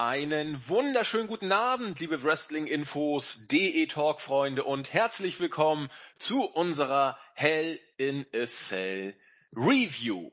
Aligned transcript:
Einen 0.00 0.68
wunderschönen 0.68 1.26
guten 1.26 1.50
Abend, 1.50 1.98
liebe 1.98 2.22
Wrestling-Infos, 2.22 3.48
DE-Talk-Freunde 3.48 4.62
und 4.62 4.92
herzlich 4.92 5.40
willkommen 5.40 5.90
zu 6.20 6.44
unserer 6.44 7.18
Hell 7.34 7.80
in 7.96 8.24
a 8.32 8.46
Cell 8.46 9.16
Review. 9.52 10.30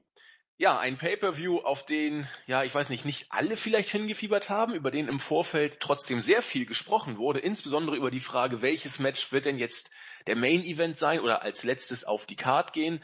Ja, 0.57 0.77
ein 0.77 0.99
Pay-Per-View, 0.99 1.61
auf 1.61 1.83
den, 1.83 2.27
ja, 2.45 2.63
ich 2.63 2.75
weiß 2.75 2.89
nicht, 2.89 3.05
nicht 3.05 3.31
alle 3.31 3.57
vielleicht 3.57 3.89
hingefiebert 3.89 4.51
haben, 4.51 4.75
über 4.75 4.91
den 4.91 5.07
im 5.07 5.19
Vorfeld 5.19 5.79
trotzdem 5.79 6.21
sehr 6.21 6.43
viel 6.43 6.67
gesprochen 6.67 7.17
wurde, 7.17 7.39
insbesondere 7.39 7.95
über 7.95 8.11
die 8.11 8.21
Frage, 8.21 8.61
welches 8.61 8.99
Match 8.99 9.31
wird 9.31 9.45
denn 9.45 9.57
jetzt 9.57 9.89
der 10.27 10.35
Main-Event 10.35 10.99
sein 10.99 11.21
oder 11.21 11.41
als 11.41 11.63
letztes 11.63 12.03
auf 12.03 12.27
die 12.27 12.35
Card 12.35 12.71
gehen. 12.71 13.03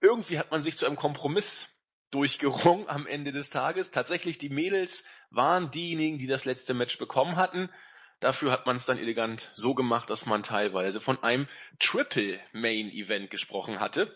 Irgendwie 0.00 0.40
hat 0.40 0.50
man 0.50 0.60
sich 0.60 0.76
zu 0.76 0.86
einem 0.86 0.96
Kompromiss 0.96 1.70
durchgerungen 2.10 2.88
am 2.88 3.06
Ende 3.06 3.32
des 3.32 3.50
Tages. 3.50 3.90
Tatsächlich, 3.90 4.38
die 4.38 4.48
Mädels 4.48 5.04
waren 5.30 5.70
diejenigen, 5.70 6.18
die 6.18 6.26
das 6.26 6.44
letzte 6.44 6.74
Match 6.74 6.98
bekommen 6.98 7.36
hatten. 7.36 7.70
Dafür 8.20 8.50
hat 8.52 8.66
man 8.66 8.76
es 8.76 8.84
dann 8.84 8.98
elegant 8.98 9.50
so 9.54 9.74
gemacht, 9.74 10.10
dass 10.10 10.26
man 10.26 10.42
teilweise 10.42 11.00
von 11.00 11.22
einem 11.22 11.48
Triple 11.78 12.38
Main 12.52 12.90
Event 12.90 13.30
gesprochen 13.30 13.80
hatte. 13.80 14.14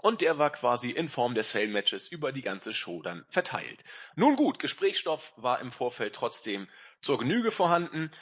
Und 0.00 0.20
der 0.20 0.38
war 0.38 0.50
quasi 0.50 0.90
in 0.90 1.08
Form 1.08 1.34
der 1.34 1.42
Sale 1.42 1.68
Matches 1.68 2.08
über 2.08 2.30
die 2.30 2.42
ganze 2.42 2.74
Show 2.74 3.02
dann 3.02 3.24
verteilt. 3.30 3.82
Nun 4.14 4.36
gut, 4.36 4.58
Gesprächsstoff 4.58 5.32
war 5.36 5.60
im 5.60 5.72
Vorfeld 5.72 6.14
trotzdem 6.14 6.68
zur 7.00 7.18
Genüge 7.18 7.50
vorhanden. 7.50 8.12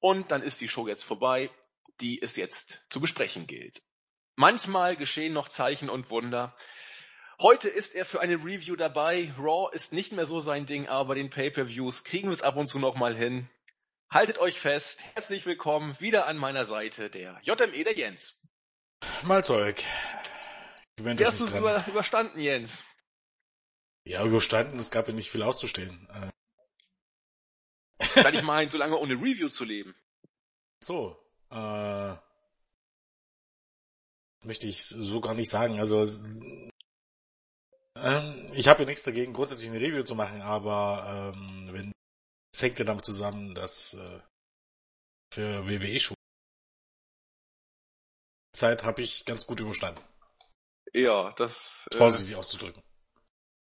Und 0.00 0.30
dann 0.30 0.42
ist 0.42 0.60
die 0.60 0.68
Show 0.68 0.88
jetzt 0.88 1.04
vorbei, 1.04 1.50
die 2.00 2.20
es 2.22 2.36
jetzt 2.36 2.84
zu 2.88 3.00
besprechen 3.00 3.46
gilt. 3.46 3.82
Manchmal 4.34 4.96
geschehen 4.96 5.34
noch 5.34 5.48
Zeichen 5.48 5.90
und 5.90 6.10
Wunder. 6.10 6.56
Heute 7.42 7.70
ist 7.70 7.94
er 7.94 8.04
für 8.04 8.20
eine 8.20 8.34
Review 8.34 8.76
dabei. 8.76 9.32
Raw 9.38 9.74
ist 9.74 9.94
nicht 9.94 10.12
mehr 10.12 10.26
so 10.26 10.40
sein 10.40 10.66
Ding, 10.66 10.88
aber 10.88 11.14
den 11.14 11.30
Pay-per-Views 11.30 12.04
kriegen 12.04 12.28
wir 12.28 12.34
es 12.34 12.42
ab 12.42 12.56
und 12.56 12.68
zu 12.68 12.78
noch 12.78 12.96
mal 12.96 13.16
hin. 13.16 13.48
Haltet 14.10 14.36
euch 14.36 14.60
fest. 14.60 15.00
Herzlich 15.14 15.46
willkommen 15.46 15.98
wieder 16.00 16.26
an 16.26 16.36
meiner 16.36 16.66
Seite 16.66 17.08
der 17.08 17.40
JME 17.42 17.82
der 17.82 17.96
Jens. 17.96 18.38
Malzeug. 19.22 19.82
Wie 20.98 21.24
hast 21.24 21.40
du 21.40 21.46
es 21.46 21.54
über, 21.54 21.82
überstanden, 21.88 22.40
Jens? 22.40 22.84
Ja, 24.04 24.22
überstanden. 24.22 24.78
Es 24.78 24.90
gab 24.90 25.08
ja 25.08 25.14
nicht 25.14 25.30
viel 25.30 25.42
auszustehen. 25.42 26.06
Kann 27.98 28.34
ich 28.34 28.42
meinen, 28.42 28.70
so 28.70 28.76
lange 28.76 28.98
ohne 28.98 29.14
Review 29.14 29.48
zu 29.48 29.64
leben. 29.64 29.94
So. 30.84 31.16
Äh, 31.50 32.16
möchte 34.44 34.68
ich 34.68 34.84
so 34.84 35.22
gar 35.22 35.32
nicht 35.32 35.48
sagen. 35.48 35.78
Also 35.78 36.04
ähm, 37.96 38.52
ich 38.54 38.68
habe 38.68 38.80
ja 38.80 38.86
nichts 38.86 39.04
dagegen, 39.04 39.32
grundsätzlich 39.32 39.70
eine 39.70 39.80
Review 39.80 40.02
zu 40.02 40.14
machen, 40.14 40.42
aber 40.42 41.34
ähm, 41.34 41.68
wenn 41.72 41.92
es 42.52 42.62
hängt 42.62 42.78
ja 42.78 42.84
damit 42.84 43.04
zusammen, 43.04 43.54
dass 43.54 43.94
äh, 43.94 44.20
für 45.32 45.68
WWE 45.68 46.00
schon 46.00 46.16
Zeit 48.52 48.82
habe 48.82 49.02
ich 49.02 49.24
ganz 49.24 49.46
gut 49.46 49.60
überstanden. 49.60 50.02
Ja, 50.92 51.32
das 51.36 51.86
äh, 51.92 51.96
vorsichtig 51.96 52.36
auszudrücken. 52.36 52.82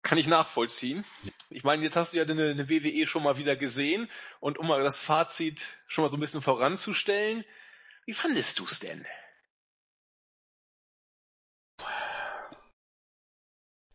Kann 0.03 0.17
ich 0.17 0.27
nachvollziehen. 0.27 1.05
Ich 1.49 1.63
meine, 1.63 1.83
jetzt 1.83 1.95
hast 1.95 2.13
du 2.13 2.17
ja 2.17 2.23
eine, 2.25 2.51
eine 2.51 2.69
WWE 2.69 3.07
schon 3.07 3.23
mal 3.23 3.37
wieder 3.37 3.55
gesehen 3.55 4.11
und 4.39 4.59
um 4.59 4.67
mal 4.67 4.83
das 4.83 4.99
Fazit 4.99 5.67
schon 5.87 6.03
mal 6.03 6.11
so 6.11 6.17
ein 6.17 6.19
bisschen 6.19 6.41
voranzustellen, 6.41 7.43
wie 8.05 8.13
fandest 8.13 8.59
du's 8.59 8.79
denn? 8.79 9.07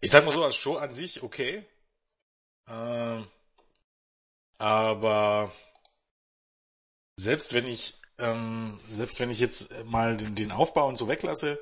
Ich 0.01 0.11
sag 0.11 0.25
mal 0.25 0.33
so, 0.33 0.43
als 0.43 0.57
Show 0.57 0.77
an 0.77 0.93
sich 0.93 1.23
okay. 1.23 1.65
Ähm, 2.67 3.27
aber 4.59 5.53
selbst 7.17 7.53
wenn 7.55 7.67
ich 7.67 8.01
ähm, 8.19 8.81
selbst 8.91 9.19
wenn 9.21 9.31
ich 9.31 9.41
jetzt 9.41 9.85
mal 9.85 10.17
den, 10.17 10.35
den 10.35 10.53
Aufbau 10.53 10.87
und 10.87 10.97
so 10.97 11.09
weglasse, 11.09 11.59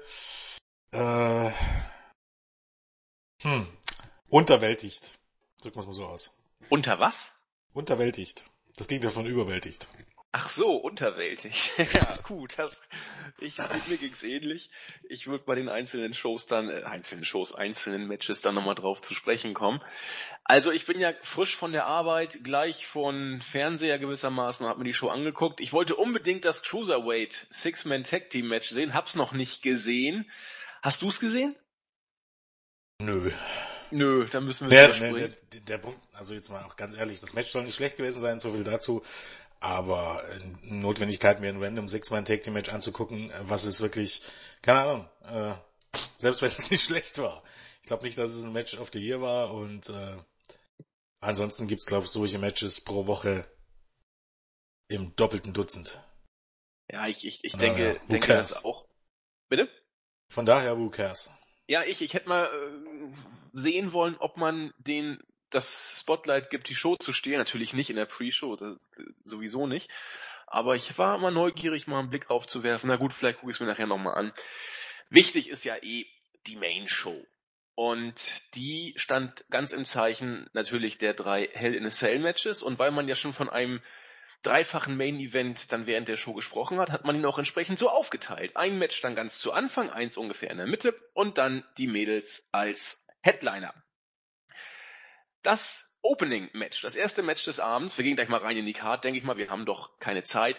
äh, 0.92 1.50
hm, 3.42 3.66
unterwältigt. 4.28 5.12
Drücken 5.60 5.76
wir 5.76 5.80
es 5.80 5.86
mal 5.86 5.94
so 5.94 6.06
aus. 6.06 6.36
Unter 6.68 6.98
was? 6.98 7.32
Unterwältigt. 7.72 8.44
Das 8.76 8.88
ging 8.88 9.00
davon 9.00 9.26
überwältigt. 9.26 9.88
Ach 10.40 10.50
so, 10.50 10.76
unterwältig. 10.76 11.72
ja, 11.78 12.16
gut, 12.22 12.54
das, 12.58 12.80
ich, 13.40 13.58
mir 13.88 13.96
ging's 13.96 14.22
ähnlich. 14.22 14.70
Ich 15.08 15.26
würde 15.26 15.42
bei 15.44 15.56
den 15.56 15.68
einzelnen 15.68 16.14
Shows 16.14 16.46
dann, 16.46 16.70
äh, 16.70 16.84
einzelnen 16.84 17.24
Shows, 17.24 17.52
einzelnen 17.52 18.06
Matches 18.06 18.40
dann 18.40 18.54
nochmal 18.54 18.76
drauf 18.76 19.00
zu 19.00 19.14
sprechen 19.14 19.52
kommen. 19.52 19.82
Also 20.44 20.70
ich 20.70 20.86
bin 20.86 21.00
ja 21.00 21.12
frisch 21.22 21.56
von 21.56 21.72
der 21.72 21.86
Arbeit, 21.86 22.44
gleich 22.44 22.86
von 22.86 23.42
Fernseher 23.42 23.98
gewissermaßen, 23.98 24.64
habe 24.64 24.78
mir 24.78 24.84
die 24.84 24.94
Show 24.94 25.08
angeguckt. 25.08 25.60
Ich 25.60 25.72
wollte 25.72 25.96
unbedingt 25.96 26.44
das 26.44 26.62
Cruiserweight 26.62 27.48
Six-Man 27.50 28.04
Tag 28.04 28.30
Team 28.30 28.46
Match 28.46 28.68
sehen, 28.68 28.94
hab's 28.94 29.16
noch 29.16 29.32
nicht 29.32 29.62
gesehen. 29.62 30.30
Hast 30.82 31.02
du's 31.02 31.18
gesehen? 31.18 31.56
Nö. 33.00 33.32
Nö, 33.90 34.28
dann 34.28 34.44
müssen 34.44 34.70
wir 34.70 34.86
der, 34.86 34.92
der, 34.92 35.28
der, 35.28 35.60
der 35.60 35.78
Punkt, 35.78 35.98
also 36.12 36.34
jetzt 36.34 36.50
mal 36.50 36.62
auch 36.62 36.76
ganz 36.76 36.94
ehrlich, 36.94 37.20
das 37.20 37.32
Match 37.32 37.50
soll 37.50 37.64
nicht 37.64 37.74
schlecht 37.74 37.96
gewesen 37.96 38.20
sein, 38.20 38.38
so 38.38 38.50
viel 38.52 38.62
dazu. 38.62 39.02
Aber 39.60 40.22
äh, 40.28 40.40
Notwendigkeit, 40.62 41.40
mir 41.40 41.48
ein 41.48 41.62
random 41.62 41.88
Six-Man 41.88 42.24
Tag 42.24 42.42
Team 42.42 42.54
Match 42.54 42.68
anzugucken, 42.68 43.30
äh, 43.30 43.40
was 43.42 43.64
ist 43.64 43.80
wirklich, 43.80 44.22
keine 44.62 44.80
Ahnung, 44.80 45.08
äh, 45.24 45.98
selbst 46.16 46.42
wenn 46.42 46.48
es 46.48 46.70
nicht 46.70 46.84
schlecht 46.84 47.18
war. 47.18 47.42
Ich 47.82 47.88
glaube 47.88 48.04
nicht, 48.04 48.18
dass 48.18 48.34
es 48.34 48.44
ein 48.44 48.52
Match 48.52 48.78
of 48.78 48.90
the 48.92 49.00
Year 49.00 49.20
war 49.20 49.52
und 49.52 49.88
äh, 49.88 50.16
ansonsten 51.20 51.66
gibt's 51.66 51.86
glaube 51.86 52.04
ich 52.04 52.10
solche 52.10 52.38
Matches 52.38 52.80
pro 52.80 53.06
Woche 53.06 53.50
im 54.88 55.14
doppelten 55.16 55.52
Dutzend. 55.52 56.00
Ja, 56.90 57.06
ich, 57.06 57.26
ich, 57.26 57.44
ich 57.44 57.56
denke, 57.56 57.94
ja, 57.94 58.06
denke 58.06 58.28
das 58.28 58.64
auch. 58.64 58.86
Bitte? 59.48 59.68
Von 60.30 60.46
daher, 60.46 60.78
who 60.78 60.90
cares? 60.90 61.30
Ja, 61.66 61.82
ich, 61.84 62.00
ich 62.00 62.14
hätte 62.14 62.28
mal 62.28 62.46
äh, 62.46 63.12
sehen 63.52 63.92
wollen, 63.92 64.16
ob 64.16 64.36
man 64.36 64.72
den 64.78 65.22
das 65.50 66.00
Spotlight 66.00 66.50
gibt, 66.50 66.68
die 66.68 66.74
Show 66.74 66.96
zu 66.96 67.12
stehen. 67.12 67.38
Natürlich 67.38 67.72
nicht 67.72 67.90
in 67.90 67.96
der 67.96 68.06
Pre-Show, 68.06 68.76
sowieso 69.24 69.66
nicht. 69.66 69.90
Aber 70.46 70.76
ich 70.76 70.96
war 70.96 71.16
immer 71.16 71.30
neugierig, 71.30 71.86
mal 71.86 71.98
einen 71.98 72.10
Blick 72.10 72.30
aufzuwerfen. 72.30 72.88
Na 72.88 72.96
gut, 72.96 73.12
vielleicht 73.12 73.38
gucke 73.38 73.50
ich 73.50 73.56
es 73.56 73.60
mir 73.60 73.66
nachher 73.66 73.86
nochmal 73.86 74.14
an. 74.14 74.32
Wichtig 75.10 75.50
ist 75.50 75.64
ja 75.64 75.76
eh 75.82 76.06
die 76.46 76.56
Main 76.56 76.88
Show. 76.88 77.26
Und 77.74 78.42
die 78.54 78.94
stand 78.96 79.44
ganz 79.50 79.72
im 79.72 79.84
Zeichen 79.84 80.48
natürlich 80.52 80.98
der 80.98 81.14
drei 81.14 81.48
Hell 81.52 81.74
in 81.74 81.86
a 81.86 81.90
Cell 81.90 82.18
Matches. 82.18 82.62
Und 82.62 82.78
weil 82.78 82.90
man 82.90 83.08
ja 83.08 83.14
schon 83.14 83.32
von 83.32 83.48
einem 83.48 83.80
dreifachen 84.42 84.96
Main 84.96 85.18
Event 85.18 85.72
dann 85.72 85.86
während 85.86 86.08
der 86.08 86.16
Show 86.16 86.32
gesprochen 86.32 86.80
hat, 86.80 86.90
hat 86.90 87.04
man 87.04 87.16
ihn 87.16 87.26
auch 87.26 87.38
entsprechend 87.38 87.78
so 87.78 87.88
aufgeteilt. 87.90 88.56
Ein 88.56 88.78
Match 88.78 89.00
dann 89.02 89.14
ganz 89.14 89.38
zu 89.38 89.52
Anfang, 89.52 89.90
eins 89.90 90.16
ungefähr 90.16 90.50
in 90.50 90.58
der 90.58 90.66
Mitte 90.66 90.94
und 91.12 91.38
dann 91.38 91.64
die 91.76 91.88
Mädels 91.88 92.48
als 92.52 93.06
Headliner 93.20 93.74
das 95.42 95.94
Opening 96.02 96.48
Match, 96.52 96.82
das 96.82 96.96
erste 96.96 97.22
Match 97.22 97.44
des 97.44 97.60
Abends, 97.60 97.98
wir 97.98 98.04
gehen 98.04 98.16
gleich 98.16 98.28
mal 98.28 98.40
rein 98.40 98.56
in 98.56 98.66
die 98.66 98.72
Card, 98.72 99.04
denke 99.04 99.18
ich 99.18 99.24
mal, 99.24 99.36
wir 99.36 99.50
haben 99.50 99.66
doch 99.66 99.98
keine 99.98 100.22
Zeit, 100.22 100.56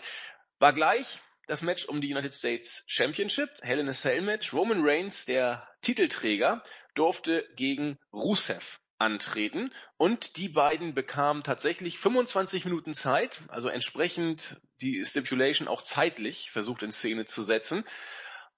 war 0.59 0.73
gleich 0.73 1.22
das 1.47 1.62
Match 1.62 1.85
um 1.85 2.01
die 2.01 2.13
United 2.13 2.34
States 2.34 2.84
Championship, 2.85 3.50
Hell 3.62 3.79
in 3.79 3.89
a 3.89 3.94
Cell 3.94 4.22
Match. 4.22 4.53
Roman 4.53 4.81
Reigns, 4.81 5.25
der 5.25 5.68
Titelträger, 5.81 6.63
durfte 6.94 7.47
gegen 7.56 7.97
Rusev 8.13 8.79
antreten 9.00 9.73
und 9.97 10.38
die 10.38 10.50
beiden 10.50 10.94
bekamen 10.94 11.41
tatsächlich 11.41 11.97
25 11.97 12.66
Minuten 12.66 12.94
Zeit, 12.94 13.41
also 13.47 13.69
entsprechend 13.69 14.59
die 14.81 15.03
Stipulation 15.06 15.68
auch 15.68 15.81
zeitlich 15.81 16.51
versucht 16.51 16.84
in 16.84 16.91
Szene 16.91 17.25
zu 17.25 17.41
setzen 17.41 17.85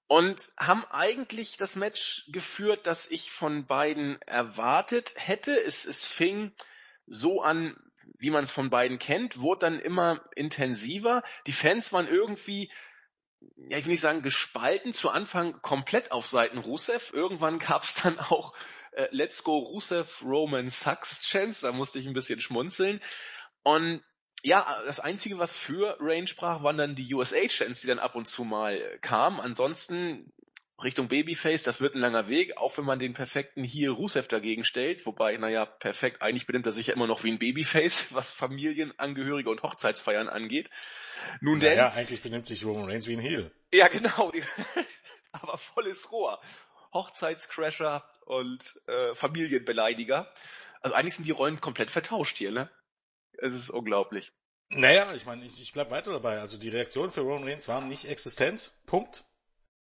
und 0.06 0.52
haben 0.58 0.84
eigentlich 0.90 1.56
das 1.56 1.76
Match 1.76 2.28
geführt, 2.32 2.86
das 2.86 3.10
ich 3.10 3.30
von 3.30 3.66
beiden 3.66 4.20
erwartet 4.22 5.14
hätte. 5.16 5.52
Es, 5.52 5.86
es 5.86 6.06
fing 6.06 6.52
so 7.06 7.42
an, 7.42 7.76
wie 8.18 8.30
man 8.30 8.44
es 8.44 8.50
von 8.50 8.70
beiden 8.70 8.98
kennt, 8.98 9.38
wurde 9.38 9.66
dann 9.66 9.78
immer 9.78 10.22
intensiver. 10.36 11.22
Die 11.46 11.52
Fans 11.52 11.92
waren 11.92 12.08
irgendwie, 12.08 12.70
ja, 13.56 13.78
ich 13.78 13.86
will 13.86 13.92
nicht 13.92 14.00
sagen 14.00 14.22
gespalten, 14.22 14.92
zu 14.92 15.08
Anfang 15.08 15.60
komplett 15.62 16.12
auf 16.12 16.26
Seiten 16.26 16.58
Rusev. 16.58 17.12
Irgendwann 17.12 17.58
gab 17.58 17.84
es 17.84 17.94
dann 17.94 18.18
auch 18.18 18.54
äh, 18.92 19.08
Let's 19.10 19.42
Go 19.42 19.58
Rusev 19.58 20.22
Roman 20.22 20.68
Sucks 20.68 21.24
Chance, 21.24 21.62
da 21.66 21.72
musste 21.72 21.98
ich 21.98 22.06
ein 22.06 22.14
bisschen 22.14 22.40
schmunzeln. 22.40 23.00
Und 23.62 24.02
ja, 24.42 24.76
das 24.86 25.00
Einzige, 25.00 25.38
was 25.38 25.54
für 25.54 25.96
Rain 26.00 26.26
sprach, 26.26 26.62
waren 26.62 26.76
dann 26.76 26.96
die 26.96 27.14
USA-Chants, 27.14 27.80
die 27.80 27.86
dann 27.86 27.98
ab 27.98 28.14
und 28.14 28.26
zu 28.26 28.44
mal 28.44 28.76
äh, 28.76 28.98
kamen. 28.98 29.40
Ansonsten 29.40 30.32
Richtung 30.82 31.06
Babyface, 31.08 31.62
das 31.62 31.80
wird 31.80 31.94
ein 31.94 32.00
langer 32.00 32.28
Weg, 32.28 32.56
auch 32.56 32.76
wenn 32.76 32.84
man 32.84 32.98
den 32.98 33.14
perfekten 33.14 33.62
hier 33.62 33.92
Rusev 33.92 34.26
dagegen 34.26 34.64
stellt. 34.64 35.06
Wobei, 35.06 35.36
naja, 35.36 35.64
perfekt, 35.64 36.22
eigentlich 36.22 36.46
benimmt 36.46 36.66
er 36.66 36.72
sich 36.72 36.88
ja 36.88 36.94
immer 36.94 37.06
noch 37.06 37.22
wie 37.22 37.30
ein 37.30 37.38
Babyface, 37.38 38.08
was 38.14 38.32
Familienangehörige 38.32 39.48
und 39.48 39.62
Hochzeitsfeiern 39.62 40.28
angeht. 40.28 40.68
Nun 41.40 41.60
denn. 41.60 41.78
Ja, 41.78 41.92
eigentlich 41.92 42.22
benimmt 42.22 42.46
sich 42.46 42.64
Roman 42.64 42.86
Reigns 42.86 43.06
wie 43.06 43.14
ein 43.14 43.20
Heel. 43.20 43.52
Ja, 43.72 43.88
genau. 43.88 44.32
Aber 45.32 45.56
volles 45.56 46.10
Rohr. 46.10 46.40
Hochzeitscrasher 46.92 48.04
und 48.26 48.80
äh, 48.86 49.14
Familienbeleidiger. 49.14 50.28
Also 50.80 50.96
eigentlich 50.96 51.14
sind 51.14 51.26
die 51.26 51.30
Rollen 51.30 51.60
komplett 51.60 51.90
vertauscht 51.90 52.36
hier, 52.36 52.50
ne? 52.50 52.68
Es 53.38 53.54
ist 53.54 53.70
unglaublich. 53.70 54.32
Naja, 54.70 55.12
ich 55.14 55.26
meine, 55.26 55.44
ich, 55.44 55.60
ich 55.60 55.72
bleib 55.72 55.90
weiter 55.90 56.12
dabei. 56.12 56.40
Also 56.40 56.58
die 56.58 56.68
Reaktionen 56.68 57.10
für 57.10 57.20
Roman 57.20 57.44
Reigns 57.44 57.68
waren 57.68 57.88
nicht 57.88 58.06
existent. 58.06 58.72
Punkt. 58.86 59.24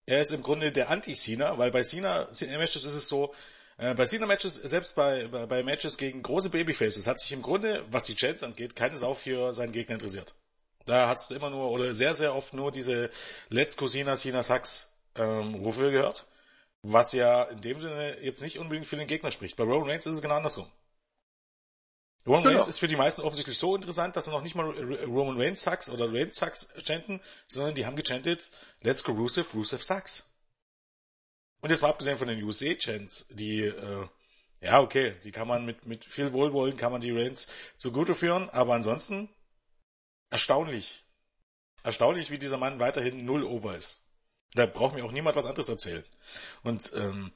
Er 0.07 0.21
ist 0.21 0.33
im 0.33 0.43
Grunde 0.43 0.71
der 0.71 0.89
Anti-Cena, 0.91 1.59
weil 1.59 1.73
bei 1.73 1.83
Cena-Matches 1.83 2.85
ist 2.85 2.95
es 2.95 3.09
so, 3.09 3.35
äh, 3.79 3.95
bei 3.95 4.05
Cena-Matches, 4.05 4.55
selbst 4.55 4.95
bei, 4.95 5.27
bei, 5.27 5.47
bei 5.47 5.63
Matches 5.65 5.99
gegen 5.99 6.23
große 6.23 6.51
Babyfaces, 6.51 7.09
hat 7.09 7.19
sich 7.19 7.33
im 7.33 7.43
Grunde, 7.43 7.85
was 7.91 8.05
die 8.05 8.15
Chance 8.15 8.47
angeht, 8.47 8.77
keine 8.77 8.97
Sau 8.97 9.15
für 9.15 9.53
seinen 9.53 9.73
Gegner 9.73 9.95
interessiert. 9.95 10.35
Da 10.85 11.09
hat 11.09 11.19
es 11.19 11.33
immer 11.33 11.51
nur, 11.51 11.71
oder 11.71 11.93
sehr, 11.93 12.15
sehr 12.15 12.35
oft 12.35 12.55
nur 12.55 12.71
diese 12.71 13.11
Let's 13.49 13.77
Go 13.77 13.89
Cena, 13.89 14.15
Cena 14.15 14.45
Sucks 14.45 14.97
ähm, 15.17 15.57
Rufe 15.57 15.91
gehört. 15.91 16.27
Was 16.83 17.13
ja 17.13 17.43
in 17.45 17.61
dem 17.61 17.81
Sinne 17.81 18.19
jetzt 18.23 18.43
nicht 18.43 18.61
unbedingt 18.61 18.87
für 18.87 18.97
den 18.97 19.09
Gegner 19.09 19.33
spricht. 19.33 19.57
Bei 19.57 19.65
Roman 19.65 19.91
Reigns 19.91 20.07
ist 20.07 20.15
es 20.15 20.23
genau 20.23 20.37
andersrum. 20.37 20.71
Roman 22.27 22.43
genau. 22.43 22.55
Reigns 22.57 22.69
ist 22.69 22.81
für 22.81 22.89
die 22.89 22.97
meisten 22.97 23.23
offensichtlich 23.23 23.57
so 23.57 23.77
interessant, 23.77 24.17
dass 24.17 24.25
sie 24.25 24.33
noch 24.33 24.43
nicht 24.43 24.57
mal 24.57 24.69
Roman 25.05 25.41
Reigns 25.41 25.63
Sucks 25.63 25.89
oder 25.89 26.13
Reigns 26.13 26.37
Sucks 26.37 26.69
chanten, 26.85 27.21
sondern 27.47 27.75
die 27.75 27.87
haben 27.87 27.97
gechantet 27.97 28.51
Let's 28.81 29.05
go 29.05 29.13
Rusev, 29.13 29.55
Rusev 29.55 29.83
Sucks. 29.83 30.29
Und 31.61 31.71
jetzt 31.71 31.83
mal 31.83 31.89
abgesehen 31.89 32.19
von 32.19 32.29
den 32.29 32.43
USA-Chants, 32.43 33.27
die, 33.31 33.63
äh, 33.63 34.09
ja, 34.61 34.81
okay, 34.81 35.15
die 35.25 35.33
kann 35.33 35.49
man 35.49 35.65
mit, 35.65 35.87
mit 35.87 36.05
viel 36.05 36.33
Wohlwollen 36.33 36.77
kann 36.77 36.93
man 36.93 37.01
die 37.01 37.17
Reigns 37.17 37.49
zugute 37.77 38.15
führen, 38.15 38.51
aber 38.51 38.75
ansonsten 38.75 39.29
erstaunlich. 40.31 41.05
Erstaunlich, 41.83 42.31
wie 42.31 42.39
dieser 42.39 42.59
Mann 42.59 42.81
weiterhin 42.81 43.25
null 43.25 43.45
over 43.45 43.77
ist. 43.77 44.03
Da 44.55 44.67
braucht 44.67 44.95
mir 44.95 45.05
auch 45.05 45.13
niemand 45.13 45.37
was 45.37 45.45
anderes 45.45 45.69
erzählen. 45.69 46.05
Und 46.63 46.93
ähm, 46.97 47.33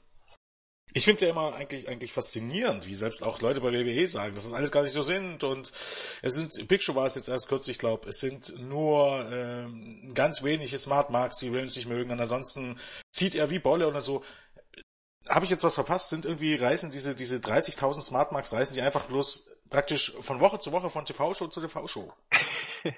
ich 0.93 1.05
finde 1.05 1.17
es 1.17 1.21
ja 1.21 1.31
immer 1.31 1.55
eigentlich, 1.55 1.89
eigentlich 1.89 2.13
faszinierend, 2.13 2.87
wie 2.87 2.95
selbst 2.95 3.23
auch 3.23 3.41
Leute 3.41 3.61
bei 3.61 3.73
WWE 3.73 4.09
sagen, 4.09 4.35
dass 4.35 4.45
das 4.45 4.53
alles 4.53 4.73
gar 4.73 4.83
nicht 4.83 4.93
so 4.93 5.03
sind. 5.03 5.45
Und 5.45 5.73
es 6.23 6.35
sind, 6.35 6.69
Big 6.69 6.83
Show 6.83 6.95
war 6.95 7.07
es 7.07 7.15
jetzt 7.15 7.29
erst 7.29 7.49
kürzlich, 7.49 7.77
ich 7.77 7.81
glaube, 7.81 8.09
es 8.09 8.19
sind 8.19 8.59
nur 8.59 9.31
ähm, 9.33 10.13
ganz 10.15 10.43
wenige 10.43 10.79
Smart 10.79 11.11
Marks, 11.11 11.39
die 11.39 11.55
Reigns 11.55 11.77
nicht 11.77 11.89
mögen. 11.89 12.11
Und 12.11 12.21
ansonsten 12.21 12.79
zieht 13.13 13.35
er 13.35 13.51
wie 13.51 13.59
Bolle 13.59 13.87
oder 13.87 14.01
so. 14.01 14.25
Habe 15.29 15.45
ich 15.45 15.51
jetzt 15.51 15.63
was 15.63 15.75
verpasst? 15.77 16.09
Sind 16.09 16.27
irgendwie 16.27 16.55
reißen 16.55 16.91
diese, 16.91 17.15
diese 17.15 17.37
30.000 17.37 18.01
Smart 18.03 18.33
Marks 18.33 18.53
reißen 18.53 18.75
die 18.75 18.83
einfach 18.83 19.05
bloß 19.07 19.51
praktisch 19.69 20.13
von 20.21 20.41
Woche 20.41 20.59
zu 20.59 20.73
Woche 20.73 20.91
von 20.91 21.07
TV-Show 21.07 21.47
zu 21.47 21.61
TV-Show. 21.61 22.13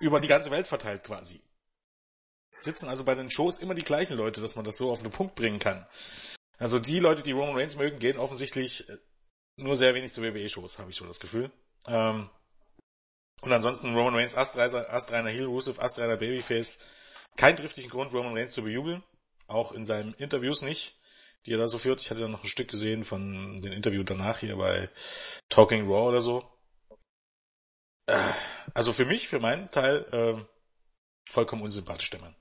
Über 0.00 0.20
die 0.20 0.28
ganze 0.28 0.50
Welt 0.50 0.66
verteilt 0.66 1.04
quasi. 1.04 1.40
Sitzen 2.60 2.88
also 2.88 3.04
bei 3.04 3.14
den 3.14 3.30
Shows 3.30 3.60
immer 3.60 3.74
die 3.74 3.84
gleichen 3.84 4.16
Leute, 4.16 4.40
dass 4.40 4.56
man 4.56 4.64
das 4.64 4.76
so 4.76 4.90
auf 4.90 5.02
den 5.02 5.10
Punkt 5.10 5.34
bringen 5.34 5.58
kann. 5.58 5.86
Also 6.58 6.78
die 6.78 7.00
Leute, 7.00 7.22
die 7.22 7.32
Roman 7.32 7.56
Reigns 7.56 7.76
mögen, 7.76 7.98
gehen 7.98 8.18
offensichtlich 8.18 8.88
äh, 8.88 8.98
nur 9.56 9.76
sehr 9.76 9.94
wenig 9.94 10.12
zu 10.12 10.22
WWE-Shows, 10.22 10.78
habe 10.78 10.90
ich 10.90 10.96
schon 10.96 11.06
das 11.06 11.20
Gefühl. 11.20 11.50
Ähm, 11.86 12.30
und 13.42 13.52
ansonsten 13.52 13.94
Roman 13.94 14.14
Reigns, 14.14 14.36
Astreiner, 14.36 15.30
Heel, 15.30 15.44
Rusev, 15.44 15.78
Astreiner 15.78 16.16
Babyface. 16.16 16.78
Kein 17.36 17.56
triftigen 17.56 17.90
Grund, 17.90 18.12
Roman 18.12 18.34
Reigns 18.34 18.52
zu 18.52 18.62
bejubeln. 18.62 19.02
Auch 19.46 19.72
in 19.72 19.84
seinen 19.84 20.14
Interviews 20.14 20.62
nicht, 20.62 20.98
die 21.44 21.52
er 21.52 21.58
da 21.58 21.68
so 21.68 21.78
führt. 21.78 22.00
Ich 22.00 22.10
hatte 22.10 22.20
da 22.20 22.28
noch 22.28 22.42
ein 22.42 22.48
Stück 22.48 22.68
gesehen 22.68 23.04
von 23.04 23.60
den 23.60 23.72
Interview 23.72 24.02
danach 24.02 24.38
hier 24.38 24.56
bei 24.56 24.90
Talking 25.48 25.86
Raw 25.86 26.08
oder 26.08 26.20
so. 26.20 26.44
Äh, 28.06 28.32
also 28.74 28.92
für 28.92 29.04
mich, 29.04 29.28
für 29.28 29.38
meinen 29.38 29.70
Teil, 29.70 30.06
äh, 30.12 31.30
vollkommen 31.30 31.62
unsympathisch 31.62 32.10
der 32.10 32.20
Mann. 32.20 32.36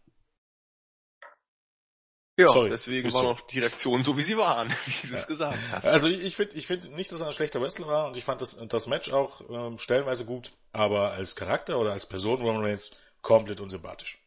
Ja, 2.38 2.50
Sorry, 2.50 2.70
deswegen 2.70 3.14
war 3.14 3.24
noch 3.24 3.48
die 3.48 3.60
Reaktion 3.60 4.04
so, 4.04 4.18
wie 4.18 4.22
sie 4.22 4.38
waren, 4.38 4.70
wie 4.86 5.08
du 5.08 5.14
ja. 5.14 5.20
es 5.20 5.28
gesagt 5.28 5.58
hast. 5.72 5.86
Also 5.86 6.10
ich 6.10 6.36
finde 6.36 6.56
ich 6.56 6.68
finde 6.68 6.90
nicht, 6.90 7.12
dass 7.12 7.22
er 7.22 7.28
ein 7.28 7.34
schlechter 7.34 7.62
Wrestler 7.62 7.88
war 7.88 8.08
und 8.08 8.18
ich 8.18 8.26
fand 8.26 8.42
das, 8.42 8.58
das 8.68 8.88
Match 8.88 9.12
auch 9.12 9.42
ähm, 9.50 9.78
stellenweise 9.78 10.26
gut, 10.26 10.52
aber 10.74 11.12
als 11.12 11.38
Charakter 11.38 11.80
oder 11.80 11.94
als 11.94 12.08
Person 12.08 12.42
Roman 12.42 12.66
Reigns 12.66 12.92
komplett 13.22 13.62
unsympathisch. 13.62 14.20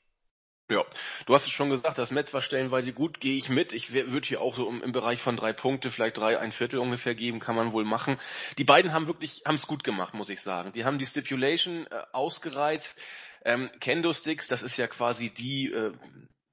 Ja, 0.71 0.85
du 1.25 1.35
hast 1.35 1.47
es 1.47 1.51
schon 1.51 1.71
gesagt, 1.71 1.97
das 1.97 2.11
Match 2.11 2.33
war 2.35 2.43
stellenweise 2.43 2.93
gut, 2.93 3.21
gehe 3.21 3.37
ich 3.37 3.49
mit. 3.49 3.73
Ich 3.73 3.93
würde 3.93 4.27
hier 4.27 4.43
auch 4.43 4.55
so 4.55 4.69
im, 4.69 4.83
im, 4.83 4.93
Bereich 4.93 5.23
von 5.23 5.35
drei 5.35 5.55
Punkte, 5.55 5.91
vielleicht 5.91 6.19
drei, 6.19 6.39
ein 6.39 6.53
Viertel 6.53 6.79
ungefähr 6.79 7.15
geben, 7.15 7.41
kann 7.41 7.57
man 7.57 7.73
wohl 7.73 7.85
machen. 7.85 8.19
Die 8.59 8.65
beiden 8.65 8.93
haben 8.93 9.07
wirklich, 9.07 9.45
haben 9.47 9.55
es 9.55 9.67
gut 9.67 9.83
gemacht, 9.83 10.13
muss 10.13 10.29
ich 10.29 10.43
sagen. 10.43 10.73
Die 10.73 10.85
haben 10.85 10.99
die 10.99 11.07
Stipulation 11.07 11.87
äh, 11.87 12.03
ausgereizt. 12.13 13.01
Ähm, 13.47 13.71
Kendo 13.81 14.13
Sticks, 14.13 14.49
das 14.49 14.63
ist 14.63 14.77
ja 14.77 14.89
quasi 14.89 15.31
die 15.31 15.73
äh, 15.73 15.93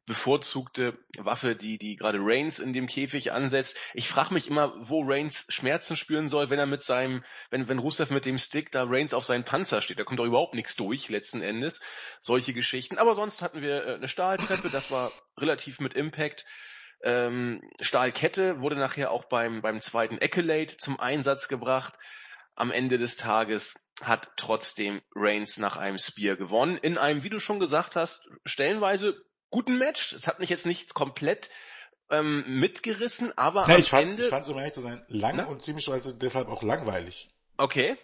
bevorzugte 0.06 0.98
Waffe, 1.18 1.56
die, 1.56 1.78
die 1.78 1.96
gerade 1.96 2.20
Reigns 2.22 2.60
in 2.60 2.74
dem 2.74 2.88
Käfig 2.88 3.32
ansetzt. 3.32 3.78
Ich 3.94 4.08
frage 4.08 4.34
mich 4.34 4.48
immer, 4.48 4.74
wo 4.90 5.04
Reigns 5.04 5.48
Schmerzen 5.50 5.98
spüren 5.98 6.28
soll, 6.28 6.50
wenn 6.50 6.60
er 6.60 6.68
mit 6.68 6.84
seinem, 6.84 7.24
wenn, 7.50 7.68
wenn 7.68 7.80
Rusev 7.80 8.12
mit 8.14 8.26
dem 8.26 8.38
Stick 8.38 8.72
da 8.72 8.84
Reigns 8.88 9.14
auf 9.14 9.26
seinen 9.26 9.46
Panzer 9.46 9.82
steht. 9.82 9.98
Da 9.98 10.04
kommt 10.04 10.20
doch 10.20 10.26
überhaupt 10.26 10.54
nichts 10.54 10.76
durch, 10.76 11.10
letzten 11.10 11.42
Endes. 11.42 11.82
Solche 12.22 12.54
Geschichten. 12.54 12.98
Aber 12.98 13.16
sonst 13.16 13.42
hatten 13.42 13.62
wir 13.62 13.86
äh, 13.86 13.96
eine 13.96 14.08
Stahltreppe, 14.08 14.70
das 14.70 14.92
war 14.92 15.12
relativ 15.38 15.80
mit 15.80 15.94
Impact. 15.96 16.46
Ähm, 17.04 17.62
Stahlkette 17.82 18.62
wurde 18.62 18.76
nachher 18.76 19.12
auch 19.12 19.26
beim, 19.26 19.62
beim 19.62 19.82
zweiten 19.82 20.20
Accolade 20.22 20.78
zum 20.78 21.00
Einsatz 21.00 21.48
gebracht. 21.48 21.96
Am 22.56 22.72
Ende 22.72 22.98
des 22.98 23.18
Tages 23.18 23.76
hat 24.02 24.30
trotzdem 24.38 25.02
Reigns 25.14 25.58
nach 25.58 25.78
einem 25.78 25.98
Spear 25.98 26.36
gewonnen. 26.36 26.78
In 26.78 26.98
einem, 26.98 27.24
wie 27.24 27.30
du 27.30 27.40
schon 27.40 27.60
gesagt 27.60 27.96
hast, 27.96 28.22
stellenweise 28.46 29.22
guten 29.56 29.78
Match. 29.78 30.12
Es 30.12 30.28
hat 30.28 30.40
mich 30.40 30.50
jetzt 30.50 30.66
nicht 30.66 30.94
komplett 30.94 31.50
ähm, 32.10 32.44
mitgerissen, 32.60 33.36
aber 33.38 33.66
ja, 33.70 33.78
ich 33.78 33.90
fand's, 33.90 34.12
Ende... 34.12 34.26
Ich 34.26 34.30
fand's, 34.30 34.50
um 34.50 34.58
ehrlich 34.58 34.74
zu 34.74 34.82
sein, 34.82 35.02
lang 35.08 35.38
Na? 35.38 35.46
und 35.46 35.62
ziemlich 35.62 35.88
also 35.90 36.12
deshalb 36.12 36.50
auch 36.50 36.62
langweilig. 36.62 37.30
Okay. 37.56 37.98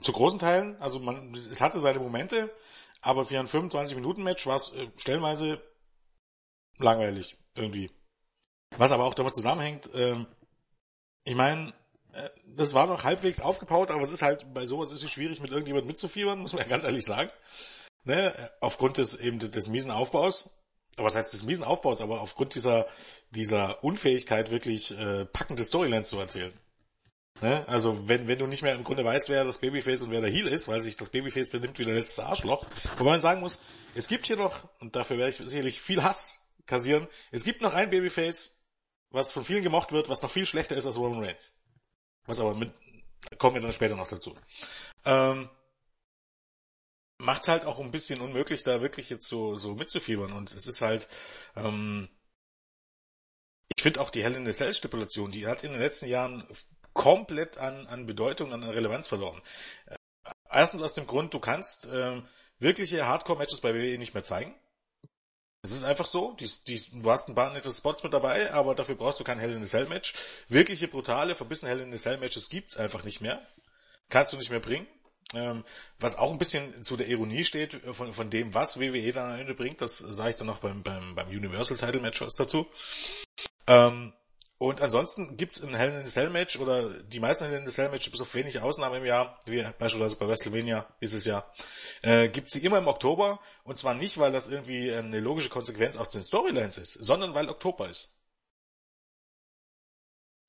Zu 0.00 0.12
großen 0.12 0.38
Teilen, 0.38 0.80
also 0.80 1.00
man, 1.00 1.34
es 1.34 1.60
hatte 1.60 1.80
seine 1.80 1.98
Momente, 1.98 2.54
aber 3.00 3.24
für 3.24 3.40
ein 3.40 3.48
25-Minuten-Match 3.48 4.46
war 4.46 4.54
es 4.54 4.72
äh, 4.72 4.86
stellenweise 4.96 5.60
langweilig 6.78 7.36
irgendwie. 7.56 7.90
Was 8.76 8.92
aber 8.92 9.04
auch 9.04 9.14
damit 9.14 9.34
zusammenhängt, 9.34 9.90
ähm, 9.92 10.28
ich 11.24 11.34
meine, 11.34 11.72
äh, 12.12 12.28
das 12.46 12.74
war 12.74 12.86
noch 12.86 13.02
halbwegs 13.02 13.40
aufgebaut, 13.40 13.90
aber 13.90 14.02
es 14.02 14.12
ist 14.12 14.22
halt, 14.22 14.54
bei 14.54 14.66
sowas 14.66 14.92
ist 14.92 15.02
es 15.02 15.10
schwierig, 15.10 15.40
mit 15.40 15.50
irgendjemand 15.50 15.88
mitzufiebern, 15.88 16.38
muss 16.38 16.52
man 16.52 16.62
ja 16.62 16.68
ganz 16.68 16.84
ehrlich 16.84 17.04
sagen 17.04 17.30
ne, 18.04 18.34
aufgrund 18.60 18.98
des 18.98 19.16
eben 19.16 19.38
des 19.38 19.68
miesen 19.68 19.90
Aufbaus. 19.90 20.50
Aber 20.96 21.06
was 21.06 21.14
heißt 21.14 21.32
des 21.32 21.44
miesen 21.44 21.64
Aufbaus, 21.64 22.02
aber 22.02 22.20
aufgrund 22.20 22.54
dieser 22.54 22.86
dieser 23.30 23.82
Unfähigkeit 23.82 24.50
wirklich 24.50 24.96
äh, 24.96 25.24
packende 25.24 25.64
Storylines 25.64 26.08
zu 26.08 26.18
erzählen. 26.18 26.52
Ne? 27.40 27.66
Also 27.66 28.08
wenn 28.08 28.28
wenn 28.28 28.38
du 28.38 28.46
nicht 28.46 28.62
mehr 28.62 28.74
im 28.74 28.84
Grunde 28.84 29.04
weißt, 29.04 29.30
wer 29.30 29.44
das 29.44 29.58
Babyface 29.58 30.02
und 30.02 30.10
wer 30.10 30.20
der 30.20 30.30
Heel 30.30 30.46
ist, 30.46 30.68
weil 30.68 30.80
sich 30.80 30.96
das 30.96 31.10
Babyface 31.10 31.50
benimmt 31.50 31.78
wie 31.78 31.84
der 31.84 31.94
letzte 31.94 32.24
Arschloch. 32.24 32.66
Wobei 32.98 33.10
man 33.10 33.20
sagen 33.20 33.40
muss, 33.40 33.60
es 33.94 34.08
gibt 34.08 34.26
hier 34.26 34.36
noch 34.36 34.68
und 34.80 34.94
dafür 34.94 35.16
werde 35.16 35.30
ich 35.30 35.36
sicherlich 35.36 35.80
viel 35.80 36.02
Hass 36.02 36.46
kassieren. 36.66 37.08
Es 37.30 37.44
gibt 37.44 37.62
noch 37.62 37.72
ein 37.72 37.88
Babyface, 37.88 38.62
was 39.10 39.32
von 39.32 39.44
vielen 39.44 39.62
gemocht 39.62 39.92
wird, 39.92 40.10
was 40.10 40.20
noch 40.20 40.30
viel 40.30 40.46
schlechter 40.46 40.76
ist 40.76 40.84
als 40.84 40.98
Roman 40.98 41.24
Reigns. 41.24 41.54
Was 42.26 42.38
aber 42.38 42.54
mit 42.54 42.70
kommen 43.38 43.54
wir 43.54 43.62
dann 43.62 43.72
später 43.72 43.96
noch 43.96 44.08
dazu. 44.08 44.36
Ähm, 45.04 45.48
macht 47.22 47.42
es 47.42 47.48
halt 47.48 47.64
auch 47.64 47.78
ein 47.78 47.90
bisschen 47.90 48.20
unmöglich, 48.20 48.62
da 48.62 48.82
wirklich 48.82 49.08
jetzt 49.10 49.26
so, 49.28 49.56
so 49.56 49.74
mitzufiebern. 49.74 50.32
Und 50.32 50.52
es 50.52 50.66
ist 50.66 50.80
halt, 50.82 51.08
ähm, 51.56 52.08
ich 53.76 53.82
finde 53.82 54.00
auch 54.00 54.10
die 54.10 54.22
Hell 54.22 54.34
in 54.34 54.44
the 54.44 54.52
Cell 54.52 54.74
Stipulation, 54.74 55.30
die 55.30 55.46
hat 55.46 55.64
in 55.64 55.72
den 55.72 55.80
letzten 55.80 56.08
Jahren 56.08 56.46
komplett 56.92 57.58
an, 57.58 57.86
an 57.86 58.06
Bedeutung, 58.06 58.52
an 58.52 58.62
Relevanz 58.64 59.08
verloren. 59.08 59.40
Äh, 59.86 59.96
erstens 60.50 60.82
aus 60.82 60.94
dem 60.94 61.06
Grund, 61.06 61.32
du 61.32 61.40
kannst 61.40 61.88
ähm, 61.92 62.26
wirkliche 62.58 63.06
Hardcore-Matches 63.06 63.60
bei 63.60 63.74
WWE 63.74 63.98
nicht 63.98 64.14
mehr 64.14 64.24
zeigen. 64.24 64.54
Es 65.64 65.70
ist 65.70 65.84
einfach 65.84 66.06
so, 66.06 66.32
die, 66.32 66.50
die, 66.66 67.02
du 67.02 67.08
hast 67.08 67.28
ein 67.28 67.36
paar 67.36 67.52
nette 67.52 67.72
Spots 67.72 68.02
mit 68.02 68.12
dabei, 68.12 68.52
aber 68.52 68.74
dafür 68.74 68.96
brauchst 68.96 69.20
du 69.20 69.24
kein 69.24 69.38
Hell 69.38 69.52
in 69.52 69.62
the 69.62 69.68
Cell 69.68 69.86
Match. 69.86 70.14
Wirkliche 70.48 70.88
brutale, 70.88 71.36
verbissene 71.36 71.70
Hell 71.70 71.80
in 71.80 71.92
the 71.92 71.98
Cell 71.98 72.18
Matches 72.18 72.48
gibt's 72.48 72.76
einfach 72.76 73.04
nicht 73.04 73.20
mehr. 73.20 73.46
Kannst 74.08 74.32
du 74.32 74.36
nicht 74.36 74.50
mehr 74.50 74.58
bringen. 74.58 74.88
Ähm, 75.34 75.64
was 75.98 76.16
auch 76.16 76.32
ein 76.32 76.38
bisschen 76.38 76.84
zu 76.84 76.96
der 76.96 77.08
Ironie 77.08 77.44
steht 77.44 77.80
von, 77.92 78.12
von 78.12 78.30
dem, 78.30 78.54
was 78.54 78.78
WWE 78.78 79.12
dann 79.12 79.32
am 79.32 79.40
Ende 79.40 79.54
bringt, 79.54 79.80
das 79.80 79.98
sage 79.98 80.30
ich 80.30 80.36
dann 80.36 80.46
noch 80.46 80.58
beim, 80.58 80.82
beim, 80.82 81.14
beim 81.14 81.28
Universal 81.28 81.76
Title 81.76 82.00
Match 82.00 82.20
was 82.20 82.34
dazu. 82.34 82.66
Ähm, 83.66 84.12
und 84.62 84.80
ansonsten 84.80 85.36
gibt's 85.36 85.60
ein 85.60 85.74
Hell 85.74 85.90
in 85.90 86.02
a 86.02 86.04
Cell 86.04 86.30
Match 86.30 86.56
oder 86.56 86.90
die 87.02 87.18
meisten 87.18 87.46
Hell 87.46 87.58
in 87.58 87.66
a 87.66 87.70
Cell 87.70 87.88
Matches, 87.88 88.10
bis 88.10 88.20
auf 88.20 88.32
wenige 88.34 88.62
Ausnahmen 88.62 88.98
im 88.98 89.04
Jahr, 89.04 89.40
wie 89.46 89.60
beispielsweise 89.76 90.16
bei 90.18 90.28
WrestleMania 90.28 90.86
ist 91.00 91.14
es 91.14 91.24
ja, 91.24 91.44
äh, 92.02 92.28
gibt's 92.28 92.52
sie 92.52 92.64
immer 92.64 92.78
im 92.78 92.86
Oktober. 92.86 93.40
Und 93.64 93.76
zwar 93.76 93.94
nicht, 93.94 94.18
weil 94.18 94.30
das 94.30 94.48
irgendwie 94.48 94.94
eine 94.94 95.18
logische 95.18 95.48
Konsequenz 95.48 95.96
aus 95.96 96.10
den 96.10 96.22
Storylines 96.22 96.78
ist, 96.78 96.92
sondern 96.92 97.34
weil 97.34 97.48
Oktober 97.48 97.88
ist. 97.88 98.16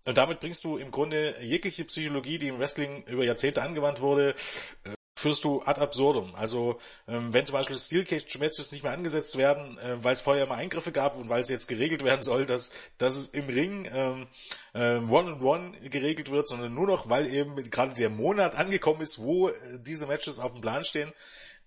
Und 0.06 0.18
damit 0.18 0.42
bringst 0.42 0.64
du 0.64 0.78
im 0.78 0.92
Grunde 0.92 1.36
jegliche 1.42 1.86
Psychologie, 1.86 2.38
die 2.38 2.50
im 2.50 2.60
Wrestling 2.60 3.04
über 3.06 3.24
Jahrzehnte 3.24 3.62
angewandt 3.62 4.02
wurde, 4.02 4.36
äh, 4.84 4.94
führst 5.24 5.46
du 5.46 5.62
ad 5.62 5.80
absurdum. 5.80 6.36
Also 6.36 6.80
ähm, 7.08 7.34
wenn 7.34 7.46
zum 7.46 7.54
Beispiel 7.54 7.78
Steel 7.78 8.04
Cage 8.04 8.38
Matches 8.40 8.74
nicht 8.74 8.84
mehr 8.84 8.92
angesetzt 8.92 9.38
werden, 9.38 9.78
äh, 9.78 10.04
weil 10.04 10.12
es 10.12 10.22
vorher 10.22 10.46
mal 10.46 10.56
Eingriffe 10.56 10.92
gab 10.92 11.16
und 11.16 11.30
weil 11.30 11.40
es 11.40 11.50
jetzt 11.50 11.68
geregelt 11.68 12.04
werden 12.10 12.22
soll, 12.22 12.46
dass, 12.46 12.72
dass 12.98 13.16
es 13.16 13.30
im 13.30 13.48
Ring 13.48 13.90
ähm, 13.94 14.28
äh, 14.74 14.98
One-on-One 14.98 15.90
geregelt 15.90 16.30
wird, 16.30 16.48
sondern 16.50 16.74
nur 16.74 16.88
noch, 16.88 17.10
weil 17.10 17.28
eben 17.34 17.56
gerade 17.70 17.94
der 17.94 18.10
Monat 18.10 18.56
angekommen 18.56 19.02
ist, 19.02 19.20
wo 19.20 19.50
äh, 19.50 19.80
diese 19.80 20.06
Matches 20.06 20.40
auf 20.40 20.52
dem 20.52 20.62
Plan 20.62 20.84
stehen, 20.84 21.14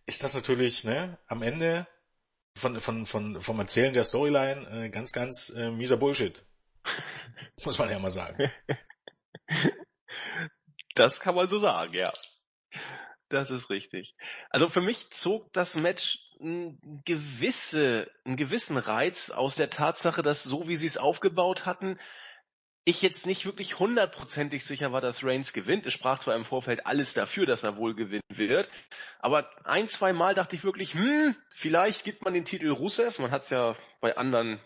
ist 0.05 0.23
das 0.23 0.35
natürlich 0.35 0.85
ne, 0.85 1.17
am 1.27 1.43
Ende 1.43 1.87
von, 2.55 2.79
von, 2.81 3.07
von, 3.07 3.41
vom 3.41 3.59
Erzählen 3.59 3.95
der 3.95 4.05
Storyline 4.05 4.85
äh, 4.85 4.89
ganz, 4.91 5.13
ganz 5.13 5.51
äh, 5.57 5.71
mieser 5.71 5.97
Bullshit. 5.97 6.45
Muss 7.65 7.79
man 7.79 7.91
ja 7.91 7.99
mal 7.99 8.11
sagen. 8.11 8.51
Das 10.95 11.21
kann 11.21 11.35
man 11.35 11.49
so 11.49 11.59
sagen, 11.59 11.93
ja. 11.95 12.13
Das 13.29 13.51
ist 13.51 13.71
richtig. 13.71 14.15
Also 14.51 14.69
für 14.69 14.81
mich 14.81 15.11
zog 15.11 15.53
das 15.53 15.77
Match 15.77 16.19
ein 16.41 16.79
gewisse, 17.05 18.11
einen 18.25 18.37
gewissen 18.37 18.77
Reiz 18.77 19.31
aus 19.31 19.57
der 19.57 19.69
Tatsache, 19.69 20.23
dass 20.23 20.45
so 20.45 20.69
wie 20.69 20.77
sie 20.77 20.87
es 20.87 20.97
aufgebaut 20.97 21.67
hatten, 21.67 21.99
ich 22.85 23.03
jetzt 23.03 23.27
nicht 23.27 23.45
wirklich 23.45 23.81
hundertprozentig 23.81 24.65
sicher 24.65 24.93
war, 24.93 25.01
dass 25.01 25.25
Reigns 25.25 25.53
gewinnt. 25.53 25.87
Es 25.87 25.93
sprach 25.93 26.21
zwar 26.21 26.37
im 26.37 26.45
Vorfeld 26.45 26.87
alles 26.87 27.15
dafür, 27.15 27.45
dass 27.45 27.65
er 27.65 27.77
wohl 27.77 27.97
gewinnen 27.97 28.23
wird, 28.29 28.69
aber 29.19 29.51
ein, 29.65 29.89
zwei 29.89 30.13
Mal 30.13 30.35
dachte 30.35 30.55
ich 30.55 30.63
wirklich, 30.63 30.95
hm, 30.95 31.35
vielleicht 31.57 32.05
gibt 32.05 32.23
man 32.23 32.33
den 32.33 32.45
Titel 32.45 32.71
Rusev. 32.71 33.19
Man 33.19 33.33
hat 33.33 33.43
es 33.43 33.51
ja 33.51 33.77
bei 34.01 34.17
anderen 34.17 34.61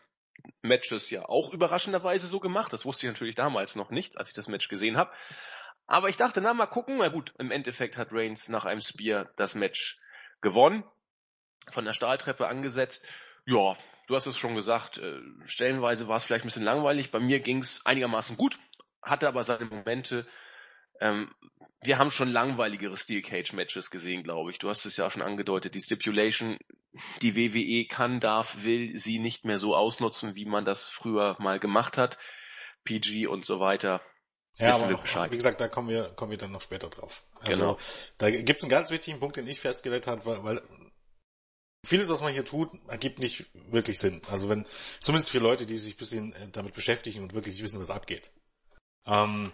Matches 0.62 1.10
ja 1.10 1.28
auch 1.28 1.52
überraschenderweise 1.52 2.26
so 2.26 2.40
gemacht. 2.40 2.72
Das 2.72 2.84
wusste 2.84 3.06
ich 3.06 3.12
natürlich 3.12 3.34
damals 3.34 3.76
noch 3.76 3.90
nicht, 3.90 4.18
als 4.18 4.28
ich 4.28 4.34
das 4.34 4.48
Match 4.48 4.68
gesehen 4.68 4.96
habe. 4.96 5.12
Aber 5.86 6.08
ich 6.08 6.16
dachte, 6.16 6.40
na 6.40 6.54
mal 6.54 6.66
gucken. 6.66 6.98
Na 6.98 7.08
gut, 7.08 7.34
im 7.38 7.50
Endeffekt 7.50 7.96
hat 7.96 8.12
Reigns 8.12 8.48
nach 8.48 8.64
einem 8.64 8.80
Spear 8.80 9.30
das 9.36 9.54
Match 9.54 9.98
gewonnen, 10.40 10.84
von 11.72 11.84
der 11.84 11.92
Stahltreppe 11.92 12.46
angesetzt. 12.46 13.06
Ja, 13.44 13.76
du 14.06 14.14
hast 14.14 14.26
es 14.26 14.38
schon 14.38 14.54
gesagt, 14.54 14.98
äh, 14.98 15.20
stellenweise 15.46 16.08
war 16.08 16.16
es 16.16 16.24
vielleicht 16.24 16.44
ein 16.44 16.48
bisschen 16.48 16.64
langweilig. 16.64 17.10
Bei 17.10 17.20
mir 17.20 17.40
ging 17.40 17.58
es 17.58 17.84
einigermaßen 17.86 18.36
gut, 18.36 18.58
hatte 19.02 19.28
aber 19.28 19.42
seine 19.42 19.64
Momente. 19.64 20.26
Ähm, 21.00 21.34
wir 21.82 21.98
haben 21.98 22.10
schon 22.10 22.28
langweiligere 22.28 22.96
Steel 22.96 23.22
Cage 23.22 23.52
Matches 23.54 23.90
gesehen, 23.90 24.22
glaube 24.22 24.50
ich. 24.50 24.58
Du 24.58 24.68
hast 24.68 24.84
es 24.84 24.96
ja 24.96 25.06
auch 25.06 25.10
schon 25.10 25.22
angedeutet. 25.22 25.74
Die 25.74 25.80
Stipulation, 25.80 26.58
die 27.22 27.34
WWE 27.34 27.86
kann, 27.86 28.20
darf, 28.20 28.62
will 28.62 28.96
sie 28.98 29.18
nicht 29.18 29.44
mehr 29.44 29.58
so 29.58 29.74
ausnutzen, 29.74 30.34
wie 30.34 30.44
man 30.44 30.64
das 30.64 30.90
früher 30.90 31.36
mal 31.38 31.58
gemacht 31.58 31.96
hat. 31.96 32.18
PG 32.84 33.26
und 33.26 33.46
so 33.46 33.60
weiter. 33.60 34.02
Ja, 34.56 34.74
aber 34.74 34.94
auch, 34.94 35.30
wie 35.30 35.36
gesagt, 35.36 35.60
da 35.60 35.68
kommen 35.68 35.88
wir, 35.88 36.10
kommen 36.10 36.32
wir 36.32 36.38
dann 36.38 36.52
noch 36.52 36.60
später 36.60 36.90
drauf. 36.90 37.24
Also, 37.40 37.60
genau. 37.60 37.78
da 38.18 38.30
gibt's 38.30 38.62
einen 38.62 38.70
ganz 38.70 38.90
wichtigen 38.90 39.18
Punkt, 39.18 39.36
den 39.36 39.46
ich 39.46 39.60
festgelegt 39.60 40.06
habe, 40.06 40.26
weil, 40.26 40.44
weil 40.44 40.62
vieles, 41.86 42.10
was 42.10 42.20
man 42.20 42.32
hier 42.32 42.44
tut, 42.44 42.68
ergibt 42.88 43.20
nicht 43.20 43.46
wirklich 43.70 43.98
Sinn. 43.98 44.20
Also 44.28 44.50
wenn, 44.50 44.66
zumindest 45.00 45.30
für 45.30 45.38
Leute, 45.38 45.64
die 45.64 45.76
sich 45.76 45.94
ein 45.94 45.98
bisschen 45.98 46.32
äh, 46.34 46.48
damit 46.52 46.74
beschäftigen 46.74 47.22
und 47.22 47.32
wirklich 47.32 47.62
wissen, 47.62 47.80
was 47.80 47.90
abgeht. 47.90 48.30
Ähm, 49.06 49.52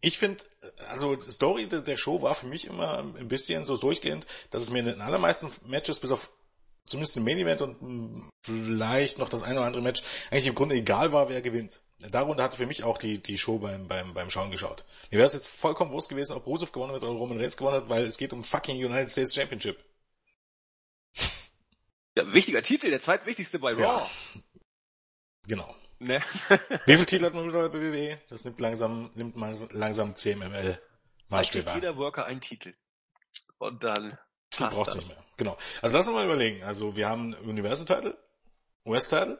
ich 0.00 0.18
finde, 0.18 0.44
also 0.88 1.16
die 1.16 1.30
Story 1.30 1.68
der 1.68 1.96
Show 1.96 2.22
war 2.22 2.34
für 2.34 2.46
mich 2.46 2.66
immer 2.66 2.98
ein 2.98 3.28
bisschen 3.28 3.64
so 3.64 3.76
durchgehend, 3.76 4.26
dass 4.50 4.62
es 4.62 4.70
mir 4.70 4.80
in 4.80 4.86
den 4.86 5.00
allermeisten 5.00 5.50
Matches, 5.66 6.00
bis 6.00 6.10
auf 6.10 6.30
zumindest 6.86 7.16
im 7.16 7.24
Main 7.24 7.38
Event 7.38 7.62
und 7.62 8.30
vielleicht 8.42 9.18
noch 9.18 9.28
das 9.28 9.42
eine 9.42 9.58
oder 9.58 9.66
andere 9.66 9.82
Match, 9.82 10.02
eigentlich 10.30 10.46
im 10.46 10.54
Grunde 10.54 10.74
egal 10.74 11.12
war, 11.12 11.28
wer 11.28 11.42
gewinnt 11.42 11.80
darunter 12.08 12.42
hatte 12.42 12.56
für 12.56 12.66
mich 12.66 12.84
auch 12.84 12.98
die, 12.98 13.18
die 13.18 13.38
Show 13.38 13.58
beim, 13.58 13.86
beim, 13.86 14.14
beim 14.14 14.30
Schauen 14.30 14.50
geschaut. 14.50 14.84
Mir 15.10 15.18
wäre 15.18 15.26
es 15.26 15.34
jetzt 15.34 15.48
vollkommen 15.48 15.92
wurscht 15.92 16.08
gewesen, 16.08 16.34
ob 16.34 16.46
Rusev 16.46 16.72
gewonnen 16.72 16.92
hat 16.94 17.02
oder 17.02 17.12
Roman 17.12 17.38
Reigns 17.38 17.56
gewonnen 17.56 17.76
hat, 17.76 17.88
weil 17.88 18.04
es 18.04 18.16
geht 18.16 18.32
um 18.32 18.42
fucking 18.42 18.82
United 18.82 19.10
States 19.10 19.34
Championship. 19.34 19.78
Ja, 22.16 22.32
wichtiger 22.32 22.62
Titel, 22.62 22.90
der 22.90 23.00
zweitwichtigste 23.00 23.58
bei 23.58 23.72
Raw. 23.72 23.82
Ja. 23.82 24.10
Genau. 25.46 25.74
Ne? 26.00 26.20
Wie 26.86 26.94
viele 26.94 27.06
Titel 27.06 27.26
hat 27.26 27.34
man 27.34 27.46
wieder 27.46 27.68
bei 27.68 27.78
WWE? 27.78 28.18
Das 28.28 28.44
nimmt 28.44 28.58
langsam, 28.58 29.10
nimmt 29.14 29.36
man 29.36 29.54
langsam 29.70 30.16
CMML 30.16 30.80
Maßstäbe 31.28 31.72
jeder 31.74 31.96
Worker 31.96 32.24
einen 32.24 32.40
Titel. 32.40 32.74
Und 33.58 33.84
dann 33.84 34.18
passt 34.50 34.76
braucht's 34.76 34.94
das. 34.94 35.08
nicht 35.08 35.16
mehr. 35.16 35.24
Genau. 35.36 35.58
Also 35.82 35.96
lass 35.96 36.06
uns 36.06 36.14
mal 36.14 36.24
überlegen. 36.24 36.62
Also 36.64 36.96
wir 36.96 37.08
haben 37.08 37.34
Universal 37.34 37.84
Title, 37.86 38.18
West 38.84 39.10
Title, 39.10 39.38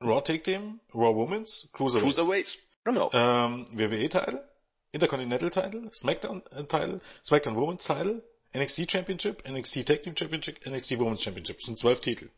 Raw 0.00 0.22
Take 0.22 0.42
Team, 0.42 0.80
Raw 0.94 1.14
Women's, 1.14 1.68
Cruiserweight. 1.72 2.14
Cruiserweight, 2.14 2.58
genau. 2.84 3.10
Ähm, 3.12 3.66
WWE 3.72 4.08
Title, 4.08 4.48
Intercontinental 4.92 5.50
Title, 5.50 5.90
SmackDown 5.92 6.42
äh, 6.52 6.64
Title, 6.64 7.00
SmackDown 7.24 7.56
Women's 7.56 7.84
Title, 7.84 8.22
NXT 8.54 8.90
Championship, 8.90 9.46
NXT 9.48 9.86
Tag 9.86 10.02
Team 10.02 10.16
Championship, 10.16 10.64
NXT 10.64 11.00
Women's 11.00 11.22
Championship. 11.22 11.56
Das 11.58 11.66
sind 11.66 11.78
zwölf 11.78 11.98
Titel. 11.98 12.30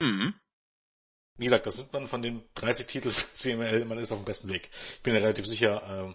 Mhm. 0.00 0.34
Wie 1.38 1.44
gesagt, 1.44 1.66
das 1.66 1.76
sind 1.76 1.92
man 1.92 2.06
von 2.06 2.20
den 2.20 2.42
30 2.56 2.86
Titeln 2.86 3.14
CML, 3.30 3.84
man 3.84 3.98
ist 3.98 4.12
auf 4.12 4.18
dem 4.18 4.24
besten 4.24 4.48
Weg. 4.48 4.70
Ich 4.72 5.02
bin 5.02 5.14
ja 5.14 5.20
relativ 5.20 5.46
sicher, 5.46 5.82
ähm, 5.88 6.14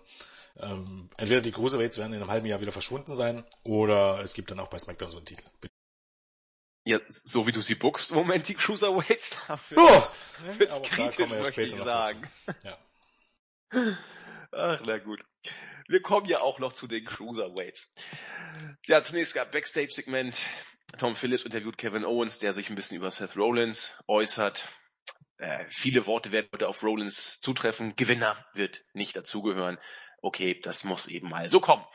ähm, 0.58 1.10
entweder 1.18 1.42
die 1.42 1.52
Cruiserweights 1.52 1.98
werden 1.98 2.14
in 2.14 2.22
einem 2.22 2.30
halben 2.30 2.46
Jahr 2.46 2.62
wieder 2.62 2.74
verschwunden 2.74 3.16
sein, 3.16 3.44
oder 3.64 4.20
es 4.22 4.34
gibt 4.34 4.52
dann 4.52 4.60
auch 4.60 4.68
bei 4.68 4.78
SmackDown 4.78 5.10
so 5.10 5.18
einen 5.18 5.26
Titel. 5.26 5.44
Ja, 6.86 7.00
so 7.08 7.48
wie 7.48 7.54
du 7.54 7.62
sie 7.62 7.76
bookst 7.76 8.12
im 8.12 8.18
Moment, 8.18 8.50
die 8.50 8.56
Cruiserweights, 8.56 9.42
dafür 9.48 9.78
oh, 9.80 10.58
wird's 10.58 10.82
kritisch, 10.82 11.30
möchte 11.30 11.62
ich 11.62 11.78
sagen. 11.78 12.30
Ja. 12.64 12.78
Ach, 14.52 14.82
na 14.86 14.98
gut. 15.00 15.24
Wir 15.88 16.02
kommen 16.02 16.28
ja 16.28 16.42
auch 16.42 16.60
noch 16.60 16.74
zu 16.74 16.88
den 16.88 17.06
Cruiserweights. 17.06 17.92
Ja, 18.86 19.02
zunächst 19.02 19.34
gab 19.34 19.52
Backstage-Segment. 19.52 20.38
Tom 20.98 21.16
Phillips 21.16 21.44
interviewt 21.44 21.78
Kevin 21.78 22.06
Owens, 22.06 22.40
der 22.40 22.54
sich 22.54 22.70
ein 22.70 22.76
bisschen 22.76 22.98
über 22.98 23.10
Seth 23.10 23.36
Rollins 23.36 23.96
äußert. 24.08 24.68
Äh, 25.38 25.66
viele 25.70 26.06
Worte 26.06 26.32
werden 26.32 26.48
heute 26.54 26.68
auf 26.68 26.84
Rollins 26.84 27.40
zutreffen. 27.40 27.96
Gewinner 27.96 28.46
wird 28.54 28.84
nicht 28.94 29.16
dazugehören. 29.16 29.80
Okay, 30.22 30.60
das 30.62 30.84
muss 30.84 31.08
eben 31.08 31.30
mal 31.30 31.50
so 31.50 31.60
kommen. 31.60 31.86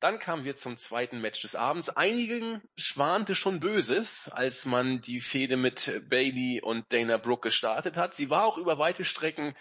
Dann 0.00 0.18
kamen 0.18 0.44
wir 0.44 0.56
zum 0.56 0.76
zweiten 0.76 1.20
Match 1.20 1.40
des 1.42 1.54
Abends. 1.54 1.88
Einigen 1.88 2.62
schwante 2.76 3.34
schon 3.34 3.60
Böses, 3.60 4.28
als 4.28 4.66
man 4.66 5.00
die 5.00 5.20
Fehde 5.20 5.56
mit 5.56 6.02
Bailey 6.08 6.60
und 6.62 6.92
Dana 6.92 7.16
Brooke 7.16 7.48
gestartet 7.48 7.96
hat. 7.96 8.14
Sie 8.14 8.28
war 8.28 8.44
auch 8.44 8.58
über 8.58 8.78
weite 8.78 9.04
Strecken 9.04 9.54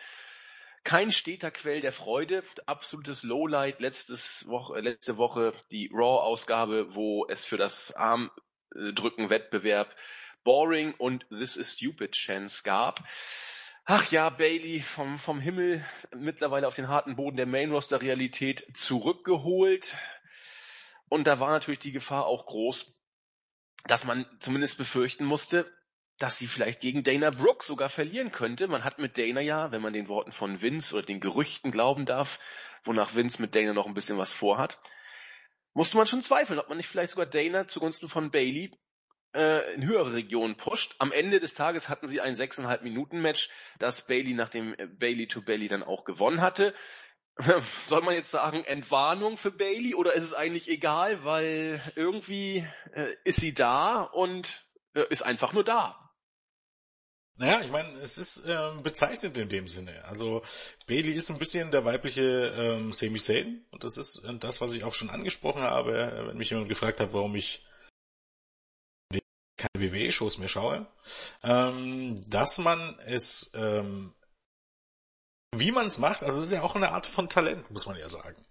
kein 0.84 1.14
steter 1.14 1.50
Quell 1.50 1.82
der 1.82 1.94
Freude. 1.94 2.44
Absolutes 2.66 3.24
Lowlight 3.24 3.80
letztes 3.80 4.46
Woche, 4.48 4.80
letzte 4.82 5.18
Woche 5.18 5.54
die 5.72 5.90
Raw-Ausgabe, 5.94 6.94
wo 6.94 7.26
es 7.30 7.46
für 7.46 7.56
das 7.58 7.96
Armdrücken-Wettbewerb 7.96 9.96
Boring 10.44 10.94
und 10.96 11.26
This 11.30 11.56
is 11.56 11.74
Stupid 11.74 12.12
Chance 12.12 12.64
gab. 12.64 13.04
Ach 13.86 14.10
ja, 14.12 14.30
Bailey 14.30 14.80
vom, 14.80 15.20
vom 15.20 15.42
Himmel 15.42 15.84
mittlerweile 16.16 16.68
auf 16.68 16.76
den 16.76 16.88
harten 16.88 17.16
Boden 17.16 17.36
der 17.36 17.46
Main-Roster-Realität 17.46 18.66
zurückgeholt. 18.74 19.96
Und 21.10 21.28
da 21.28 21.40
war 21.40 21.52
natürlich 21.52 21.80
die 21.80 21.92
Gefahr 21.92 22.26
auch 22.26 22.46
groß, 22.46 22.98
dass 23.86 24.06
man 24.06 24.26
zumindest 24.40 24.78
befürchten 24.78 25.26
musste, 25.26 25.70
dass 26.18 26.38
sie 26.38 26.48
vielleicht 26.48 26.80
gegen 26.80 27.04
Dana 27.04 27.32
Brooke 27.32 27.66
sogar 27.66 27.90
verlieren 27.90 28.32
könnte. 28.32 28.68
Man 28.68 28.86
hat 28.86 29.00
mit 29.00 29.18
Dana 29.18 29.42
ja, 29.42 29.72
wenn 29.72 29.82
man 29.82 29.94
den 29.94 30.08
Worten 30.08 30.32
von 30.32 30.62
Vince 30.62 30.96
oder 30.96 31.06
den 31.06 31.20
Gerüchten 31.20 31.72
glauben 31.72 32.06
darf, 32.06 32.40
wonach 32.86 33.16
Vince 33.16 33.42
mit 33.42 33.56
Dana 33.56 33.74
noch 33.74 33.88
ein 33.88 33.94
bisschen 33.94 34.18
was 34.18 34.32
vorhat, 34.32 34.80
musste 35.74 35.98
man 35.98 36.08
schon 36.08 36.22
zweifeln, 36.22 36.60
ob 36.60 36.70
man 36.70 36.78
nicht 36.78 36.88
vielleicht 36.88 37.12
sogar 37.12 37.26
Dana 37.26 37.68
zugunsten 37.68 38.08
von 38.08 38.32
Bailey 38.32 38.72
äh, 39.34 39.74
in 39.74 39.86
höhere 39.86 40.14
Regionen 40.14 40.56
pusht. 40.56 40.96
Am 41.00 41.12
Ende 41.12 41.40
des 41.40 41.54
Tages 41.54 41.90
hatten 41.90 42.08
sie 42.08 42.22
ein 42.22 42.36
6,5 42.36 42.82
Minuten 42.84 43.22
Match, 43.22 43.50
das 43.80 44.06
Bailey 44.06 44.34
nach 44.34 44.50
dem 44.50 44.76
Bailey 45.00 45.28
to 45.28 45.42
Bailey 45.42 45.68
dann 45.68 45.84
auch 45.84 46.06
gewonnen 46.06 46.42
hatte. 46.42 46.74
soll 47.86 48.02
man 48.02 48.14
jetzt 48.14 48.32
sagen, 48.32 48.64
Entwarnung 48.64 49.38
für 49.38 49.52
Bailey 49.52 49.96
oder 49.96 50.14
ist 50.14 50.24
es 50.24 50.34
eigentlich 50.34 50.70
egal, 50.70 51.24
weil 51.24 51.82
irgendwie 51.96 52.68
äh, 52.94 53.08
ist 53.24 53.40
sie 53.40 53.54
da 53.54 54.02
und 54.02 54.66
äh, 54.94 55.04
ist 55.10 55.24
einfach 55.24 55.54
nur 55.54 55.64
da? 55.64 56.00
Naja, 57.36 57.62
ich 57.62 57.72
meine, 57.72 57.90
es 57.98 58.20
ist 58.20 58.46
ähm, 58.48 58.84
bezeichnet 58.84 59.36
in 59.40 59.50
dem 59.50 59.66
Sinne. 59.66 60.06
Also 60.06 60.44
Bailey 60.86 61.14
ist 61.14 61.32
ein 61.32 61.40
bisschen 61.40 61.72
der 61.72 61.84
weibliche 61.84 62.54
ähm, 62.56 62.94
Sami 62.94 63.18
Zayn 63.18 63.66
und 63.72 63.84
das 63.84 63.98
ist 63.98 64.24
äh, 64.26 64.38
das, 64.38 64.62
was 64.62 64.76
ich 64.76 64.84
auch 64.84 64.94
schon 64.94 65.10
angesprochen 65.10 65.64
habe, 65.64 65.98
äh, 65.98 66.28
wenn 66.28 66.38
mich 66.38 66.52
jemand 66.52 66.70
gefragt 66.70 67.00
hat, 67.00 67.14
warum 67.14 67.36
ich 67.36 67.66
keine 69.64 69.92
WWE-Shows 69.92 70.38
mehr 70.38 70.48
schaue, 70.48 70.86
ähm, 71.44 72.22
dass 72.30 72.58
man 72.58 72.98
es 73.06 73.52
ähm, 73.56 74.14
wie 75.56 75.72
man 75.72 75.86
es 75.86 75.98
macht, 75.98 76.24
also 76.24 76.40
es 76.40 76.46
ist 76.46 76.52
ja 76.52 76.64
auch 76.64 76.76
eine 76.76 76.92
Art 76.92 77.06
von 77.06 77.30
Talent, 77.30 77.70
muss 77.70 77.86
man 77.86 77.96
ja 77.96 78.10
sagen. 78.10 78.42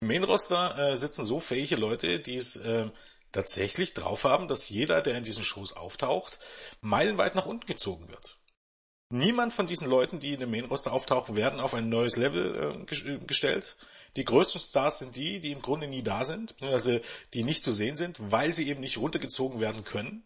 Im 0.00 0.06
Main-Roster 0.06 0.90
äh, 0.90 0.96
sitzen 0.96 1.24
so 1.24 1.40
fähige 1.40 1.76
Leute, 1.76 2.20
die 2.20 2.36
es 2.36 2.56
äh, 2.56 2.90
tatsächlich 3.32 3.94
drauf 3.94 4.24
haben, 4.24 4.48
dass 4.48 4.68
jeder, 4.68 5.00
der 5.00 5.16
in 5.16 5.24
diesen 5.24 5.44
Shows 5.44 5.74
auftaucht, 5.74 6.38
meilenweit 6.80 7.34
nach 7.34 7.46
unten 7.46 7.66
gezogen 7.66 8.08
wird. 8.08 8.38
Niemand 9.08 9.52
von 9.52 9.66
diesen 9.66 9.88
Leuten, 9.88 10.20
die 10.20 10.32
in 10.32 10.40
dem 10.40 10.50
Main-Roster 10.50 10.92
auftauchen, 10.92 11.36
werden 11.36 11.60
auf 11.60 11.74
ein 11.74 11.88
neues 11.88 12.16
Level 12.16 12.86
äh, 12.86 13.18
gestellt. 13.26 13.76
Die 14.16 14.24
größten 14.24 14.60
Stars 14.60 15.00
sind 15.00 15.16
die, 15.16 15.40
die 15.40 15.52
im 15.52 15.60
Grunde 15.60 15.86
nie 15.86 16.02
da 16.02 16.24
sind, 16.24 16.54
also 16.62 16.98
die 17.34 17.44
nicht 17.44 17.62
zu 17.62 17.72
sehen 17.72 17.96
sind, 17.96 18.16
weil 18.30 18.52
sie 18.52 18.68
eben 18.68 18.80
nicht 18.80 18.98
runtergezogen 18.98 19.60
werden 19.60 19.84
können. 19.84 20.22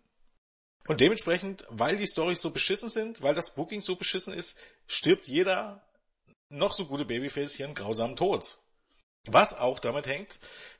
Und 0.88 1.00
dementsprechend, 1.00 1.66
weil 1.68 1.96
die 1.96 2.06
Storys 2.06 2.40
so 2.40 2.50
beschissen 2.50 2.88
sind, 2.88 3.22
weil 3.22 3.34
das 3.34 3.54
Booking 3.54 3.80
so 3.80 3.96
beschissen 3.96 4.32
ist, 4.32 4.58
stirbt 4.86 5.26
jeder 5.26 5.82
noch 6.48 6.72
so 6.72 6.86
gute 6.86 7.04
Babyface 7.04 7.54
hier 7.54 7.66
einen 7.66 7.74
grausamen 7.74 8.16
Tod. 8.16 8.58
Was 9.26 9.58
auch 9.58 9.80
damit 9.80 10.06
hängt, 10.06 10.38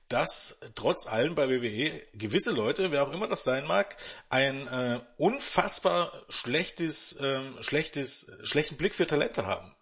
dass 0.08 0.60
trotz 0.76 1.08
allem 1.08 1.34
bei 1.34 1.48
WWE 1.48 2.00
gewisse 2.14 2.52
Leute, 2.52 2.92
wer 2.92 3.02
auch 3.02 3.12
immer 3.12 3.26
das 3.26 3.42
sein 3.42 3.66
mag, 3.66 3.96
ein 4.28 4.68
äh, 4.68 5.00
unfassbar 5.16 6.24
schlechtes, 6.28 7.18
ähm, 7.20 7.56
schlechtes, 7.60 8.30
schlechten 8.44 8.76
Blick 8.76 8.94
für 8.94 9.06
Talente 9.06 9.46
haben. 9.46 9.74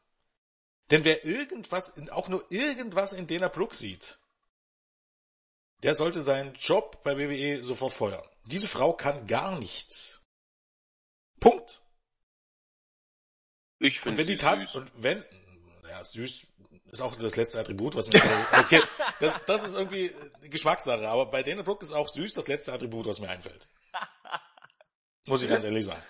Denn 0.90 1.04
wer 1.04 1.24
irgendwas, 1.24 1.94
auch 2.10 2.28
nur 2.28 2.50
irgendwas 2.50 3.12
in 3.12 3.26
Dana 3.26 3.48
Brooke 3.48 3.74
sieht, 3.74 4.18
der 5.82 5.94
sollte 5.94 6.22
seinen 6.22 6.54
Job 6.54 7.02
bei 7.02 7.18
WWE 7.18 7.62
sofort 7.62 7.92
feuern. 7.92 8.26
Diese 8.44 8.68
Frau 8.68 8.92
kann 8.92 9.26
gar 9.26 9.58
nichts. 9.58 10.22
Punkt. 11.40 11.82
Ich 13.78 14.00
finde. 14.00 14.10
Und 14.10 14.18
wenn 14.18 14.26
die 14.26 14.36
Tat, 14.36 14.74
und 14.74 14.90
wenn, 14.96 15.24
ja, 15.88 16.02
süß 16.02 16.52
ist 16.86 17.00
auch 17.00 17.16
das 17.16 17.36
letzte 17.36 17.60
Attribut, 17.60 17.96
was 17.96 18.08
mir, 18.08 18.22
okay, 18.58 18.80
das, 19.20 19.34
das 19.46 19.64
ist 19.64 19.74
irgendwie 19.74 20.14
Geschmackssache, 20.42 21.08
aber 21.08 21.26
bei 21.26 21.42
Dana 21.42 21.62
Brooke 21.62 21.84
ist 21.84 21.92
auch 21.92 22.08
süß 22.08 22.34
das 22.34 22.48
letzte 22.48 22.72
Attribut, 22.72 23.06
was 23.06 23.20
mir 23.20 23.28
einfällt. 23.28 23.68
Muss 25.26 25.42
ich 25.42 25.48
ganz 25.48 25.64
ehrlich 25.64 25.84
sagen. 25.84 26.02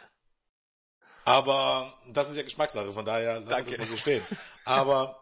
Aber 1.24 1.98
das 2.08 2.28
ist 2.28 2.36
ja 2.36 2.42
Geschmackssache, 2.42 2.92
von 2.92 3.04
daher 3.04 3.40
lassen 3.40 3.66
wir 3.66 3.78
das 3.78 3.78
mal 3.78 3.86
so 3.86 3.96
stehen. 3.96 4.22
Aber 4.64 5.20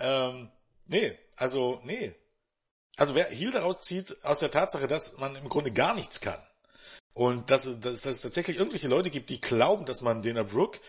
ähm, 0.00 0.50
nee, 0.86 1.18
also 1.36 1.80
nee. 1.84 2.14
Also 2.96 3.14
wer 3.14 3.26
Heal 3.26 3.50
daraus 3.50 3.80
zieht, 3.80 4.24
aus 4.24 4.40
der 4.40 4.50
Tatsache, 4.50 4.86
dass 4.86 5.18
man 5.18 5.36
im 5.36 5.48
Grunde 5.48 5.70
gar 5.70 5.94
nichts 5.94 6.20
kann, 6.20 6.40
und 7.16 7.50
dass, 7.50 7.64
dass, 7.80 8.02
dass 8.02 8.16
es 8.16 8.20
tatsächlich 8.20 8.58
irgendwelche 8.58 8.88
Leute 8.88 9.08
gibt, 9.08 9.30
die 9.30 9.40
glauben, 9.40 9.86
dass 9.86 10.02
man 10.02 10.20
Dana 10.20 10.42
Brooke, 10.42 10.80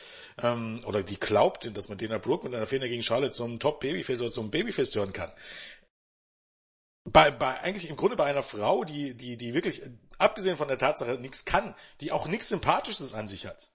ähm, 0.43 0.81
oder 0.85 1.01
die 1.01 1.17
glaubt, 1.17 1.71
dass 1.77 1.87
man 1.87 1.97
Dana 1.97 2.17
Brooke 2.17 2.43
mit 2.43 2.53
einer 2.53 2.65
Fehler 2.65 2.89
gegen 2.89 3.01
Charlotte 3.01 3.31
zum 3.31 3.59
Top-Babyface 3.59 4.19
oder 4.19 4.29
zum 4.29 4.51
Babyface 4.51 4.93
hören 4.93 5.13
kann. 5.13 5.31
Bei, 7.05 7.31
bei, 7.31 7.61
eigentlich 7.61 7.89
im 7.89 7.95
Grunde 7.95 8.17
bei 8.17 8.25
einer 8.25 8.43
Frau, 8.43 8.83
die, 8.83 9.15
die, 9.15 9.37
die 9.37 9.53
wirklich, 9.53 9.81
abgesehen 10.17 10.57
von 10.57 10.67
der 10.67 10.77
Tatsache, 10.77 11.13
nichts 11.13 11.45
kann, 11.45 11.73
die 12.01 12.11
auch 12.11 12.27
nichts 12.27 12.49
Sympathisches 12.49 13.13
an 13.13 13.29
sich 13.29 13.45
hat. 13.45 13.71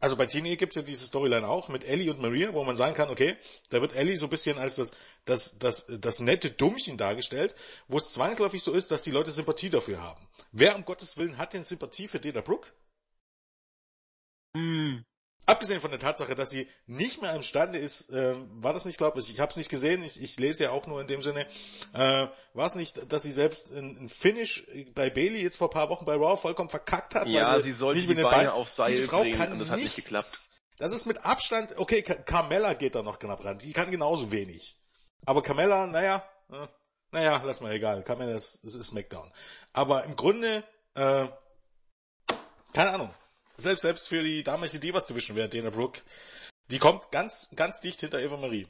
Also 0.00 0.16
bei 0.16 0.26
Teenage 0.26 0.56
gibt's 0.56 0.76
ja 0.76 0.82
diese 0.82 1.06
Storyline 1.06 1.46
auch 1.48 1.68
mit 1.68 1.84
Ellie 1.84 2.10
und 2.10 2.20
Maria, 2.20 2.52
wo 2.54 2.62
man 2.64 2.76
sagen 2.76 2.94
kann, 2.94 3.10
okay, 3.10 3.36
da 3.70 3.80
wird 3.80 3.94
Ellie 3.94 4.16
so 4.16 4.26
ein 4.26 4.30
bisschen 4.30 4.58
als 4.58 4.76
das, 4.76 4.92
das, 5.24 5.58
das, 5.58 5.86
das 5.88 6.20
nette 6.20 6.50
Dummchen 6.50 6.96
dargestellt, 6.96 7.54
wo 7.88 7.96
es 7.96 8.12
zwangsläufig 8.12 8.62
so 8.62 8.72
ist, 8.72 8.90
dass 8.90 9.02
die 9.02 9.10
Leute 9.10 9.30
Sympathie 9.30 9.70
dafür 9.70 10.00
haben. 10.00 10.28
Wer 10.52 10.76
um 10.76 10.84
Gottes 10.84 11.16
Willen 11.16 11.38
hat 11.38 11.52
denn 11.54 11.62
Sympathie 11.62 12.08
für 12.08 12.20
Dana 12.20 12.40
Brooke? 12.40 12.68
Hm. 14.54 15.04
Abgesehen 15.48 15.80
von 15.80 15.90
der 15.90 15.98
Tatsache, 15.98 16.34
dass 16.34 16.50
sie 16.50 16.68
nicht 16.86 17.22
mehr 17.22 17.34
imstande 17.34 17.78
ist, 17.78 18.10
äh, 18.10 18.34
war 18.60 18.74
das 18.74 18.84
nicht, 18.84 18.98
glaube 18.98 19.18
ich, 19.18 19.32
ich 19.32 19.40
habe 19.40 19.48
es 19.48 19.56
nicht 19.56 19.70
gesehen, 19.70 20.02
ich, 20.02 20.22
ich 20.22 20.38
lese 20.38 20.64
ja 20.64 20.72
auch 20.72 20.86
nur 20.86 21.00
in 21.00 21.06
dem 21.06 21.22
Sinne, 21.22 21.46
äh, 21.94 22.26
war 22.52 22.66
es 22.66 22.74
nicht, 22.74 23.10
dass 23.10 23.22
sie 23.22 23.32
selbst 23.32 23.72
ein 23.72 24.10
Finish 24.10 24.66
bei 24.94 25.08
Bailey 25.08 25.40
jetzt 25.40 25.56
vor 25.56 25.70
paar 25.70 25.88
Wochen 25.88 26.04
bei 26.04 26.16
Raw 26.16 26.36
vollkommen 26.36 26.68
verkackt 26.68 27.14
hat? 27.14 27.28
Ja, 27.28 27.56
sie, 27.56 27.64
sie 27.64 27.72
sollte 27.72 27.98
die 27.98 28.08
Beine 28.08 28.28
Bein, 28.28 28.48
auf 28.48 28.68
Seil 28.68 28.94
Frau 29.04 29.20
bringen 29.20 29.38
kann 29.38 29.52
und 29.52 29.58
das 29.60 29.70
nichts. 29.70 29.72
hat 29.72 29.84
nicht 29.84 29.96
geklappt. 29.96 30.48
Das 30.76 30.92
ist 30.92 31.06
mit 31.06 31.24
Abstand, 31.24 31.78
okay, 31.78 32.02
Carmella 32.02 32.74
geht 32.74 32.94
da 32.94 33.02
noch 33.02 33.18
knapp 33.18 33.42
ran, 33.42 33.56
die 33.56 33.72
kann 33.72 33.90
genauso 33.90 34.30
wenig. 34.30 34.76
Aber 35.24 35.42
Carmella, 35.42 35.86
naja, 35.86 36.28
äh, 36.52 36.66
naja, 37.10 37.40
lass 37.42 37.62
mal 37.62 37.72
egal, 37.72 38.02
Carmella 38.02 38.32
ist, 38.32 38.62
ist, 38.66 38.76
ist 38.76 38.88
SmackDown. 38.88 39.32
Aber 39.72 40.04
im 40.04 40.14
Grunde, 40.14 40.62
äh, 40.94 41.26
keine 42.74 42.90
Ahnung, 42.90 43.14
selbst, 43.58 43.82
selbst 43.82 44.08
für 44.08 44.22
die 44.22 44.42
damalige 44.42 44.78
Divas 44.78 45.04
Division 45.06 45.36
wäre 45.36 45.48
Dana 45.48 45.70
Brooke, 45.70 46.00
die 46.70 46.78
kommt 46.78 47.10
ganz, 47.10 47.50
ganz 47.56 47.80
dicht 47.80 48.00
hinter 48.00 48.20
Eva 48.20 48.36
Marie. 48.36 48.68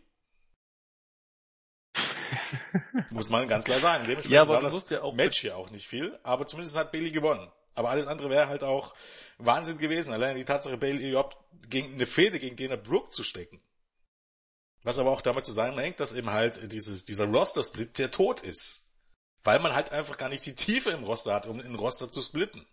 Muss 3.10 3.28
man 3.28 3.48
ganz 3.48 3.64
klar 3.64 3.80
sagen. 3.80 4.04
Dementsprechend 4.04 4.34
Ja, 4.34 4.42
aber 4.42 4.54
war 4.54 4.62
das 4.62 4.88
ja 4.90 5.10
Match 5.12 5.40
hier 5.40 5.56
auch 5.56 5.70
nicht 5.70 5.86
viel, 5.86 6.18
aber 6.22 6.46
zumindest 6.46 6.76
hat 6.76 6.92
Bailey 6.92 7.10
gewonnen. 7.10 7.50
Aber 7.74 7.90
alles 7.90 8.06
andere 8.06 8.30
wäre 8.30 8.48
halt 8.48 8.64
auch 8.64 8.94
Wahnsinn 9.38 9.78
gewesen. 9.78 10.12
Allein 10.12 10.36
die 10.36 10.44
Tatsache, 10.44 10.76
Bailey 10.76 11.10
überhaupt 11.10 11.38
gegen 11.68 11.94
eine 11.94 12.06
Fehde 12.06 12.38
gegen 12.38 12.56
Dana 12.56 12.76
Brooke 12.76 13.10
zu 13.10 13.22
stecken. 13.22 13.62
Was 14.82 14.98
aber 14.98 15.10
auch 15.10 15.20
damit 15.20 15.44
zusammenhängt, 15.44 16.00
dass 16.00 16.14
eben 16.14 16.30
halt 16.30 16.72
dieses, 16.72 17.04
dieser 17.04 17.26
Roster-Split 17.26 17.98
der 17.98 18.10
Tod 18.10 18.42
ist. 18.42 18.90
Weil 19.44 19.60
man 19.60 19.74
halt 19.74 19.92
einfach 19.92 20.16
gar 20.16 20.28
nicht 20.28 20.44
die 20.46 20.54
Tiefe 20.54 20.90
im 20.90 21.04
Roster 21.04 21.34
hat, 21.34 21.46
um 21.46 21.60
einen 21.60 21.74
Roster 21.74 22.10
zu 22.10 22.20
splitten. 22.20 22.66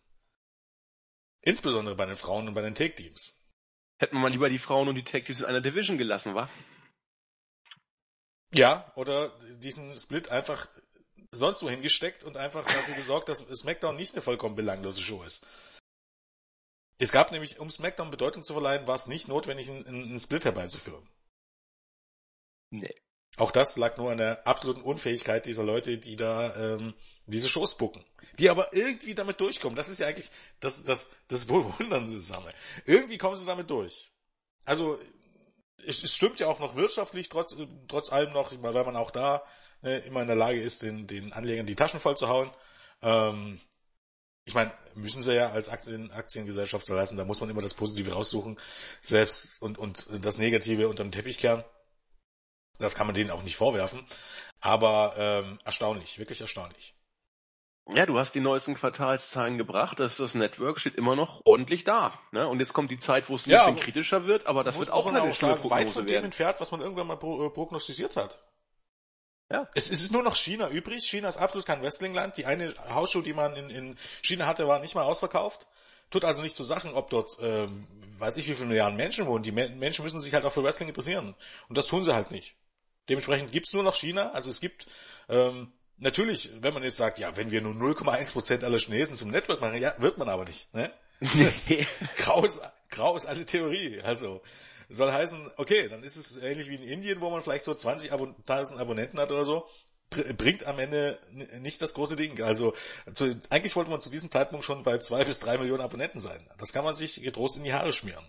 Insbesondere 1.45 1.95
bei 1.95 2.05
den 2.05 2.15
Frauen 2.15 2.47
und 2.47 2.55
bei 2.55 2.61
den 2.61 2.75
Take-Teams. 2.75 3.41
Hätten 3.97 4.15
wir 4.15 4.19
mal 4.19 4.31
lieber 4.31 4.49
die 4.49 4.59
Frauen 4.59 4.89
und 4.89 4.95
die 4.95 5.03
Tag 5.03 5.25
Teams 5.25 5.39
in 5.39 5.45
einer 5.45 5.61
Division 5.61 5.97
gelassen, 5.97 6.35
wa? 6.35 6.49
Ja, 8.51 8.91
oder 8.95 9.29
diesen 9.57 9.95
Split 9.97 10.29
einfach 10.29 10.67
sonst 11.31 11.63
wo 11.63 11.69
hingesteckt 11.69 12.23
und 12.23 12.37
einfach 12.37 12.65
dafür 12.65 12.95
gesorgt, 12.95 13.29
dass 13.29 13.39
SmackDown 13.39 13.95
nicht 13.95 14.13
eine 14.13 14.21
vollkommen 14.21 14.55
belanglose 14.55 15.01
Show 15.01 15.23
ist. 15.23 15.45
Es 16.97 17.11
gab 17.11 17.31
nämlich, 17.31 17.59
um 17.59 17.69
SmackDown 17.69 18.09
Bedeutung 18.09 18.43
zu 18.43 18.53
verleihen, 18.53 18.87
war 18.87 18.95
es 18.95 19.07
nicht 19.07 19.27
notwendig, 19.27 19.69
einen, 19.69 19.85
einen 19.85 20.19
Split 20.19 20.45
herbeizuführen. 20.45 21.07
Nee. 22.71 22.95
Auch 23.37 23.51
das 23.51 23.75
lag 23.75 23.97
nur 23.97 24.11
an 24.11 24.17
der 24.17 24.47
absoluten 24.47 24.81
Unfähigkeit 24.81 25.45
dieser 25.45 25.63
Leute, 25.63 25.97
die 25.97 26.15
da 26.15 26.55
ähm, 26.55 26.93
diese 27.25 27.49
Shows 27.49 27.75
bucken. 27.75 28.03
Die 28.39 28.49
aber 28.49 28.73
irgendwie 28.73 29.13
damit 29.13 29.41
durchkommen. 29.41 29.75
Das 29.75 29.89
ist 29.89 29.99
ja 29.99 30.07
eigentlich 30.07 30.31
das, 30.59 30.83
das, 30.83 31.09
das 31.27 31.45
bewundernde 31.47 32.19
Sache. 32.19 32.53
Irgendwie 32.85 33.17
kommen 33.17 33.35
sie 33.35 33.45
damit 33.45 33.69
durch. 33.69 34.11
Also 34.63 34.99
es, 35.85 36.03
es 36.03 36.15
stimmt 36.15 36.39
ja 36.39 36.47
auch 36.47 36.59
noch 36.59 36.75
wirtschaftlich, 36.75 37.29
trotz, 37.29 37.57
trotz 37.87 38.11
allem 38.11 38.31
noch, 38.33 38.53
weil 38.61 38.85
man 38.85 38.95
auch 38.95 39.11
da 39.11 39.43
äh, 39.83 40.05
immer 40.07 40.21
in 40.21 40.27
der 40.27 40.35
Lage 40.35 40.61
ist, 40.61 40.83
den, 40.83 41.05
den 41.05 41.33
Anlegern 41.33 41.65
die 41.65 41.75
Taschen 41.75 41.99
voll 41.99 42.15
zu 42.15 42.29
hauen. 42.29 42.49
Ähm, 43.01 43.59
ich 44.45 44.53
meine, 44.53 44.71
müssen 44.93 45.21
sie 45.21 45.33
ja 45.33 45.51
als 45.51 45.69
Aktien, 45.69 46.11
Aktiengesellschaft 46.11 46.85
so 46.85 46.95
lassen, 46.95 47.17
da 47.17 47.25
muss 47.25 47.41
man 47.41 47.49
immer 47.49 47.61
das 47.61 47.73
Positive 47.73 48.13
raussuchen, 48.13 48.59
selbst 49.01 49.61
und, 49.61 49.77
und 49.77 50.07
das 50.23 50.37
Negative 50.37 50.87
unter 50.87 51.03
dem 51.03 51.11
Teppich 51.11 51.39
kehren. 51.39 51.63
Das 52.79 52.95
kann 52.95 53.07
man 53.07 53.15
denen 53.15 53.31
auch 53.31 53.43
nicht 53.43 53.55
vorwerfen. 53.55 54.03
Aber 54.59 55.13
ähm, 55.17 55.59
erstaunlich, 55.63 56.17
wirklich 56.19 56.41
erstaunlich. 56.41 56.95
Ja, 57.93 58.07
du 58.07 58.17
hast 58.17 58.33
die 58.33 58.39
neuesten 58.39 58.73
Quartalszahlen 58.73 59.59
gebracht, 59.59 59.99
das, 59.99 60.17
das 60.17 60.33
Network 60.33 60.79
steht 60.79 60.95
immer 60.95 61.15
noch 61.15 61.41
ordentlich 61.45 61.83
da. 61.83 62.17
Ne? 62.31 62.47
Und 62.47 62.59
jetzt 62.59 62.73
kommt 62.73 62.89
die 62.89 62.97
Zeit, 62.97 63.29
wo 63.29 63.35
es 63.35 63.45
ein 63.45 63.51
Ja, 63.51 63.65
bisschen 63.67 63.79
kritischer 63.79 64.25
wird, 64.25 64.47
aber 64.47 64.63
das 64.63 64.79
wird 64.79 64.89
auch 64.89 65.05
eine 65.05 65.19
schlimme 65.33 65.53
sagen, 65.53 65.69
weit 65.69 65.85
Prognose 65.85 65.93
von 65.93 66.05
dem 66.07 66.13
werden. 66.13 66.25
entfernt, 66.25 66.55
was 66.59 66.71
man 66.71 66.81
irgendwann 66.81 67.05
mal 67.05 67.13
äh, 67.13 67.49
prognostiziert 67.51 68.17
hat. 68.17 68.39
Ja. 69.51 69.69
Es, 69.75 69.91
es 69.91 70.01
ist 70.01 70.11
nur 70.11 70.23
noch 70.23 70.35
China 70.35 70.69
übrig. 70.69 71.05
China 71.05 71.27
ist 71.29 71.37
absolut 71.37 71.67
kein 71.67 71.83
Wrestlingland. 71.83 72.37
Die 72.37 72.47
eine 72.47 72.73
Hausshow, 72.89 73.21
die 73.21 73.33
man 73.33 73.55
in, 73.55 73.69
in 73.69 73.97
China 74.23 74.47
hatte, 74.47 74.67
war 74.67 74.79
nicht 74.79 74.95
mal 74.95 75.03
ausverkauft. 75.03 75.67
Tut 76.09 76.25
also 76.25 76.41
nicht 76.41 76.57
zu 76.57 76.63
Sachen, 76.63 76.93
ob 76.95 77.11
dort, 77.11 77.37
ähm, 77.39 77.85
weiß 78.17 78.37
ich 78.37 78.47
wie 78.47 78.55
viele 78.55 78.67
Milliarden 78.69 78.97
Menschen 78.97 79.27
wohnen. 79.27 79.43
Die 79.43 79.51
Me 79.51 79.69
Menschen 79.69 80.03
müssen 80.03 80.19
sich 80.19 80.33
halt 80.33 80.45
auch 80.45 80.51
für 80.53 80.63
Wrestling 80.63 80.87
interessieren. 80.87 81.35
Und 81.69 81.77
das 81.77 81.85
tun 81.85 82.03
sie 82.03 82.15
halt 82.15 82.31
nicht. 82.31 82.55
Dementsprechend 83.09 83.51
gibt's 83.51 83.73
nur 83.73 83.83
noch 83.83 83.95
China. 83.95 84.31
Also 84.31 84.49
es 84.49 84.61
gibt, 84.61 84.87
ähm, 85.29 85.71
natürlich, 85.97 86.51
wenn 86.61 86.73
man 86.73 86.83
jetzt 86.83 86.97
sagt, 86.97 87.19
ja, 87.19 87.35
wenn 87.37 87.51
wir 87.51 87.61
nur 87.61 87.73
0,1% 87.73 88.63
aller 88.63 88.79
Chinesen 88.79 89.15
zum 89.15 89.29
Network 89.31 89.61
machen, 89.61 89.79
ja, 89.81 89.93
wird 89.99 90.17
man 90.17 90.29
aber 90.29 90.45
nicht. 90.45 90.73
Ne? 90.73 90.91
Das 91.39 91.69
ist 91.71 91.87
graus, 92.17 92.61
graus 92.89 93.25
alte 93.25 93.45
Theorie. 93.45 94.01
Also 94.01 94.41
soll 94.89 95.11
heißen, 95.11 95.49
okay, 95.57 95.87
dann 95.87 96.03
ist 96.03 96.15
es 96.17 96.37
ähnlich 96.37 96.69
wie 96.69 96.75
in 96.75 96.83
Indien, 96.83 97.21
wo 97.21 97.29
man 97.29 97.41
vielleicht 97.41 97.63
so 97.63 97.73
20 97.73 98.11
Abon 98.11 98.35
1000 98.39 98.79
Abonnenten 98.79 99.19
hat 99.19 99.31
oder 99.31 99.45
so. 99.45 99.67
Br- 100.09 100.33
Bringt 100.33 100.65
am 100.65 100.77
Ende 100.77 101.17
nicht 101.61 101.81
das 101.81 101.93
große 101.93 102.15
Ding. 102.15 102.39
Also 102.41 102.73
zu, 103.13 103.39
eigentlich 103.49 103.75
wollte 103.75 103.89
man 103.89 104.01
zu 104.01 104.11
diesem 104.11 104.29
Zeitpunkt 104.29 104.65
schon 104.65 104.83
bei 104.83 104.97
zwei 104.99 105.23
bis 105.23 105.39
drei 105.39 105.57
Millionen 105.57 105.81
Abonnenten 105.81 106.19
sein. 106.19 106.47
Das 106.57 106.73
kann 106.73 106.83
man 106.83 106.93
sich 106.93 107.21
getrost 107.23 107.57
in 107.57 107.63
die 107.63 107.73
Haare 107.73 107.93
schmieren. 107.93 108.25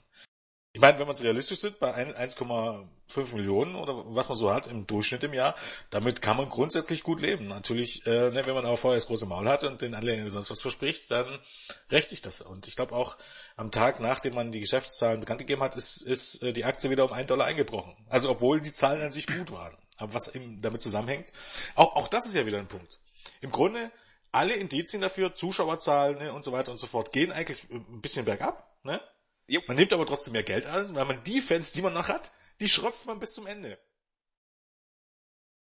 Ich 0.77 0.83
meine, 0.83 0.99
wenn 0.99 1.07
man 1.07 1.15
es 1.15 1.23
realistisch 1.23 1.61
sind, 1.61 1.79
bei 1.79 1.95
ein- 1.95 2.15
1,5 2.15 3.35
Millionen 3.35 3.77
oder 3.77 4.05
was 4.09 4.29
man 4.29 4.37
so 4.37 4.53
hat 4.53 4.67
im 4.67 4.87
Durchschnitt 4.87 5.23
im 5.23 5.33
Jahr, 5.33 5.55
damit 5.89 6.21
kann 6.21 6.37
man 6.37 6.51
grundsätzlich 6.51 7.03
gut 7.03 7.23
leben. 7.23 7.49
Natürlich, 7.49 8.07
äh, 8.07 8.31
ne, 8.31 8.43
wenn 8.45 8.55
man 8.55 8.67
aber 8.67 8.77
vorher 8.77 8.99
das 8.99 9.07
große 9.07 9.25
Maul 9.25 9.49
hat 9.49 9.65
und 9.65 9.81
den 9.81 9.95
Anlegern 9.95 10.29
sonst 10.29 10.51
was 10.51 10.61
verspricht, 10.61 11.11
dann 11.11 11.39
rächt 11.91 12.11
sich 12.11 12.21
das. 12.21 12.43
Und 12.43 12.69
ich 12.69 12.77
glaube 12.77 12.95
auch 12.95 13.17
am 13.57 13.71
Tag, 13.71 14.01
nachdem 14.01 14.35
man 14.35 14.53
die 14.53 14.61
Geschäftszahlen 14.61 15.19
bekannt 15.19 15.39
gegeben 15.39 15.63
hat, 15.63 15.77
ist, 15.77 16.03
ist 16.03 16.43
äh, 16.43 16.53
die 16.53 16.67
Aktie 16.67 16.91
wieder 16.91 17.07
um 17.07 17.13
einen 17.15 17.27
Dollar 17.27 17.47
eingebrochen. 17.47 17.97
Also 18.11 18.29
obwohl 18.29 18.61
die 18.61 18.71
Zahlen 18.71 19.01
an 19.01 19.11
sich 19.11 19.27
gut 19.27 19.51
waren. 19.53 19.75
Aber 19.97 20.13
was 20.13 20.35
eben 20.35 20.61
damit 20.61 20.83
zusammenhängt, 20.83 21.33
auch, 21.75 21.97
auch 21.97 22.09
das 22.09 22.27
ist 22.27 22.35
ja 22.35 22.45
wieder 22.45 22.59
ein 22.59 22.69
Punkt. 22.69 23.01
Im 23.41 23.51
Grunde, 23.51 23.91
alle 24.31 24.53
Indizien 24.53 25.01
dafür, 25.01 25.35
Zuschauerzahlen 25.35 26.19
ne, 26.19 26.35
und 26.35 26.45
so 26.45 26.53
weiter 26.53 26.71
und 26.71 26.77
so 26.77 26.87
fort, 26.87 27.15
gehen 27.15 27.33
eigentlich 27.33 27.67
ein 27.71 28.03
bisschen 28.03 28.27
bergab. 28.27 28.77
Ne? 28.83 29.01
Jo. 29.47 29.61
Man 29.67 29.77
nimmt 29.77 29.93
aber 29.93 30.07
trotzdem 30.07 30.33
mehr 30.33 30.43
Geld 30.43 30.67
an, 30.67 30.95
weil 30.95 31.05
man 31.05 31.23
die 31.25 31.41
Fans, 31.41 31.73
die 31.73 31.83
man 31.83 31.95
noch 31.95 32.09
hat, 32.09 32.33
die 32.61 32.69
schröpft 32.69 33.07
man 33.07 33.19
bis 33.19 33.33
zum 33.33 33.47
Ende. 33.47 33.79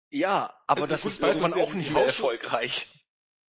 Ja, 0.08 0.54
aber 0.66 0.84
äh, 0.84 0.88
das 0.88 1.04
ist 1.04 1.20
irgendwann 1.20 1.54
auch 1.54 1.74
nicht 1.74 1.90
mehr 1.90 2.06
erfolgreich 2.06 2.88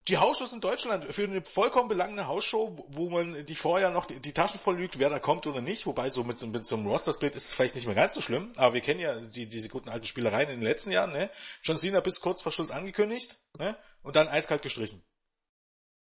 die 0.08 0.18
Hausshows 0.18 0.54
in 0.54 0.62
Deutschland 0.62 1.04
für 1.14 1.24
eine 1.24 1.44
vollkommen 1.44 1.90
belangende 1.90 2.28
Hausshow, 2.28 2.76
wo 2.88 3.10
man 3.10 3.46
die 3.46 3.56
vorher 3.56 3.90
noch 3.90 4.06
die, 4.06 4.20
die 4.20 4.32
Taschen 4.32 4.60
voll 4.60 4.78
lügt, 4.78 5.00
wer 5.00 5.10
da 5.10 5.20
kommt 5.20 5.46
oder 5.48 5.62
nicht, 5.62 5.86
wobei 5.86 6.10
so 6.10 6.24
mit, 6.24 6.42
mit 6.42 6.66
so 6.66 6.78
einem 6.78 6.88
Roster-Split 6.88 7.36
ist 7.36 7.46
es 7.46 7.54
vielleicht 7.54 7.76
nicht 7.76 7.88
mehr 7.88 7.96
ganz 7.96 8.14
so 8.14 8.22
schlimm, 8.22 8.54
aber 8.56 8.74
wir 8.74 8.82
kennen 8.82 9.02
ja 9.02 9.20
die, 9.20 9.48
diese 9.48 9.68
guten 9.70 9.90
alten 9.90 10.06
Spielereien 10.06 10.50
in 10.50 10.60
den 10.60 10.64
letzten 10.64 10.92
Jahren, 10.92 11.12
ne? 11.12 11.30
John 11.62 11.78
Cena 11.78 12.00
bis 12.00 12.22
kurz 12.22 12.42
vor 12.42 12.52
Schluss 12.52 12.72
angekündigt, 12.72 13.40
ne? 13.58 13.78
Und 14.02 14.16
dann 14.16 14.30
eiskalt 14.30 14.62
gestrichen. 14.62 15.04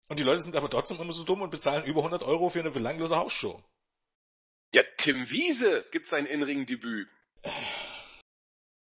Und 0.08 0.19
die 0.19 0.24
Leute 0.24 0.41
sind 0.41 0.56
aber 0.56 0.69
trotzdem 0.69 1.00
immer 1.00 1.13
so 1.13 1.24
dumm 1.24 1.41
und 1.41 1.50
bezahlen 1.50 1.84
über 1.84 2.02
100 2.02 2.24
Euro 2.24 2.50
für 2.50 2.60
eine 2.60 2.72
belanglose 2.72 3.15
Hausshow. 3.15 3.63
Ja, 4.71 4.84
Tim 4.97 5.29
Wiese 5.29 5.86
gibt 5.91 6.08
sein 6.08 6.25
In-Ring-Debüt. 6.25 7.10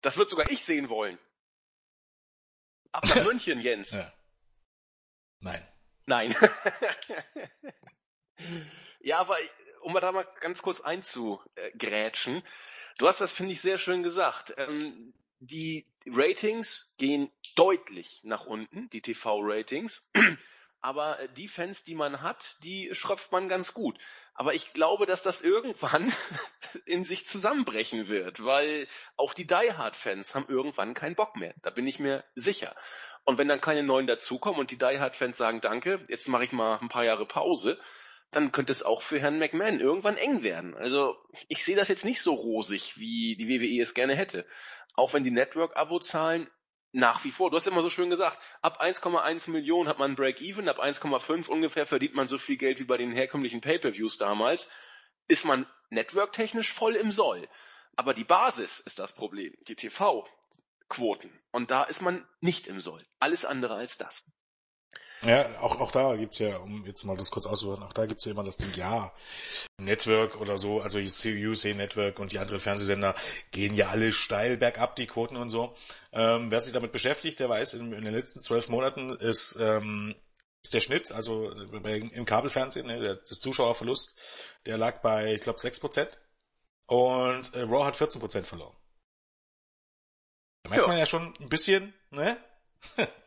Das 0.02 0.18
wird 0.18 0.30
sogar 0.30 0.50
ich 0.50 0.64
sehen 0.64 0.90
wollen. 0.90 1.18
Ab 2.92 3.06
nach 3.08 3.16
München, 3.26 3.60
Jens. 3.60 3.92
Ja. 3.92 4.14
Nein. 5.42 5.68
Nein. 6.06 6.36
ja, 9.00 9.20
aber 9.20 9.38
um 9.82 9.94
mal 9.94 10.00
da 10.00 10.12
mal 10.12 10.28
ganz 10.40 10.62
kurz 10.62 10.82
einzugrätschen. 10.82 12.44
Du 12.98 13.08
hast 13.08 13.20
das, 13.20 13.34
finde 13.34 13.54
ich, 13.54 13.62
sehr 13.62 13.78
schön 13.78 14.04
gesagt. 14.04 14.54
Ähm, 14.58 15.14
die 15.40 15.86
Ratings 16.08 16.96
gehen 16.98 17.32
deutlich 17.56 18.22
nach 18.24 18.46
unten, 18.46 18.90
die 18.92 19.02
TV-Ratings. 19.02 20.12
Aber 20.82 21.18
die 21.36 21.48
Fans, 21.48 21.84
die 21.84 21.96
man 21.96 22.22
hat, 22.22 22.58
die 22.64 22.94
schröpft 22.94 23.32
man 23.32 23.50
ganz 23.50 23.74
gut. 23.74 23.98
Aber 24.36 24.54
ich 24.54 24.74
glaube, 24.74 25.06
dass 25.06 25.24
das 25.24 25.42
irgendwann 25.42 26.14
in 26.86 27.06
sich 27.06 27.26
zusammenbrechen 27.26 28.08
wird, 28.08 28.44
weil 28.44 28.88
auch 29.16 29.34
die 29.34 29.48
Die 29.48 29.74
Hard 29.74 29.96
Fans 29.98 30.36
haben 30.36 30.48
irgendwann 30.48 30.94
keinen 30.94 31.16
Bock 31.16 31.36
mehr. 31.38 31.54
Da 31.64 31.70
bin 31.70 31.88
ich 31.88 32.00
mir 32.00 32.24
sicher. 32.36 32.76
Und 33.24 33.38
wenn 33.38 33.48
dann 33.48 33.62
keine 33.62 33.84
neuen 33.84 34.08
dazukommen 34.08 34.60
und 34.60 34.72
die 34.72 34.78
Die 34.78 35.00
Hard 35.00 35.16
Fans 35.16 35.38
sagen, 35.38 35.62
danke, 35.62 36.04
jetzt 36.10 36.28
mache 36.28 36.44
ich 36.44 36.52
mal 36.52 36.78
ein 36.80 36.90
paar 36.90 37.06
Jahre 37.06 37.26
Pause, 37.26 37.80
dann 38.32 38.52
könnte 38.52 38.72
es 38.72 38.84
auch 38.84 39.02
für 39.02 39.20
Herrn 39.20 39.40
McMahon 39.40 39.80
irgendwann 39.80 40.18
eng 40.18 40.44
werden. 40.44 40.76
Also 40.76 41.16
ich 41.48 41.64
sehe 41.64 41.78
das 41.78 41.88
jetzt 41.88 42.04
nicht 42.04 42.22
so 42.22 42.34
rosig, 42.34 42.98
wie 42.98 43.38
die 43.38 43.48
WWE 43.48 43.82
es 43.82 43.94
gerne 43.94 44.16
hätte. 44.16 44.46
Auch 44.96 45.14
wenn 45.14 45.24
die 45.24 45.32
Network-Abo-Zahlen 45.32 46.50
nach 46.96 47.26
wie 47.26 47.32
vor, 47.32 47.52
du 47.52 47.58
hast 47.58 47.68
immer 47.68 47.82
so 47.82 47.90
schön 47.90 48.10
gesagt, 48.10 48.40
ab 48.62 48.82
1,1 48.82 49.50
Millionen 49.50 49.90
hat 49.90 50.00
man 50.00 50.16
Break-Even, 50.16 50.70
ab 50.70 50.80
1,5 50.80 51.50
ungefähr 51.50 51.86
verdient 51.86 52.16
man 52.16 52.30
so 52.30 52.38
viel 52.38 52.56
Geld 52.56 52.80
wie 52.80 52.86
bei 52.86 52.96
den 52.96 53.12
herkömmlichen 53.12 53.60
Pay-Per-Views 53.60 54.18
damals, 54.18 54.70
ist 55.28 55.44
man 55.44 55.68
networktechnisch 55.90 56.72
voll 56.72 56.96
im 56.96 57.12
Soll. 57.12 57.50
Aber 57.98 58.14
die 58.14 58.24
Basis 58.24 58.80
ist 58.80 59.00
das 59.00 59.14
Problem, 59.14 59.54
die 59.68 59.76
TV-Quoten. 59.76 61.38
Und 61.52 61.70
da 61.70 61.84
ist 61.84 62.02
man 62.02 62.26
nicht 62.40 62.66
im 62.68 62.80
Soll. 62.80 63.06
Alles 63.20 63.44
andere 63.44 63.76
als 63.76 63.98
das. 63.98 64.24
Ja, 65.22 65.60
auch, 65.62 65.80
auch 65.80 65.92
da 65.92 66.16
gibt's 66.16 66.40
ja, 66.40 66.58
um 66.58 66.86
jetzt 66.86 67.04
mal 67.04 67.18
das 67.18 67.32
kurz 67.32 67.46
auszuhören, 67.46 67.84
auch 67.84 67.94
da 67.94 68.06
gibt's 68.06 68.26
ja 68.26 68.32
immer 68.32 68.44
das 68.44 68.58
Ding, 68.58 68.72
ja, 68.76 69.12
Network 69.78 70.40
oder 70.40 70.58
so, 70.58 70.82
also 70.82 71.00
USA 71.00 71.74
Network 71.74 72.20
und 72.20 72.32
die 72.32 72.40
anderen 72.40 72.60
Fernsehsender 72.60 73.16
gehen 73.52 73.74
ja 73.74 73.88
alle 73.88 74.12
steil 74.12 74.58
bergab, 74.58 74.96
die 74.96 75.08
Quoten 75.08 75.38
und 75.38 75.50
so. 75.50 75.76
Ähm, 76.12 76.52
wer 76.52 76.60
sich 76.60 76.74
damit 76.74 76.92
beschäftigt, 76.92 77.40
der 77.40 77.50
weiß, 77.50 77.76
in, 77.76 77.94
in 77.94 78.02
den 78.02 78.14
letzten 78.14 78.42
zwölf 78.42 78.70
Monaten 78.70 79.12
ist, 79.12 79.58
ähm, 79.60 80.16
ist 80.64 80.74
der 80.74 80.82
Schnitt, 80.82 81.12
also 81.12 81.50
im 81.52 82.26
Kabelfernsehen, 82.26 82.88
ne, 82.88 83.00
der, 83.00 83.24
Zuschauerverlust, 83.24 84.20
der 84.66 84.78
lag 84.78 85.02
bei, 85.02 85.34
ich 85.34 85.42
glaube, 85.42 85.60
sechs 85.60 85.80
Prozent 85.80 86.18
und 86.88 87.54
äh, 87.54 87.62
Raw 87.62 87.86
hat 87.86 87.96
14 87.96 88.20
Prozent 88.20 88.48
verloren. 88.48 88.76
Da 90.64 90.70
merkt 90.70 90.84
ja. 90.84 90.88
man 90.88 90.98
ja 90.98 91.06
schon 91.06 91.34
ein 91.40 91.50
bisschen, 91.50 91.94
ne? 92.10 92.38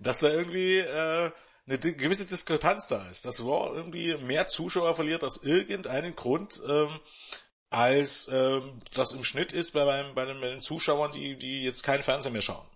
dass 0.00 0.20
da 0.20 0.28
irgendwie 0.28 0.78
äh, 0.78 1.30
eine 1.66 1.78
gewisse 1.78 2.26
Diskrepanz 2.26 2.88
da 2.88 3.08
ist, 3.08 3.24
dass 3.26 3.40
Raw 3.40 3.76
irgendwie 3.76 4.16
mehr 4.16 4.46
Zuschauer 4.46 4.96
verliert 4.96 5.22
aus 5.22 5.42
irgendeinem 5.44 6.16
Grund, 6.16 6.60
ähm, 6.68 6.98
als 7.68 8.28
ähm, 8.32 8.80
das 8.94 9.12
im 9.12 9.22
Schnitt 9.22 9.52
ist 9.52 9.72
bei, 9.72 9.84
beim, 9.84 10.14
bei, 10.14 10.24
den, 10.24 10.40
bei 10.40 10.48
den 10.48 10.60
Zuschauern, 10.60 11.12
die, 11.12 11.36
die 11.36 11.62
jetzt 11.62 11.84
keinen 11.84 12.02
Fernseher 12.02 12.32
mehr 12.32 12.42
schauen. 12.42 12.66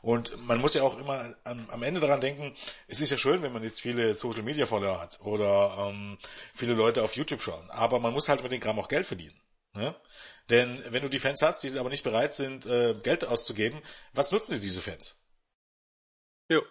Und 0.00 0.36
man 0.46 0.60
muss 0.60 0.74
ja 0.74 0.82
auch 0.82 0.98
immer 0.98 1.34
am, 1.44 1.68
am 1.70 1.82
Ende 1.82 2.00
daran 2.00 2.20
denken, 2.20 2.54
es 2.86 3.00
ist 3.00 3.10
ja 3.10 3.16
schön, 3.16 3.42
wenn 3.42 3.52
man 3.52 3.62
jetzt 3.62 3.80
viele 3.80 4.14
Social 4.14 4.42
Media 4.42 4.66
Follower 4.66 5.00
hat 5.00 5.20
oder 5.22 5.88
ähm, 5.88 6.18
viele 6.54 6.74
Leute 6.74 7.02
auf 7.02 7.16
YouTube 7.16 7.42
schauen, 7.42 7.68
aber 7.70 7.98
man 7.98 8.12
muss 8.12 8.28
halt 8.28 8.42
mit 8.42 8.52
den 8.52 8.60
Gramm 8.60 8.78
auch 8.78 8.88
Geld 8.88 9.06
verdienen. 9.06 9.40
Ne? 9.74 9.94
Denn 10.50 10.82
wenn 10.90 11.02
du 11.02 11.08
die 11.08 11.18
Fans 11.18 11.42
hast, 11.42 11.62
die 11.62 11.78
aber 11.78 11.90
nicht 11.90 12.04
bereit 12.04 12.32
sind, 12.32 12.66
äh, 12.66 12.94
Geld 13.02 13.24
auszugeben, 13.24 13.80
was 14.12 14.30
nutzen 14.30 14.54
dir 14.54 14.60
diese 14.60 14.82
Fans? 14.82 15.20
Jo. 16.48 16.62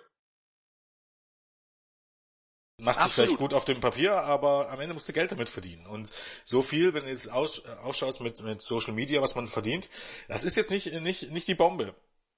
Macht 2.79 3.01
sich 3.01 3.13
vielleicht 3.13 3.37
gut 3.37 3.55
auf 3.55 3.65
dem 3.65 3.81
Papier, 3.81 4.13
aber 4.13 4.69
am 4.69 4.79
Ende 4.79 4.93
musst 4.93 5.09
du 5.09 5.13
Geld 5.13 5.31
damit 5.31 5.49
verdienen. 5.49 5.87
Und 5.87 6.11
so 6.45 6.61
viel, 6.61 6.93
wenn 6.93 7.05
du 7.05 7.09
jetzt 7.09 7.31
aus, 7.31 7.65
ausschaust 7.65 8.21
mit, 8.21 8.39
mit 8.43 8.61
Social 8.61 8.93
Media, 8.93 9.19
was 9.19 9.33
man 9.33 9.47
verdient, 9.47 9.89
das 10.27 10.43
ist 10.43 10.55
jetzt 10.57 10.69
nicht, 10.69 10.93
nicht, 10.93 11.31
nicht 11.31 11.47
die 11.47 11.55
Bombe. 11.55 11.95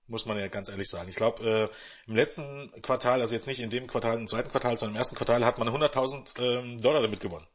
Muss 0.08 0.25
man 0.25 0.39
ja 0.39 0.47
ganz 0.47 0.69
ehrlich 0.69 0.89
sagen. 0.89 1.10
Ich 1.10 1.17
glaube, 1.17 1.43
äh, 1.43 2.10
im 2.10 2.15
letzten 2.15 2.71
Quartal, 2.82 3.19
also 3.21 3.36
jetzt 3.36 3.47
nicht 3.47 3.60
in 3.60 3.69
dem 3.69 3.86
Quartal, 3.86 4.17
im 4.17 4.28
zweiten 4.28 4.49
Quartal, 4.49 4.78
sondern 4.78 4.95
im 4.95 4.99
ersten 4.99 5.17
Quartal 5.17 5.45
hat 5.45 5.60
man 5.60 5.67
100.000 5.67 6.39
ähm, 6.41 6.82
Dollar 6.82 7.02
damit 7.02 7.19
gewonnen. 7.19 7.47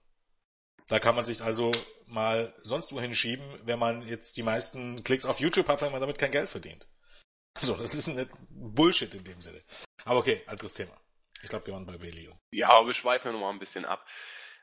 Da 0.87 1.01
kann 1.01 1.17
man 1.17 1.25
sich 1.25 1.43
also 1.43 1.73
mal 2.07 2.55
sonst 2.61 2.93
wohin 2.93 3.15
schieben, 3.15 3.45
wenn 3.65 3.79
man 3.79 4.07
jetzt 4.07 4.37
die 4.37 4.43
meisten 4.43 5.03
Klicks 5.03 5.25
auf 5.25 5.41
YouTube 5.41 5.69
hat, 5.69 5.81
wenn 5.81 5.91
man 5.91 6.03
damit 6.03 6.19
kein 6.19 6.31
Geld 6.31 6.51
verdient. 6.51 6.87
So, 7.59 7.77
das 7.77 7.95
ist 7.95 8.09
ein 8.09 8.29
Bullshit 8.51 9.15
in 9.15 9.25
dem 9.25 9.41
Sinne. 9.41 9.63
Aber 10.05 10.21
okay, 10.21 10.43
anderes 10.47 10.75
Thema. 10.75 10.97
Ich 11.43 11.49
glaube, 11.49 11.67
wir 11.67 11.75
waren 11.75 11.87
bei 11.87 11.99
Belio. 11.99 12.39
Ja, 12.51 12.71
aber 12.71 12.87
wir 12.87 12.95
schweifen 12.95 13.33
noch 13.33 13.41
mal 13.41 13.51
ein 13.51 13.59
bisschen 13.59 13.85
ab. 13.85 14.07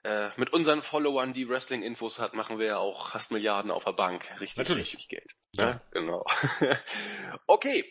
Äh, 0.04 0.30
mit 0.36 0.52
unseren 0.52 0.82
Followern, 0.82 1.34
die 1.34 1.48
Wrestling-Infos 1.48 2.18
hat, 2.18 2.34
machen 2.34 2.58
wir 2.58 2.66
ja 2.66 2.78
auch 2.78 3.12
fast 3.12 3.32
Milliarden 3.32 3.70
auf 3.70 3.86
der 3.86 3.92
Bank. 3.92 4.30
Richtig, 4.40 4.58
Natürlich. 4.58 4.94
richtig 4.94 5.10
Geld. 5.10 5.32
Ja, 5.56 5.70
ja 5.70 5.82
genau. 5.92 6.26
okay, 7.48 7.86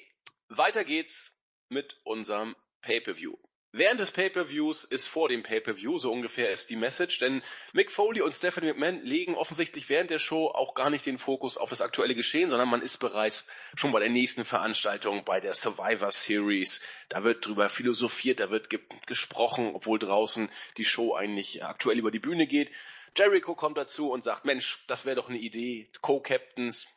weiter 0.49 0.85
geht's 0.85 1.41
mit 1.69 2.01
unserem 2.05 2.57
Pay-Per-View. 2.83 3.37
Während 3.73 4.01
des 4.01 4.11
Pay-per-Views 4.11 4.83
ist 4.83 5.07
vor 5.07 5.29
dem 5.29 5.45
Pay-per-View, 5.45 5.99
so 5.99 6.11
ungefähr 6.11 6.51
ist 6.51 6.71
die 6.71 6.77
Message, 6.77 7.21
denn 7.21 7.41
Mick 7.73 7.93
Foley 7.93 8.21
und 8.21 8.35
Stephanie 8.35 8.73
McMahon 8.73 9.05
legen 9.05 9.37
offensichtlich 9.37 9.89
während 9.89 10.11
der 10.11 10.19
Show 10.19 10.49
auch 10.49 10.75
gar 10.75 10.91
nicht 10.91 11.07
den 11.07 11.19
Fokus 11.19 11.57
auf 11.57 11.71
das 11.71 11.81
aktuelle 11.81 12.17
Geschehen, 12.17 12.51
sondern 12.51 12.69
man 12.69 12.83
ist 12.83 12.99
bereits 12.99 13.47
schon 13.77 13.93
bei 13.93 14.01
der 14.01 14.09
nächsten 14.09 14.45
Veranstaltung, 14.45 15.25
bei 15.25 15.39
der 15.39 15.55
Survivor 15.55 16.11
Series. 16.11 16.83
Da 17.09 17.23
wird 17.23 17.47
drüber 17.47 17.71
philosophiert, 17.71 18.41
da 18.41 18.51
wird 18.51 18.71
ge 18.71 18.81
gesprochen, 19.07 19.71
obwohl 19.73 20.01
draußen 20.01 20.51
die 20.77 20.85
Show 20.85 21.15
eigentlich 21.15 21.63
aktuell 21.63 21.99
über 22.01 22.11
die 22.11 22.19
Bühne 22.19 22.49
geht. 22.49 22.73
Jericho 23.17 23.55
kommt 23.55 23.79
dazu 23.79 24.11
und 24.11 24.25
sagt, 24.25 24.45
Mensch, 24.45 24.85
das 24.89 25.07
wäre 25.07 25.15
doch 25.15 25.29
eine 25.29 25.39
Idee. 25.39 25.89
Co-Captains, 26.01 26.89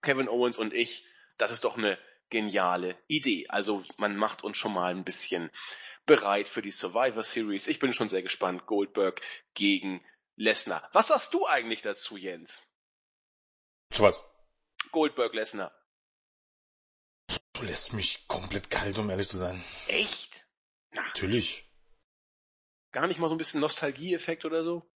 Kevin 0.00 0.30
Owens 0.30 0.56
und 0.56 0.72
ich, 0.72 1.04
das 1.36 1.50
ist 1.50 1.64
doch 1.64 1.76
eine 1.76 1.98
geniale 2.30 2.96
Idee. 3.06 3.46
Also 3.50 3.82
man 3.98 4.16
macht 4.16 4.42
uns 4.42 4.56
schon 4.56 4.72
mal 4.72 4.94
ein 4.94 5.04
bisschen 5.04 5.50
bereit 6.06 6.48
für 6.48 6.62
die 6.62 6.70
Survivor 6.70 7.22
Series. 7.22 7.68
Ich 7.68 7.78
bin 7.78 7.92
schon 7.92 8.08
sehr 8.08 8.22
gespannt. 8.22 8.66
Goldberg 8.66 9.20
gegen 9.54 10.04
Lesnar. 10.36 10.88
Was 10.92 11.08
sagst 11.08 11.34
du 11.34 11.46
eigentlich 11.46 11.82
dazu, 11.82 12.16
Jens? 12.16 12.62
Zu 13.90 14.02
was? 14.02 14.24
Goldberg 14.90 15.34
Lesnar. 15.34 15.72
Lässt 17.60 17.92
mich 17.92 18.26
komplett 18.26 18.70
kalt, 18.70 18.98
um 18.98 19.08
ehrlich 19.08 19.28
zu 19.28 19.38
sein. 19.38 19.62
Echt? 19.86 20.44
Na. 20.90 21.02
Natürlich. 21.02 21.70
Gar 22.90 23.06
nicht 23.06 23.20
mal 23.20 23.28
so 23.28 23.34
ein 23.34 23.38
bisschen 23.38 23.60
Nostalgieeffekt 23.60 24.44
oder 24.44 24.64
so? 24.64 24.90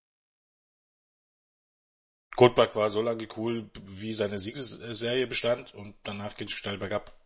Goldberg 2.35 2.77
war 2.77 2.91
so 2.91 3.01
lange 3.01 3.27
cool, 3.37 3.71
wie 3.81 4.13
seine 4.13 4.39
Siegesserie 4.39 5.27
bestand 5.27 5.75
und 5.75 5.97
danach 6.03 6.35
geht 6.35 6.49
es 6.49 6.55
steil 6.55 6.77
bergab. 6.77 7.19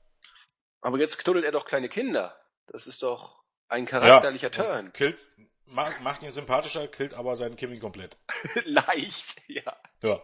Aber 0.83 0.99
jetzt 0.99 1.19
knuddelt 1.19 1.45
er 1.45 1.53
doch 1.53 1.64
kleine 1.64 1.88
Kinder. 1.88 2.38
Das 2.66 2.87
ist 2.87 3.03
doch 3.03 3.39
ein 3.70 3.87
charakterlicher 3.87 4.50
ja, 4.50 4.64
Turn. 4.64 4.92
Killt, 4.92 5.30
macht, 5.66 6.02
macht 6.02 6.22
ihn 6.22 6.30
sympathischer, 6.30 6.88
killt 6.88 7.14
aber 7.14 7.37
seinen 7.37 7.56
Kimi 7.56 7.78
komplett. 7.78 8.18
Leicht, 8.64 9.37
ja. 9.46 9.76
Ja. 10.02 10.20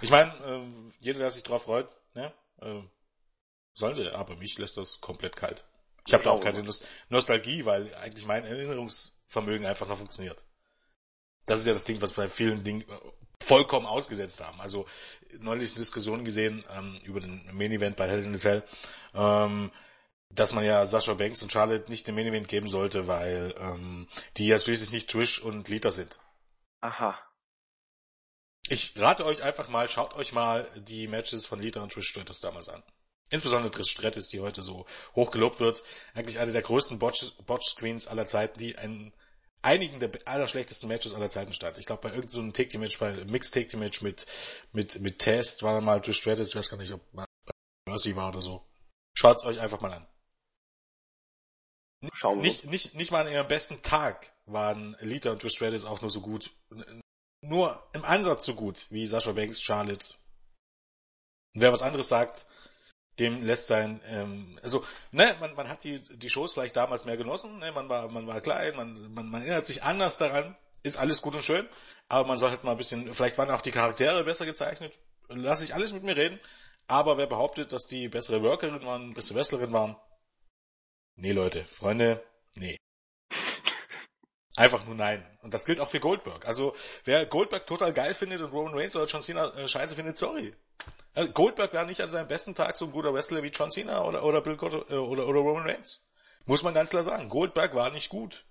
Ich 0.00 0.10
meine, 0.10 0.32
äh, 0.44 0.92
jeder, 1.00 1.18
der 1.18 1.30
sich 1.30 1.42
drauf 1.42 1.64
freut, 1.64 1.88
ne, 2.14 2.32
äh, 2.60 2.80
sollen 3.74 3.94
sie, 3.94 4.08
aber 4.14 4.36
mich 4.36 4.58
lässt 4.58 4.76
das 4.76 5.00
komplett 5.00 5.36
kalt. 5.36 5.64
Ich 6.06 6.14
habe 6.14 6.24
da 6.24 6.30
auch 6.30 6.40
keine 6.40 6.62
Nost 6.62 6.84
Nostalgie, 7.08 7.64
weil 7.64 7.94
eigentlich 7.94 8.26
mein 8.26 8.44
Erinnerungsvermögen 8.44 9.66
einfach 9.66 9.88
noch 9.88 9.96
funktioniert. 9.96 10.44
Das 11.46 11.60
ist 11.60 11.66
ja 11.66 11.72
das 11.72 11.84
Ding, 11.84 12.00
was 12.00 12.12
bei 12.12 12.28
vielen 12.28 12.62
Dingen 12.62 12.82
äh, 12.82 13.44
vollkommen 13.44 13.86
ausgesetzt 13.86 14.44
haben. 14.44 14.60
Also 14.60 14.86
neulich 15.40 15.70
eine 15.70 15.80
Diskussion 15.80 16.24
gesehen 16.24 16.64
ähm, 16.70 16.96
über 17.04 17.20
den 17.20 17.44
Main 17.52 17.72
Event 17.72 17.96
bei 17.96 18.08
Hell 18.08 18.22
in 18.22 18.34
the 18.34 18.40
Cell. 18.40 18.62
Ähm, 19.14 19.70
dass 20.34 20.52
man 20.52 20.64
ja 20.64 20.84
Sascha 20.84 21.14
Banks 21.14 21.42
und 21.42 21.52
Charlotte 21.52 21.90
nicht 21.90 22.06
den 22.06 22.14
Main 22.14 22.26
Event 22.26 22.48
geben 22.48 22.68
sollte, 22.68 23.08
weil 23.08 23.54
ähm, 23.58 24.08
die 24.36 24.46
ja 24.46 24.58
schließlich 24.58 24.92
nicht 24.92 25.10
Trish 25.10 25.40
und 25.40 25.68
Lita 25.68 25.90
sind. 25.90 26.18
Aha. 26.80 27.18
Ich 28.68 28.98
rate 28.98 29.26
euch 29.26 29.42
einfach 29.42 29.68
mal, 29.68 29.88
schaut 29.88 30.14
euch 30.14 30.32
mal 30.32 30.70
die 30.76 31.06
Matches 31.06 31.46
von 31.46 31.60
Lita 31.60 31.82
und 31.82 31.92
Trish 31.92 32.08
Stratus 32.08 32.40
damals 32.40 32.68
an. 32.68 32.82
Insbesondere 33.30 33.70
Trish 33.70 33.90
Stratus, 33.90 34.28
die 34.28 34.40
heute 34.40 34.62
so 34.62 34.86
hoch 35.14 35.30
gelobt 35.30 35.60
wird. 35.60 35.82
Eigentlich 36.14 36.38
eine 36.38 36.52
der 36.52 36.62
größten 36.62 36.98
Botch-Screens 36.98 38.06
aller 38.06 38.26
Zeiten, 38.26 38.58
die 38.58 38.72
in 38.72 39.12
einigen 39.62 39.98
der 39.98 40.10
allerschlechtesten 40.26 40.88
Matches 40.88 41.14
aller 41.14 41.30
Zeiten 41.30 41.52
stand. 41.52 41.78
Ich 41.78 41.86
glaube, 41.86 42.02
bei 42.02 42.14
irgendeinem 42.14 42.46
so 42.46 42.52
Take-Team-Match, 42.52 42.98
bei 42.98 43.12
Mixed 43.24 43.54
Take-Team-Match 43.54 44.02
mit, 44.02 44.26
mit, 44.72 45.00
mit 45.00 45.18
Test 45.18 45.62
war 45.62 45.74
dann 45.74 45.84
mal 45.84 46.00
Trish 46.00 46.18
Stratus, 46.18 46.50
ich 46.50 46.56
weiß 46.56 46.68
gar 46.68 46.76
nicht, 46.76 46.92
ob 46.92 47.00
Mercy 47.86 48.16
war 48.16 48.28
oder 48.28 48.42
so. 48.42 48.62
Schaut's 49.14 49.44
euch 49.44 49.60
einfach 49.60 49.80
mal 49.80 49.92
an. 49.92 50.06
Schauen 52.12 52.38
wir 52.38 52.42
nicht, 52.42 52.66
nicht, 52.66 52.94
nicht 52.94 53.10
mal 53.10 53.26
an 53.26 53.32
ihrem 53.32 53.48
besten 53.48 53.82
Tag 53.82 54.32
waren 54.46 54.96
Lita 55.00 55.30
und 55.30 55.40
Trish 55.40 55.54
Stratus 55.56 55.84
auch 55.84 56.00
nur 56.00 56.10
so 56.10 56.20
gut. 56.20 56.50
Nur 57.42 57.82
im 57.92 58.04
Ansatz 58.04 58.46
so 58.46 58.54
gut 58.54 58.86
wie 58.90 59.06
Sascha 59.06 59.32
Banks, 59.32 59.60
Charlotte. 59.62 60.14
Und 61.54 61.60
wer 61.60 61.72
was 61.72 61.82
anderes 61.82 62.08
sagt, 62.08 62.46
dem 63.18 63.44
lässt 63.44 63.68
sein, 63.68 64.00
ähm, 64.06 64.58
also, 64.62 64.84
ne, 65.12 65.36
man, 65.38 65.54
man 65.54 65.68
hat 65.68 65.84
die, 65.84 66.00
die 66.00 66.30
Shows 66.30 66.52
vielleicht 66.52 66.76
damals 66.76 67.04
mehr 67.04 67.16
genossen, 67.16 67.58
ne, 67.58 67.70
man 67.70 67.88
war, 67.88 68.10
man 68.10 68.26
war 68.26 68.40
klein, 68.40 68.74
man, 68.76 69.14
man, 69.14 69.28
man 69.28 69.42
erinnert 69.42 69.66
sich 69.66 69.82
anders 69.84 70.18
daran, 70.18 70.56
ist 70.82 70.96
alles 70.96 71.22
gut 71.22 71.36
und 71.36 71.44
schön, 71.44 71.68
aber 72.08 72.26
man 72.26 72.38
soll 72.38 72.50
halt 72.50 72.64
mal 72.64 72.72
ein 72.72 72.76
bisschen, 72.76 73.14
vielleicht 73.14 73.38
waren 73.38 73.50
auch 73.50 73.62
die 73.62 73.70
Charaktere 73.70 74.24
besser 74.24 74.46
gezeichnet, 74.46 74.98
lass 75.28 75.62
ich 75.62 75.74
alles 75.74 75.92
mit 75.92 76.02
mir 76.02 76.16
reden, 76.16 76.40
aber 76.88 77.16
wer 77.16 77.26
behauptet, 77.26 77.70
dass 77.70 77.86
die 77.86 78.08
bessere 78.08 78.42
Workerin 78.42 78.84
waren, 78.84 79.10
bessere 79.10 79.38
Wrestlerin 79.38 79.72
waren, 79.72 79.96
nee 81.16 81.32
Leute, 81.32 81.64
Freunde, 81.64 82.22
nee. 82.56 82.76
Einfach 84.56 84.86
nur 84.86 84.94
nein. 84.94 85.26
Und 85.42 85.52
das 85.52 85.64
gilt 85.64 85.80
auch 85.80 85.88
für 85.88 85.98
Goldberg. 85.98 86.46
Also, 86.46 86.74
wer 87.04 87.26
Goldberg 87.26 87.66
total 87.66 87.92
geil 87.92 88.14
findet 88.14 88.40
und 88.40 88.52
Roman 88.52 88.74
Reigns 88.74 88.94
oder 88.94 89.06
John 89.06 89.22
Cena 89.22 89.52
äh, 89.54 89.66
scheiße 89.66 89.96
findet, 89.96 90.16
sorry. 90.16 90.54
Äh, 91.14 91.28
Goldberg 91.28 91.72
war 91.74 91.84
nicht 91.84 92.00
an 92.00 92.10
seinem 92.10 92.28
besten 92.28 92.54
Tag 92.54 92.76
so 92.76 92.84
ein 92.84 92.92
guter 92.92 93.12
Wrestler 93.12 93.42
wie 93.42 93.48
John 93.48 93.70
Cena 93.70 94.04
oder, 94.04 94.22
oder 94.24 94.40
Bill 94.40 94.56
Cotto, 94.56 94.84
äh, 94.88 94.96
oder, 94.96 95.26
oder 95.26 95.40
Roman 95.40 95.68
Reigns. 95.68 96.06
Muss 96.46 96.62
man 96.62 96.74
ganz 96.74 96.90
klar 96.90 97.02
sagen. 97.02 97.28
Goldberg 97.28 97.74
war 97.74 97.90
nicht 97.90 98.10
gut. 98.10 98.44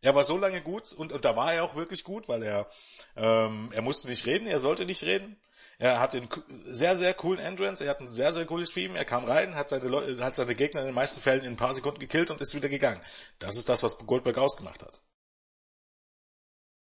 Er 0.00 0.14
war 0.14 0.22
so 0.22 0.36
lange 0.36 0.62
gut 0.62 0.92
und, 0.92 1.10
und 1.12 1.24
da 1.24 1.34
war 1.34 1.52
er 1.52 1.64
auch 1.64 1.74
wirklich 1.74 2.04
gut, 2.04 2.28
weil 2.28 2.44
er, 2.44 2.70
ähm, 3.16 3.70
er 3.72 3.82
musste 3.82 4.08
nicht 4.08 4.26
reden, 4.26 4.46
er 4.46 4.60
sollte 4.60 4.84
nicht 4.84 5.02
reden. 5.02 5.40
Er 5.80 6.00
hat 6.00 6.14
einen 6.14 6.28
sehr, 6.66 6.96
sehr 6.96 7.14
coolen 7.14 7.38
Entrance, 7.38 7.84
er 7.84 7.90
hat 7.90 8.00
ein 8.00 8.08
sehr, 8.08 8.32
sehr 8.32 8.46
cooles 8.46 8.70
Stream, 8.70 8.96
er 8.96 9.04
kam 9.04 9.24
rein, 9.24 9.54
hat 9.54 9.68
seine, 9.68 9.86
Leute, 9.86 10.24
hat 10.24 10.34
seine 10.34 10.56
Gegner 10.56 10.80
in 10.80 10.86
den 10.86 10.94
meisten 10.94 11.20
Fällen 11.20 11.44
in 11.44 11.52
ein 11.52 11.56
paar 11.56 11.74
Sekunden 11.74 12.00
gekillt 12.00 12.30
und 12.30 12.40
ist 12.40 12.54
wieder 12.54 12.68
gegangen. 12.68 13.00
Das 13.38 13.56
ist 13.56 13.68
das, 13.68 13.84
was 13.84 13.98
Goldberg 13.98 14.38
ausgemacht 14.38 14.82
hat. 14.82 15.02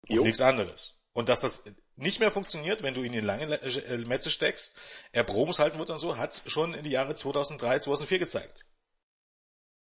Nichts 0.08 0.42
anderes. 0.42 0.98
Und 1.14 1.30
dass 1.30 1.40
das 1.40 1.64
nicht 1.96 2.20
mehr 2.20 2.30
funktioniert, 2.30 2.82
wenn 2.82 2.94
du 2.94 3.02
ihn 3.02 3.14
in 3.14 3.24
lange 3.24 3.44
äh, 3.62 3.96
Metze 3.98 4.30
steckst, 4.30 4.76
er 5.12 5.24
Promos 5.24 5.58
halten 5.58 5.78
wird 5.78 5.90
und 5.90 5.98
so, 5.98 6.18
hat 6.18 6.42
schon 6.46 6.74
in 6.74 6.84
die 6.84 6.90
Jahre 6.90 7.14
2003, 7.14 7.80
2004 7.80 8.18
gezeigt. 8.18 8.66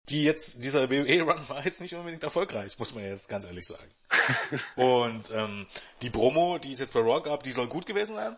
Die 0.09 0.23
jetzt, 0.23 0.63
dieser 0.63 0.89
WWE-Run 0.89 1.49
war 1.49 1.65
jetzt 1.65 1.81
nicht 1.81 1.95
unbedingt 1.95 2.23
erfolgreich, 2.23 2.79
muss 2.79 2.95
man 2.95 3.05
jetzt 3.05 3.29
ganz 3.29 3.45
ehrlich 3.45 3.67
sagen. 3.67 3.93
und 4.77 5.31
ähm, 5.33 5.67
die 6.03 6.11
Promo, 6.11 6.59
die 6.59 6.73
es 6.73 6.79
jetzt 6.79 6.93
bei 6.93 7.01
Raw 7.01 7.21
gab, 7.23 7.43
die 7.43 7.51
soll 7.51 7.69
gut 7.69 7.87
gewesen 7.87 8.15
sein. 8.15 8.37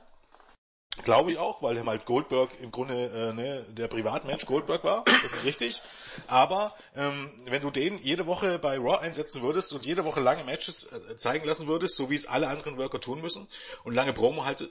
Glaube 1.04 1.30
ich 1.30 1.38
auch, 1.38 1.62
weil 1.62 1.84
halt 1.84 2.04
Goldberg 2.04 2.50
im 2.60 2.70
Grunde 2.70 2.94
äh, 2.94 3.32
ne, 3.32 3.64
der 3.68 3.88
Privatmensch 3.88 4.46
Goldberg 4.46 4.84
war. 4.84 5.04
Das 5.22 5.32
ist 5.32 5.44
richtig. 5.44 5.80
Aber 6.26 6.74
ähm, 6.96 7.30
wenn 7.46 7.62
du 7.62 7.70
den 7.70 7.98
jede 7.98 8.26
Woche 8.26 8.58
bei 8.58 8.76
Raw 8.76 8.98
einsetzen 8.98 9.42
würdest 9.42 9.72
und 9.72 9.86
jede 9.86 10.04
Woche 10.04 10.20
lange 10.20 10.44
Matches 10.44 10.90
äh, 10.92 11.16
zeigen 11.16 11.46
lassen 11.46 11.66
würdest, 11.66 11.96
so 11.96 12.10
wie 12.10 12.14
es 12.14 12.26
alle 12.26 12.48
anderen 12.48 12.76
Worker 12.76 13.00
tun 13.00 13.20
müssen, 13.20 13.48
und 13.84 13.94
lange 13.94 14.12
Promo 14.12 14.44
halt, 14.44 14.62
äh, 14.62 14.66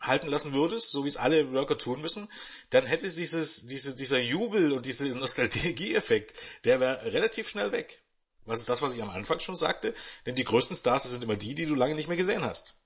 halten 0.00 0.28
lassen 0.28 0.52
würdest, 0.52 0.90
so 0.90 1.04
wie 1.04 1.08
es 1.08 1.16
alle 1.16 1.52
Worker 1.52 1.78
tun 1.78 2.00
müssen, 2.00 2.28
dann 2.70 2.86
hätte 2.86 3.08
dieses, 3.08 3.66
diese, 3.66 3.96
dieser 3.96 4.18
Jubel 4.18 4.72
und 4.72 4.86
dieser 4.86 5.06
Nostalgie-Effekt, 5.06 6.34
der 6.64 6.80
wäre 6.80 7.12
relativ 7.12 7.48
schnell 7.48 7.72
weg. 7.72 8.02
Was 8.44 8.60
ist 8.60 8.68
das, 8.68 8.80
was 8.80 8.94
ich 8.94 9.02
am 9.02 9.10
Anfang 9.10 9.40
schon 9.40 9.54
sagte? 9.54 9.94
Denn 10.24 10.34
die 10.34 10.44
größten 10.44 10.76
Stars 10.76 11.04
sind 11.04 11.22
immer 11.22 11.36
die, 11.36 11.54
die 11.54 11.66
du 11.66 11.74
lange 11.74 11.94
nicht 11.94 12.08
mehr 12.08 12.16
gesehen 12.16 12.44
hast. 12.44 12.78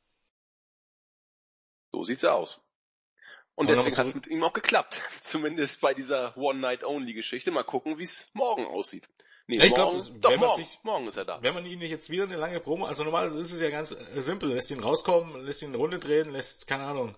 So 2.03 2.07
sieht's 2.07 2.25
aus. 2.25 2.61
Und 3.55 3.67
Aber 3.67 3.77
deswegen 3.77 3.97
hat's 3.97 4.15
mit 4.15 4.27
ihm 4.27 4.43
auch 4.43 4.53
geklappt. 4.53 5.01
Zumindest 5.21 5.81
bei 5.81 5.95
dieser 5.95 6.37
One-Night-Only-Geschichte. 6.37 7.53
Mal 7.53 7.63
gucken, 7.63 7.97
wie 7.99 8.03
es 8.03 8.29
morgen 8.33 8.67
aussieht. 8.67 9.09
Nee, 9.47 9.65
ich 9.65 9.73
glaube, 9.73 10.03
doch, 10.21 10.37
morgen, 10.37 10.57
sich, 10.57 10.81
morgen 10.83 11.07
ist 11.07 11.17
er 11.17 11.25
da. 11.25 11.39
Wenn 11.43 11.55
man 11.55 11.65
ihn 11.65 11.81
jetzt 11.81 12.11
wieder 12.11 12.25
eine 12.25 12.37
lange 12.37 12.59
Promo, 12.59 12.87
also 12.87 13.05
normalerweise 13.05 13.39
ist 13.39 13.53
es 13.53 13.61
ja 13.61 13.71
ganz 13.71 13.93
äh, 13.93 14.21
simpel, 14.21 14.49
lässt 14.49 14.73
ihn 14.73 14.81
rauskommen, 14.81 15.45
lässt 15.45 15.63
ihn 15.63 15.69
eine 15.69 15.77
Runde 15.77 16.01
drehen, 16.01 16.31
lässt, 16.31 16.67
keine 16.67 16.85
Ahnung, 16.85 17.17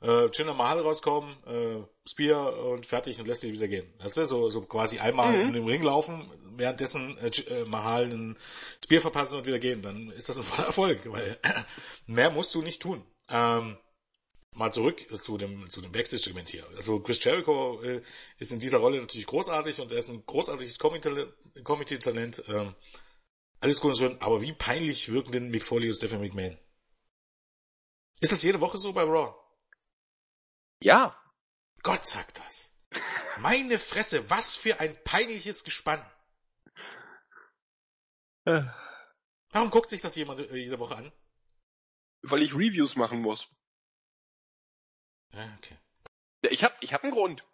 äh, 0.00 0.26
Jinder 0.32 0.54
Mahal 0.54 0.80
rauskommen, 0.80 1.36
äh, 1.46 2.08
Spear 2.08 2.64
und 2.64 2.86
fertig 2.86 3.20
und 3.20 3.26
lässt 3.26 3.44
ihn 3.44 3.52
wieder 3.52 3.68
gehen. 3.68 3.92
Weißt 3.98 4.16
du, 4.16 4.24
so, 4.24 4.48
so 4.48 4.62
quasi 4.62 5.00
einmal 5.00 5.32
mhm. 5.32 5.48
in 5.48 5.52
den 5.52 5.66
Ring 5.66 5.82
laufen, 5.82 6.30
währenddessen 6.56 7.18
äh, 7.18 7.28
äh, 7.28 7.64
Mahal 7.66 8.04
einen 8.04 8.38
Spear 8.82 9.02
verpassen 9.02 9.38
und 9.38 9.46
wieder 9.46 9.58
gehen. 9.58 9.82
Dann 9.82 10.10
ist 10.10 10.30
das 10.30 10.38
ein 10.38 10.44
voller 10.44 10.68
Erfolg, 10.68 11.12
weil 11.12 11.38
mehr 12.06 12.30
musst 12.30 12.54
du 12.54 12.62
nicht 12.62 12.80
tun. 12.80 13.04
Ähm, 13.28 13.76
mal 14.54 14.72
zurück 14.72 15.06
zu 15.20 15.36
dem, 15.36 15.68
zu 15.68 15.80
dem 15.80 15.92
Backstage-Segment 15.92 16.48
hier. 16.48 16.66
Also 16.76 17.00
Chris 17.00 17.22
Jericho 17.22 17.82
äh, 17.82 18.02
ist 18.38 18.52
in 18.52 18.60
dieser 18.60 18.78
Rolle 18.78 19.00
natürlich 19.00 19.26
großartig 19.26 19.80
und 19.80 19.92
er 19.92 19.98
ist 19.98 20.08
ein 20.08 20.24
großartiges 20.24 20.78
Comedy-Talent. 20.78 22.44
Ähm, 22.48 22.74
alles 23.60 23.80
gut 23.80 23.92
und 23.92 23.98
schön, 23.98 24.20
aber 24.20 24.42
wie 24.42 24.52
peinlich 24.52 25.10
wirken 25.10 25.32
denn 25.32 25.50
Mick 25.50 25.64
Foley 25.64 25.88
und 25.88 25.94
Stephanie 25.94 26.28
McMahon? 26.28 26.58
Ist 28.20 28.32
das 28.32 28.42
jede 28.42 28.60
Woche 28.60 28.78
so 28.78 28.92
bei 28.92 29.02
Raw? 29.02 29.34
Ja. 30.80 31.20
Gott 31.82 32.06
sagt 32.06 32.38
das. 32.38 32.72
Meine 33.38 33.78
Fresse, 33.78 34.30
was 34.30 34.56
für 34.56 34.80
ein 34.80 34.96
peinliches 35.04 35.64
Gespann. 35.64 36.00
Äh. 38.44 38.62
Warum 39.50 39.70
guckt 39.70 39.88
sich 39.88 40.00
das 40.00 40.16
jemand 40.16 40.40
äh, 40.40 40.56
jede 40.56 40.78
Woche 40.78 40.96
an? 40.96 41.12
Weil 42.22 42.42
ich 42.42 42.54
Reviews 42.54 42.96
machen 42.96 43.20
muss. 43.20 43.48
Ja, 45.34 45.56
okay. 45.58 45.76
Ich 46.50 46.62
hab, 46.62 46.76
ich 46.82 46.92
hab 46.92 47.02
einen 47.02 47.12
Grund. 47.12 47.44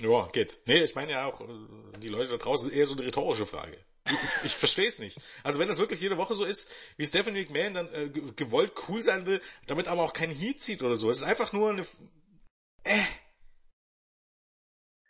Ja, 0.00 0.26
geht. 0.28 0.58
Nee, 0.66 0.82
ich 0.82 0.94
meine 0.94 1.12
ja 1.12 1.24
auch, 1.24 1.40
äh, 1.40 1.98
die 1.98 2.08
Leute 2.08 2.30
da 2.30 2.36
draußen 2.36 2.70
ist 2.70 2.76
eher 2.76 2.86
so 2.86 2.94
eine 2.94 3.06
rhetorische 3.06 3.46
Frage. 3.46 3.78
Ich, 4.08 4.44
ich 4.44 4.54
verstehe 4.54 4.86
es 4.86 4.98
nicht. 4.98 5.20
Also 5.42 5.58
wenn 5.58 5.68
das 5.68 5.78
wirklich 5.78 6.00
jede 6.00 6.16
Woche 6.16 6.34
so 6.34 6.44
ist, 6.44 6.70
wie 6.96 7.06
Stephanie 7.06 7.40
McMahon 7.40 7.74
dann 7.74 7.92
äh, 7.92 8.08
gewollt 8.08 8.72
cool 8.88 9.02
sein 9.02 9.26
will, 9.26 9.42
damit 9.66 9.88
aber 9.88 10.02
auch 10.02 10.12
kein 10.12 10.30
Heat 10.30 10.60
zieht 10.60 10.82
oder 10.82 10.96
so. 10.96 11.10
Es 11.10 11.18
ist 11.18 11.22
einfach 11.24 11.52
nur 11.52 11.70
eine... 11.70 11.84
Äh, 12.84 13.02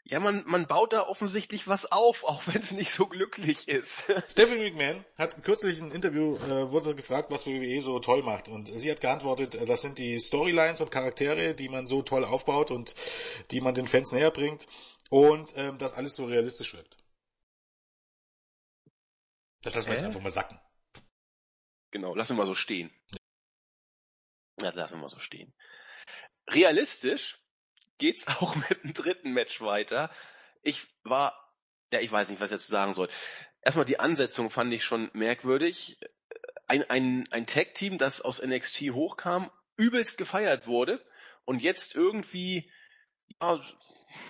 ja, 0.09 0.21
man, 0.21 0.45
man 0.47 0.69
baut 0.69 0.93
da 0.93 1.03
offensichtlich 1.03 1.67
was 1.67 1.91
auf, 1.91 2.23
auch 2.23 2.47
wenn 2.47 2.61
es 2.61 2.71
nicht 2.71 2.93
so 2.93 3.07
glücklich 3.09 3.67
ist. 3.67 4.05
Stephanie 4.31 4.71
McMahon 4.71 5.05
hat 5.19 5.43
kürzlich 5.43 5.79
in 5.79 5.87
einem 5.87 5.95
Interview, 5.95 6.37
äh, 6.37 6.71
wurde 6.71 6.95
gefragt, 6.95 7.33
was 7.33 7.47
WWE 7.47 7.81
so 7.81 7.99
toll 7.99 8.23
macht. 8.23 8.49
Und 8.49 8.69
sie 8.79 8.89
hat 8.91 9.01
geantwortet, 9.01 9.57
äh, 9.57 9.67
das 9.67 9.83
sind 9.83 9.99
die 9.99 10.21
Storylines 10.21 10.81
und 10.81 10.93
Charaktere, 10.93 11.55
die 11.55 11.69
man 11.69 11.87
so 11.87 12.03
toll 12.03 12.25
aufbaut 12.25 12.71
und 12.71 12.95
die 13.51 13.61
man 13.61 13.75
den 13.75 13.89
Fans 13.89 14.13
näher 14.13 14.31
bringt. 14.31 14.69
Und 15.11 15.53
ähm, 15.57 15.79
dass 15.79 15.93
alles 15.93 16.15
so 16.15 16.27
realistisch 16.27 16.75
wirkt. 16.75 16.99
Das 19.63 19.75
lassen 19.75 19.89
wir 19.89 19.95
jetzt 19.95 20.05
einfach 20.05 20.21
mal 20.21 20.31
sacken. 20.31 20.61
Genau, 21.91 22.15
lassen 22.15 22.35
wir 22.35 22.43
mal 22.43 22.47
so 22.47 22.55
stehen. 22.55 22.93
Ja, 24.61 24.71
lassen 24.71 24.95
wir 24.95 25.01
mal 25.01 25.09
so 25.09 25.19
stehen. 25.19 25.53
Realistisch 26.49 27.41
geht's 27.99 28.27
auch 28.41 28.55
mit 28.55 28.83
dem 28.83 28.93
dritten 28.93 29.33
Match 29.33 29.61
weiter. 29.61 30.11
Ich 30.63 30.87
war, 31.05 31.53
ja, 31.93 32.01
ich 32.01 32.11
weiß 32.11 32.31
nicht, 32.31 32.41
was 32.41 32.51
ich 32.51 32.57
jetzt 32.57 32.69
sagen 32.69 32.93
soll. 32.93 33.09
Erstmal 33.63 33.85
die 33.85 34.01
Ansetzung 34.01 34.51
fand 34.51 34.73
ich 34.73 34.85
schon 34.85 35.11
merkwürdig. 35.13 35.99
Ein, 36.67 36.89
ein, 36.91 37.29
ein 37.31 37.47
Tag-Team, 37.47 37.99
das 37.99 38.21
aus 38.21 38.43
NXT 38.43 38.93
hochkam, 38.93 39.51
übelst 39.77 40.19
gefeiert 40.19 40.67
wurde 40.67 41.05
und 41.45 41.63
jetzt 41.63 41.95
irgendwie 41.95 42.71
ja, 43.41 43.61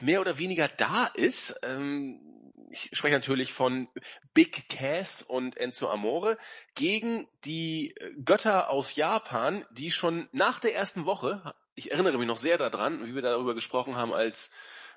mehr 0.01 0.21
oder 0.21 0.39
weniger 0.39 0.69
da 0.69 1.07
ist. 1.07 1.59
Ähm, 1.63 2.53
ich 2.71 2.91
spreche 2.93 3.15
natürlich 3.15 3.53
von 3.53 3.89
Big 4.35 4.69
Cass 4.69 5.23
und 5.23 5.57
Enzo 5.57 5.89
Amore 5.89 6.37
gegen 6.75 7.29
die 7.45 7.95
Götter 8.25 8.71
aus 8.71 8.97
Japan, 8.97 9.65
die 9.71 9.91
schon 9.91 10.29
nach 10.33 10.61
der 10.61 10.75
ersten 10.75 11.07
Woche 11.07 11.55
ich 11.77 11.93
erinnere 11.93 12.19
mich 12.19 12.27
noch 12.27 12.39
sehr 12.39 12.59
daran, 12.59 13.07
wie 13.07 13.15
wir 13.15 13.23
darüber 13.23 13.55
gesprochen 13.55 13.97
haben, 13.97 14.13
als 14.13 14.51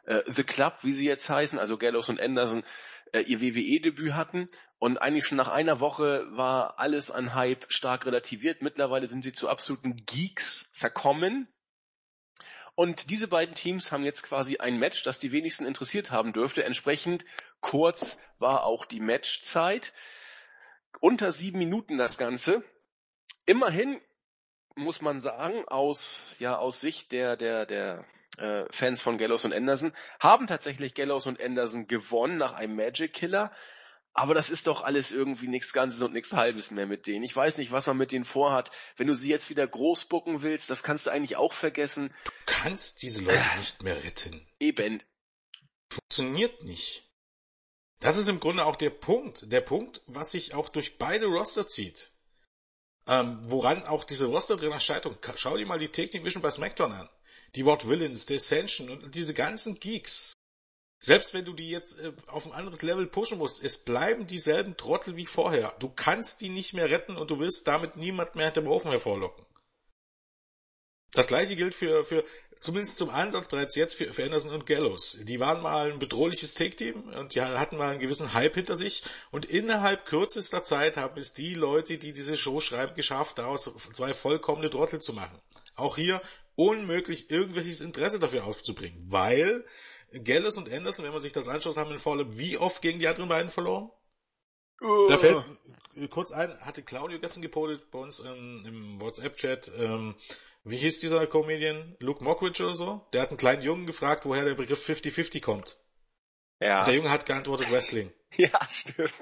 äh, 0.05 0.23
The 0.25 0.43
Club, 0.43 0.79
wie 0.81 0.93
sie 0.93 1.05
jetzt 1.05 1.29
heißen, 1.29 1.59
also 1.59 1.77
Gallows 1.77 2.09
und 2.09 2.19
Anderson, 2.19 2.63
äh, 3.11 3.21
ihr 3.21 3.41
WWE-Debüt 3.41 4.13
hatten. 4.13 4.49
Und 4.79 4.97
eigentlich 4.97 5.27
schon 5.27 5.37
nach 5.37 5.49
einer 5.49 5.81
Woche 5.81 6.25
war 6.31 6.79
alles 6.79 7.11
an 7.11 7.35
Hype 7.35 7.65
stark 7.67 8.05
relativiert. 8.05 8.61
Mittlerweile 8.61 9.07
sind 9.07 9.23
sie 9.23 9.33
zu 9.33 9.49
absoluten 9.49 9.97
Geeks 10.05 10.71
verkommen. 10.73 11.47
Und 12.75 13.09
diese 13.09 13.27
beiden 13.27 13.55
Teams 13.55 13.91
haben 13.91 14.05
jetzt 14.05 14.23
quasi 14.23 14.57
ein 14.57 14.77
Match, 14.77 15.03
das 15.03 15.19
die 15.19 15.33
wenigsten 15.33 15.65
interessiert 15.65 16.11
haben 16.11 16.31
dürfte. 16.31 16.63
Entsprechend 16.63 17.25
kurz 17.59 18.21
war 18.37 18.63
auch 18.63 18.85
die 18.85 19.01
Matchzeit. 19.01 19.93
Unter 21.01 21.33
sieben 21.33 21.59
Minuten 21.59 21.97
das 21.97 22.17
Ganze. 22.17 22.63
Immerhin 23.45 23.99
muss 24.79 25.01
man 25.01 25.19
sagen, 25.19 25.67
aus, 25.67 26.35
ja, 26.39 26.57
aus 26.57 26.81
Sicht 26.81 27.11
der, 27.11 27.37
der, 27.37 27.65
der 27.65 28.05
äh, 28.37 28.65
Fans 28.71 29.01
von 29.01 29.17
Gallows 29.17 29.45
und 29.45 29.53
Anderson, 29.53 29.93
haben 30.19 30.47
tatsächlich 30.47 30.95
Gallows 30.95 31.27
und 31.27 31.41
Anderson 31.41 31.87
gewonnen 31.87 32.37
nach 32.37 32.53
einem 32.53 32.75
Magic 32.75 33.13
Killer. 33.13 33.51
Aber 34.13 34.33
das 34.33 34.49
ist 34.49 34.67
doch 34.67 34.81
alles 34.81 35.11
irgendwie 35.11 35.47
nichts 35.47 35.71
Ganzes 35.71 36.01
und 36.01 36.13
nichts 36.13 36.33
Halbes 36.33 36.71
mehr 36.71 36.87
mit 36.87 37.07
denen. 37.07 37.23
Ich 37.23 37.35
weiß 37.35 37.57
nicht, 37.57 37.71
was 37.71 37.85
man 37.85 37.97
mit 37.97 38.11
denen 38.11 38.25
vorhat. 38.25 38.71
Wenn 38.97 39.07
du 39.07 39.13
sie 39.13 39.29
jetzt 39.29 39.49
wieder 39.49 39.67
groß 39.67 40.05
bucken 40.05 40.41
willst, 40.41 40.69
das 40.69 40.83
kannst 40.83 41.05
du 41.05 41.11
eigentlich 41.11 41.37
auch 41.37 41.53
vergessen. 41.53 42.13
Du 42.25 42.31
kannst 42.45 43.01
diese 43.01 43.21
Leute 43.21 43.37
äh, 43.37 43.59
nicht 43.59 43.83
mehr 43.83 44.03
retten. 44.03 44.47
Eben. 44.59 45.03
Funktioniert 45.89 46.63
nicht. 46.63 47.09
Das 47.99 48.17
ist 48.17 48.29
im 48.29 48.39
Grunde 48.39 48.65
auch 48.65 48.75
der 48.75 48.89
Punkt. 48.89 49.51
Der 49.51 49.61
Punkt, 49.61 50.01
was 50.07 50.31
sich 50.31 50.53
auch 50.53 50.69
durch 50.69 50.97
beide 50.97 51.27
Roster 51.27 51.67
zieht. 51.67 52.11
Ähm, 53.07 53.39
woran 53.43 53.85
auch 53.85 54.03
diese 54.03 54.27
Roster-Trainer 54.27 54.79
scheitern. 54.79 55.17
Schau 55.35 55.57
dir 55.57 55.65
mal 55.65 55.79
die 55.79 55.89
Take 55.89 56.09
Division 56.09 56.41
bei 56.41 56.51
SmackDown 56.51 56.91
an. 56.91 57.09
Die 57.55 57.65
Wort 57.65 57.87
Villains, 57.87 58.25
die 58.25 58.35
Ascension 58.35 58.89
und 58.89 59.15
diese 59.15 59.33
ganzen 59.33 59.79
Geeks. 59.79 60.33
Selbst 61.01 61.33
wenn 61.33 61.45
du 61.45 61.53
die 61.53 61.69
jetzt 61.69 61.99
äh, 61.99 62.11
auf 62.27 62.45
ein 62.45 62.51
anderes 62.51 62.81
Level 62.81 63.07
pushen 63.07 63.37
musst, 63.37 63.63
es 63.63 63.77
bleiben 63.77 64.27
dieselben 64.27 64.75
Trottel 64.75 65.15
wie 65.15 65.25
vorher. 65.25 65.73
Du 65.79 65.89
kannst 65.89 66.41
die 66.41 66.49
nicht 66.49 66.73
mehr 66.73 66.89
retten 66.89 67.15
und 67.15 67.31
du 67.31 67.39
willst 67.39 67.67
damit 67.67 67.95
niemand 67.95 68.35
mehr 68.35 68.45
hinter 68.45 68.61
dem 68.61 68.69
Ofen 68.69 68.91
hervorlocken. 68.91 69.45
Das 71.13 71.27
gleiche 71.27 71.55
gilt 71.55 71.73
für, 71.73 72.03
für 72.03 72.23
zumindest 72.59 72.97
zum 72.97 73.09
Ansatz 73.09 73.47
bereits 73.47 73.75
jetzt 73.75 73.95
für, 73.95 74.11
für 74.11 74.23
Anderson 74.23 74.53
und 74.53 74.65
Gallows. 74.65 75.19
Die 75.21 75.39
waren 75.39 75.61
mal 75.61 75.91
ein 75.91 75.99
bedrohliches 75.99 76.53
Take-Team 76.53 77.09
und 77.17 77.35
die 77.35 77.41
hatten 77.41 77.77
mal 77.77 77.91
einen 77.91 77.99
gewissen 77.99 78.33
Hype 78.33 78.55
hinter 78.55 78.75
sich 78.75 79.03
und 79.31 79.45
innerhalb 79.45 80.05
kürzester 80.05 80.63
Zeit 80.63 80.97
haben 80.97 81.17
es 81.17 81.33
die 81.33 81.53
Leute, 81.53 81.97
die 81.97 82.13
diese 82.13 82.35
Show 82.35 82.59
schreiben, 82.59 82.95
geschafft, 82.95 83.37
daraus 83.37 83.71
zwei 83.93 84.13
vollkommene 84.13 84.69
Trottel 84.69 84.99
zu 84.99 85.13
machen. 85.13 85.39
Auch 85.75 85.95
hier 85.95 86.21
unmöglich, 86.55 87.31
irgendwelches 87.31 87.81
Interesse 87.81 88.19
dafür 88.19 88.43
aufzubringen, 88.43 89.05
weil 89.07 89.65
Gallows 90.23 90.57
und 90.57 90.71
Anderson, 90.71 91.05
wenn 91.05 91.11
man 91.11 91.21
sich 91.21 91.33
das 91.33 91.47
anschaut, 91.47 91.77
haben 91.77 91.91
in 91.91 91.99
Vorleben 91.99 92.37
wie 92.37 92.57
oft 92.57 92.81
gegen 92.81 92.99
die 92.99 93.07
anderen 93.07 93.29
beiden 93.29 93.49
verloren? 93.49 93.89
Da 95.07 95.17
fällt 95.17 95.45
kurz 96.09 96.31
ein, 96.31 96.57
hatte 96.61 96.83
Claudio 96.83 97.19
gestern 97.19 97.41
gepostet 97.41 97.91
bei 97.91 97.99
uns 97.99 98.19
im, 98.19 98.57
im 98.65 99.01
WhatsApp-Chat, 99.01 99.71
ähm, 99.77 100.15
wie 100.63 100.77
hieß 100.77 100.99
dieser 100.99 101.25
Comedian? 101.27 101.95
Luke 101.99 102.23
Mockridge 102.23 102.63
oder 102.63 102.75
so? 102.75 103.07
Der 103.13 103.21
hat 103.21 103.29
einen 103.29 103.37
kleinen 103.37 103.61
Jungen 103.61 103.85
gefragt, 103.85 104.25
woher 104.25 104.45
der 104.45 104.55
Begriff 104.55 104.87
50-50 104.87 105.41
kommt. 105.41 105.77
Ja. 106.59 106.79
Und 106.79 106.87
der 106.87 106.95
Junge 106.95 107.09
hat 107.09 107.25
geantwortet 107.25 107.71
Wrestling. 107.71 108.11
ja, 108.37 108.67
stimmt. 108.69 109.13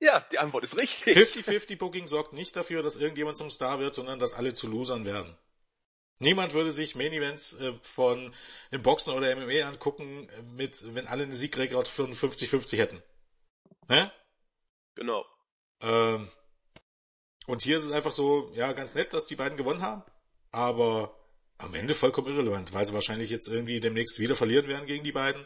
Ja, 0.00 0.20
die 0.32 0.38
Antwort 0.38 0.64
ist 0.64 0.78
richtig. 0.78 1.16
50-50 1.16 1.78
Booking 1.78 2.06
sorgt 2.06 2.32
nicht 2.32 2.54
dafür, 2.54 2.82
dass 2.82 2.96
irgendjemand 2.96 3.36
zum 3.36 3.50
Star 3.50 3.80
wird, 3.80 3.94
sondern 3.94 4.20
dass 4.20 4.34
alle 4.34 4.54
zu 4.54 4.68
Losern 4.68 5.04
werden. 5.04 5.36
Niemand 6.20 6.52
würde 6.52 6.72
sich 6.72 6.94
Main 6.94 7.12
Events 7.12 7.56
äh, 7.56 7.74
von 7.82 8.34
im 8.70 8.82
Boxen 8.82 9.12
oder 9.12 9.34
MMA 9.34 9.68
angucken, 9.68 10.28
äh, 10.28 10.42
mit, 10.42 10.94
wenn 10.94 11.06
alle 11.06 11.24
eine 11.24 11.32
Siegrekord 11.34 11.86
von 11.86 12.12
50-50 12.12 12.76
hätten. 12.76 13.02
Ne? 13.88 14.12
Genau. 14.94 15.24
Ähm, 15.80 16.28
und 17.48 17.62
hier 17.62 17.78
ist 17.78 17.84
es 17.84 17.92
einfach 17.92 18.12
so, 18.12 18.52
ja, 18.54 18.72
ganz 18.72 18.94
nett, 18.94 19.14
dass 19.14 19.26
die 19.26 19.36
beiden 19.36 19.56
gewonnen 19.56 19.80
haben, 19.80 20.02
aber 20.52 21.14
am 21.56 21.74
Ende 21.74 21.94
vollkommen 21.94 22.28
irrelevant, 22.28 22.74
weil 22.74 22.84
sie 22.84 22.92
wahrscheinlich 22.92 23.30
jetzt 23.30 23.48
irgendwie 23.48 23.80
demnächst 23.80 24.20
wieder 24.20 24.36
verlieren 24.36 24.68
werden 24.68 24.86
gegen 24.86 25.02
die 25.02 25.12
beiden, 25.12 25.44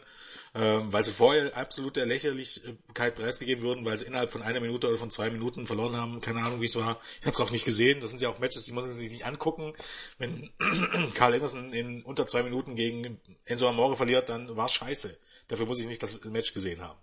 ähm, 0.53 0.91
weil 0.91 1.01
sie 1.01 1.13
vorher 1.13 1.55
absolut 1.55 1.95
der 1.95 2.05
Lächerlichkeit 2.05 3.15
preisgegeben 3.15 3.63
wurden, 3.63 3.85
weil 3.85 3.95
sie 3.95 4.05
innerhalb 4.05 4.31
von 4.31 4.41
einer 4.43 4.59
Minute 4.59 4.89
oder 4.89 4.97
von 4.97 5.11
zwei 5.11 5.29
Minuten 5.31 5.65
verloren 5.65 5.95
haben, 5.95 6.19
keine 6.19 6.41
Ahnung 6.41 6.59
wie 6.59 6.65
es 6.65 6.75
war. 6.75 6.99
Ich 7.21 7.25
habe 7.25 7.35
es 7.35 7.41
auch 7.41 7.51
nicht 7.51 7.63
gesehen, 7.63 8.01
das 8.01 8.11
sind 8.11 8.21
ja 8.21 8.27
auch 8.27 8.37
Matches, 8.37 8.65
die 8.65 8.73
muss 8.73 8.85
man 8.85 8.93
sich 8.93 9.11
nicht 9.11 9.25
angucken. 9.25 9.73
Wenn 10.17 10.51
Carl 11.15 11.33
Anderson 11.33 11.71
in 11.71 12.03
unter 12.03 12.27
zwei 12.27 12.43
Minuten 12.43 12.75
gegen 12.75 13.21
Enzo 13.45 13.69
Amore 13.69 13.95
verliert, 13.95 14.27
dann 14.27 14.57
war 14.57 14.67
scheiße. 14.67 15.17
Dafür 15.47 15.65
muss 15.67 15.79
ich 15.79 15.87
nicht 15.87 16.03
das 16.03 16.21
Match 16.25 16.53
gesehen 16.53 16.81
haben. 16.81 16.99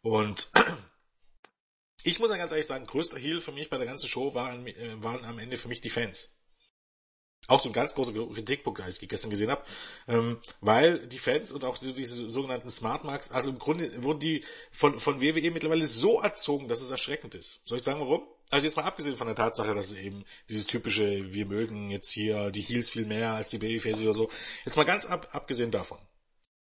Und 0.00 0.50
ich 2.04 2.20
muss 2.20 2.30
ja 2.30 2.36
ganz 2.36 2.50
ehrlich 2.50 2.66
sagen, 2.66 2.86
größter 2.86 3.18
Heal 3.18 3.40
für 3.40 3.52
mich 3.52 3.70
bei 3.70 3.78
der 3.78 3.86
ganzen 3.86 4.08
Show 4.08 4.34
waren, 4.34 4.66
äh, 4.66 5.02
waren 5.02 5.24
am 5.24 5.38
Ende 5.38 5.56
für 5.56 5.68
mich 5.68 5.80
die 5.80 5.90
Fans. 5.90 6.36
Auch 7.46 7.60
so 7.60 7.68
ein 7.68 7.74
ganz 7.74 7.94
großer 7.94 8.12
Kritikpunkt, 8.12 8.78
den 8.78 8.88
ich 8.88 9.08
gestern 9.08 9.30
gesehen 9.30 9.50
habe, 9.50 9.64
ähm, 10.08 10.38
weil 10.60 11.06
die 11.06 11.18
Fans 11.18 11.52
und 11.52 11.64
auch 11.64 11.76
diese 11.76 12.28
sogenannten 12.30 12.70
Smart 12.70 13.04
Marks, 13.04 13.32
also 13.32 13.50
im 13.50 13.58
Grunde 13.58 14.02
wurden 14.02 14.20
die 14.20 14.44
von, 14.70 14.98
von 14.98 15.20
WWE 15.20 15.50
mittlerweile 15.50 15.86
so 15.86 16.20
erzogen, 16.20 16.68
dass 16.68 16.80
es 16.80 16.90
erschreckend 16.90 17.34
ist. 17.34 17.60
Soll 17.66 17.78
ich 17.78 17.84
sagen, 17.84 18.00
warum? 18.00 18.26
Also 18.50 18.66
jetzt 18.66 18.76
mal 18.76 18.84
abgesehen 18.84 19.16
von 19.16 19.26
der 19.26 19.36
Tatsache, 19.36 19.74
dass 19.74 19.92
eben 19.92 20.24
dieses 20.48 20.66
typische, 20.66 21.32
wir 21.34 21.46
mögen 21.46 21.90
jetzt 21.90 22.10
hier 22.10 22.50
die 22.50 22.62
Heels 22.62 22.90
viel 22.90 23.04
mehr 23.04 23.32
als 23.34 23.50
die 23.50 23.58
Babyfaces 23.58 24.04
oder 24.04 24.14
so. 24.14 24.30
Jetzt 24.64 24.76
mal 24.76 24.84
ganz 24.84 25.06
ab, 25.06 25.28
abgesehen 25.32 25.70
davon. 25.70 25.98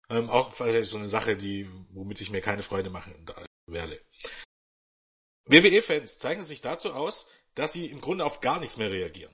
Ähm, 0.09 0.29
auch 0.29 0.53
vielleicht 0.53 0.89
so 0.89 0.97
eine 0.97 1.07
Sache, 1.07 1.35
die, 1.35 1.69
womit 1.89 2.21
ich 2.21 2.29
mir 2.29 2.41
keine 2.41 2.63
Freude 2.63 2.89
machen 2.89 3.13
werde. 3.65 3.99
WWE-Fans 5.45 6.17
zeichnen 6.17 6.45
sich 6.45 6.62
dazu 6.62 6.93
aus, 6.93 7.30
dass 7.56 7.73
sie 7.73 7.88
im 7.88 8.01
Grunde 8.01 8.25
auf 8.25 8.41
gar 8.41 8.60
nichts 8.60 8.77
mehr 8.77 8.91
reagieren. 8.91 9.34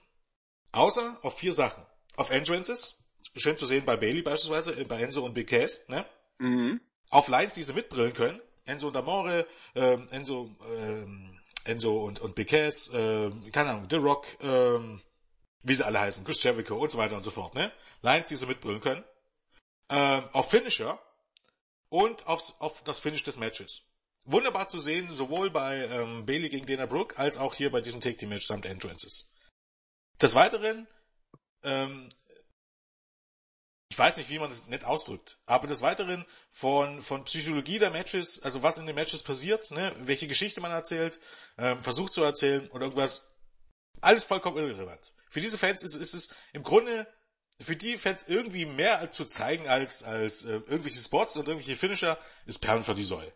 Außer 0.72 1.20
auf 1.22 1.38
vier 1.38 1.54
Sachen. 1.54 1.86
Auf 2.16 2.30
Entrances, 2.30 3.04
schön 3.36 3.58
zu 3.58 3.66
sehen 3.66 3.86
bei 3.86 3.98
Bailey 3.98 4.22
beispielsweise, 4.22 4.80
äh, 4.80 4.84
bei 4.84 5.02
Enzo 5.02 5.24
und 5.24 5.34
Big 5.34 5.50
Cass, 5.50 5.80
ne? 5.88 6.06
Mhm. 6.40 6.82
Auf 7.10 7.28
Lines, 7.28 7.54
die 7.54 7.64
sie 7.64 7.74
mitbrillen 7.74 8.14
können. 8.14 8.42
Enzo 8.66 8.88
und 8.88 8.98
Amore, 8.98 9.48
ähm, 9.76 10.08
Enzo, 10.12 10.56
ähm, 10.68 11.40
Enzo 11.64 12.04
und, 12.04 12.20
und 12.20 12.36
Big 12.36 12.50
Cass, 12.50 12.90
äh, 12.90 13.30
keine 13.52 13.72
Ahnung, 13.72 13.88
The 13.90 13.98
Rock, 13.98 14.26
ähm, 14.42 15.02
wie 15.64 15.74
sie 15.74 15.86
alle 15.86 16.00
heißen, 16.00 16.26
Chris 16.26 16.44
Jericho 16.44 16.76
und 16.78 16.90
so 16.90 16.98
weiter 16.98 17.16
und 17.16 17.24
so 17.24 17.32
fort, 17.32 17.56
ne? 17.56 17.72
Lines, 18.02 18.28
die 18.28 18.36
sie 18.36 18.46
mitbrillen 18.46 18.82
können. 18.82 19.04
Ähm, 19.90 20.24
auf 20.34 20.50
Finisher 20.50 21.00
und 21.90 22.28
aufs, 22.28 22.56
auf 22.60 22.84
das 22.84 23.00
Finish 23.00 23.24
des 23.24 23.38
Matches 23.38 23.86
wunderbar 24.28 24.68
zu 24.68 24.78
sehen, 24.78 25.10
sowohl 25.10 25.50
bei 25.50 25.86
ähm, 25.86 26.26
Bailey 26.26 26.50
gegen 26.50 26.68
Dana 26.68 26.86
Brooke 26.86 27.18
als 27.18 27.38
auch 27.38 27.56
hier 27.56 27.72
bei 27.72 27.82
diesem 27.82 28.02
Take 28.02 28.18
Team 28.18 28.30
Match 28.30 28.46
samt 28.46 28.66
Entrances. 28.66 29.34
Des 30.22 30.36
Weiteren, 30.36 30.88
ähm, 31.64 32.10
ich 33.90 33.98
weiß 33.98 34.18
nicht, 34.18 34.30
wie 34.30 34.40
man 34.40 34.50
das 34.50 34.68
nett 34.68 34.84
ausdrückt, 34.84 35.40
aber 35.46 35.66
des 35.66 35.82
Weiteren 35.82 36.26
von, 36.50 37.02
von 37.02 37.24
Psychologie 37.24 37.80
der 37.80 37.90
Matches, 37.90 38.44
also 38.44 38.62
was 38.62 38.78
in 38.78 38.86
den 38.86 38.96
Matches 38.96 39.24
passiert, 39.24 39.72
ne, 39.72 39.96
welche 40.00 40.28
Geschichte 40.28 40.60
man 40.60 40.72
erzählt, 40.72 41.20
ähm, 41.58 41.82
versucht 41.82 42.14
zu 42.14 42.22
erzählen 42.22 42.70
oder 42.72 42.86
irgendwas, 42.86 43.30
alles 44.02 44.26
vollkommen 44.26 44.58
irrelevant. 44.58 45.14
Für 45.30 45.40
diese 45.40 45.58
Fans 45.58 45.84
ist, 45.84 45.96
ist 45.96 46.14
es 46.14 46.36
im 46.52 46.64
Grunde 46.64 47.08
für 47.60 47.76
die 47.76 47.98
Fans 47.98 48.26
irgendwie 48.28 48.66
mehr 48.66 49.10
zu 49.10 49.26
zeigen 49.26 49.68
als, 49.68 50.04
als 50.04 50.46
äh, 50.46 50.54
irgendwelche 50.54 51.00
Spots 51.00 51.38
und 51.38 51.48
irgendwelche 51.48 51.76
Finisher, 51.76 52.20
ist 52.46 52.60
Perlen 52.60 52.84
für 52.84 52.94
die 52.94 53.04
Säule. 53.04 53.34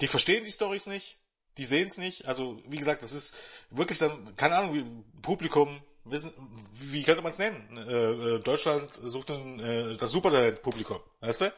Die 0.00 0.06
verstehen 0.06 0.44
die 0.44 0.50
Stories 0.50 0.86
nicht, 0.86 1.18
die 1.56 1.64
sehen 1.64 1.86
es 1.86 1.98
nicht. 1.98 2.26
Also, 2.26 2.60
wie 2.66 2.76
gesagt, 2.76 3.02
das 3.02 3.12
ist 3.12 3.36
wirklich 3.70 3.98
dann, 3.98 4.34
keine 4.36 4.56
Ahnung, 4.56 4.74
wie 4.74 5.20
Publikum, 5.22 5.82
wissen, 6.04 6.32
wie 6.72 7.02
könnte 7.02 7.22
man 7.22 7.32
es 7.32 7.38
nennen? 7.38 7.76
Äh, 7.76 8.36
äh, 8.36 8.38
Deutschland 8.40 8.92
sucht 8.92 9.30
ein, 9.30 9.60
äh, 9.60 9.96
das 9.96 10.10
Supertalent-Publikum, 10.12 11.00
weißt 11.20 11.42
du? 11.42 11.54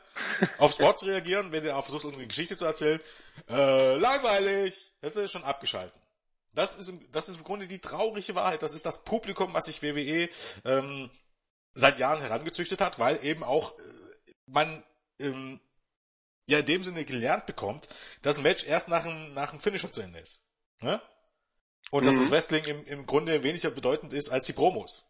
Auf 0.59 0.72
Spots 0.72 1.05
reagieren, 1.07 1.51
wenn 1.53 1.62
der 1.62 1.77
auch 1.77 1.83
versucht, 1.83 2.05
irgendeine 2.05 2.29
Geschichte 2.29 2.57
zu 2.57 2.64
erzählen. 2.64 3.01
Äh, 3.49 3.96
langweilig! 3.96 4.92
Jetzt 5.03 5.16
ist 5.16 5.33
schon 5.33 5.44
abgeschalten. 5.44 6.01
Das 6.55 6.75
ist, 6.77 6.88
im, 6.88 7.11
das 7.12 7.29
ist 7.29 7.38
im 7.38 7.44
Grunde 7.44 7.66
die 7.66 7.81
traurige 7.81 8.35
Wahrheit. 8.35 8.62
Das 8.62 8.72
ist 8.72 8.87
das 8.87 9.05
Publikum, 9.05 9.53
was 9.53 9.66
sich 9.66 9.83
WWE 9.83 10.31
ähm, 10.64 11.11
seit 11.75 11.99
Jahren 11.99 12.20
herangezüchtet 12.20 12.81
hat, 12.81 12.99
weil 12.99 13.22
eben 13.25 13.42
auch 13.42 13.79
äh, 13.79 13.83
man 14.46 14.83
ähm, 15.18 15.61
ja 16.46 16.61
in 16.61 16.66
dem 16.66 16.82
Sinne 16.82 17.04
gelernt 17.04 17.46
bekommt, 17.46 17.88
dass 18.22 18.37
ein 18.37 18.42
Match 18.42 18.64
erst 18.64 18.88
nach 18.88 19.04
dem, 19.04 19.35
nach 19.35 19.50
dem 19.50 19.61
Finisher 19.61 19.90
zu 19.90 20.00
Ende 20.00 20.20
ist. 20.20 20.42
Ne? 20.80 21.00
Und 21.90 22.04
mhm. 22.04 22.06
dass 22.06 22.18
das 22.18 22.30
Wrestling 22.30 22.64
im, 22.64 22.85
im 22.87 23.06
Grunde 23.06 23.42
weniger 23.42 23.70
bedeutend 23.70 24.12
ist 24.12 24.30
als 24.30 24.44
die 24.44 24.52
Promos. 24.52 25.04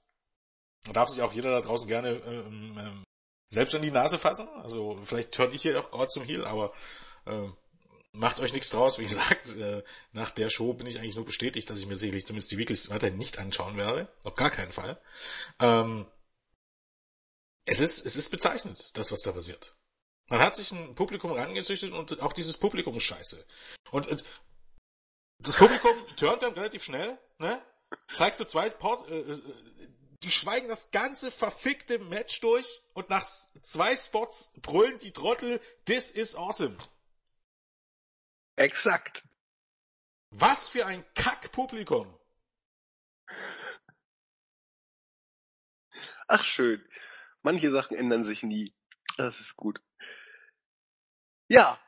Da 0.85 0.93
darf 0.93 1.09
sich 1.09 1.23
auch 1.23 1.33
jeder 1.33 1.51
da 1.51 1.61
draußen 1.61 1.89
gerne 1.89 2.11
ähm, 2.11 2.79
ähm, 2.79 3.05
selbst 3.51 3.75
in 3.75 3.83
die 3.83 3.91
Nase 3.91 4.19
fassen. 4.19 4.49
Also 4.63 5.01
vielleicht 5.05 5.37
höre 5.39 5.53
ich 5.53 5.63
hier 5.63 5.81
auch 5.81 5.91
gerade 5.91 6.09
zum 6.09 6.25
Heal, 6.25 6.45
aber 6.45 6.73
äh, 7.27 7.49
macht 8.13 8.41
euch 8.41 8.53
nichts 8.53 8.71
draus. 8.71 8.99
Wie 8.99 9.05
gesagt, 9.05 9.57
äh, 9.57 9.83
nach 10.13 10.31
der 10.31 10.51
Show 10.51 10.73
bin 10.75 10.87
ich 10.87 10.99
eigentlich 10.99 11.17
nur 11.17 11.25
bestätigt, 11.25 11.69
dass 11.71 11.81
ich 11.81 11.87
mir 11.87 11.97
sicherlich 11.97 12.27
zumindest 12.27 12.51
die 12.51 12.59
Weeklies 12.59 12.91
weiterhin 12.91 13.19
nicht 13.19 13.39
anschauen 13.39 13.77
werde. 13.77 14.09
Auf 14.23 14.35
gar 14.35 14.51
keinen 14.51 14.73
Fall. 14.73 15.01
Ähm, 15.61 16.07
es 17.65 17.81
ist, 17.81 18.07
es 18.07 18.17
ist 18.17 18.31
bezeichnend, 18.31 18.97
das, 18.97 19.11
was 19.11 19.23
da 19.23 19.33
passiert. 19.33 19.76
Man 20.29 20.41
hat 20.41 20.57
sich 20.57 20.73
ein 20.73 20.95
Publikum 20.95 21.33
rangezüchtet 21.33 21.93
und 21.93 22.21
auch 22.21 22.33
dieses 22.33 22.59
Publikum 22.59 22.97
ist 22.97 23.05
scheiße. 23.05 23.45
Und, 23.91 24.09
und 24.09 24.25
das 25.39 25.57
Publikum 25.57 25.93
turnt 26.17 26.43
dann 26.43 26.55
relativ 26.55 26.83
schnell, 26.83 27.19
ne? 27.39 27.63
Zeigst 28.17 28.41
du 28.41 28.45
zwei 28.45 28.69
Port, 28.71 29.09
äh, 29.09 29.21
äh, 29.21 29.43
die 30.23 30.33
schweigen 30.33 30.67
das 30.69 30.91
ganze 30.91 31.31
verfickte 31.31 31.99
Match 32.01 32.41
durch 32.41 32.83
und 32.95 33.11
nach 33.11 33.25
zwei 33.25 33.95
Spots 33.95 34.51
brüllen 34.57 34.99
die 34.99 35.13
Trottel, 35.13 35.61
this 35.85 36.11
is 36.11 36.35
awesome. 36.35 36.77
Exakt. 38.57 39.23
Was 40.31 40.69
für 40.69 40.87
ein 40.87 41.05
Kackpublikum. 41.15 42.19
Ach 46.27 46.43
schön. 46.43 46.85
Manche 47.43 47.71
Sachen 47.71 47.97
ändern 47.97 48.25
sich 48.25 48.43
nie. 48.43 48.75
Das 49.17 49.39
ist 49.39 49.57
gut. 49.57 49.81
Ja. 51.49 51.79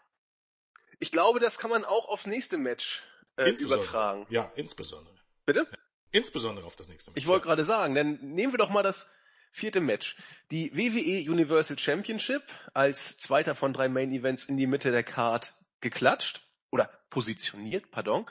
Ich 1.01 1.13
glaube, 1.13 1.41
das 1.41 1.59
kann 1.59 1.71
man 1.71 1.85
auch 1.85 2.09
aufs 2.09 2.27
nächste 2.27 2.59
Match 2.59 3.05
äh, 3.37 3.51
übertragen. 3.51 4.27
Ja, 4.31 4.51
insbesondere. 4.57 5.15
Bitte? 5.47 5.67
Insbesondere 6.11 6.67
auf 6.67 6.77
das 6.77 6.89
nächste 6.89 7.11
Match. 7.11 7.19
Ich 7.23 7.27
wollte 7.27 7.47
gerade 7.47 7.65
sagen, 7.65 7.95
dann 7.95 8.19
nehmen 8.21 8.53
wir 8.53 8.59
doch 8.59 8.71
mal 8.71 8.83
das 8.83 9.09
vierte 9.53 9.81
Match. 9.81 10.17
Die 10.51 10.77
WWE 10.77 11.31
Universal 11.31 11.79
Championship 11.79 12.43
als 12.75 13.19
zweiter 13.19 13.55
von 13.55 13.73
drei 13.73 13.89
Main 13.89 14.13
Events 14.13 14.47
in 14.47 14.57
die 14.57 14.67
Mitte 14.67 14.91
der 14.91 15.05
Card 15.05 15.55
geklatscht. 15.81 16.45
Oder 16.71 16.91
positioniert, 17.11 17.91
pardon. 17.91 18.29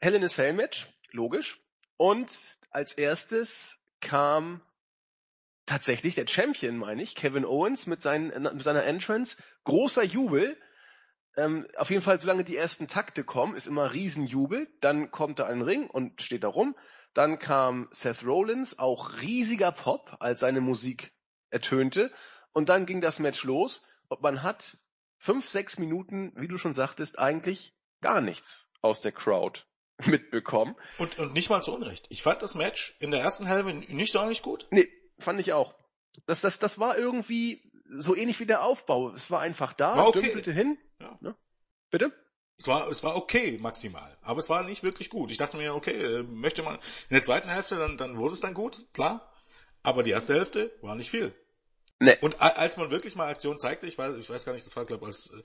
Hell 0.00 0.14
in 0.14 0.24
a 0.24 0.28
Cell 0.28 0.52
Match, 0.54 0.88
logisch. 1.10 1.60
Und 1.96 2.56
als 2.70 2.94
erstes 2.94 3.78
kam 4.00 4.62
tatsächlich 5.70 6.16
der 6.16 6.26
Champion, 6.26 6.76
meine 6.76 7.00
ich, 7.00 7.14
Kevin 7.14 7.44
Owens 7.44 7.86
mit, 7.86 8.02
seinen, 8.02 8.42
mit 8.42 8.62
seiner 8.62 8.84
Entrance. 8.84 9.40
Großer 9.64 10.02
Jubel. 10.02 10.58
Ähm, 11.36 11.64
auf 11.76 11.90
jeden 11.90 12.02
Fall, 12.02 12.20
solange 12.20 12.42
die 12.42 12.56
ersten 12.56 12.88
Takte 12.88 13.22
kommen, 13.22 13.54
ist 13.54 13.68
immer 13.68 13.92
Riesenjubel. 13.92 14.66
Dann 14.80 15.12
kommt 15.12 15.38
er 15.38 15.46
ein 15.46 15.62
Ring 15.62 15.88
und 15.88 16.22
steht 16.22 16.42
da 16.42 16.48
rum. 16.48 16.76
Dann 17.14 17.38
kam 17.38 17.88
Seth 17.92 18.24
Rollins, 18.24 18.80
auch 18.80 19.20
riesiger 19.22 19.70
Pop, 19.70 20.16
als 20.18 20.40
seine 20.40 20.60
Musik 20.60 21.12
ertönte. 21.50 22.12
Und 22.52 22.68
dann 22.68 22.84
ging 22.84 23.00
das 23.00 23.20
Match 23.20 23.44
los. 23.44 23.84
Und 24.08 24.22
man 24.22 24.42
hat 24.42 24.76
fünf, 25.18 25.48
sechs 25.48 25.78
Minuten, 25.78 26.32
wie 26.34 26.48
du 26.48 26.58
schon 26.58 26.72
sagtest, 26.72 27.20
eigentlich 27.20 27.76
gar 28.00 28.20
nichts 28.20 28.68
aus 28.82 29.00
der 29.00 29.12
Crowd 29.12 29.60
mitbekommen. 30.04 30.74
Und, 30.98 31.16
und 31.20 31.32
nicht 31.32 31.48
mal 31.48 31.62
zu 31.62 31.72
Unrecht. 31.72 32.06
Ich 32.08 32.22
fand 32.22 32.42
das 32.42 32.56
Match 32.56 32.96
in 32.98 33.12
der 33.12 33.20
ersten 33.20 33.46
Hälfte 33.46 33.72
nicht 33.72 34.10
so 34.10 34.26
nicht 34.26 34.42
gut. 34.42 34.66
Nee, 34.70 34.88
fand 35.20 35.40
ich 35.40 35.52
auch. 35.52 35.74
Das, 36.26 36.40
das, 36.40 36.58
das 36.58 36.78
war 36.78 36.98
irgendwie 36.98 37.62
so 37.88 38.16
ähnlich 38.16 38.40
wie 38.40 38.46
der 38.46 38.62
Aufbau. 38.62 39.10
Es 39.10 39.30
war 39.30 39.40
einfach 39.40 39.72
da, 39.72 39.96
war 39.96 40.08
okay. 40.08 40.22
dümpelte 40.22 40.52
hin. 40.52 40.78
Ja. 41.00 41.18
Ne? 41.20 41.34
Bitte? 41.90 42.12
Es 42.58 42.68
war, 42.68 42.88
es 42.88 43.02
war 43.02 43.16
okay 43.16 43.58
maximal, 43.58 44.18
aber 44.20 44.38
es 44.38 44.50
war 44.50 44.62
nicht 44.64 44.82
wirklich 44.82 45.08
gut. 45.08 45.30
Ich 45.30 45.38
dachte 45.38 45.56
mir, 45.56 45.74
okay, 45.74 45.96
äh, 45.96 46.22
möchte 46.22 46.62
man 46.62 46.74
in 46.74 47.14
der 47.14 47.22
zweiten 47.22 47.48
Hälfte, 47.48 47.76
dann, 47.76 47.96
dann 47.96 48.18
wurde 48.18 48.34
es 48.34 48.40
dann 48.40 48.52
gut, 48.52 48.86
klar. 48.92 49.32
Aber 49.82 50.02
die 50.02 50.10
erste 50.10 50.34
Hälfte 50.34 50.70
war 50.82 50.94
nicht 50.94 51.10
viel. 51.10 51.34
Nee. 52.00 52.16
Und 52.20 52.40
als 52.40 52.76
man 52.76 52.90
wirklich 52.90 53.16
mal 53.16 53.28
Aktion 53.28 53.58
zeigte, 53.58 53.86
ich 53.86 53.96
weiß, 53.96 54.16
ich 54.16 54.28
weiß 54.28 54.44
gar 54.44 54.52
nicht, 54.52 54.64
das 54.64 54.76
war 54.76 54.84
glaube 54.84 55.06
als 55.06 55.32
äh, 55.32 55.42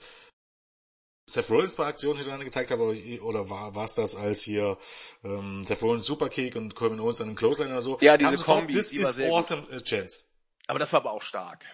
Seth 1.27 1.49
Rollins 1.49 1.75
bei 1.75 1.87
Aktion 1.87 2.15
hintereinander 2.15 2.45
gezeigt 2.45 2.69
habe, 2.69 2.83
oder 3.21 3.49
war 3.49 3.83
es 3.83 3.95
das 3.95 4.15
als 4.15 4.41
hier 4.41 4.77
ähm, 5.23 5.63
Seth 5.65 5.81
Rollins 5.81 6.05
Superkick 6.05 6.55
und 6.55 6.75
Corbin 6.75 6.99
Owens 6.99 7.19
an 7.19 7.29
einem 7.29 7.35
Clothesline 7.35 7.71
oder 7.71 7.81
so? 7.81 7.97
Ja, 8.01 8.15
diese 8.15 8.37
Kombi, 8.43 8.73
This 8.73 8.89
die 8.89 8.97
is 8.97 9.19
awesome 9.19 9.63
gut. 9.63 9.71
Äh, 9.71 9.83
chance. 9.83 10.25
Aber 10.67 10.77
das 10.77 10.93
war 10.93 11.01
aber 11.01 11.11
auch 11.11 11.23
stark. 11.23 11.65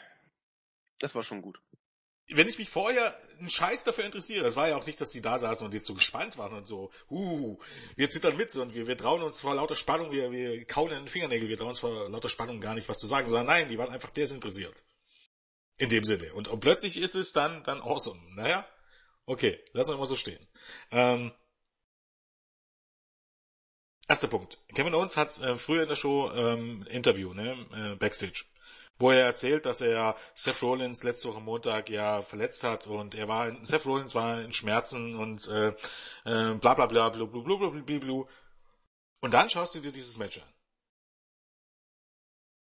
Das 0.99 1.15
war 1.15 1.23
schon 1.23 1.41
gut. 1.41 1.59
Wenn 2.29 2.47
ich 2.47 2.57
mich 2.57 2.69
vorher 2.69 3.19
einen 3.39 3.49
Scheiß 3.49 3.83
dafür 3.83 4.05
interessiere, 4.05 4.43
das 4.43 4.55
war 4.55 4.69
ja 4.69 4.77
auch 4.77 4.85
nicht, 4.85 5.01
dass 5.01 5.09
die 5.09 5.21
da 5.21 5.37
saßen 5.37 5.65
und 5.65 5.73
jetzt 5.73 5.85
so 5.85 5.93
gespannt 5.93 6.37
waren 6.37 6.53
und 6.53 6.65
so, 6.65 6.89
uh, 7.09 7.57
wir 7.97 8.09
zittern 8.09 8.37
mit 8.37 8.55
und 8.55 8.73
wir, 8.73 8.87
wir 8.87 8.97
trauen 8.97 9.21
uns 9.21 9.41
vor 9.41 9.53
lauter 9.53 9.75
Spannung, 9.75 10.11
wir, 10.11 10.31
wir 10.31 10.63
kauen 10.63 10.91
in 10.91 10.99
den 10.99 11.07
Fingernägel, 11.09 11.49
wir 11.49 11.57
trauen 11.57 11.69
uns 11.69 11.79
vor 11.79 12.09
lauter 12.09 12.29
Spannung 12.29 12.61
gar 12.61 12.75
nicht 12.75 12.87
was 12.87 12.99
zu 12.99 13.07
sagen, 13.07 13.27
sondern 13.27 13.47
nein, 13.47 13.67
die 13.67 13.77
waren 13.77 13.89
einfach 13.89 14.11
desinteressiert. 14.11 14.85
In 15.77 15.89
dem 15.89 16.05
Sinne. 16.05 16.33
Und, 16.33 16.47
und 16.47 16.59
plötzlich 16.61 16.95
ist 16.95 17.15
es 17.15 17.33
dann, 17.33 17.63
dann 17.63 17.81
awesome. 17.81 18.19
Naja, 18.35 18.65
Okay, 19.25 19.59
lassen 19.73 19.91
wir 19.93 19.97
mal 19.97 20.05
so 20.05 20.15
stehen. 20.15 20.45
Ähm, 20.91 21.31
erster 24.07 24.27
Punkt. 24.27 24.57
Kevin 24.75 24.93
Owens 24.93 25.15
hat 25.17 25.39
äh, 25.39 25.55
früher 25.55 25.83
in 25.83 25.89
der 25.89 25.95
Show 25.95 26.31
ähm, 26.31 26.83
Interview, 26.89 27.33
ne, 27.33 27.53
äh, 27.73 27.95
Backstage, 27.95 28.45
wo 28.97 29.11
er 29.11 29.25
erzählt, 29.25 29.65
dass 29.65 29.81
er 29.81 30.15
Seth 30.35 30.61
Rollins 30.61 31.03
letzte 31.03 31.29
Woche 31.29 31.41
Montag 31.41 31.89
ja 31.89 32.21
verletzt 32.21 32.63
hat 32.63 32.87
und 32.87 33.15
er 33.15 33.27
war, 33.27 33.55
Seth 33.65 33.85
Rollins 33.85 34.15
war 34.15 34.41
in 34.41 34.53
Schmerzen 34.53 35.15
und 35.15 35.47
äh, 35.47 35.69
äh, 36.25 36.55
bla 36.55 36.73
bla 36.73 36.87
bla 36.87 37.09
bla 37.09 37.25
bla 37.25 37.41
bla 37.41 37.57
bla 37.57 37.69
bla 37.69 37.99
bla. 37.99 38.25
Und 39.21 39.33
dann 39.33 39.49
schaust 39.49 39.75
du 39.75 39.79
dir 39.79 39.91
dieses 39.91 40.17
Match 40.17 40.39
an. 40.39 40.53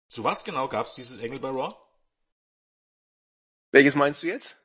Zu 0.08 0.24
was 0.24 0.44
genau 0.44 0.68
gab's 0.68 0.94
dieses 0.94 1.18
Engel 1.18 1.40
bei 1.40 1.48
Raw? 1.48 1.74
Welches 3.72 3.94
meinst 3.94 4.22
du 4.22 4.26
jetzt? 4.26 4.59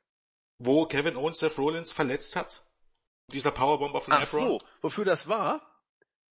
Wo 0.60 0.86
Kevin 0.86 1.16
Owens 1.16 1.40
Seth 1.40 1.58
Rollins 1.58 1.92
verletzt 1.94 2.36
hat? 2.36 2.64
Dieser 3.28 3.52
Powerbomber 3.52 4.02
von 4.02 4.14
Ach 4.14 4.24
Efron? 4.24 4.48
so, 4.48 4.62
wofür 4.82 5.06
das 5.06 5.28
war? 5.28 5.72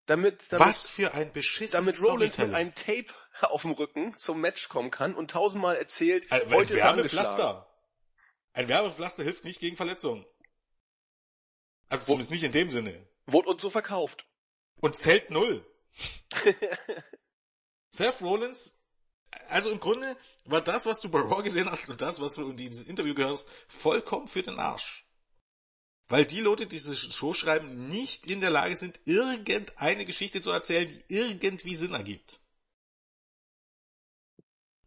Damit, 0.06 0.52
damit, 0.52 0.66
Was 0.66 0.86
für 0.86 1.14
ein 1.14 1.32
beschissenes 1.32 2.00
Damit 2.00 2.12
Rollins 2.12 2.38
mit 2.38 2.54
einem 2.54 2.74
Tape 2.74 3.06
auf 3.40 3.62
dem 3.62 3.72
Rücken 3.72 4.14
zum 4.16 4.40
Match 4.40 4.68
kommen 4.68 4.90
kann 4.90 5.14
und 5.14 5.30
tausendmal 5.30 5.76
erzählt, 5.76 6.30
ein, 6.30 6.50
heute 6.50 6.74
ein 6.74 6.80
Werbepflaster. 6.80 7.70
Ein 8.52 8.68
Werbepflaster 8.68 9.24
hilft 9.24 9.44
nicht 9.44 9.60
gegen 9.60 9.76
Verletzungen. 9.76 10.24
Also 11.88 12.06
zumindest 12.06 12.30
nicht 12.30 12.44
in 12.44 12.52
dem 12.52 12.70
Sinne. 12.70 13.06
Wurde 13.26 13.48
uns 13.48 13.62
so 13.62 13.70
verkauft. 13.70 14.26
Und 14.80 14.94
zählt 14.96 15.30
null. 15.30 15.66
Seth 17.90 18.20
Rollins 18.22 18.84
also 19.49 19.70
im 19.70 19.80
Grunde 19.80 20.16
war 20.45 20.61
das, 20.61 20.87
was 20.87 21.01
du 21.01 21.09
bei 21.09 21.20
Raw 21.20 21.43
gesehen 21.43 21.70
hast 21.70 21.89
und 21.89 22.01
das, 22.01 22.20
was 22.20 22.35
du 22.35 22.51
in 22.51 22.57
dieses 22.57 22.85
Interview 22.85 23.14
gehörst, 23.14 23.49
vollkommen 23.68 24.26
für 24.26 24.43
den 24.43 24.59
Arsch. 24.59 25.07
Weil 26.09 26.26
die 26.26 26.41
Leute, 26.41 26.66
die 26.66 26.76
diese 26.76 26.95
Show 26.97 27.32
schreiben, 27.32 27.89
nicht 27.89 28.26
in 28.26 28.41
der 28.41 28.51
Lage 28.51 28.76
sind, 28.76 29.01
irgendeine 29.07 30.05
Geschichte 30.05 30.41
zu 30.41 30.51
erzählen, 30.51 30.87
die 30.87 31.14
irgendwie 31.14 31.74
Sinn 31.74 31.93
ergibt. 31.93 32.41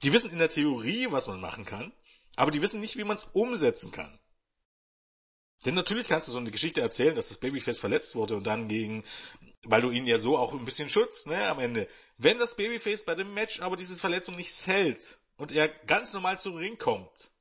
Die 0.04 0.14
wissen 0.14 0.32
in 0.32 0.38
der 0.38 0.50
Theorie, 0.50 1.08
was 1.10 1.28
man 1.28 1.42
machen 1.42 1.66
kann, 1.66 1.92
aber 2.36 2.52
die 2.52 2.62
wissen 2.62 2.82
nicht, 2.82 2.98
wie 2.98 3.04
man 3.04 3.18
es 3.18 3.24
umsetzen 3.24 3.92
kann. 3.92 4.20
Denn 5.66 5.74
natürlich 5.74 6.08
kannst 6.08 6.28
du 6.28 6.32
so 6.32 6.38
eine 6.38 6.52
Geschichte 6.52 6.82
erzählen, 6.82 7.16
dass 7.16 7.30
das 7.30 7.40
Babyface 7.40 7.80
verletzt 7.80 8.14
wurde 8.14 8.36
und 8.36 8.46
dann 8.46 8.68
gegen, 8.68 9.04
weil 9.70 9.82
du 9.82 9.92
ihn 9.92 10.08
ja 10.08 10.18
so 10.18 10.38
auch 10.38 10.54
ein 10.54 10.66
bisschen 10.66 10.90
schützt, 10.90 11.28
ne, 11.28 11.48
am 11.48 11.60
Ende. 11.60 11.88
Wenn 12.18 12.40
das 12.40 12.56
Babyface 12.56 13.06
bei 13.06 13.16
dem 13.16 13.34
Match 13.34 13.60
aber 13.60 13.76
diese 13.76 13.96
Verletzung 13.96 14.36
nicht 14.36 14.66
hält 14.66 15.20
und 15.36 15.52
er 15.52 15.68
ganz 15.68 16.14
normal 16.14 16.38
zum 16.38 16.56
Ring 16.56 16.78
kommt, 16.78 17.32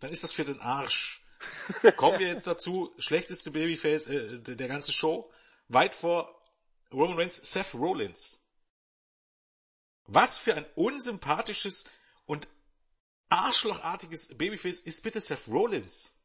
dann 0.00 0.10
ist 0.10 0.22
das 0.22 0.32
für 0.32 0.44
den 0.44 0.60
Arsch. 0.60 1.22
Kommen 1.96 2.18
wir 2.18 2.28
jetzt 2.28 2.46
dazu, 2.46 2.92
schlechteste 2.98 3.50
Babyface 3.50 4.06
äh, 4.06 4.40
der 4.40 4.68
ganzen 4.68 4.92
Show, 4.92 5.30
weit 5.68 5.94
vor 5.94 6.42
Roman 6.90 7.18
Reigns, 7.18 7.36
Seth 7.36 7.74
Rollins. 7.74 8.42
Was 10.06 10.38
für 10.38 10.54
ein 10.54 10.66
unsympathisches 10.74 11.84
und 12.26 12.48
arschlochartiges 13.28 14.36
Babyface 14.36 14.80
ist 14.80 15.02
bitte 15.02 15.20
Seth 15.20 15.48
Rollins? 15.48 16.18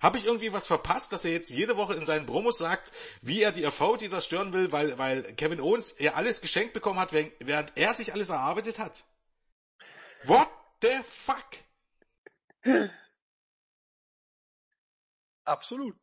Habe 0.00 0.16
ich 0.16 0.24
irgendwie 0.24 0.52
was 0.52 0.66
verpasst, 0.66 1.12
dass 1.12 1.24
er 1.24 1.32
jetzt 1.32 1.50
jede 1.50 1.76
Woche 1.76 1.94
in 1.94 2.04
seinen 2.04 2.26
Promos 2.26 2.58
sagt, 2.58 2.92
wie 3.20 3.42
er 3.42 3.52
die 3.52 3.64
RV-Titel 3.64 4.20
stören 4.20 4.52
will, 4.52 4.70
weil, 4.70 4.96
weil 4.98 5.34
Kevin 5.34 5.60
Owens 5.60 5.98
ja 5.98 6.14
alles 6.14 6.40
geschenkt 6.40 6.72
bekommen 6.72 7.00
hat, 7.00 7.12
während 7.12 7.76
er 7.76 7.94
sich 7.94 8.12
alles 8.12 8.30
erarbeitet 8.30 8.78
hat? 8.78 9.04
What 10.24 10.48
the 10.82 11.00
fuck? 11.02 11.46
Absolut. 15.44 15.96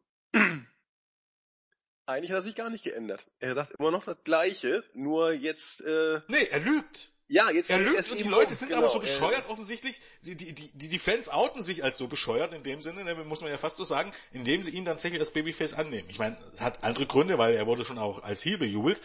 Eigentlich 2.08 2.32
hat 2.32 2.38
er 2.38 2.42
sich 2.42 2.56
gar 2.56 2.70
nicht 2.70 2.84
geändert. 2.84 3.26
Er 3.40 3.56
sagt 3.56 3.76
immer 3.80 3.92
noch 3.92 4.06
das 4.06 4.24
Gleiche, 4.24 4.84
nur 4.94 5.32
jetzt. 5.32 5.82
Äh 5.82 6.22
nee, 6.28 6.46
er 6.46 6.60
lügt. 6.60 7.12
Ja, 7.28 7.50
jetzt 7.50 7.72
er 7.72 7.80
lügt 7.80 8.12
und 8.12 8.20
die 8.20 8.24
Leute 8.24 8.54
sind 8.54 8.68
genau, 8.68 8.82
aber 8.82 8.90
so 8.90 9.00
bescheuert 9.00 9.50
offensichtlich. 9.50 10.00
Die, 10.22 10.36
die, 10.36 10.54
die, 10.54 10.90
die 10.90 11.00
Fans 11.00 11.28
outen 11.28 11.64
sich 11.64 11.84
als 11.84 11.98
so 11.98 12.08
bescheuert 12.08 12.54
in 12.54 12.62
dem 12.62 12.82
Sinne, 12.82 13.04
ne, 13.04 13.16
muss 13.24 13.42
man 13.42 13.50
ja 13.50 13.58
fast 13.58 13.78
so 13.78 13.84
sagen, 13.84 14.12
indem 14.32 14.62
sie 14.62 14.70
ihn 14.70 14.86
dann 14.86 14.96
tatsächlich 14.96 15.20
das 15.20 15.32
Babyface 15.32 15.74
annehmen. 15.74 16.08
Ich 16.10 16.20
meine, 16.20 16.38
es 16.54 16.62
hat 16.62 16.84
andere 16.84 17.08
Gründe, 17.08 17.40
weil 17.40 17.56
er 17.56 17.66
wurde 17.66 17.84
schon 17.84 17.98
auch 17.98 18.22
als 18.22 18.46
Heel 18.46 18.60
bejubelt. 18.60 19.02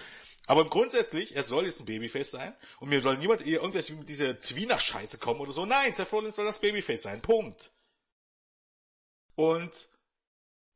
Aber 0.47 0.69
grundsätzlich, 0.69 1.35
er 1.35 1.45
soll 1.45 1.65
jetzt 1.65 1.81
ein 1.81 1.87
Babyface 1.87 2.31
sein 2.31 2.55
und 2.79 2.91
mir 2.91 3.01
soll 3.01 3.17
niemand 3.17 3.47
eher 3.47 3.61
irgendwas 3.61 3.89
mit 3.89 4.09
dieser 4.09 4.39
Zwiener-Scheiße 4.39 5.19
kommen 5.19 5.41
oder 5.41 5.53
so. 5.53 5.65
Nein, 5.65 5.93
Seth 5.93 6.13
Rollins 6.13 6.37
soll 6.37 6.45
das 6.45 6.61
Babyface 6.61 7.03
sein. 7.03 7.23
Punkt. 7.23 7.73
Und 9.35 9.89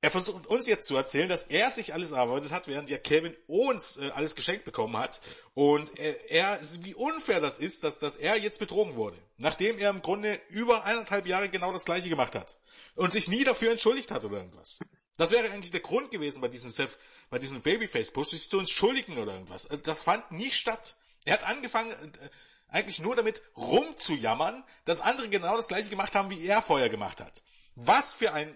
er 0.04 0.10
versucht 0.10 0.46
uns 0.48 0.66
jetzt 0.66 0.86
zu 0.86 0.96
erzählen, 0.96 1.30
dass 1.30 1.44
er 1.44 1.70
sich 1.70 1.94
alles 1.94 2.12
erarbeitet 2.12 2.52
hat, 2.52 2.68
während 2.68 2.90
ja 2.90 2.98
Kevin 2.98 3.34
Owens 3.48 3.96
äh, 3.96 4.10
alles 4.10 4.34
geschenkt 4.34 4.66
bekommen 4.66 4.98
hat. 4.98 5.22
Und 5.54 5.98
er, 5.98 6.30
er, 6.30 6.60
wie 6.82 6.94
unfair 6.94 7.40
das 7.40 7.58
ist, 7.58 7.84
dass, 7.84 7.98
dass 7.98 8.16
er 8.16 8.36
jetzt 8.36 8.58
betrogen 8.58 8.96
wurde. 8.96 9.16
Nachdem 9.38 9.78
er 9.78 9.88
im 9.88 10.02
Grunde 10.02 10.38
über 10.50 10.84
eineinhalb 10.84 11.26
Jahre 11.26 11.48
genau 11.48 11.72
das 11.72 11.86
gleiche 11.86 12.10
gemacht 12.10 12.34
hat. 12.34 12.58
Und 12.96 13.14
sich 13.14 13.28
nie 13.28 13.44
dafür 13.44 13.70
entschuldigt 13.70 14.10
hat 14.10 14.26
oder 14.26 14.36
irgendwas. 14.36 14.78
Das 15.16 15.30
wäre 15.30 15.50
eigentlich 15.50 15.70
der 15.70 15.80
Grund 15.80 16.10
gewesen 16.10 16.42
bei 16.42 16.48
diesem 16.48 16.68
Seth, 16.68 16.98
bei 17.30 17.38
diesem 17.38 17.62
Babyface-Push, 17.62 18.28
sich 18.28 18.50
zu 18.50 18.58
entschuldigen 18.58 19.16
oder 19.16 19.32
irgendwas. 19.32 19.70
Also 19.70 19.82
das 19.82 20.02
fand 20.02 20.30
nie 20.32 20.50
statt. 20.50 20.98
Er 21.24 21.32
hat 21.32 21.44
angefangen, 21.44 21.92
äh, 21.92 22.28
eigentlich 22.68 22.98
nur 22.98 23.16
damit 23.16 23.42
rumzujammern, 23.56 24.64
dass 24.84 25.00
andere 25.00 25.30
genau 25.30 25.56
das 25.56 25.68
gleiche 25.68 25.88
gemacht 25.88 26.14
haben, 26.14 26.28
wie 26.28 26.46
er 26.46 26.60
vorher 26.60 26.90
gemacht 26.90 27.22
hat. 27.22 27.42
Was 27.74 28.12
für 28.12 28.34
ein 28.34 28.54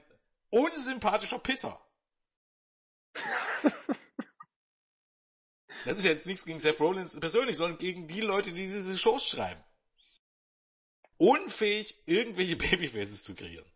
unsympathischer 0.50 1.38
Pisser. 1.38 1.80
das 5.84 5.96
ist 5.96 6.04
jetzt 6.04 6.26
nichts 6.26 6.44
gegen 6.44 6.58
Seth 6.58 6.80
Rollins 6.80 7.18
persönlich, 7.18 7.56
sondern 7.56 7.78
gegen 7.78 8.06
die 8.06 8.20
Leute, 8.20 8.52
die 8.52 8.62
diese 8.62 8.96
Shows 8.96 9.26
schreiben. 9.26 9.62
Unfähig, 11.16 12.02
irgendwelche 12.06 12.56
Babyfaces 12.58 13.22
zu 13.22 13.34
kreieren. 13.34 13.70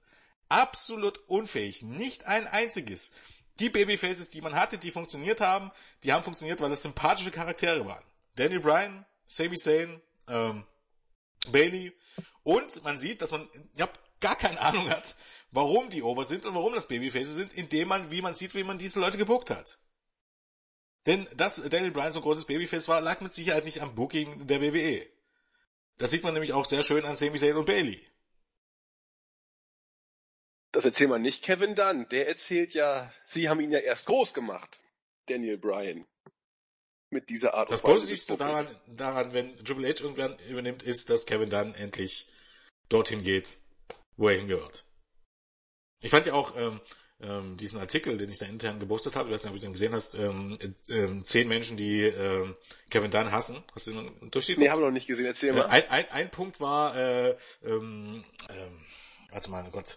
Absolut 0.49 1.19
unfähig. 1.29 1.83
Nicht 1.83 2.27
ein 2.27 2.47
einziges. 2.47 3.13
Die 3.59 3.71
Babyfaces, 3.71 4.31
die 4.31 4.41
man 4.41 4.55
hatte, 4.55 4.79
die 4.79 4.91
funktioniert 4.91 5.41
haben, 5.41 5.71
die 6.05 6.13
haben 6.13 6.25
funktioniert, 6.25 6.61
weil 6.61 6.71
das 6.71 6.83
sympathische 6.83 7.31
Charaktere 7.31 7.87
waren. 7.87 8.05
Danny 8.37 8.59
Bryan, 8.59 9.05
Sami 9.27 9.57
Zayn, 9.57 10.01
ähm, 10.29 10.67
Bailey. 11.49 11.93
Und 12.43 12.83
man 12.85 12.97
sieht, 12.97 13.23
dass 13.23 13.31
man 13.31 13.49
ja, 13.77 13.89
gar 14.21 14.37
keine 14.37 14.61
Ahnung 14.61 14.89
hat, 14.89 15.17
warum 15.53 15.91
die 15.91 16.03
over 16.03 16.25
sind 16.25 16.45
und 16.47 16.55
warum 16.55 16.73
das 16.75 16.89
Babyfaces 16.89 17.35
sind, 17.35 17.53
indem 17.53 17.89
man, 17.89 18.11
wie 18.11 18.23
man 18.23 18.35
sieht, 18.35 18.55
wie 18.55 18.65
man 18.65 18.79
diese 18.79 18.99
Leute 18.99 19.19
gebuckt 19.19 19.51
hat. 19.51 19.79
Denn 21.07 21.29
dass 21.37 21.57
Daniel 21.57 21.93
Bryan 21.93 22.13
so 22.13 22.21
ein 22.21 22.23
großes 22.23 22.47
Babyface 22.47 22.89
war, 22.89 23.01
lag 23.01 23.21
mit 23.21 23.35
Sicherheit 23.35 23.65
nicht 23.65 23.81
am 23.81 23.95
Booking 23.95 24.47
der 24.47 24.61
WWE. 24.61 25.07
Das 25.99 26.11
sieht 26.11 26.25
man 26.25 26.33
nämlich 26.33 26.53
auch 26.53 26.65
sehr 26.65 26.83
schön 26.83 27.05
an 27.05 27.17
Sami 27.17 27.39
Zayn 27.39 27.57
und 27.57 27.67
Bailey. 27.67 28.05
Das 30.73 30.87
erzählt 30.87 31.11
man 31.11 31.21
nicht 31.21 31.45
Kevin 31.45 31.75
Dunn. 31.75 32.09
Der 32.09 32.29
erzählt 32.29 32.73
ja, 32.73 33.13
sie 33.25 33.49
haben 33.49 33.61
ihn 33.61 33.73
ja 33.73 33.81
erst 33.81 34.07
groß 34.07 34.33
gemacht, 34.33 34.81
Daniel 35.27 35.59
Bryan. 35.59 36.07
Mit 37.11 37.29
dieser 37.29 37.53
Art 37.53 37.71
Das 37.71 37.83
Positivste 37.83 38.39
daran, 38.39 38.67
daran, 38.87 39.35
wenn 39.35 39.63
Triple 39.63 39.87
H 39.87 40.03
irgendwann 40.03 40.39
übernimmt, 40.49 40.83
ist, 40.83 41.11
dass 41.11 41.27
Kevin 41.27 41.51
Dunn 41.51 41.75
endlich 41.75 42.27
dorthin 42.89 43.23
geht, 43.23 43.59
wo 44.17 44.31
er 44.31 44.39
hingehört. 44.39 44.87
Ich 46.03 46.11
fand 46.11 46.27
ja 46.27 46.35
auch 46.35 46.57
ähm, 46.57 46.81
ähm, 47.21 47.57
diesen 47.57 47.79
Artikel, 47.79 48.17
den 48.17 48.29
ich 48.29 48.39
da 48.39 48.47
intern 48.47 48.81
gepostet 48.81 49.15
habe, 49.15 49.29
ich 49.29 49.35
weiß 49.35 49.45
nicht, 49.45 49.51
ob 49.53 49.57
du 49.57 49.63
den 49.63 49.73
gesehen 49.73 49.95
hast, 49.95 50.15
ähm, 50.17 50.57
äh, 50.89 51.23
zehn 51.23 51.49
Menschen, 51.49 51.77
die 51.77 52.03
ähm, 52.03 52.57
Kevin 52.91 53.11
Dunn 53.13 53.31
hassen. 53.31 53.63
Hast 53.75 53.87
du 53.87 53.93
den 53.93 54.31
durchgeguckt? 54.31 54.59
Nee, 54.59 54.69
habe 54.69 54.81
ich 54.81 54.85
noch 54.85 54.93
nicht 54.93 55.07
gesehen, 55.07 55.27
erzähl 55.27 55.53
mal. 55.53 55.67
Ein, 55.67 55.89
ein, 55.89 56.11
ein 56.11 56.31
Punkt 56.31 56.61
war, 56.61 56.97
äh, 56.97 57.37
ähm, 57.63 58.25
ähm, 58.51 58.85
warte 59.31 59.51
mal, 59.51 59.63
Gott, 59.71 59.97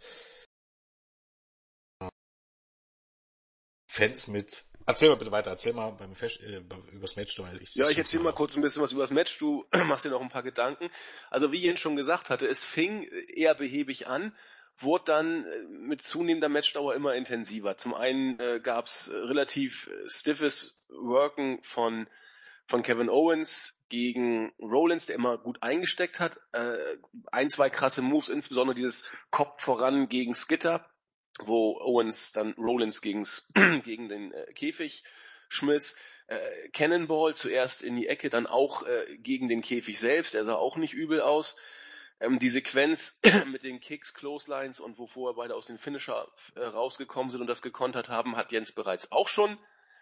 Fans 3.95 4.27
mit. 4.27 4.65
Erzähl 4.87 5.09
mal 5.09 5.15
bitte 5.15 5.31
weiter, 5.31 5.49
erzähl 5.49 5.73
mal 5.73 5.89
beim 5.91 6.13
Fesch, 6.13 6.39
äh, 6.41 6.61
übers 6.91 7.15
Match, 7.15 7.39
weil 7.39 7.59
ich 7.61 7.73
Ja, 7.73 7.89
ich 7.89 7.97
erzähl 7.97 8.19
mal 8.19 8.33
kurz 8.33 8.55
ein 8.55 8.61
bisschen 8.61 8.83
was 8.83 8.91
übers 8.91 9.09
Match, 9.09 9.39
du 9.39 9.65
machst 9.85 10.05
dir 10.05 10.09
noch 10.09 10.21
ein 10.21 10.29
paar 10.29 10.43
Gedanken. 10.43 10.91
Also 11.31 11.51
wie 11.51 11.57
Jens 11.57 11.79
schon 11.79 11.95
gesagt 11.95 12.29
hatte, 12.29 12.45
es 12.45 12.63
fing 12.63 13.03
eher 13.33 13.55
behäbig 13.55 14.05
an, 14.05 14.35
wurde 14.79 15.05
dann 15.05 15.45
äh, 15.45 15.61
mit 15.67 16.01
zunehmender 16.01 16.49
Matchdauer 16.49 16.95
immer 16.95 17.15
intensiver. 17.15 17.77
Zum 17.77 17.93
einen 17.93 18.39
äh, 18.39 18.59
gab's 18.61 19.09
relativ 19.11 19.89
stiffes 20.07 20.79
Worken 20.89 21.59
von 21.63 22.07
von 22.67 22.81
Kevin 22.81 23.09
Owens 23.09 23.75
gegen 23.89 24.51
Rollins, 24.59 25.05
der 25.05 25.15
immer 25.15 25.37
gut 25.37 25.61
eingesteckt 25.61 26.19
hat. 26.19 26.39
Äh, 26.51 26.77
ein, 27.31 27.47
zwei 27.49 27.69
krasse 27.69 28.01
Moves, 28.01 28.29
insbesondere 28.29 28.75
dieses 28.75 29.03
Kopf 29.29 29.61
voran 29.61 30.09
gegen 30.09 30.33
Skitter 30.33 30.89
wo 31.43 31.77
Owens 31.79 32.31
dann 32.31 32.53
Rollins 32.53 33.01
gegens, 33.01 33.51
gegen 33.83 34.09
den 34.09 34.31
äh, 34.31 34.53
Käfig 34.53 35.03
schmiss. 35.49 35.97
Äh, 36.27 36.69
Cannonball 36.73 37.35
zuerst 37.35 37.81
in 37.81 37.95
die 37.95 38.07
Ecke, 38.07 38.29
dann 38.29 38.47
auch 38.47 38.85
äh, 38.85 39.17
gegen 39.17 39.47
den 39.47 39.61
Käfig 39.61 39.99
selbst, 39.99 40.33
der 40.33 40.45
sah 40.45 40.55
auch 40.55 40.77
nicht 40.77 40.93
übel 40.93 41.21
aus. 41.21 41.55
Ähm, 42.19 42.39
die 42.39 42.49
Sequenz 42.49 43.19
mit 43.51 43.63
den 43.63 43.79
Kicks, 43.79 44.13
Clotheslines 44.13 44.79
und 44.79 44.97
wo 44.97 45.07
vorher 45.07 45.35
beide 45.35 45.55
aus 45.55 45.65
dem 45.65 45.77
Finisher 45.77 46.27
äh, 46.55 46.61
rausgekommen 46.61 47.29
sind 47.29 47.41
und 47.41 47.47
das 47.47 47.61
gekontert 47.61 48.09
haben, 48.09 48.37
hat 48.37 48.51
Jens 48.51 48.71
bereits 48.71 49.11
auch 49.11 49.27
schon 49.27 49.57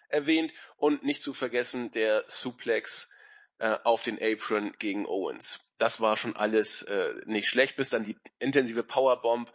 erwähnt. 0.09 0.53
Und 0.77 1.03
nicht 1.03 1.21
zu 1.21 1.33
vergessen 1.33 1.91
der 1.91 2.23
Suplex 2.27 3.11
äh, 3.59 3.77
auf 3.83 4.03
den 4.03 4.19
Apron 4.21 4.73
gegen 4.79 5.05
Owens. 5.05 5.71
Das 5.77 6.01
war 6.01 6.17
schon 6.17 6.35
alles 6.35 6.83
äh, 6.83 7.13
nicht 7.25 7.49
schlecht, 7.49 7.75
bis 7.75 7.89
dann 7.89 8.05
die 8.05 8.17
intensive 8.39 8.83
Powerbomb 8.83 9.51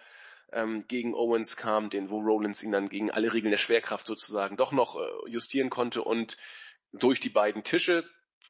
ähm, 0.52 0.86
gegen 0.88 1.14
Owens 1.14 1.56
kam, 1.56 1.90
den 1.90 2.10
wo 2.10 2.20
Rollins 2.20 2.62
ihn 2.62 2.72
dann 2.72 2.88
gegen 2.88 3.10
alle 3.10 3.32
Regeln 3.32 3.50
der 3.50 3.58
Schwerkraft 3.58 4.06
sozusagen 4.06 4.56
doch 4.56 4.72
noch 4.72 4.96
äh, 4.96 5.30
justieren 5.30 5.70
konnte 5.70 6.02
und 6.02 6.36
durch 6.92 7.20
die 7.20 7.30
beiden 7.30 7.64
Tische 7.64 8.08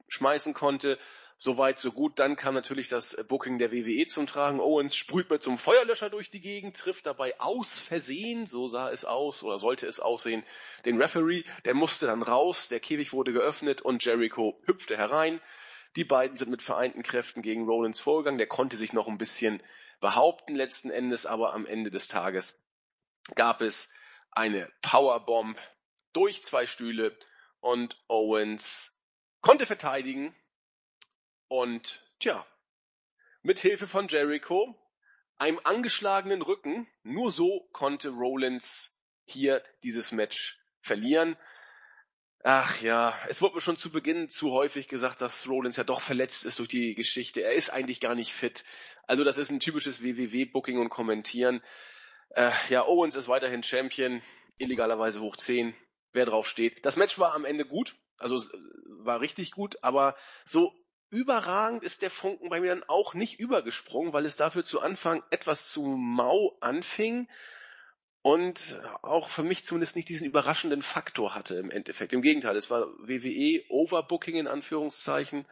schmeißen 0.08 0.54
konnte. 0.54 0.98
Soweit, 1.40 1.78
so 1.78 1.92
gut. 1.92 2.18
Dann 2.18 2.34
kam 2.34 2.54
natürlich 2.54 2.88
das 2.88 3.16
Booking 3.28 3.58
der 3.58 3.70
WWE 3.70 4.06
zum 4.06 4.26
Tragen. 4.26 4.58
Owens 4.58 4.96
sprüht 4.96 5.30
mit 5.30 5.46
einem 5.46 5.56
Feuerlöscher 5.56 6.10
durch 6.10 6.30
die 6.30 6.40
Gegend, 6.40 6.76
trifft 6.76 7.06
dabei 7.06 7.38
aus 7.38 7.78
Versehen, 7.78 8.44
so 8.44 8.66
sah 8.66 8.90
es 8.90 9.04
aus 9.04 9.44
oder 9.44 9.60
sollte 9.60 9.86
es 9.86 10.00
aussehen, 10.00 10.42
den 10.84 11.00
Referee. 11.00 11.44
Der 11.64 11.74
musste 11.74 12.06
dann 12.06 12.24
raus, 12.24 12.66
der 12.66 12.80
Käfig 12.80 13.12
wurde 13.12 13.32
geöffnet 13.32 13.80
und 13.80 14.04
Jericho 14.04 14.60
hüpfte 14.64 14.96
herein. 14.96 15.40
Die 15.94 16.02
beiden 16.02 16.36
sind 16.36 16.50
mit 16.50 16.60
vereinten 16.60 17.04
Kräften 17.04 17.40
gegen 17.40 17.66
Rollins 17.66 18.00
vorgegangen. 18.00 18.38
Der 18.38 18.48
konnte 18.48 18.76
sich 18.76 18.92
noch 18.92 19.06
ein 19.06 19.18
bisschen 19.18 19.62
behaupten 20.00 20.56
letzten 20.56 20.90
Endes, 20.90 21.24
aber 21.24 21.54
am 21.54 21.66
Ende 21.66 21.92
des 21.92 22.08
Tages 22.08 22.60
gab 23.36 23.60
es 23.60 23.92
eine 24.32 24.68
Powerbomb 24.82 25.56
durch 26.12 26.42
zwei 26.42 26.66
Stühle 26.66 27.16
und 27.60 27.96
Owens 28.08 29.00
konnte 29.40 29.66
verteidigen 29.66 30.34
und 31.48 32.02
tja, 32.20 32.46
mit 33.42 33.58
Hilfe 33.58 33.86
von 33.86 34.08
Jericho, 34.08 34.74
einem 35.38 35.60
angeschlagenen 35.62 36.42
Rücken, 36.42 36.88
nur 37.02 37.30
so 37.30 37.68
konnte 37.72 38.10
Rollins 38.10 38.92
hier 39.24 39.62
dieses 39.82 40.12
Match 40.12 40.58
verlieren. 40.82 41.36
Ach 42.44 42.80
ja, 42.80 43.18
es 43.28 43.42
wurde 43.42 43.56
mir 43.56 43.60
schon 43.60 43.76
zu 43.76 43.90
Beginn 43.90 44.30
zu 44.30 44.52
häufig 44.52 44.88
gesagt, 44.88 45.20
dass 45.20 45.48
Rollins 45.48 45.76
ja 45.76 45.84
doch 45.84 46.00
verletzt 46.00 46.44
ist 46.44 46.58
durch 46.58 46.68
die 46.68 46.94
Geschichte. 46.94 47.42
Er 47.42 47.52
ist 47.52 47.70
eigentlich 47.70 48.00
gar 48.00 48.14
nicht 48.14 48.32
fit. 48.32 48.64
Also 49.06 49.24
das 49.24 49.38
ist 49.38 49.50
ein 49.50 49.60
typisches 49.60 50.02
WWW-Booking 50.02 50.78
und 50.78 50.88
Kommentieren. 50.88 51.62
Äh, 52.30 52.50
ja, 52.68 52.86
Owens 52.86 53.16
ist 53.16 53.28
weiterhin 53.28 53.62
Champion, 53.62 54.22
illegalerweise 54.58 55.20
hoch 55.20 55.36
10, 55.36 55.74
wer 56.12 56.26
drauf 56.26 56.46
steht. 56.46 56.84
Das 56.84 56.96
Match 56.96 57.18
war 57.18 57.34
am 57.34 57.44
Ende 57.44 57.64
gut, 57.64 57.96
also 58.18 58.36
war 59.02 59.20
richtig 59.20 59.52
gut, 59.52 59.82
aber 59.82 60.16
so 60.44 60.72
überragend 61.10 61.82
ist 61.82 62.02
der 62.02 62.10
Funken 62.10 62.48
bei 62.48 62.60
mir 62.60 62.68
dann 62.68 62.84
auch 62.84 63.14
nicht 63.14 63.38
übergesprungen, 63.38 64.12
weil 64.12 64.24
es 64.24 64.36
dafür 64.36 64.64
zu 64.64 64.80
Anfang 64.80 65.22
etwas 65.30 65.70
zu 65.70 65.82
mau 65.82 66.56
anfing 66.60 67.28
und 68.22 68.78
auch 69.02 69.28
für 69.28 69.42
mich 69.42 69.64
zumindest 69.64 69.96
nicht 69.96 70.08
diesen 70.08 70.26
überraschenden 70.26 70.82
Faktor 70.82 71.34
hatte 71.34 71.56
im 71.56 71.70
Endeffekt. 71.70 72.12
Im 72.12 72.22
Gegenteil, 72.22 72.56
es 72.56 72.70
war 72.70 72.86
WWE 72.98 73.64
Overbooking 73.68 74.36
in 74.36 74.48
Anführungszeichen. 74.48 75.46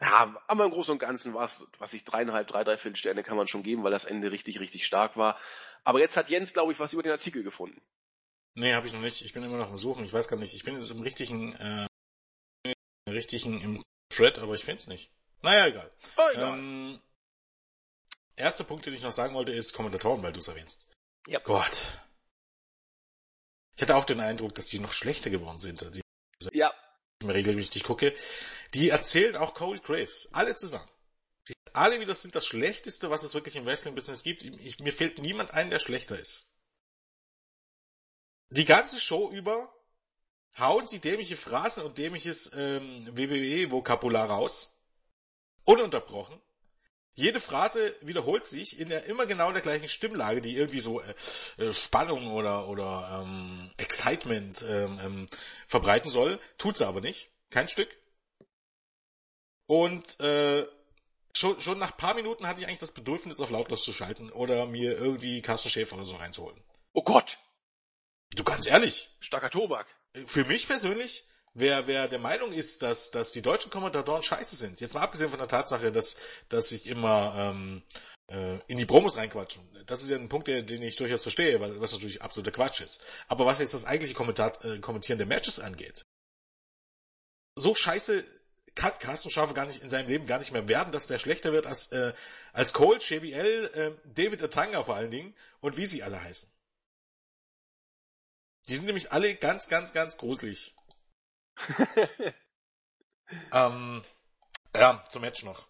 Ja, 0.00 0.36
aber 0.48 0.64
im 0.64 0.70
Großen 0.70 0.92
und 0.92 0.98
Ganzen 0.98 1.34
war 1.34 1.44
es, 1.44 1.66
was 1.78 1.94
ich 1.94 2.04
dreieinhalb, 2.04 2.48
drei, 2.48 2.64
drei 2.64 2.76
Viertelsterne 2.76 3.22
kann 3.22 3.36
man 3.36 3.48
schon 3.48 3.62
geben, 3.62 3.84
weil 3.84 3.92
das 3.92 4.04
Ende 4.04 4.30
richtig, 4.32 4.60
richtig 4.60 4.86
stark 4.86 5.16
war. 5.16 5.38
Aber 5.84 6.00
jetzt 6.00 6.16
hat 6.16 6.30
Jens, 6.30 6.52
glaube 6.52 6.72
ich, 6.72 6.80
was 6.80 6.92
über 6.92 7.02
den 7.02 7.12
Artikel 7.12 7.42
gefunden. 7.42 7.80
Nee, 8.54 8.74
habe 8.74 8.86
ich 8.86 8.92
noch 8.92 9.00
nicht. 9.00 9.24
Ich 9.24 9.32
bin 9.32 9.42
immer 9.42 9.56
noch 9.56 9.70
am 9.70 9.76
Suchen. 9.76 10.04
Ich 10.04 10.12
weiß 10.12 10.28
gar 10.28 10.36
nicht. 10.36 10.54
Ich 10.54 10.64
bin 10.64 10.76
jetzt 10.76 10.90
im 10.90 11.02
richtigen, 11.02 11.54
äh, 11.54 11.86
im 12.64 13.12
richtigen 13.12 13.60
im 13.60 13.82
Thread, 14.14 14.38
aber 14.38 14.54
ich 14.54 14.64
finde 14.64 14.80
es 14.80 14.86
nicht. 14.86 15.10
Naja, 15.42 15.66
egal. 15.66 15.90
Oh, 16.16 16.28
egal. 16.32 16.58
Ähm, 16.58 17.00
erster 18.36 18.64
Punkt, 18.64 18.86
den 18.86 18.94
ich 18.94 19.02
noch 19.02 19.12
sagen 19.12 19.34
wollte, 19.34 19.52
ist 19.52 19.72
Kommentatoren, 19.72 20.22
weil 20.22 20.32
du 20.32 20.40
es 20.40 20.48
erwähnst. 20.48 20.86
Ja. 21.26 21.40
Gott. 21.40 21.98
Ich 23.76 23.82
hatte 23.82 23.96
auch 23.96 24.04
den 24.04 24.20
Eindruck, 24.20 24.54
dass 24.54 24.68
die 24.68 24.78
noch 24.78 24.92
schlechter 24.92 25.30
geworden 25.30 25.58
sind. 25.58 25.94
Die, 25.94 26.00
ja. 26.52 26.72
Ich 27.20 27.26
mir 27.26 27.34
regelmäßig 27.34 27.82
gucke. 27.82 28.14
Die 28.72 28.88
erzählen 28.90 29.36
auch 29.36 29.54
Cole 29.54 29.80
Graves. 29.80 30.28
Alle 30.32 30.54
zusammen. 30.54 30.88
Die 31.48 31.54
alle 31.72 32.00
wieder 32.00 32.14
sind 32.14 32.34
das 32.34 32.46
Schlechteste, 32.46 33.10
was 33.10 33.24
es 33.24 33.34
wirklich 33.34 33.56
im 33.56 33.66
Wrestling-Business 33.66 34.22
gibt. 34.22 34.44
Ich, 34.44 34.78
mir 34.78 34.92
fehlt 34.92 35.18
niemand 35.18 35.50
ein, 35.50 35.70
der 35.70 35.78
schlechter 35.78 36.18
ist. 36.18 36.52
Die 38.50 38.64
ganze 38.64 39.00
Show 39.00 39.30
über 39.30 39.73
hauen 40.58 40.86
sie 40.86 41.00
dämliche 41.00 41.36
Phrasen 41.36 41.84
und 41.84 41.98
dämliches 41.98 42.52
ähm, 42.54 43.08
WWE-Vokabular 43.12 44.28
raus. 44.28 44.74
Ununterbrochen. 45.64 46.40
Jede 47.16 47.40
Phrase 47.40 47.94
wiederholt 48.00 48.44
sich 48.44 48.80
in 48.80 48.88
der 48.88 49.04
immer 49.04 49.26
genau 49.26 49.52
der 49.52 49.62
gleichen 49.62 49.88
Stimmlage, 49.88 50.40
die 50.40 50.56
irgendwie 50.56 50.80
so 50.80 51.00
äh, 51.00 51.14
äh, 51.58 51.72
Spannung 51.72 52.32
oder 52.32 52.66
oder 52.68 53.22
ähm, 53.22 53.70
Excitement 53.76 54.64
ähm, 54.68 55.00
ähm, 55.00 55.26
verbreiten 55.68 56.10
soll. 56.10 56.40
Tut 56.58 56.76
sie 56.76 56.86
aber 56.86 57.00
nicht. 57.00 57.30
Kein 57.50 57.68
Stück. 57.68 57.96
Und 59.66 60.18
äh, 60.20 60.66
schon, 61.32 61.60
schon 61.60 61.78
nach 61.78 61.96
paar 61.96 62.14
Minuten 62.14 62.48
hatte 62.48 62.60
ich 62.60 62.66
eigentlich 62.66 62.80
das 62.80 62.92
Bedürfnis, 62.92 63.40
auf 63.40 63.50
lautlos 63.50 63.84
zu 63.84 63.92
schalten 63.92 64.30
oder 64.30 64.66
mir 64.66 64.98
irgendwie 64.98 65.40
Carsten 65.40 65.70
Schäfer 65.70 65.94
oder 65.94 66.06
so 66.06 66.16
reinzuholen. 66.16 66.60
Oh 66.92 67.02
Gott! 67.02 67.38
Du 68.34 68.42
ganz 68.42 68.66
ehrlich. 68.66 69.10
Starker 69.20 69.50
Tobak. 69.50 69.86
Für 70.26 70.44
mich 70.44 70.68
persönlich 70.68 71.26
wer, 71.54 71.86
wer 71.86 72.08
der 72.08 72.18
Meinung 72.18 72.52
ist, 72.52 72.82
dass, 72.82 73.10
dass 73.10 73.32
die 73.32 73.42
deutschen 73.42 73.70
Kommentatoren 73.70 74.22
scheiße 74.22 74.56
sind, 74.56 74.80
jetzt 74.80 74.94
mal 74.94 75.00
abgesehen 75.00 75.30
von 75.30 75.38
der 75.38 75.48
Tatsache, 75.48 75.90
dass, 75.92 76.18
dass 76.48 76.72
ich 76.72 76.86
immer 76.86 77.34
ähm, 77.36 77.82
äh, 78.28 78.58
in 78.66 78.78
die 78.78 78.86
Promos 78.86 79.16
reinquatschen. 79.16 79.62
Das 79.86 80.02
ist 80.02 80.10
ja 80.10 80.18
ein 80.18 80.28
Punkt, 80.28 80.48
den 80.48 80.82
ich 80.82 80.96
durchaus 80.96 81.22
verstehe, 81.22 81.60
weil 81.60 81.80
was 81.80 81.92
natürlich 81.92 82.22
absoluter 82.22 82.50
Quatsch 82.50 82.80
ist. 82.80 83.02
Aber 83.28 83.46
was 83.46 83.60
jetzt 83.60 83.74
das 83.74 83.84
eigentliche 83.84 84.14
Kommentar, 84.14 84.52
äh, 84.64 84.78
Kommentieren 84.80 85.18
der 85.18 85.26
Matches 85.26 85.60
angeht, 85.60 86.04
so 87.56 87.74
scheiße 87.74 88.24
kann 88.74 88.98
Carsten 88.98 89.30
Schafe 89.30 89.54
gar 89.54 89.66
nicht 89.66 89.82
in 89.82 89.88
seinem 89.88 90.08
Leben 90.08 90.26
gar 90.26 90.40
nicht 90.40 90.50
mehr 90.50 90.68
werden, 90.68 90.90
dass 90.90 91.06
der 91.06 91.20
schlechter 91.20 91.52
wird 91.52 91.66
als, 91.66 91.92
äh, 91.92 92.12
als 92.52 92.72
Cole, 92.72 92.98
JBL, 92.98 93.70
äh, 93.72 93.92
David 94.04 94.42
Atanga 94.42 94.82
vor 94.82 94.96
allen 94.96 95.12
Dingen 95.12 95.32
und 95.60 95.76
wie 95.76 95.86
sie 95.86 96.02
alle 96.02 96.20
heißen. 96.20 96.50
Die 98.68 98.76
sind 98.76 98.86
nämlich 98.86 99.12
alle 99.12 99.34
ganz, 99.34 99.68
ganz, 99.68 99.92
ganz 99.92 100.16
gruselig. 100.16 100.74
ähm, 103.52 104.02
ja, 104.74 105.04
zum 105.10 105.22
Match 105.22 105.44
noch. 105.44 105.66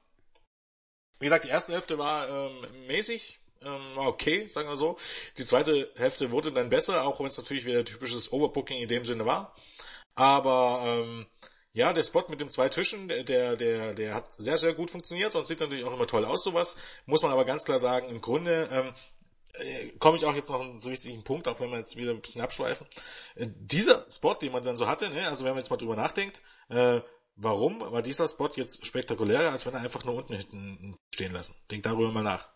Wie 1.19 1.27
gesagt, 1.27 1.45
die 1.45 1.51
erste 1.51 1.73
Hälfte 1.73 1.99
war 1.99 2.29
ähm, 2.29 2.87
mäßig, 2.87 3.41
ähm, 3.63 3.97
war 3.97 4.09
okay, 4.09 4.49
sagen 4.49 4.69
wir 4.69 4.77
so. 4.77 4.99
Die 5.39 5.45
zweite 5.45 5.93
Hälfte 5.97 6.31
wurde 6.31 6.53
dann 6.53 6.69
besser, 6.69 7.05
auch 7.05 7.19
wenn 7.21 7.27
es 7.27 7.39
natürlich 7.39 7.65
wieder 7.65 7.85
typisches 7.85 8.33
Overbooking 8.33 8.81
in 8.81 8.89
dem 8.89 9.05
Sinne 9.05 9.27
war. 9.27 9.55
Aber 10.15 10.83
ähm, 10.85 11.27
ja, 11.73 11.93
der 11.93 12.05
Spot 12.05 12.25
mit 12.29 12.41
den 12.41 12.51
zwei 12.51 12.69
Tischen, 12.69 13.09
der, 13.09 13.57
der, 13.57 13.95
der 13.95 14.15
hat 14.15 14.33
sehr, 14.37 14.59
sehr 14.59 14.75
gut 14.75 14.93
funktioniert 14.93 15.35
und 15.35 15.45
sieht 15.45 15.59
natürlich 15.61 15.85
auch 15.85 15.93
immer 15.93 16.07
toll 16.07 16.25
aus, 16.25 16.45
sowas. 16.45 16.79
Muss 17.05 17.23
man 17.23 17.33
aber 17.33 17.45
ganz 17.45 17.65
klar 17.65 17.81
sagen, 17.81 18.09
im 18.11 18.21
Grunde 18.21 18.69
ähm, 18.71 18.95
äh, 19.55 19.91
komme 19.99 20.17
ich 20.17 20.25
auch 20.25 20.35
jetzt 20.35 20.51
noch 20.51 20.61
einen 20.61 20.79
so 20.79 20.91
wichtigen 20.91 21.23
Punkt, 21.23 21.47
auch 21.49 21.61
wenn 21.61 21.71
wir 21.71 21.79
jetzt 21.79 21.97
wieder 21.97 22.11
ein 22.11 22.21
bisschen 22.21 22.43
abschweifen. 22.43 22.87
Äh, 23.37 23.47
dieser 23.57 24.07
Spot, 24.11 24.35
den 24.35 24.53
man 24.53 24.63
dann 24.63 24.77
so 24.77 24.87
hatte, 24.87 25.11
ne, 25.11 25.29
also 25.29 25.45
wenn 25.45 25.53
man 25.53 25.59
jetzt 25.59 25.71
mal 25.71 25.77
drüber 25.77 25.97
nachdenkt, 25.97 26.43
äh, 26.69 27.01
warum 27.37 27.81
war 27.81 28.03
dieser 28.03 28.29
Spot 28.29 28.51
jetzt 28.57 28.85
spektakulärer, 28.87 29.51
als 29.51 29.67
wenn 29.67 29.75
er 29.75 29.81
einfach 29.81 30.05
nur 30.05 30.17
unten 30.17 30.35
hinten 30.35 30.97
stehen 31.15 31.33
lassen? 31.33 31.55
Denk 31.71 31.85
darüber 31.85 32.11
mal 32.11 32.23
nach. 32.23 32.49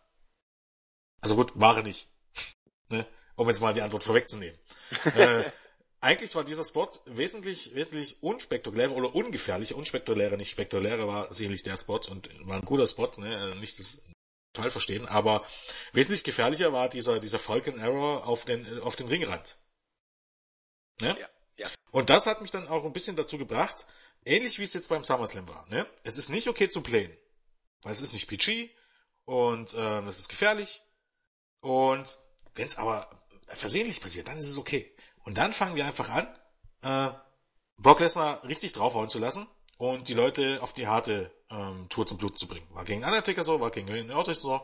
Also 1.21 1.37
gut, 1.37 1.53
war 1.55 1.77
er 1.77 1.83
nicht. 1.83 2.09
ne? 2.89 3.07
Um 3.37 3.49
jetzt 3.49 3.61
mal 3.61 3.75
die 3.75 3.83
Antwort 3.83 4.05
vorwegzunehmen. 4.05 4.59
äh, 5.15 5.45
eigentlich 6.01 6.35
war 6.35 6.45
dieser 6.45 6.65
Spot 6.65 6.91
wesentlich, 7.07 7.75
wesentlich 7.75 8.23
unspektakulärer 8.23 8.95
oder 8.95 9.15
ungefährlicher. 9.15 9.77
Unspektakulärer, 9.77 10.37
nicht 10.37 10.51
spektakulärer 10.51 11.07
war 11.07 11.33
sicherlich 11.33 11.63
der 11.63 11.77
Spot 11.77 12.01
und 12.11 12.29
war 12.47 12.57
ein 12.57 12.65
guter 12.65 12.87
Spot, 12.87 13.11
ne? 13.19 13.55
nicht 13.57 13.79
das 13.79 14.09
total 14.53 14.71
verstehen, 14.71 15.07
aber 15.07 15.45
wesentlich 15.93 16.25
gefährlicher 16.25 16.73
war 16.73 16.89
dieser, 16.89 17.19
dieser 17.19 17.39
Falcon 17.39 17.79
Error 17.79 18.27
auf 18.27 18.45
den, 18.45 18.81
auf 18.81 18.97
den 18.97 19.09
Ringrand. 19.09 19.59
Ne? 21.01 21.17
Ja, 21.21 21.29
ja. 21.57 21.69
Und 21.91 22.11
das 22.11 22.27
hat 22.27 22.41
mich 22.41 22.51
dann 22.51 22.69
auch 22.69 22.85
ein 22.85 22.93
bisschen 22.93 23.17
dazu 23.17 23.39
gebracht, 23.39 23.87
ähnlich 24.25 24.59
wie 24.59 24.65
es 24.65 24.75
jetzt 24.75 24.89
beim 24.89 25.05
SummerSlam 25.05 25.49
war. 25.49 25.69
Ne? 25.69 25.87
Es 26.03 26.19
ist 26.19 26.31
nicht 26.31 26.49
okay 26.49 26.69
zu 26.69 26.81
playen, 26.81 27.17
weil 27.83 27.93
es 27.93 28.01
ist 28.01 28.13
nicht 28.13 28.29
PG 28.29 28.71
und 29.25 29.75
ähm, 29.77 30.09
es 30.09 30.19
ist 30.19 30.29
gefährlich. 30.29 30.83
Und 31.61 32.19
wenn 32.55 32.67
es 32.67 32.77
aber 32.77 33.11
versehentlich 33.47 34.01
passiert, 34.01 34.29
dann 34.29 34.39
ist 34.39 34.49
es 34.49 34.57
okay. 34.57 34.95
Und 35.25 35.39
dann 35.39 35.53
fangen 35.53 35.77
wir 35.77 35.87
einfach 35.87 36.09
an, 36.09 36.39
äh, 36.83 37.17
Brock 37.77 38.01
Lesnar 38.01 38.43
richtig 38.45 38.73
draufhauen 38.73 39.09
zu 39.09 39.19
lassen 39.19 39.47
und 39.79 40.09
die 40.09 40.15
Leute 40.15 40.59
auf 40.61 40.73
die 40.73 40.87
harte 40.87 41.31
ähm, 41.51 41.87
Tour 41.89 42.07
zum 42.07 42.19
Blut 42.19 42.39
zu 42.39 42.47
bringen. 42.47 42.67
War 42.71 42.85
gegen 42.85 43.05
Undertaker 43.05 43.43
so, 43.43 43.61
war 43.61 43.71
gegen 43.71 43.89
Randy 43.89 44.13
Orton 44.13 44.35
so, 44.35 44.61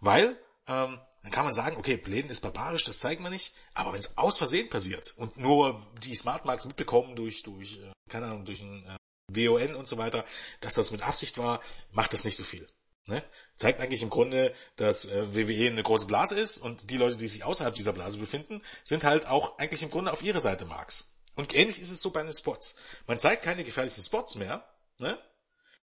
weil 0.00 0.38
ähm, 0.68 1.00
dann 1.22 1.30
kann 1.30 1.44
man 1.44 1.54
sagen, 1.54 1.76
okay, 1.76 1.96
Bläden 1.96 2.30
ist 2.30 2.40
barbarisch, 2.40 2.84
das 2.84 2.98
zeigen 2.98 3.22
wir 3.22 3.30
nicht, 3.30 3.54
aber 3.74 3.92
wenn 3.92 4.00
es 4.00 4.16
aus 4.16 4.38
Versehen 4.38 4.68
passiert 4.68 5.14
und 5.16 5.36
nur 5.36 5.84
die 6.02 6.14
Smart 6.14 6.44
Marks 6.44 6.66
mitbekommen 6.66 7.16
durch, 7.16 7.42
durch, 7.42 7.78
äh, 7.78 7.92
keine 8.08 8.26
Ahnung, 8.26 8.44
durch 8.44 8.60
ein 8.60 8.84
äh, 8.86 8.96
WON 9.28 9.74
und 9.74 9.88
so 9.88 9.98
weiter, 9.98 10.24
dass 10.60 10.74
das 10.74 10.90
mit 10.90 11.02
Absicht 11.02 11.38
war, 11.38 11.60
macht 11.90 12.12
das 12.12 12.24
nicht 12.24 12.36
so 12.36 12.44
viel. 12.44 12.68
Ne? 13.08 13.22
Zeigt 13.56 13.80
eigentlich 13.80 14.02
im 14.02 14.10
Grunde, 14.10 14.52
dass 14.76 15.06
äh, 15.06 15.34
WWE 15.34 15.68
eine 15.68 15.82
große 15.82 16.06
Blase 16.06 16.38
ist 16.38 16.58
und 16.58 16.90
die 16.90 16.98
Leute, 16.98 17.16
die 17.16 17.26
sich 17.26 17.44
außerhalb 17.44 17.74
dieser 17.74 17.92
Blase 17.92 18.18
befinden, 18.18 18.62
sind 18.84 19.04
halt 19.04 19.26
auch 19.26 19.58
eigentlich 19.58 19.82
im 19.82 19.90
Grunde 19.90 20.12
auf 20.12 20.22
ihrer 20.22 20.40
Seite 20.40 20.66
Marks. 20.66 21.11
Und 21.34 21.54
ähnlich 21.54 21.80
ist 21.80 21.90
es 21.90 22.00
so 22.00 22.10
bei 22.10 22.22
den 22.22 22.32
Spots. 22.32 22.76
Man 23.06 23.18
zeigt 23.18 23.42
keine 23.42 23.64
gefährlichen 23.64 24.02
Spots 24.02 24.36
mehr, 24.36 24.66
ne? 25.00 25.18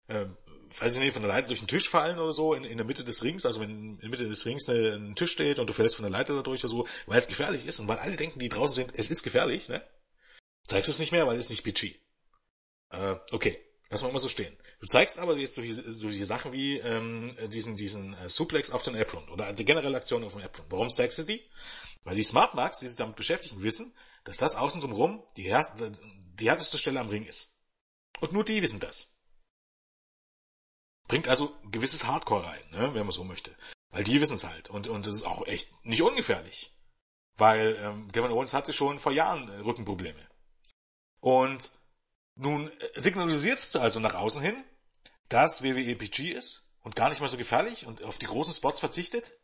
Ähm, 0.09 0.37
weiß 0.81 0.95
ich 0.95 1.01
nicht, 1.01 1.13
von 1.13 1.23
der 1.23 1.31
Leiter 1.31 1.49
durch 1.49 1.61
den 1.61 1.69
Tisch 1.69 1.89
fallen 1.89 2.19
oder 2.19 2.33
so, 2.33 2.55
in, 2.55 2.65
in 2.65 2.77
der 2.77 2.87
Mitte 2.87 3.05
des 3.05 3.23
Rings, 3.23 3.47
also 3.47 3.61
wenn 3.61 3.95
in 3.95 4.01
der 4.01 4.11
Mitte 4.11 4.29
des 4.29 4.45
Rings 4.47 4.69
eine, 4.69 4.95
ein 4.95 5.15
Tisch 5.15 5.33
steht 5.33 5.59
und 5.59 5.67
du 5.69 5.73
fällst 5.73 5.97
von 5.97 6.03
der 6.03 6.11
Leiter 6.11 6.35
dadurch 6.35 6.61
oder 6.61 6.69
so, 6.69 6.89
weil 7.07 7.19
es 7.19 7.29
gefährlich 7.29 7.67
ist 7.67 7.79
und 7.81 7.89
weil 7.89 7.99
alle 7.99 8.17
denken, 8.17 8.39
die 8.39 8.49
draußen 8.49 8.77
sind, 8.77 8.99
es 8.99 9.11
ist 9.11 9.23
gefährlich, 9.23 9.69
ne? 9.69 9.83
Zeigst 10.65 10.89
es 10.89 10.99
nicht 10.99 11.13
mehr, 11.13 11.27
weil 11.27 11.39
es 11.39 11.51
nicht 11.51 11.65
PG. 11.65 11.97
Äh, 12.91 13.17
okay. 13.33 13.59
Lass 13.91 14.03
mal 14.03 14.11
immer 14.11 14.19
so 14.19 14.29
stehen. 14.29 14.57
Du 14.81 14.87
zeigst 14.87 15.19
aber 15.19 15.37
jetzt 15.39 15.55
solche, 15.55 15.73
solche 15.93 16.27
Sachen 16.27 16.53
wie 16.53 16.79
ähm, 16.79 17.35
diesen, 17.51 17.75
diesen 17.75 18.13
äh, 18.15 18.29
Suplex 18.29 18.71
auf 18.71 18.83
den 18.83 18.95
Apron 18.97 19.27
oder 19.31 19.53
die 19.55 19.65
generelle 19.65 19.97
Aktion 19.97 20.25
auf 20.25 20.33
dem 20.33 20.43
Apron. 20.43 20.67
Warum 20.69 20.91
zeigst 20.91 21.19
du 21.19 21.23
die? 21.23 21.49
Weil 22.05 22.15
die 22.15 22.23
Smart 22.23 22.55
Marks, 22.55 22.81
die 22.81 22.89
sich 22.89 22.97
damit 22.97 23.17
beschäftigen, 23.17 23.63
wissen, 23.63 23.95
dass 24.25 24.37
das 24.37 24.57
außen 24.57 24.83
drumherum 24.83 25.25
die, 25.37 25.51
härteste, 25.51 25.93
die 26.35 26.49
härteste 26.49 26.77
Stelle 26.77 27.01
am 27.01 27.09
Ring 27.09 27.25
ist. 27.25 27.55
Und 28.21 28.33
nur 28.33 28.45
die 28.45 28.61
wissen 28.63 28.81
das. 28.81 29.15
Bringt 31.07 31.29
also 31.29 31.57
gewisses 31.71 32.07
Hardcore 32.07 32.45
rein, 32.45 32.71
ne, 32.71 32.93
wenn 32.93 33.05
man 33.07 33.13
so 33.13 33.25
möchte. 33.25 33.57
Weil 33.91 34.05
die 34.05 34.21
wissen 34.21 34.35
es 34.35 34.47
halt. 34.47 34.69
Und, 34.69 34.89
und 34.89 35.07
das 35.07 35.17
ist 35.17 35.23
auch 35.25 35.47
echt 35.47 35.73
nicht 35.85 36.03
ungefährlich. 36.03 36.75
Weil 37.37 37.77
ähm, 37.81 38.13
Kevin 38.13 38.33
Owens 38.33 38.53
hatte 38.53 38.75
schon 38.75 38.99
vor 38.99 39.13
Jahren 39.13 39.49
äh, 39.49 39.61
Rückenprobleme. 39.61 40.29
Und 41.21 41.73
nun 42.39 42.71
äh, 42.71 43.01
signalisierst 43.01 43.75
du 43.75 43.81
also 43.81 44.01
nach 44.01 44.15
außen 44.15 44.43
hin, 44.43 44.65
dass 45.29 45.63
WWE 45.63 45.95
PG 45.97 46.33
ist 46.33 46.65
und 46.81 46.97
gar 46.97 47.11
nicht 47.11 47.21
mehr 47.21 47.29
so 47.29 47.37
gefährlich 47.37 47.85
und 47.85 48.03
auf 48.03 48.19
die 48.19 48.27
großen 48.27 48.55
Spots 48.55 48.81
verzichtet. 48.81 49.35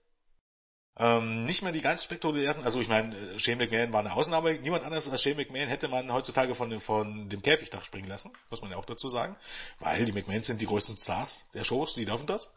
Ähm, 0.97 1.45
nicht 1.45 1.63
mehr 1.63 1.73
die 1.73 1.81
ganz 1.81 2.05
spektakulären, 2.05 2.63
also 2.63 2.81
ich 2.81 2.87
meine, 2.87 3.17
äh, 3.17 3.39
Shane 3.41 3.59
McMahon 3.59 3.93
war 3.93 3.99
eine 3.99 4.13
Ausnahme, 4.13 4.57
niemand 4.61 4.85
anderes 4.85 5.09
als 5.11 5.23
Shane 5.23 5.37
McMahon 5.37 5.67
hätte 5.67 5.89
man 5.89 6.13
heutzutage 6.13 6.55
von 6.55 6.71
dem, 6.71 6.81
von 6.81 7.29
dem 7.29 7.43
Käfigdach 7.43 7.85
springen 7.85 8.09
lassen, 8.09 8.31
muss 8.49 8.63
man 8.63 8.71
ja 8.71 8.77
auch 8.77 8.85
dazu 8.85 9.09
sagen, 9.09 9.37
weil 9.81 10.05
die 10.05 10.13
McMahons 10.13 10.47
sind 10.47 10.61
die 10.61 10.67
größten 10.67 10.97
Stars 10.97 11.51
der 11.51 11.65
Shows, 11.65 11.95
die 11.95 12.05
dürfen 12.05 12.29
das. 12.29 12.53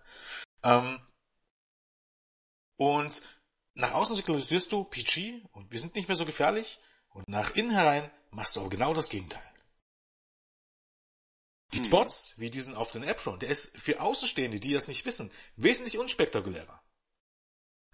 Ähm, 0.63 0.99
und 2.75 3.23
nach 3.73 3.93
außen 3.93 4.15
signalisierst 4.15 4.71
du 4.71 4.83
PG 4.83 5.41
und 5.51 5.71
wir 5.71 5.79
sind 5.79 5.95
nicht 5.95 6.07
mehr 6.07 6.17
so 6.17 6.25
gefährlich 6.25 6.79
und 7.09 7.27
nach 7.27 7.55
innen 7.55 7.71
herein 7.71 8.11
machst 8.29 8.55
du 8.55 8.59
aber 8.59 8.69
genau 8.69 8.93
das 8.93 9.09
Gegenteil. 9.09 9.41
Die 11.73 11.79
hm. 11.79 11.85
Spots, 11.85 12.33
wie 12.37 12.49
diesen 12.49 12.75
auf 12.75 12.91
den 12.91 13.07
Apron, 13.07 13.39
der 13.39 13.49
ist 13.49 13.77
für 13.77 13.99
Außenstehende, 13.99 14.59
die 14.59 14.73
das 14.73 14.87
nicht 14.87 15.05
wissen, 15.05 15.31
wesentlich 15.55 15.97
unspektakulärer. 15.97 16.81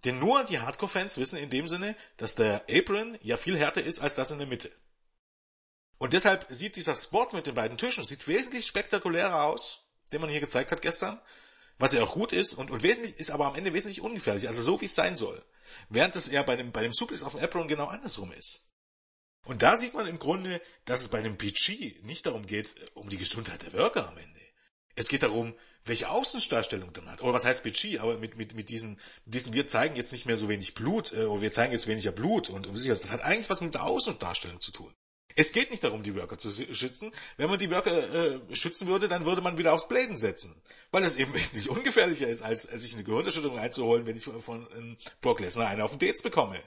Denn 0.05 0.19
nur 0.19 0.43
die 0.43 0.59
Hardcore-Fans 0.59 1.17
wissen 1.17 1.37
in 1.37 1.49
dem 1.49 1.67
Sinne, 1.67 1.95
dass 2.17 2.35
der 2.35 2.65
Apron 2.69 3.17
ja 3.21 3.37
viel 3.37 3.57
härter 3.57 3.83
ist 3.83 3.99
als 3.99 4.15
das 4.15 4.31
in 4.31 4.39
der 4.39 4.47
Mitte. 4.47 4.71
Und 5.97 6.13
deshalb 6.13 6.45
sieht 6.49 6.75
dieser 6.75 6.95
Spot 6.95 7.29
mit 7.31 7.47
den 7.47 7.55
beiden 7.55 7.77
Tischen 7.77 8.03
sieht 8.03 8.27
wesentlich 8.27 8.67
spektakulärer 8.67 9.43
aus, 9.43 9.85
den 10.11 10.19
man 10.19 10.29
hier 10.29 10.41
gezeigt 10.41 10.71
hat 10.71 10.81
gestern, 10.81 11.21
was 11.79 11.93
ja 11.93 12.03
auch 12.03 12.13
gut 12.13 12.33
ist 12.33 12.53
und, 12.55 12.71
und 12.71 12.83
wesentlich 12.83 13.17
ist 13.17 13.31
aber 13.31 13.45
am 13.45 13.55
Ende 13.55 13.73
wesentlich 13.73 14.01
ungefährlich, 14.01 14.47
also 14.47 14.61
so 14.61 14.81
wie 14.81 14.85
es 14.85 14.95
sein 14.95 15.15
soll. 15.15 15.43
Während 15.89 16.15
es 16.15 16.27
eher 16.27 16.43
bei 16.43 16.57
dem, 16.57 16.71
bei 16.71 16.83
dem 16.83 16.93
Suplex 16.93 17.23
auf 17.23 17.33
dem 17.33 17.41
Apron 17.41 17.67
genau 17.67 17.87
andersrum 17.87 18.31
ist. 18.33 18.69
Und 19.43 19.61
da 19.61 19.77
sieht 19.77 19.93
man 19.93 20.07
im 20.07 20.19
Grunde, 20.19 20.61
dass 20.85 21.01
es 21.01 21.09
bei 21.09 21.19
einem 21.19 21.37
PG 21.37 21.99
nicht 22.03 22.25
darum 22.25 22.45
geht, 22.45 22.75
äh, 22.77 22.89
um 22.93 23.09
die 23.09 23.17
Gesundheit 23.17 23.61
der 23.63 23.73
Worker 23.73 24.07
am 24.07 24.17
Ende. 24.17 24.39
Es 24.95 25.07
geht 25.07 25.23
darum, 25.23 25.53
welche 25.85 26.09
Außendarstellung 26.09 26.93
dann 26.93 27.09
hat. 27.09 27.21
Oder 27.21 27.33
was 27.33 27.45
heißt 27.45 27.63
PG? 27.63 27.99
Aber 27.99 28.17
mit, 28.17 28.37
mit, 28.37 28.55
mit 28.55 28.69
diesen, 28.69 28.99
diesen, 29.25 29.53
wir 29.53 29.67
zeigen 29.67 29.95
jetzt 29.95 30.11
nicht 30.11 30.25
mehr 30.25 30.37
so 30.37 30.47
wenig 30.47 30.75
Blut, 30.75 31.11
äh, 31.13 31.25
oder 31.25 31.41
wir 31.41 31.51
zeigen 31.51 31.73
jetzt 31.73 31.87
weniger 31.87 32.11
Blut 32.11 32.49
und, 32.49 32.67
und 32.67 32.87
das 32.87 33.11
hat 33.11 33.21
eigentlich 33.21 33.49
was 33.49 33.61
mit 33.61 33.73
der 33.73 33.83
Außendarstellung 33.83 34.59
zu 34.61 34.71
tun. 34.71 34.93
Es 35.35 35.51
geht 35.51 35.71
nicht 35.71 35.83
darum, 35.83 36.03
die 36.03 36.15
Worker 36.15 36.37
zu 36.37 36.51
schützen. 36.51 37.11
Wenn 37.37 37.49
man 37.49 37.59
die 37.59 37.71
Worker 37.71 38.13
äh, 38.13 38.55
schützen 38.55 38.87
würde, 38.87 39.07
dann 39.07 39.25
würde 39.25 39.41
man 39.41 39.57
wieder 39.57 39.73
aufs 39.73 39.87
Bladen 39.87 40.17
setzen. 40.17 40.61
Weil 40.91 41.03
es 41.03 41.15
eben 41.15 41.33
wesentlich 41.33 41.69
ungefährlicher 41.69 42.27
ist, 42.27 42.41
als, 42.41 42.67
als 42.67 42.81
sich 42.81 42.93
eine 42.93 43.03
Gehirnerschütterung 43.03 43.57
einzuholen, 43.57 44.05
wenn 44.05 44.15
ich 44.15 44.25
von, 44.25 44.41
von 44.41 44.67
ähm, 44.75 44.97
Brock 45.21 45.39
Lesnar 45.39 45.67
einen 45.67 45.81
auf 45.81 45.91
den 45.91 45.99
Dates 45.99 46.21
bekomme. 46.21 46.61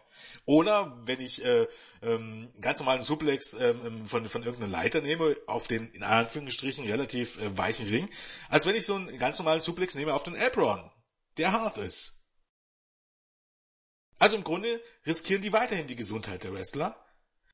Oder 0.44 1.00
wenn 1.04 1.20
ich 1.20 1.44
äh, 1.44 1.66
ähm, 2.02 2.48
ganz 2.60 2.78
normalen 2.80 3.02
Suplex 3.02 3.54
ähm, 3.54 3.80
ähm, 3.84 4.06
von, 4.06 4.26
von 4.26 4.42
irgendeiner 4.42 4.72
Leiter 4.72 5.00
nehme, 5.00 5.36
auf 5.46 5.68
den 5.68 5.90
in 5.92 6.02
Anführungsstrichen 6.02 6.86
relativ 6.86 7.38
äh, 7.38 7.56
weichen 7.56 7.88
Ring, 7.88 8.08
als 8.48 8.66
wenn 8.66 8.76
ich 8.76 8.86
so 8.86 8.94
einen 8.94 9.18
ganz 9.18 9.38
normalen 9.38 9.60
Suplex 9.60 9.94
nehme 9.94 10.14
auf 10.14 10.22
den 10.22 10.36
Apron, 10.36 10.90
der 11.36 11.52
hart 11.52 11.78
ist. 11.78 12.22
Also 14.18 14.36
im 14.36 14.44
Grunde 14.44 14.80
riskieren 15.04 15.42
die 15.42 15.52
weiterhin 15.52 15.86
die 15.86 15.96
Gesundheit 15.96 16.44
der 16.44 16.52
Wrestler. 16.54 16.96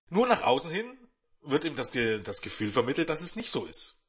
Nur 0.08 0.26
nach 0.26 0.42
außen 0.42 0.72
hin 0.72 1.01
wird 1.42 1.64
ihm 1.64 1.76
das, 1.76 1.92
das 1.92 2.40
Gefühl 2.40 2.70
vermittelt, 2.70 3.08
dass 3.08 3.22
es 3.22 3.36
nicht 3.36 3.50
so 3.50 3.64
ist. 3.64 4.02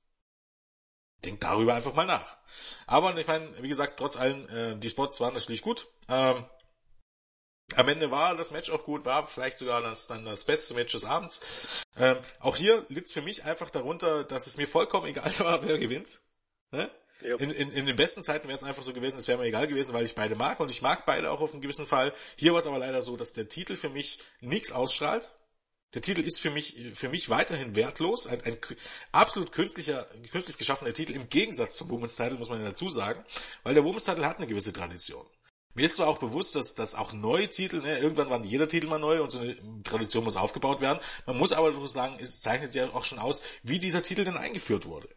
Denkt 1.23 1.43
darüber 1.43 1.73
einfach 1.73 1.93
mal 1.93 2.05
nach. 2.05 2.38
Aber 2.86 3.17
ich 3.17 3.27
meine, 3.27 3.61
wie 3.63 3.69
gesagt, 3.69 3.97
trotz 3.97 4.17
allem, 4.17 4.47
äh, 4.49 4.75
die 4.77 4.89
Spots 4.89 5.19
waren 5.21 5.34
natürlich 5.34 5.61
gut. 5.61 5.88
Ähm, 6.09 6.45
am 7.75 7.88
Ende 7.88 8.11
war 8.11 8.36
das 8.36 8.51
Match 8.51 8.69
auch 8.69 8.84
gut, 8.84 9.05
war 9.05 9.25
vielleicht 9.27 9.57
sogar 9.57 9.81
das, 9.81 10.07
dann 10.07 10.25
das 10.25 10.43
beste 10.43 10.73
Match 10.73 10.91
des 10.91 11.05
Abends. 11.05 11.86
Ähm, 11.95 12.17
auch 12.39 12.57
hier 12.57 12.86
litt 12.89 13.11
für 13.11 13.21
mich 13.21 13.45
einfach 13.45 13.69
darunter, 13.69 14.23
dass 14.23 14.47
es 14.47 14.57
mir 14.57 14.67
vollkommen 14.67 15.07
egal 15.07 15.31
war, 15.39 15.63
wer 15.65 15.77
gewinnt. 15.77 16.21
Ne? 16.71 16.91
Yep. 17.21 17.39
In, 17.39 17.51
in, 17.51 17.71
in 17.71 17.86
den 17.86 17.95
besten 17.95 18.21
Zeiten 18.21 18.47
wäre 18.47 18.57
es 18.57 18.63
einfach 18.63 18.84
so 18.84 18.91
gewesen, 18.91 19.17
es 19.17 19.27
wäre 19.27 19.38
mir 19.38 19.45
egal 19.45 19.67
gewesen, 19.67 19.93
weil 19.93 20.03
ich 20.03 20.15
beide 20.15 20.36
mag 20.36 20.59
und 20.59 20.71
ich 20.71 20.81
mag 20.81 21.05
beide 21.05 21.31
auch 21.31 21.39
auf 21.39 21.53
einen 21.53 21.61
gewissen 21.61 21.86
Fall. 21.86 22.13
Hier 22.36 22.51
war 22.51 22.59
es 22.59 22.67
aber 22.67 22.79
leider 22.79 23.01
so, 23.01 23.15
dass 23.15 23.31
der 23.31 23.47
Titel 23.47 23.75
für 23.75 23.89
mich 23.89 24.19
nichts 24.41 24.73
ausstrahlt. 24.73 25.34
Der 25.93 26.01
Titel 26.01 26.21
ist 26.21 26.39
für 26.39 26.49
mich, 26.49 26.75
für 26.93 27.09
mich 27.09 27.29
weiterhin 27.29 27.75
wertlos. 27.75 28.27
Ein, 28.27 28.41
ein 28.43 28.57
absolut 29.11 29.51
künstlicher, 29.51 30.07
künstlich 30.31 30.57
geschaffener 30.57 30.93
Titel 30.93 31.13
im 31.13 31.29
Gegensatz 31.29 31.75
zum 31.75 31.89
Women's 31.89 32.15
Title, 32.15 32.37
muss 32.37 32.49
man 32.49 32.61
ja 32.61 32.69
dazu 32.69 32.89
sagen, 32.89 33.23
weil 33.63 33.73
der 33.75 33.83
Women's 33.83 34.05
Title 34.05 34.25
hat 34.25 34.37
eine 34.37 34.47
gewisse 34.47 34.73
Tradition. 34.73 35.25
Mir 35.75 35.85
ist 35.85 35.95
zwar 35.95 36.07
auch 36.07 36.19
bewusst, 36.19 36.55
dass, 36.55 36.75
dass 36.75 36.93
auch 36.93 37.13
neue 37.13 37.49
Titel, 37.49 37.81
ne, 37.81 37.97
irgendwann 37.97 38.29
waren 38.29 38.43
jeder 38.43 38.67
Titel 38.67 38.87
mal 38.87 38.99
neu 38.99 39.23
und 39.23 39.29
so 39.29 39.39
eine 39.39 39.57
Tradition 39.83 40.23
muss 40.23 40.37
aufgebaut 40.37 40.81
werden. 40.81 40.99
Man 41.25 41.37
muss 41.37 41.51
aber 41.51 41.87
sagen, 41.87 42.17
es 42.19 42.41
zeichnet 42.41 42.75
ja 42.75 42.91
auch 42.93 43.05
schon 43.05 43.17
aus, 43.17 43.43
wie 43.63 43.79
dieser 43.79 44.03
Titel 44.03 44.23
denn 44.23 44.37
eingeführt 44.37 44.85
wurde. 44.85 45.09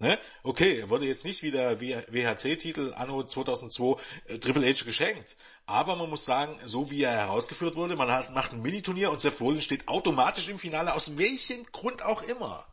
Ne? 0.00 0.18
Okay, 0.42 0.80
er 0.80 0.88
wurde 0.88 1.04
jetzt 1.04 1.26
nicht 1.26 1.42
wie 1.42 1.50
der 1.50 1.78
WHC-Titel 1.78 2.94
Anno 2.94 3.22
2002 3.22 4.00
äh, 4.24 4.38
Triple 4.38 4.66
H 4.66 4.84
geschenkt. 4.84 5.36
Aber 5.66 5.94
man 5.94 6.08
muss 6.08 6.24
sagen, 6.24 6.58
so 6.64 6.90
wie 6.90 7.02
er 7.02 7.12
herausgeführt 7.12 7.76
wurde, 7.76 7.96
man 7.96 8.10
hat, 8.10 8.34
macht 8.34 8.52
ein 8.52 8.62
Mini-Turnier 8.62 9.10
und 9.10 9.20
Seth 9.20 9.38
Rollins 9.40 9.64
steht 9.64 9.88
automatisch 9.88 10.48
im 10.48 10.58
Finale, 10.58 10.94
aus 10.94 11.18
welchem 11.18 11.64
Grund 11.64 12.02
auch 12.02 12.22
immer. 12.22 12.66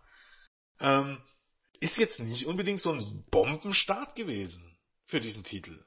Ähm, 0.80 1.22
ist 1.82 1.98
jetzt 1.98 2.22
nicht 2.22 2.48
unbedingt 2.48 2.80
so 2.80 2.94
ein 2.94 3.26
Bombenstart 3.30 4.16
gewesen 4.16 4.78
für 5.06 5.20
diesen 5.20 5.44
Titel. 5.44 5.84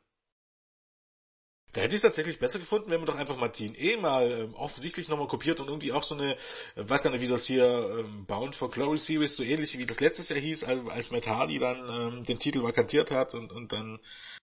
Da 1.72 1.82
hätte 1.82 1.94
ich 1.94 1.98
es 1.98 2.02
tatsächlich 2.02 2.38
besser 2.38 2.58
gefunden, 2.58 2.90
wenn 2.90 2.98
man 2.98 3.06
doch 3.06 3.16
einfach 3.16 3.38
Martin 3.38 3.74
E. 3.76 3.96
mal 3.96 4.30
ähm, 4.30 4.54
offensichtlich 4.54 5.08
nochmal 5.08 5.28
kopiert 5.28 5.60
und 5.60 5.68
irgendwie 5.68 5.92
auch 5.92 6.02
so 6.02 6.16
eine, 6.16 6.32
äh, 6.32 6.36
weiß 6.76 7.04
gar 7.04 7.12
nicht, 7.12 7.20
wie 7.20 7.28
das 7.28 7.46
hier 7.46 7.64
ähm, 7.98 8.26
Bound 8.26 8.56
for 8.56 8.70
Glory 8.70 8.98
Series, 8.98 9.36
so 9.36 9.44
ähnlich 9.44 9.78
wie 9.78 9.86
das 9.86 10.00
letztes 10.00 10.30
Jahr 10.30 10.40
hieß, 10.40 10.64
als 10.64 11.12
Matt 11.12 11.28
Hardy 11.28 11.58
dann 11.58 11.88
ähm, 11.88 12.24
den 12.24 12.38
Titel 12.38 12.62
vakantiert 12.62 13.12
hat 13.12 13.34
und, 13.34 13.52
und 13.52 13.72
dann 13.72 14.00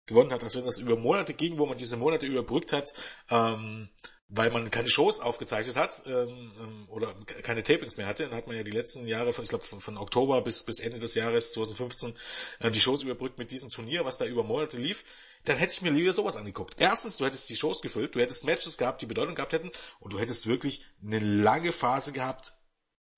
gewonnen 0.06 0.32
hat, 0.32 0.44
als 0.44 0.56
wenn 0.56 0.66
das 0.66 0.80
über 0.80 0.98
Monate 0.98 1.34
ging, 1.34 1.58
wo 1.58 1.66
man 1.66 1.78
diese 1.78 1.98
Monate 1.98 2.28
überbrückt 2.28 2.74
hat, 2.74 2.94
ähm, 3.30 3.90
weil 4.28 4.52
man 4.52 4.70
keine 4.72 4.90
Shows 4.90 5.20
aufgezeichnet 5.20 5.76
hat 5.76 6.04
ähm, 6.06 6.52
ähm 6.60 6.90
oder 6.90 7.16
keine 7.44 7.64
Tapings 7.64 7.98
mehr 7.98 8.08
hatte. 8.08 8.24
Dann 8.28 8.36
hat 8.36 8.48
man 8.48 8.56
ja 8.56 8.64
die 8.64 8.72
letzten 8.72 9.08
Jahre, 9.08 9.34
von, 9.34 9.44
ich 9.44 9.50
glaube 9.50 9.66
von, 9.66 9.80
von 9.80 9.98
Oktober 9.98 10.42
bis, 10.42 10.64
bis 10.64 10.80
Ende 10.80 11.00
des 11.00 11.16
Jahres 11.16 11.54
2015 11.54 12.14
äh, 12.60 12.72
die 12.72 12.80
Shows 12.80 13.04
überbrückt 13.04 13.38
mit 13.38 13.52
diesem 13.52 13.70
Turnier, 13.70 14.06
was 14.06 14.18
da 14.18 14.26
über 14.26 14.44
Monate 14.44 14.78
lief 14.78 15.04
dann 15.46 15.58
hätte 15.58 15.74
ich 15.74 15.82
mir 15.82 15.92
lieber 15.92 16.14
sowas 16.14 16.36
angeguckt. 16.36 16.80
Erstens, 16.80 17.18
du 17.18 17.26
hättest 17.26 17.50
die 17.50 17.56
Shows 17.56 17.82
gefüllt, 17.82 18.16
du 18.16 18.20
hättest 18.20 18.44
Matches 18.46 18.78
gehabt, 18.78 19.02
die 19.02 19.06
Bedeutung 19.06 19.36
gehabt 19.36 19.54
hätten, 19.54 19.72
und 20.00 20.14
du 20.14 20.20
hättest 20.20 20.48
wirklich 20.48 20.86
eine 21.04 21.20
lange 21.20 21.72
Phase 21.72 22.12
gehabt, 22.12 22.56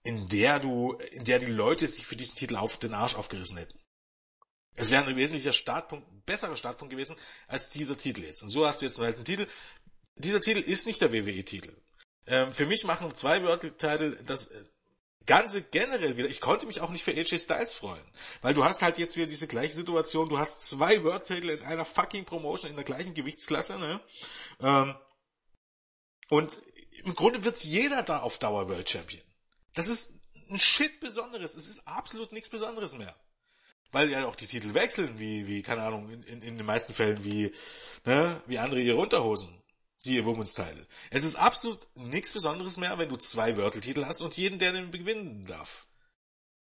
in 0.04 0.28
der 0.30 0.60
du, 0.60 0.94
in 1.12 1.26
der 1.26 1.40
die 1.40 1.48
Leute 1.48 1.88
sich 1.88 2.06
für 2.06 2.16
diesen 2.16 2.36
Titel 2.36 2.56
auf 2.56 2.78
den 2.78 2.94
Arsch 2.94 3.16
aufgerissen 3.16 3.58
hätten. 3.58 3.80
Es 4.76 4.92
wäre 4.92 5.06
ein 5.06 5.16
wesentlicher 5.16 5.54
Startpunkt, 5.54 6.08
ein 6.12 6.22
besserer 6.22 6.56
Startpunkt 6.56 6.92
gewesen 6.92 7.16
als 7.48 7.72
dieser 7.72 7.98
Titel 7.98 8.24
jetzt. 8.24 8.44
Und 8.44 8.52
so 8.52 8.66
hast 8.66 8.82
du 8.82 8.86
jetzt 8.86 9.00
halt 9.00 9.16
einen 9.16 9.26
Titel. 9.26 9.48
Dieser 10.16 10.40
Titel 10.40 10.60
ist 10.60 10.86
nicht 10.86 11.02
der 11.02 11.12
WWE-Titel. 11.12 11.76
Ähm, 12.28 12.52
für 12.52 12.68
mich 12.68 12.84
machen 12.84 13.14
zwei 13.16 13.42
World-Titel 13.44 14.24
das 14.24 14.48
äh, 14.48 14.64
Ganze 15.28 15.62
generell 15.62 16.18
wieder, 16.18 16.28
ich 16.28 16.42
konnte 16.42 16.66
mich 16.66 16.82
auch 16.82 16.90
nicht 16.90 17.04
für 17.04 17.12
AJ 17.12 17.38
Styles 17.38 17.74
freuen. 17.74 18.04
Weil 18.42 18.56
du 18.56 18.64
hast 18.64 18.82
halt 18.82 18.98
jetzt 18.98 19.16
wieder 19.18 19.28
diese 19.28 19.46
gleiche 19.46 19.76
Situation, 19.76 20.30
du 20.30 20.40
hast 20.40 20.62
zwei 20.62 21.04
World-Titel 21.04 21.50
in 21.50 21.62
einer 21.64 21.86
fucking 21.86 22.26
Promotion 22.26 22.72
in 22.72 22.76
der 22.76 22.86
gleichen 22.86 23.14
Gewichtsklasse, 23.14 23.78
ne? 23.78 24.02
Ähm, 24.62 24.96
und 26.30 26.58
im 27.04 27.14
Grunde 27.14 27.44
wird 27.44 27.64
jeder 27.64 28.04
da 28.04 28.22
auf 28.22 28.40
Dauer 28.40 28.68
World 28.70 28.90
Champion. 28.90 29.22
Das 29.76 29.88
ist 29.88 30.14
ein 30.50 30.60
Shit 30.60 31.00
Besonderes. 31.00 31.56
Es 31.56 31.68
ist 31.68 31.88
absolut 31.88 32.32
nichts 32.32 32.50
Besonderes 32.50 32.98
mehr. 32.98 33.16
Weil 33.92 34.10
ja 34.10 34.26
auch 34.26 34.36
die 34.36 34.48
Titel 34.48 34.74
wechseln, 34.74 35.20
wie, 35.20 35.48
wie, 35.48 35.62
keine 35.62 35.84
Ahnung, 35.84 36.10
in, 36.10 36.24
in, 36.24 36.42
in 36.42 36.58
den 36.58 36.66
meisten 36.66 36.94
Fällen 36.94 37.24
wie, 37.24 37.54
ne, 38.06 38.42
wie 38.46 38.58
andere 38.58 38.82
ihre 38.82 38.98
Unterhosen 38.98 39.57
siehe 39.98 40.26
Women's 40.26 40.54
Title. 40.54 40.86
Es 41.10 41.24
ist 41.24 41.36
absolut 41.36 41.80
nichts 41.96 42.34
Besonderes 42.34 42.78
mehr, 42.78 42.98
wenn 42.98 43.10
du 43.10 43.18
zwei 43.18 43.58
Wörteltitel 43.58 44.06
hast 44.06 44.22
und 44.22 44.38
jeden, 44.38 44.60
der 44.60 44.72
den 44.72 44.92
gewinnen 44.92 45.46
darf. 45.46 45.88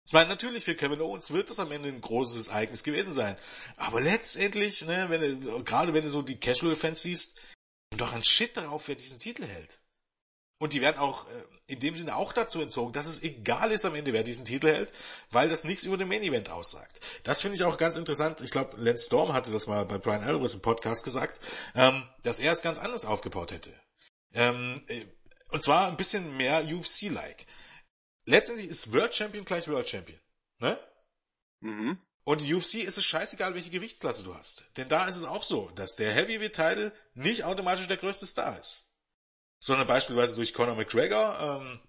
Ich 0.05 0.13
meine, 0.13 0.29
natürlich 0.29 0.63
für 0.63 0.75
Kevin 0.75 1.01
Owens 1.01 1.31
wird 1.31 1.49
das 1.49 1.59
am 1.59 1.71
Ende 1.71 1.89
ein 1.89 1.99
großes 1.99 2.47
Ereignis 2.47 2.83
gewesen 2.83 3.11
sein. 3.11 3.37
Aber 3.75 3.99
letztendlich, 3.99 4.85
ne, 4.85 5.09
wenn 5.09 5.41
du, 5.41 5.63
gerade 5.65 5.93
wenn 5.93 6.03
du 6.03 6.09
so 6.09 6.21
die 6.21 6.39
Casual-Fans 6.39 7.01
siehst, 7.01 7.41
doch 7.97 8.13
ein 8.13 8.23
Shit 8.23 8.55
darauf, 8.55 8.87
wer 8.87 8.95
diesen 8.95 9.19
Titel 9.19 9.43
hält. 9.43 9.81
Und 10.59 10.73
die 10.73 10.81
werden 10.81 10.97
auch 10.97 11.27
äh, 11.27 11.43
in 11.67 11.79
dem 11.79 11.95
Sinne 11.95 12.15
auch 12.15 12.33
dazu 12.33 12.61
entzogen, 12.61 12.93
dass 12.93 13.05
es 13.05 13.21
egal 13.21 13.71
ist 13.71 13.85
am 13.85 13.93
Ende, 13.93 14.13
wer 14.13 14.23
diesen 14.23 14.45
Titel 14.45 14.67
hält, 14.67 14.91
weil 15.29 15.49
das 15.49 15.63
nichts 15.63 15.83
über 15.83 15.97
den 15.97 16.07
Main 16.07 16.23
Event 16.23 16.49
aussagt. 16.49 16.99
Das 17.23 17.41
finde 17.41 17.55
ich 17.55 17.63
auch 17.63 17.77
ganz 17.77 17.95
interessant. 17.95 18.41
Ich 18.41 18.51
glaube, 18.51 18.77
Lance 18.77 19.05
Storm 19.05 19.33
hatte 19.33 19.51
das 19.51 19.67
mal 19.67 19.85
bei 19.85 19.97
Brian 19.97 20.23
Alvarez 20.23 20.55
im 20.55 20.61
Podcast 20.61 21.03
gesagt, 21.03 21.39
ähm, 21.75 22.07
dass 22.23 22.39
er 22.39 22.53
es 22.53 22.61
ganz 22.61 22.79
anders 22.79 23.05
aufgebaut 23.05 23.51
hätte. 23.51 23.71
Ähm, 24.33 24.75
äh, 24.87 25.05
und 25.49 25.61
zwar 25.61 25.87
ein 25.87 25.97
bisschen 25.97 26.35
mehr 26.37 26.65
UFC-like. 26.65 27.45
Letztendlich 28.25 28.67
ist 28.67 28.93
World 28.93 29.13
Champion 29.13 29.45
gleich 29.45 29.67
World 29.67 29.87
Champion. 29.87 30.19
Ne? 30.59 30.79
Mhm. 31.59 31.99
Und 32.23 32.41
die 32.41 32.53
UFC 32.53 32.75
ist 32.75 32.97
es 32.97 33.05
scheißegal, 33.05 33.53
welche 33.53 33.69
Gewichtsklasse 33.69 34.23
du 34.23 34.35
hast. 34.35 34.69
Denn 34.75 34.89
da 34.89 35.07
ist 35.07 35.15
es 35.15 35.23
auch 35.23 35.43
so, 35.43 35.69
dass 35.75 35.95
der 35.95 36.13
Heavyweight 36.13 36.53
Title 36.53 36.91
nicht 37.13 37.43
automatisch 37.43 37.87
der 37.87 37.97
größte 37.97 38.25
Star 38.25 38.57
ist 38.57 38.86
sondern 39.59 39.87
beispielsweise 39.87 40.35
durch 40.35 40.53
Conor 40.53 40.75
McGregor. 40.75 41.61
Ähm, 41.61 41.79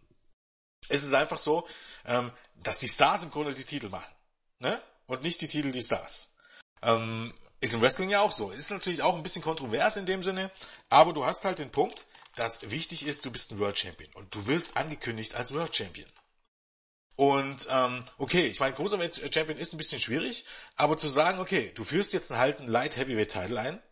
ist 0.88 1.04
es 1.04 1.12
einfach 1.12 1.38
so, 1.38 1.66
ähm, 2.04 2.32
dass 2.56 2.78
die 2.78 2.88
Stars 2.88 3.22
im 3.22 3.30
Grunde 3.30 3.54
die 3.54 3.64
Titel 3.64 3.88
machen. 3.88 4.12
Ne? 4.58 4.80
Und 5.06 5.22
nicht 5.22 5.40
die 5.40 5.48
Titel 5.48 5.72
die 5.72 5.82
Stars. 5.82 6.32
Ähm, 6.82 7.34
ist 7.60 7.74
im 7.74 7.82
Wrestling 7.82 8.08
ja 8.08 8.20
auch 8.20 8.32
so. 8.32 8.50
Ist 8.50 8.70
natürlich 8.70 9.02
auch 9.02 9.16
ein 9.16 9.22
bisschen 9.22 9.42
kontrovers 9.42 9.96
in 9.96 10.06
dem 10.06 10.22
Sinne, 10.22 10.50
aber 10.88 11.12
du 11.12 11.24
hast 11.24 11.44
halt 11.44 11.58
den 11.58 11.70
Punkt, 11.70 12.06
dass 12.36 12.70
wichtig 12.70 13.06
ist, 13.06 13.24
du 13.24 13.30
bist 13.32 13.50
ein 13.50 13.58
World 13.58 13.78
Champion 13.78 14.12
und 14.14 14.34
du 14.34 14.46
wirst 14.46 14.76
angekündigt 14.76 15.34
als 15.34 15.52
World 15.52 15.74
Champion. 15.74 16.08
Und 17.16 17.66
ähm, 17.68 18.04
okay, 18.16 18.46
ich 18.46 18.60
meine, 18.60 18.76
Cruiserweight 18.76 19.34
Champion 19.34 19.58
ist 19.58 19.74
ein 19.74 19.76
bisschen 19.76 19.98
schwierig, 19.98 20.44
aber 20.76 20.96
zu 20.96 21.08
sagen, 21.08 21.40
okay, 21.40 21.72
du 21.74 21.82
führst 21.82 22.12
jetzt 22.12 22.30
einen 22.30 22.68
Light 22.68 22.96
Heavyweight 22.96 23.32
Title 23.32 23.58
ein, 23.58 23.82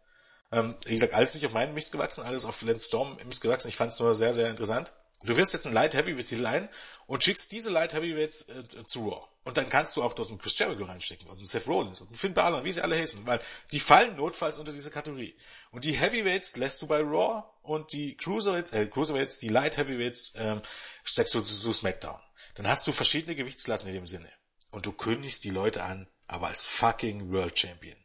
ähm, 0.52 0.76
wie 0.84 0.92
gesagt, 0.92 1.14
alles 1.14 1.34
nicht 1.34 1.46
auf 1.46 1.52
meinen 1.52 1.74
Mist 1.74 1.92
gewachsen, 1.92 2.24
alles 2.24 2.44
auf 2.44 2.62
Lance 2.62 2.86
Storm 2.86 3.18
Mist 3.26 3.40
gewachsen. 3.40 3.68
Ich 3.68 3.76
fand 3.76 3.92
es 3.92 4.00
nur 4.00 4.14
sehr, 4.14 4.32
sehr 4.32 4.48
interessant. 4.50 4.92
Du 5.24 5.36
wirst 5.36 5.52
jetzt 5.52 5.66
einen 5.66 5.74
Light 5.74 5.94
Heavyweight 5.94 6.28
Titel 6.28 6.46
ein 6.46 6.68
und 7.06 7.24
schickst 7.24 7.50
diese 7.50 7.70
Light 7.70 7.94
Heavyweights 7.94 8.48
äh, 8.48 8.84
zu 8.86 9.08
Raw. 9.08 9.26
Und 9.44 9.56
dann 9.56 9.68
kannst 9.68 9.96
du 9.96 10.02
auch 10.02 10.12
dort 10.12 10.28
einen 10.28 10.38
Chris 10.38 10.58
Jericho 10.58 10.84
reinstecken 10.84 11.28
und 11.28 11.36
einen 11.36 11.46
Seth 11.46 11.66
Rollins 11.68 12.00
und 12.00 12.08
einen 12.08 12.16
Finn 12.16 12.34
Balor, 12.34 12.64
wie 12.64 12.72
sie 12.72 12.82
alle 12.82 12.98
heißen, 12.98 13.26
weil 13.26 13.40
die 13.72 13.80
fallen 13.80 14.16
notfalls 14.16 14.58
unter 14.58 14.72
diese 14.72 14.90
Kategorie. 14.90 15.36
Und 15.70 15.84
die 15.84 15.92
Heavyweights 15.92 16.56
lässt 16.56 16.82
du 16.82 16.86
bei 16.86 17.00
Raw 17.00 17.44
und 17.62 17.92
die 17.92 18.16
Cruiserweights, 18.16 18.72
äh, 18.72 18.86
Cruiserweights, 18.86 19.38
die 19.38 19.48
Light 19.48 19.76
Heavyweights 19.76 20.32
ähm, 20.36 20.62
steckst 21.04 21.34
du 21.34 21.40
zu, 21.40 21.54
zu 21.54 21.72
SmackDown. 21.72 22.20
Dann 22.56 22.68
hast 22.68 22.86
du 22.86 22.92
verschiedene 22.92 23.36
Gewichtsklassen 23.36 23.88
in 23.88 23.94
dem 23.94 24.06
Sinne. 24.06 24.30
Und 24.70 24.86
du 24.86 24.92
kündigst 24.92 25.44
die 25.44 25.50
Leute 25.50 25.82
an, 25.82 26.08
aber 26.26 26.48
als 26.48 26.66
fucking 26.66 27.30
World 27.30 27.58
Champion. 27.58 27.96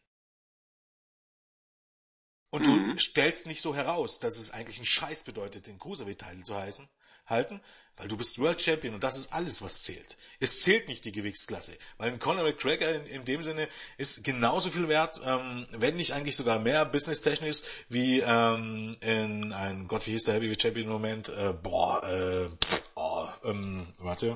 Und 2.52 2.68
mhm. 2.68 2.91
du 2.91 2.97
stellst 2.99 3.47
nicht 3.47 3.62
so 3.62 3.74
heraus, 3.74 4.20
dass 4.20 4.38
es 4.38 4.52
eigentlich 4.52 4.80
ein 4.80 4.86
Scheiß 4.86 5.24
bedeutet, 5.24 5.68
den 5.68 5.80
Cruiserweight-Titel 5.80 6.43
zu 6.43 6.56
heißen, 6.56 6.88
halten, 7.26 7.62
weil 7.95 8.10
du 8.10 8.18
bist 8.18 8.39
World 8.39 8.62
Champion 8.62 8.93
und 8.93 9.04
das 9.04 9.18
ist 9.18 9.32
alles, 9.32 9.62
was 9.62 9.82
zählt. 9.84 10.18
Es 10.39 10.62
zählt 10.62 10.88
nicht 10.88 11.06
die 11.06 11.14
Gewichtsklasse, 11.14 11.78
weil 11.97 12.12
ein 12.12 12.20
Conor 12.20 12.43
McGregor 12.43 12.89
in, 12.89 13.06
in 13.06 13.26
dem 13.26 13.41
Sinne 13.41 13.70
ist 13.97 14.24
genauso 14.24 14.70
viel 14.70 14.88
wert, 14.89 15.22
ähm, 15.26 15.66
wenn 15.72 15.95
nicht 15.95 16.14
eigentlich 16.14 16.36
sogar 16.36 16.60
mehr 16.60 16.86
businesstechnisch 16.86 17.62
wie 17.88 18.20
ähm, 18.20 18.97
in 18.99 19.54
ein 19.54 19.88
Gott, 19.88 20.06
wie 20.08 20.12
hieß 20.12 20.24
der 20.24 20.36
Heavyweight 20.36 20.62
Champion 20.62 20.88
im 20.88 20.91
Moment? 20.93 21.30
Äh, 21.30 21.54
boah, 21.54 22.04
äh, 22.04 22.49
pff, 22.49 22.84
oh, 22.95 23.28
ähm, 23.45 23.88
warte, 23.99 24.36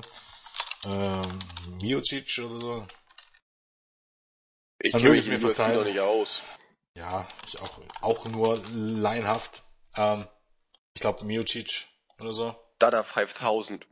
ähm, 0.84 1.38
Miocic 1.82 2.38
oder 2.38 2.60
so. 2.60 2.86
Ich 4.78 4.92
kenne 4.92 5.10
mich 5.10 5.28
mir 5.28 5.38
verzeihen. 5.38 5.74
doch 5.74 5.84
nicht 5.84 6.00
aus. 6.00 6.42
Ja, 6.96 7.28
ich 7.46 7.60
auch, 7.60 7.78
auch 8.00 8.24
nur 8.24 8.58
laienhaft. 8.72 9.62
Ähm, 9.96 10.26
ich 10.94 11.02
glaube 11.02 11.26
Miocic 11.26 11.86
oder 12.18 12.32
so. 12.32 12.56
Dada 12.78 13.02
5000. 13.02 13.86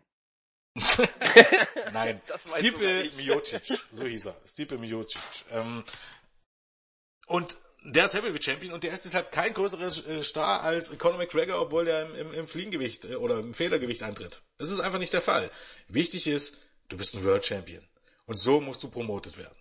Nein, 1.92 2.20
Stipe 2.56 3.10
Miocic, 3.16 3.78
so 3.92 4.06
hieß 4.06 4.26
er. 4.26 4.36
Stipe 4.46 4.78
Miocic. 4.78 5.20
Ähm, 5.50 5.84
und 7.26 7.58
der 7.84 8.06
ist 8.06 8.14
Heavyweight 8.14 8.42
Champion 8.42 8.72
und 8.72 8.82
der 8.82 8.94
ist 8.94 9.04
deshalb 9.04 9.30
kein 9.30 9.52
größerer 9.52 10.08
äh, 10.08 10.22
Star 10.22 10.62
als 10.62 10.96
Conor 10.98 11.18
McGregor, 11.18 11.60
obwohl 11.60 11.84
der 11.84 12.06
im, 12.06 12.14
im, 12.14 12.32
im 12.32 12.46
Fliegengewicht 12.46 13.04
äh, 13.04 13.16
oder 13.16 13.38
im 13.38 13.52
Federgewicht 13.52 14.02
antritt. 14.02 14.42
Das 14.56 14.70
ist 14.70 14.80
einfach 14.80 14.98
nicht 14.98 15.12
der 15.12 15.20
Fall. 15.20 15.50
Wichtig 15.88 16.26
ist, 16.26 16.56
du 16.88 16.96
bist 16.96 17.14
ein 17.14 17.22
World 17.22 17.44
Champion. 17.44 17.86
Und 18.24 18.38
so 18.38 18.62
musst 18.62 18.82
du 18.82 18.88
promotet 18.88 19.36
werden. 19.36 19.54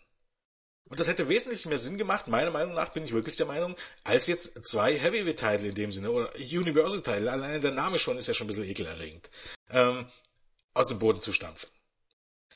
Und 0.94 1.00
das 1.00 1.08
hätte 1.08 1.28
wesentlich 1.28 1.66
mehr 1.66 1.80
Sinn 1.80 1.98
gemacht, 1.98 2.28
meiner 2.28 2.52
Meinung 2.52 2.76
nach 2.76 2.90
bin 2.94 3.04
ich 3.04 3.14
wirklich 3.14 3.36
der 3.36 3.48
Meinung, 3.48 3.76
als 4.04 4.28
jetzt 4.28 4.64
zwei 4.64 4.96
Heavyweight-Title 4.96 5.70
in 5.70 5.74
dem 5.74 5.90
Sinne, 5.90 6.12
oder 6.12 6.32
Universal-Title, 6.36 7.32
allein 7.32 7.62
der 7.62 7.72
Name 7.72 7.98
schon 7.98 8.16
ist 8.20 8.28
ja 8.28 8.36
schon 8.36 8.46
ein 8.46 8.50
bisschen 8.50 8.70
ekelerregend, 8.70 9.32
ähm, 9.72 10.06
aus 10.76 10.90
dem 10.90 11.00
Boden 11.00 11.20
zu 11.20 11.34
stampfen. 11.34 11.68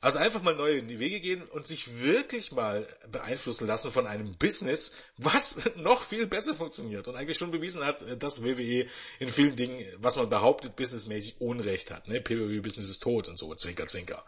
Also 0.02 0.20
einfach 0.20 0.44
mal 0.44 0.54
neue 0.54 0.88
Wege 0.88 1.20
gehen 1.20 1.42
und 1.48 1.66
sich 1.66 2.00
wirklich 2.00 2.52
mal 2.52 2.88
beeinflussen 3.12 3.66
lassen 3.66 3.92
von 3.92 4.06
einem 4.06 4.38
Business, 4.38 4.94
was 5.18 5.72
noch 5.76 6.04
viel 6.04 6.28
besser 6.28 6.54
funktioniert 6.54 7.08
und 7.08 7.16
eigentlich 7.16 7.40
schon 7.40 7.50
bewiesen 7.50 7.84
hat, 7.84 8.06
dass 8.22 8.44
WWE 8.44 8.86
in 9.18 9.30
vielen 9.30 9.56
Dingen, 9.56 9.84
was 9.98 10.16
man 10.16 10.30
behauptet, 10.30 10.76
businessmäßig 10.76 11.42
Unrecht 11.42 11.90
hat. 11.90 12.08
Ne? 12.08 12.22
PWW-Business 12.22 12.88
ist 12.88 13.02
tot 13.02 13.30
und 13.30 13.40
so, 13.40 13.56
zwinker, 13.56 13.88
zwinker. 13.88 14.24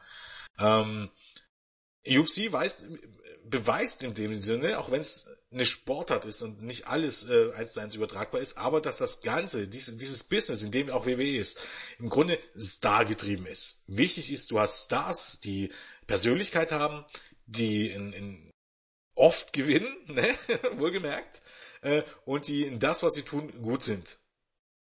Ähm, 0.57 1.11
UFC 2.07 2.51
weist, 2.51 2.87
beweist 3.49 4.01
in 4.01 4.13
dem 4.13 4.39
Sinne, 4.39 4.79
auch 4.79 4.91
wenn 4.91 5.01
es 5.01 5.35
eine 5.51 5.65
Sportart 5.65 6.25
ist 6.25 6.41
und 6.41 6.61
nicht 6.61 6.87
alles 6.87 7.27
äh, 7.27 7.51
eins 7.53 7.73
zu 7.73 7.79
eins 7.79 7.95
übertragbar 7.95 8.41
ist, 8.41 8.57
aber 8.57 8.81
dass 8.81 8.97
das 8.97 9.21
Ganze, 9.21 9.67
diese, 9.67 9.97
dieses 9.97 10.23
Business, 10.23 10.63
in 10.63 10.71
dem 10.71 10.89
auch 10.89 11.05
WWE 11.05 11.37
ist, 11.37 11.59
im 11.97 12.09
Grunde 12.09 12.39
Star-getrieben 12.57 13.47
ist. 13.47 13.83
Wichtig 13.87 14.31
ist, 14.31 14.51
du 14.51 14.59
hast 14.59 14.85
Stars, 14.85 15.39
die 15.39 15.71
Persönlichkeit 16.05 16.71
haben, 16.71 17.05
die 17.45 17.89
in, 17.89 18.13
in 18.13 18.51
oft 19.15 19.53
gewinnen, 19.53 19.95
ne? 20.07 20.35
wohlgemerkt, 20.77 21.41
äh, 21.81 22.03
und 22.25 22.47
die 22.47 22.63
in 22.63 22.79
das, 22.79 23.03
was 23.03 23.13
sie 23.13 23.23
tun, 23.23 23.61
gut 23.61 23.83
sind. 23.83 24.19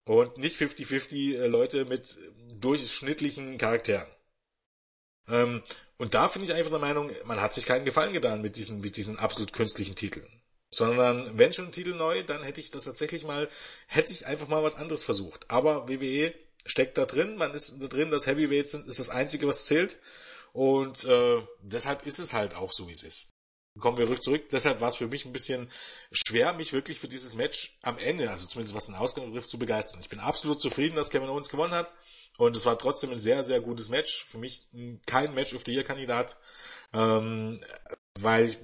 Und 0.05 0.37
nicht 0.37 0.59
50-50 0.59 1.35
äh, 1.35 1.47
Leute 1.47 1.85
mit 1.85 2.17
durchschnittlichen 2.59 3.57
Charakteren. 3.57 4.07
Ähm, 5.27 5.61
und 5.99 6.13
da 6.13 6.29
finde 6.29 6.45
ich 6.45 6.57
einfach 6.57 6.71
der 6.71 6.79
Meinung, 6.79 7.11
man 7.25 7.41
hat 7.41 7.53
sich 7.53 7.65
keinen 7.65 7.83
Gefallen 7.83 8.13
getan 8.13 8.41
mit 8.41 8.55
diesen, 8.55 8.79
mit 8.79 8.95
diesen 8.95 9.19
absolut 9.19 9.51
künstlichen 9.51 9.95
Titeln. 9.95 10.25
Sondern 10.71 11.37
wenn 11.37 11.51
schon 11.51 11.65
ein 11.65 11.71
Titel 11.73 11.93
neu, 11.93 12.23
dann 12.23 12.41
hätte 12.41 12.61
ich 12.61 12.71
das 12.71 12.85
tatsächlich 12.85 13.25
mal, 13.25 13.49
hätte 13.85 14.13
ich 14.13 14.25
einfach 14.25 14.47
mal 14.47 14.63
was 14.63 14.75
anderes 14.75 15.03
versucht. 15.03 15.49
Aber 15.49 15.89
WWE 15.89 16.33
steckt 16.65 16.97
da 16.97 17.05
drin, 17.05 17.35
man 17.35 17.53
ist 17.53 17.81
da 17.81 17.87
drin, 17.87 18.11
das 18.11 18.27
Heavyweights 18.27 18.71
sind, 18.71 18.87
ist 18.87 18.99
das 18.99 19.09
Einzige, 19.09 19.45
was 19.45 19.65
zählt. 19.65 19.99
Und 20.53 21.03
äh, 21.03 21.41
deshalb 21.61 22.05
ist 22.05 22.19
es 22.19 22.33
halt 22.33 22.55
auch 22.55 22.71
so, 22.71 22.87
wie 22.87 22.93
es 22.93 23.03
ist. 23.03 23.31
Kommen 23.79 23.97
wir 23.97 24.09
rück 24.09 24.21
zurück. 24.21 24.49
Deshalb 24.49 24.81
war 24.81 24.89
es 24.89 24.95
für 24.95 25.07
mich 25.07 25.25
ein 25.25 25.31
bisschen 25.31 25.69
schwer, 26.11 26.53
mich 26.53 26.73
wirklich 26.73 26.99
für 26.99 27.07
dieses 27.07 27.35
Match 27.35 27.77
am 27.81 27.97
Ende, 27.97 28.29
also 28.29 28.47
zumindest 28.47 28.75
was 28.75 28.87
den 28.87 28.95
Ausgang 28.95 29.25
betrifft, 29.27 29.49
zu 29.49 29.59
begeistern. 29.59 29.99
Ich 30.01 30.09
bin 30.09 30.19
absolut 30.19 30.59
zufrieden, 30.59 30.95
dass 30.95 31.09
Kevin 31.09 31.29
Owens 31.29 31.49
gewonnen 31.49 31.73
hat. 31.73 31.93
Und 32.37 32.55
es 32.55 32.65
war 32.65 32.77
trotzdem 32.77 33.11
ein 33.11 33.17
sehr, 33.17 33.43
sehr 33.43 33.61
gutes 33.61 33.89
Match. 33.89 34.25
Für 34.25 34.37
mich 34.37 34.67
kein 35.05 35.33
Match 35.33 35.53
of 35.53 35.63
the 35.65 35.73
Year 35.73 35.83
Kandidat, 35.83 36.37
ähm, 36.93 37.59
weil 38.19 38.55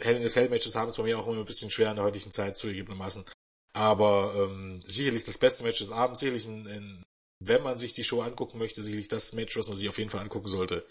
Hell 0.00 0.16
in 0.16 0.22
the 0.22 0.28
Cell 0.28 0.48
Matches 0.48 0.74
haben 0.74 0.88
es 0.88 0.96
bei 0.96 1.02
mir 1.04 1.18
auch 1.18 1.26
immer 1.26 1.38
ein 1.38 1.44
bisschen 1.44 1.70
schwer 1.70 1.90
in 1.90 1.96
der 1.96 2.04
heutigen 2.04 2.30
Zeit 2.30 2.56
zugegebenermaßen. 2.56 3.24
Aber 3.72 4.34
ähm, 4.36 4.80
sicherlich 4.80 5.24
das 5.24 5.38
beste 5.38 5.64
Match 5.64 5.78
des 5.78 5.92
Abends, 5.92 6.20
sicherlich 6.20 6.46
ein, 6.46 6.66
ein, 6.66 7.02
wenn 7.40 7.62
man 7.62 7.76
sich 7.76 7.92
die 7.92 8.04
Show 8.04 8.22
angucken 8.22 8.58
möchte, 8.58 8.82
sicherlich 8.82 9.08
das 9.08 9.32
Match, 9.32 9.56
was 9.56 9.66
man 9.66 9.76
sich 9.76 9.88
auf 9.88 9.98
jeden 9.98 10.10
Fall 10.10 10.20
angucken 10.20 10.48
sollte. 10.48 10.86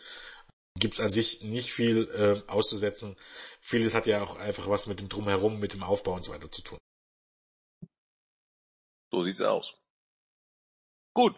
Gibt 0.79 0.95
es 0.95 0.99
an 0.99 1.11
sich 1.11 1.41
nicht 1.41 1.71
viel 1.71 2.09
äh, 2.13 2.49
auszusetzen. 2.49 3.15
Vieles 3.59 3.93
hat 3.93 4.07
ja 4.07 4.23
auch 4.23 4.35
einfach 4.37 4.67
was 4.67 4.87
mit 4.87 4.99
dem 4.99 5.09
Drumherum, 5.09 5.59
mit 5.59 5.73
dem 5.73 5.83
Aufbau 5.83 6.13
und 6.15 6.23
so 6.23 6.33
weiter 6.33 6.51
zu 6.51 6.63
tun. 6.63 6.79
So 9.11 9.23
sieht's 9.23 9.41
aus. 9.41 9.75
Gut, 11.13 11.35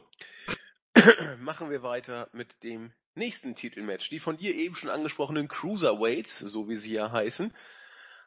machen 1.40 1.70
wir 1.70 1.84
weiter 1.84 2.30
mit 2.32 2.64
dem 2.64 2.94
nächsten 3.16 3.56
Titelmatch. 3.56 4.10
Die 4.10 4.22
von 4.22 4.38
dir 4.38 4.56
eben 4.56 4.76
schon 4.76 4.90
angesprochenen 4.90 5.50
Cruiserweights, 5.50 6.40
so 6.40 6.70
wie 6.70 6.78
sie 6.78 6.94
ja 6.94 7.12
heißen, 7.12 7.54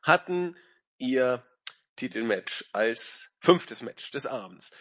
hatten 0.03 0.57
ihr 0.99 1.47
Titelmatch 1.97 2.69
als 2.73 3.35
fünftes 3.41 3.81
Match 3.83 4.11
des 4.11 4.27
Abends. 4.27 4.75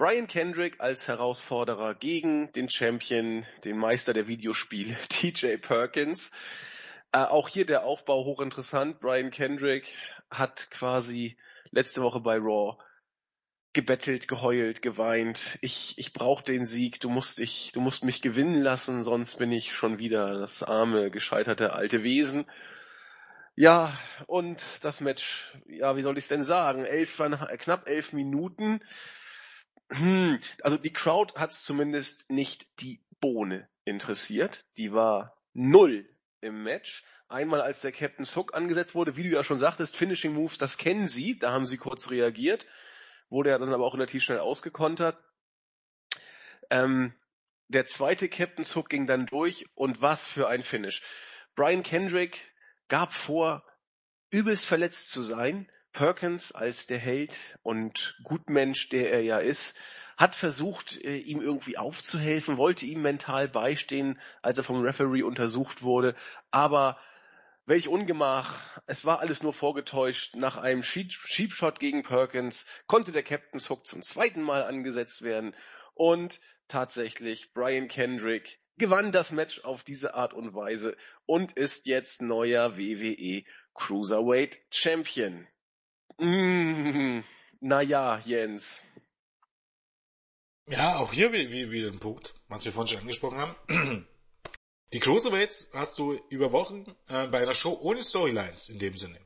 Brian 0.00 0.28
Kendrick 0.28 0.76
als 0.78 1.08
Herausforderer 1.08 1.94
gegen 1.94 2.50
den 2.52 2.70
Champion, 2.70 3.44
den 3.64 3.76
Meister 3.76 4.14
der 4.14 4.28
Videospiele, 4.28 4.96
TJ 5.10 5.58
Perkins. 5.58 6.30
Äh, 7.12 7.18
auch 7.18 7.48
hier 7.48 7.66
der 7.66 7.84
Aufbau 7.84 8.24
hochinteressant. 8.24 8.98
Brian 9.00 9.30
Kendrick 9.30 9.94
hat 10.30 10.70
quasi 10.70 11.36
letzte 11.70 12.00
Woche 12.00 12.20
bei 12.20 12.38
Raw 12.38 12.78
gebettelt, 13.74 14.26
geheult, 14.26 14.80
geweint. 14.80 15.58
Ich, 15.60 15.98
ich 15.98 16.14
brauche 16.14 16.44
den 16.44 16.64
Sieg. 16.64 17.00
Du 17.00 17.10
musst 17.10 17.38
ich, 17.38 17.72
du 17.72 17.82
musst 17.82 18.02
mich 18.02 18.22
gewinnen 18.22 18.62
lassen, 18.62 19.02
sonst 19.02 19.36
bin 19.36 19.52
ich 19.52 19.74
schon 19.74 19.98
wieder 19.98 20.40
das 20.40 20.62
arme, 20.62 21.10
gescheiterte 21.10 21.74
alte 21.74 22.02
Wesen. 22.02 22.46
Ja, 23.54 23.92
und 24.26 24.64
das 24.82 25.02
Match, 25.02 25.52
ja, 25.66 25.94
wie 25.94 26.02
soll 26.02 26.16
ich 26.16 26.26
denn 26.26 26.42
sagen? 26.42 26.86
Elf, 26.86 27.20
knapp 27.58 27.86
elf 27.86 28.14
Minuten. 28.14 28.80
Hm, 29.90 30.38
also 30.62 30.76
die 30.76 30.92
Crowd 30.92 31.34
hat 31.34 31.50
es 31.50 31.62
zumindest 31.62 32.30
nicht 32.30 32.66
die 32.80 33.02
Bohne 33.20 33.68
interessiert. 33.84 34.64
Die 34.76 34.92
war 34.92 35.36
null 35.52 36.08
im 36.40 36.62
Match. 36.62 37.04
Einmal 37.28 37.60
als 37.60 37.80
der 37.80 37.92
Captain's 37.92 38.34
Hook 38.36 38.54
angesetzt 38.54 38.94
wurde, 38.94 39.16
wie 39.16 39.24
du 39.24 39.28
ja 39.30 39.44
schon 39.44 39.58
sagtest, 39.58 39.96
Finishing 39.96 40.32
Moves, 40.32 40.58
das 40.58 40.78
kennen 40.78 41.06
sie, 41.06 41.38
da 41.38 41.52
haben 41.52 41.66
sie 41.66 41.76
kurz 41.76 42.10
reagiert 42.10 42.66
wurde 43.30 43.50
er 43.50 43.58
dann 43.58 43.72
aber 43.72 43.86
auch 43.86 43.94
relativ 43.94 44.22
schnell 44.22 44.40
ausgekontert. 44.40 45.16
Ähm, 46.68 47.14
der 47.68 47.86
zweite 47.86 48.28
Captain's 48.28 48.74
Hook 48.74 48.88
ging 48.88 49.06
dann 49.06 49.26
durch 49.26 49.66
und 49.74 50.02
was 50.02 50.26
für 50.26 50.48
ein 50.48 50.62
Finish. 50.62 51.02
Brian 51.54 51.82
Kendrick 51.82 52.52
gab 52.88 53.14
vor, 53.14 53.64
übelst 54.30 54.66
verletzt 54.66 55.08
zu 55.08 55.22
sein. 55.22 55.70
Perkins 55.92 56.52
als 56.52 56.86
der 56.86 56.98
Held 56.98 57.38
und 57.62 58.16
Gutmensch, 58.22 58.88
der 58.88 59.12
er 59.12 59.20
ja 59.22 59.38
ist, 59.38 59.76
hat 60.16 60.36
versucht, 60.36 61.02
äh, 61.02 61.16
ihm 61.16 61.40
irgendwie 61.40 61.78
aufzuhelfen, 61.78 62.56
wollte 62.56 62.86
ihm 62.86 63.02
mental 63.02 63.48
beistehen, 63.48 64.20
als 64.42 64.58
er 64.58 64.64
vom 64.64 64.82
Referee 64.82 65.22
untersucht 65.22 65.82
wurde, 65.82 66.14
aber 66.50 66.98
Welch 67.70 67.86
Ungemach. 67.86 68.58
Es 68.86 69.04
war 69.04 69.20
alles 69.20 69.44
nur 69.44 69.52
vorgetäuscht. 69.52 70.34
Nach 70.34 70.56
einem 70.56 70.82
Sheepshot 70.82 71.78
gegen 71.78 72.02
Perkins 72.02 72.66
konnte 72.88 73.12
der 73.12 73.22
Captain's 73.22 73.70
Hook 73.70 73.86
zum 73.86 74.02
zweiten 74.02 74.42
Mal 74.42 74.64
angesetzt 74.64 75.22
werden. 75.22 75.54
Und 75.94 76.40
tatsächlich, 76.66 77.52
Brian 77.52 77.86
Kendrick 77.86 78.58
gewann 78.76 79.12
das 79.12 79.30
Match 79.30 79.60
auf 79.60 79.84
diese 79.84 80.14
Art 80.14 80.34
und 80.34 80.52
Weise 80.52 80.96
und 81.26 81.52
ist 81.52 81.86
jetzt 81.86 82.22
neuer 82.22 82.76
WWE 82.76 83.44
Cruiserweight 83.74 84.58
Champion. 84.72 85.46
Mmh, 86.20 87.24
naja, 87.60 88.20
Jens. 88.26 88.82
Ja, 90.68 90.96
auch 90.96 91.12
hier 91.12 91.32
wieder, 91.32 91.90
ein 91.90 91.98
Punkt, 91.98 92.34
was 92.46 92.64
wir 92.64 92.72
vorhin 92.72 92.88
schon 92.88 93.00
angesprochen 93.00 93.38
haben. 93.38 94.06
Die 94.92 95.00
Cruiserweights 95.00 95.70
hast 95.72 95.98
du 95.98 96.20
über 96.28 96.52
Wochen 96.52 96.84
äh, 97.08 97.26
bei 97.28 97.40
einer 97.40 97.54
Show 97.54 97.78
ohne 97.80 98.02
Storylines 98.02 98.68
in 98.68 98.78
dem 98.78 98.96
Sinne. 98.96 99.18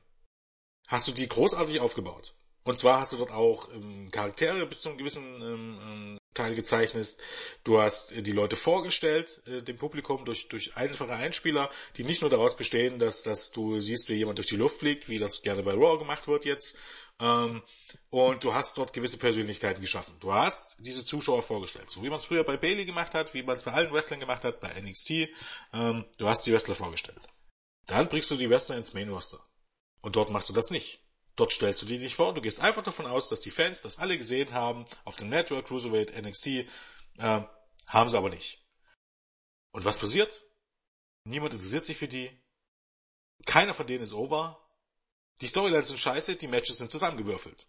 Hast 0.87 1.09
du 1.09 1.13
die 1.13 1.27
großartig 1.27 1.81
aufgebaut. 1.81 2.37
Und 2.65 2.79
zwar 2.79 3.01
hast 3.01 3.13
du 3.13 3.17
dort 3.17 3.33
auch 3.33 3.73
ähm, 3.73 4.11
Charaktere 4.11 4.67
bis 4.67 4.83
zu 4.83 4.91
einem 4.91 4.99
gewissen 4.99 5.25
ähm, 5.43 5.81
ähm 5.83 6.19
Teil 6.35 6.55
gezeichnet. 6.55 7.17
Du 7.63 7.81
hast 7.81 8.13
äh, 8.13 8.23
die 8.23 8.33
Leute 8.33 8.57
vorgestellt, 8.57 9.41
äh, 9.47 9.63
dem 9.63 9.79
Publikum, 9.79 10.25
durch, 10.25 10.49
durch 10.49 10.77
einfache 10.77 11.13
Einspieler, 11.13 11.71
die 11.97 12.05
nicht 12.05 12.21
nur 12.21 12.31
daraus 12.31 12.57
bestehen, 12.57 12.99
dass, 12.99 13.23
dass 13.23 13.51
du 13.51 13.81
siehst, 13.81 14.09
wie 14.09 14.15
jemand 14.15 14.39
durch 14.39 14.49
die 14.49 14.57
Luft 14.57 14.81
fliegt, 14.81 15.09
wie 15.09 15.19
das 15.19 15.43
gerne 15.43 15.63
bei 15.63 15.73
Raw 15.73 15.99
gemacht 15.99 16.29
wird 16.29 16.45
jetzt, 16.45 16.77
ähm, 17.21 17.63
und 18.11 18.43
du 18.43 18.55
hast 18.55 18.77
dort 18.77 18.93
gewisse 18.93 19.19
Persönlichkeiten 19.19 19.81
geschaffen. 19.81 20.17
Du 20.21 20.33
hast 20.33 20.79
diese 20.81 21.05
Zuschauer 21.05 21.43
vorgestellt, 21.43 21.89
so 21.91 22.03
wie 22.03 22.09
man 22.09 22.17
es 22.17 22.25
früher 22.25 22.45
bei 22.45 22.57
Bailey 22.57 22.85
gemacht 22.85 23.15
hat, 23.15 23.35
wie 23.35 23.43
man 23.43 23.57
es 23.57 23.63
bei 23.63 23.73
allen 23.73 23.93
Wrestlern 23.93 24.21
gemacht 24.21 24.45
hat, 24.45 24.61
bei 24.61 24.73
NXT. 24.81 25.29
Ähm, 25.73 26.05
du 26.19 26.29
hast 26.29 26.47
die 26.47 26.53
Wrestler 26.53 26.75
vorgestellt. 26.75 27.23
Dann 27.87 28.09
bringst 28.09 28.31
du 28.31 28.37
die 28.37 28.51
Wrestler 28.51 28.77
ins 28.77 28.95
Main 28.95 29.11
Roster. 29.11 29.45
Und 30.01 30.17
dort 30.17 30.31
machst 30.31 30.49
du 30.49 30.53
das 30.53 30.71
nicht. 30.71 31.04
Dort 31.37 31.53
stellst 31.53 31.83
du 31.83 31.87
die 31.87 31.99
nicht 31.99 32.15
vor. 32.15 32.33
Du 32.33 32.41
gehst 32.41 32.61
einfach 32.61 32.83
davon 32.83 33.07
aus, 33.07 33.29
dass 33.29 33.41
die 33.41 33.51
Fans 33.51 33.83
das 33.83 33.99
alle 33.99 34.17
gesehen 34.17 34.53
haben 34.53 34.87
auf 35.05 35.17
dem 35.17 35.29
Network, 35.29 35.67
Cruiserweight, 35.67 36.17
NXT. 36.17 36.47
Äh, 36.47 36.67
haben 37.19 38.09
sie 38.09 38.17
aber 38.17 38.31
nicht. 38.31 38.65
Und 39.73 39.85
was 39.85 39.99
passiert? 39.99 40.43
Niemand 41.25 41.55
interessiert 41.55 41.85
sich 41.85 41.97
für 41.97 42.09
die. 42.09 42.31
Keiner 43.47 43.75
von 43.75 43.87
denen 43.87 44.05
ist 44.05 44.15
over. 44.15 44.61
Die 45.41 45.49
Storylines 45.49 45.89
sind 45.89 45.99
scheiße, 45.99 46.37
die 46.37 46.47
Matches 46.47 46.79
sind 46.79 46.91
zusammengewürfelt. 46.91 47.67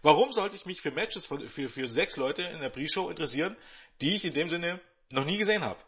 Warum 0.00 0.32
sollte 0.32 0.56
ich 0.56 0.66
mich 0.66 0.80
für 0.80 0.90
Matches 0.90 1.26
für, 1.26 1.48
für, 1.48 1.68
für 1.68 1.88
sechs 1.88 2.16
Leute 2.16 2.42
in 2.42 2.60
der 2.60 2.70
Pre-Show 2.70 3.08
interessieren, 3.10 3.56
die 4.00 4.14
ich 4.14 4.24
in 4.24 4.32
dem 4.32 4.48
Sinne 4.48 4.80
noch 5.10 5.24
nie 5.24 5.36
gesehen 5.36 5.62
habe? 5.62 5.80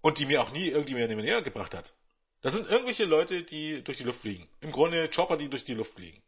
Und 0.00 0.18
die 0.18 0.26
mir 0.26 0.42
auch 0.42 0.50
nie 0.52 0.68
irgendjemand 0.68 1.20
näher 1.20 1.42
gebracht 1.42 1.74
hat. 1.74 1.94
Das 2.46 2.54
sind 2.54 2.68
irgendwelche 2.68 3.06
Leute, 3.06 3.42
die 3.42 3.82
durch 3.82 3.98
die 3.98 4.04
Luft 4.04 4.20
fliegen. 4.20 4.48
Im 4.60 4.70
Grunde 4.70 5.10
Chopper, 5.10 5.36
die 5.36 5.48
durch 5.48 5.64
die 5.64 5.74
Luft 5.74 5.94
fliegen. 5.94 6.22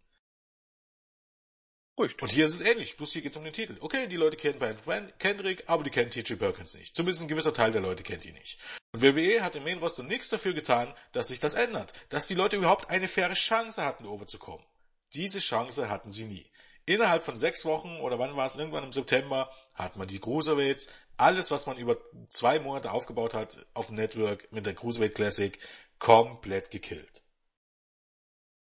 Richtig. 1.96 2.20
Und 2.20 2.32
hier 2.32 2.44
ist 2.44 2.54
es 2.54 2.60
ähnlich, 2.60 2.96
bloß 2.96 3.12
hier 3.12 3.22
geht 3.22 3.30
es 3.30 3.36
um 3.36 3.44
den 3.44 3.52
Titel. 3.52 3.76
Okay, 3.78 4.08
die 4.08 4.16
Leute 4.16 4.36
kennen 4.36 4.58
Brian 4.58 5.12
Kendrick, 5.20 5.62
aber 5.68 5.84
die 5.84 5.90
kennen 5.90 6.10
TJ 6.10 6.34
Perkins 6.34 6.74
nicht. 6.74 6.96
Zumindest 6.96 7.22
ein 7.22 7.28
gewisser 7.28 7.52
Teil 7.52 7.70
der 7.70 7.82
Leute 7.82 8.02
kennt 8.02 8.24
ihn 8.24 8.34
nicht. 8.34 8.58
Und 8.90 9.02
WWE 9.02 9.44
hat 9.44 9.54
im 9.54 9.62
Main 9.62 9.78
Roster 9.78 10.02
nichts 10.02 10.28
dafür 10.28 10.54
getan, 10.54 10.92
dass 11.12 11.28
sich 11.28 11.38
das 11.38 11.54
ändert. 11.54 11.92
Dass 12.08 12.26
die 12.26 12.34
Leute 12.34 12.56
überhaupt 12.56 12.90
eine 12.90 13.06
faire 13.06 13.34
Chance 13.34 13.84
hatten, 13.84 14.04
overzukommen. 14.04 14.66
Diese 15.14 15.38
Chance 15.38 15.88
hatten 15.88 16.10
sie 16.10 16.24
nie. 16.24 16.50
innerhalb 16.84 17.22
von 17.22 17.36
sechs 17.36 17.64
Wochen 17.64 18.00
oder 18.00 18.18
wann 18.18 18.34
war 18.34 18.46
es, 18.46 18.56
irgendwann 18.56 18.82
im 18.82 18.92
September, 18.92 19.52
hat 19.74 19.96
man 19.96 20.08
die 20.08 20.18
Cruiserweights, 20.18 20.88
alles, 21.18 21.50
was 21.50 21.66
man 21.66 21.76
über 21.76 21.98
zwei 22.28 22.58
Monate 22.60 22.92
aufgebaut 22.92 23.34
hat 23.34 23.66
auf 23.74 23.86
dem 23.86 23.96
Network 23.96 24.50
mit 24.52 24.64
der 24.66 24.74
Cruiserweight 24.74 25.14
Classic, 25.14 25.58
komplett 25.98 26.70
gekillt. 26.70 27.22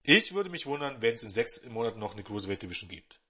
Ich 0.04 0.34
würde 0.34 0.50
mich 0.50 0.66
wundern, 0.66 1.00
wenn 1.00 1.14
es 1.14 1.22
in 1.22 1.30
sechs 1.30 1.64
Monaten 1.64 2.00
noch 2.00 2.12
eine 2.12 2.24
Cruiserweight 2.24 2.62
Division 2.62 2.88
gibt. 2.88 3.20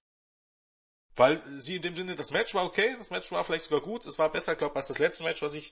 Weil 1.15 1.41
sie 1.59 1.75
in 1.75 1.83
dem 1.83 1.95
Sinne, 1.95 2.15
das 2.15 2.31
Match 2.31 2.55
war 2.55 2.65
okay, 2.65 2.95
das 2.97 3.11
Match 3.11 3.31
war 3.31 3.43
vielleicht 3.43 3.65
sogar 3.65 3.81
gut, 3.81 4.05
es 4.07 4.17
war 4.17 4.31
besser, 4.31 4.55
glaube 4.55 4.73
ich, 4.73 4.77
als 4.77 4.87
das 4.87 4.97
letzte 4.97 5.23
Match, 5.23 5.43
was 5.43 5.53
ich, 5.53 5.71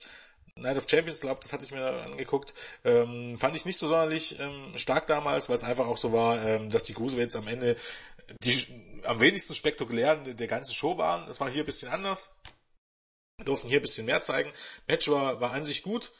Night 0.54 0.76
of 0.76 0.86
Champions, 0.88 1.20
glaube 1.20 1.40
das 1.42 1.52
hatte 1.52 1.64
ich 1.64 1.72
mir 1.72 1.84
angeguckt, 1.84 2.54
ähm, 2.84 3.36
fand 3.38 3.56
ich 3.56 3.64
nicht 3.64 3.78
so 3.78 3.88
sonderlich 3.88 4.38
ähm, 4.38 4.74
stark 4.76 5.08
damals, 5.08 5.48
weil 5.48 5.56
es 5.56 5.64
einfach 5.64 5.86
auch 5.86 5.96
so 5.96 6.12
war, 6.12 6.40
ähm, 6.44 6.70
dass 6.70 6.84
die 6.84 6.94
Cruiserweights 6.94 7.34
am 7.34 7.48
Ende 7.48 7.76
die 8.44 9.02
am 9.04 9.20
wenigsten 9.20 9.54
spektakulären 9.54 10.36
der 10.36 10.46
ganzen 10.46 10.74
Show 10.74 10.96
waren. 10.98 11.26
Das 11.26 11.40
war 11.40 11.50
hier 11.50 11.64
ein 11.64 11.66
bisschen 11.66 11.90
anders. 11.90 12.38
Wir 13.38 13.46
durften 13.46 13.68
hier 13.68 13.80
ein 13.80 13.82
bisschen 13.82 14.06
mehr 14.06 14.20
zeigen. 14.20 14.52
Match 14.86 15.08
war, 15.08 15.40
war 15.40 15.52
an 15.52 15.62
sich 15.62 15.82
gut. 15.82 16.12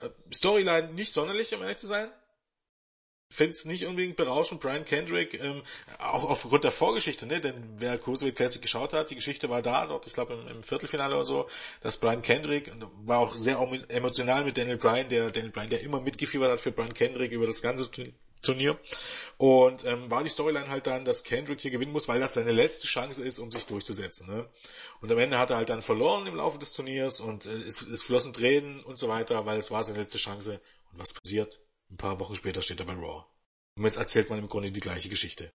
Äh, 0.00 0.08
Storyline 0.32 0.92
nicht 0.92 1.12
sonderlich, 1.12 1.54
um 1.54 1.62
ehrlich 1.62 1.78
zu 1.78 1.86
sein 1.86 2.10
finde 3.34 3.52
es 3.52 3.64
nicht 3.64 3.84
unbedingt 3.84 4.16
berauschend, 4.16 4.60
Brian 4.60 4.84
Kendrick, 4.84 5.34
ähm, 5.34 5.62
auch 5.98 6.24
aufgrund 6.24 6.64
der 6.64 6.70
Vorgeschichte, 6.70 7.26
ne? 7.26 7.40
denn 7.40 7.74
wer 7.78 7.98
Cruiserweight 7.98 8.36
Classic 8.36 8.62
geschaut 8.62 8.92
hat, 8.92 9.10
die 9.10 9.16
Geschichte 9.16 9.50
war 9.50 9.60
da, 9.60 9.86
dort, 9.86 10.06
ich 10.06 10.14
glaube 10.14 10.34
im, 10.34 10.46
im, 10.48 10.62
Viertelfinale 10.62 11.14
oder 11.14 11.24
so, 11.24 11.48
dass 11.80 11.98
Brian 11.98 12.22
Kendrick, 12.22 12.70
war 13.04 13.18
auch 13.18 13.34
sehr 13.34 13.58
emotional 13.88 14.44
mit 14.44 14.56
Daniel 14.56 14.76
Bryan, 14.76 15.08
der 15.08 15.30
Daniel 15.30 15.50
Bryan, 15.50 15.68
der 15.68 15.80
immer 15.80 16.00
mitgefiebert 16.00 16.52
hat 16.52 16.60
für 16.60 16.70
Brian 16.70 16.94
Kendrick 16.94 17.32
über 17.32 17.46
das 17.46 17.60
ganze 17.60 17.90
Turnier. 18.44 18.78
Und 19.36 19.84
ähm, 19.84 20.10
war 20.10 20.22
die 20.22 20.30
Storyline 20.30 20.68
halt 20.68 20.86
dann, 20.86 21.04
dass 21.04 21.24
Kendrick 21.24 21.60
hier 21.60 21.70
gewinnen 21.70 21.92
muss, 21.92 22.08
weil 22.08 22.20
das 22.20 22.34
seine 22.34 22.52
letzte 22.52 22.86
Chance 22.86 23.24
ist, 23.24 23.38
um 23.38 23.50
sich 23.50 23.66
durchzusetzen. 23.66 24.28
Ne? 24.28 24.48
Und 25.00 25.10
am 25.10 25.18
Ende 25.18 25.38
hat 25.38 25.50
er 25.50 25.56
halt 25.56 25.70
dann 25.70 25.82
verloren 25.82 26.26
im 26.26 26.36
Laufe 26.36 26.58
des 26.58 26.72
Turniers 26.72 27.20
und 27.20 27.46
äh, 27.46 27.50
es, 27.50 27.82
es 27.82 28.02
flossen 28.02 28.32
Tränen 28.32 28.82
und 28.84 28.98
so 28.98 29.08
weiter, 29.08 29.44
weil 29.46 29.58
es 29.58 29.70
war 29.70 29.82
seine 29.82 29.98
letzte 29.98 30.18
Chance. 30.18 30.60
Und 30.92 30.98
was 30.98 31.12
passiert? 31.12 31.60
Ein 31.90 31.96
paar 31.96 32.20
Wochen 32.20 32.36
später 32.36 32.62
steht 32.62 32.80
er 32.80 32.86
bei 32.86 32.94
Raw. 32.94 33.24
Und 33.76 33.84
jetzt 33.84 33.96
erzählt 33.96 34.30
man 34.30 34.38
im 34.38 34.48
Grunde 34.48 34.70
die 34.70 34.80
gleiche 34.80 35.08
Geschichte. 35.08 35.52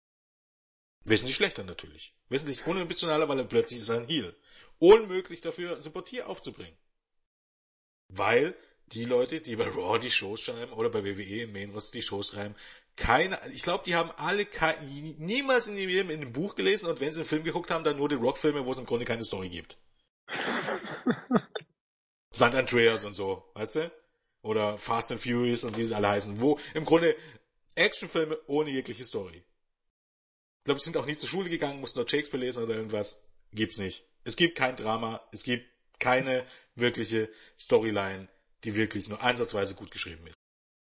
Wesentlich 1.03 1.35
schlechter 1.35 1.63
natürlich. 1.63 2.15
Wesentlich 2.29 2.65
unembitionaler, 2.65 3.29
weil 3.29 3.39
er 3.39 3.45
plötzlich 3.45 3.79
ist 3.79 3.91
ein 3.91 4.07
Heal. 4.07 4.35
Unmöglich 4.79 5.41
dafür, 5.41 5.79
Sympathie 5.79 6.23
aufzubringen. 6.23 6.77
Weil 8.07 8.55
die 8.87 9.05
Leute, 9.05 9.41
die 9.41 9.55
bei 9.55 9.67
Raw 9.67 9.99
die 9.99 10.11
Shows 10.11 10.41
schreiben 10.41 10.73
oder 10.73 10.89
bei 10.89 11.03
WWE 11.03 11.43
im 11.43 11.53
Main 11.53 11.71
Roster 11.71 11.97
die 11.97 12.01
Shows 12.01 12.29
schreiben, 12.29 12.55
keine, 12.95 13.39
ich 13.53 13.63
glaube, 13.63 13.83
die 13.85 13.95
haben 13.95 14.11
alle 14.15 14.47
niemals 15.17 15.67
in 15.67 15.77
ihrem 15.77 16.09
in 16.09 16.21
einem 16.21 16.31
Buch 16.31 16.55
gelesen 16.55 16.87
und 16.87 17.01
wenn 17.01 17.11
sie 17.11 17.19
einen 17.19 17.27
Film 17.27 17.43
geguckt 17.43 17.71
haben, 17.71 17.83
dann 17.83 17.97
nur 17.97 18.09
die 18.09 18.15
Rock-Filme, 18.15 18.65
wo 18.65 18.71
es 18.71 18.77
im 18.77 18.85
Grunde 18.85 19.05
keine 19.05 19.25
Story 19.25 19.49
gibt. 19.49 19.77
St. 22.33 22.43
Andreas 22.43 23.05
und 23.05 23.13
so, 23.13 23.43
weißt 23.53 23.75
du? 23.75 23.91
oder 24.45 24.77
Fast 24.77 25.11
and 25.11 25.19
Furious 25.19 25.63
und 25.63 25.75
wie 25.75 25.83
sie 25.83 25.95
alle 25.95 26.09
heißen, 26.09 26.39
wo 26.39 26.59
im 26.75 26.85
Grunde 26.85 27.15
Actionfilme 27.73 28.37
ohne 28.45 28.69
jegliche 28.69 29.03
Story. 29.03 29.37
Ich 29.37 30.63
glaube, 30.65 30.79
sie 30.79 30.85
sind 30.85 30.97
auch 30.97 31.07
nie 31.07 31.17
zur 31.17 31.27
Schule 31.27 31.49
gegangen, 31.49 31.79
mussten 31.79 31.97
dort 31.97 32.11
Shakespeare 32.11 32.43
lesen 32.43 32.63
oder 32.63 32.75
irgendwas. 32.75 33.25
Gibt's 33.51 33.79
nicht. 33.79 34.05
Es 34.23 34.35
gibt 34.35 34.55
kein 34.55 34.75
Drama, 34.75 35.27
es 35.31 35.43
gibt 35.43 35.65
keine 35.99 36.45
wirkliche 36.75 37.29
Storyline, 37.57 38.27
die 38.65 38.75
wirklich 38.75 39.07
nur 39.07 39.21
ansatzweise 39.21 39.75
gut 39.75 39.91
geschrieben 39.91 40.27
ist. 40.27 40.35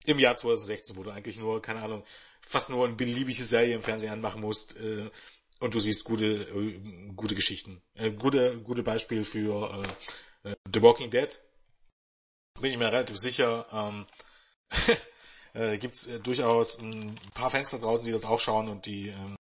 Im 0.05 0.19
Jahr 0.19 0.37
2016, 0.37 0.97
wo 0.97 1.03
du 1.03 1.11
eigentlich 1.11 1.39
nur, 1.39 1.61
keine 1.61 1.83
Ahnung, 1.83 2.05
fast 2.41 2.71
nur 2.71 2.87
eine 2.87 2.95
beliebige 2.95 3.45
Serie 3.45 3.75
im 3.75 3.83
Fernsehen 3.83 4.12
anmachen 4.12 4.41
musst, 4.41 4.77
äh, 4.77 5.11
und 5.59 5.75
du 5.75 5.81
siehst 5.81 6.05
gute, 6.05 6.43
äh, 6.43 6.81
gute 7.14 7.35
Geschichten. 7.35 7.83
Äh, 7.95 8.12
gute, 8.12 8.61
gute 8.61 8.83
Beispiel 8.83 9.25
für 9.25 9.85
äh, 10.45 10.51
äh 10.51 10.57
The 10.73 10.83
Walking 10.83 11.11
Dead, 11.11 11.41
bin 12.61 12.71
ich 12.71 12.79
mir 12.79 12.87
relativ 12.93 13.19
sicher, 13.19 13.67
ähm, 13.73 14.07
äh, 15.55 15.79
gibt 15.79 15.95
es 15.95 16.07
äh, 16.07 16.21
durchaus 16.21 16.79
ein 16.79 17.19
paar 17.35 17.51
Fenster 17.51 17.79
draußen, 17.79 18.05
die 18.05 18.12
das 18.12 18.25
auch 18.25 18.41
schauen 18.41 18.69
und 18.69 18.87
die 18.87 19.09
ähm, 19.09 19.37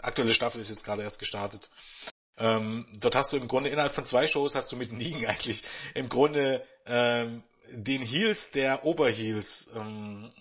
aktuelle 0.00 0.34
Staffel 0.34 0.60
ist 0.60 0.70
jetzt 0.70 0.84
gerade 0.84 1.02
erst 1.02 1.18
gestartet. 1.18 1.70
Ähm, 2.36 2.86
dort 2.98 3.14
hast 3.14 3.32
du 3.32 3.36
im 3.36 3.48
Grunde 3.48 3.68
innerhalb 3.68 3.92
von 3.92 4.04
zwei 4.04 4.26
Shows 4.26 4.54
hast 4.54 4.72
du 4.72 4.76
mit 4.76 4.92
Nigen 4.92 5.26
eigentlich 5.26 5.64
im 5.94 6.08
Grunde 6.08 6.66
ähm, 6.86 7.42
den 7.70 8.02
Heels 8.02 8.50
der 8.50 8.84
Oberheels 8.84 9.70
ähm, 9.74 10.32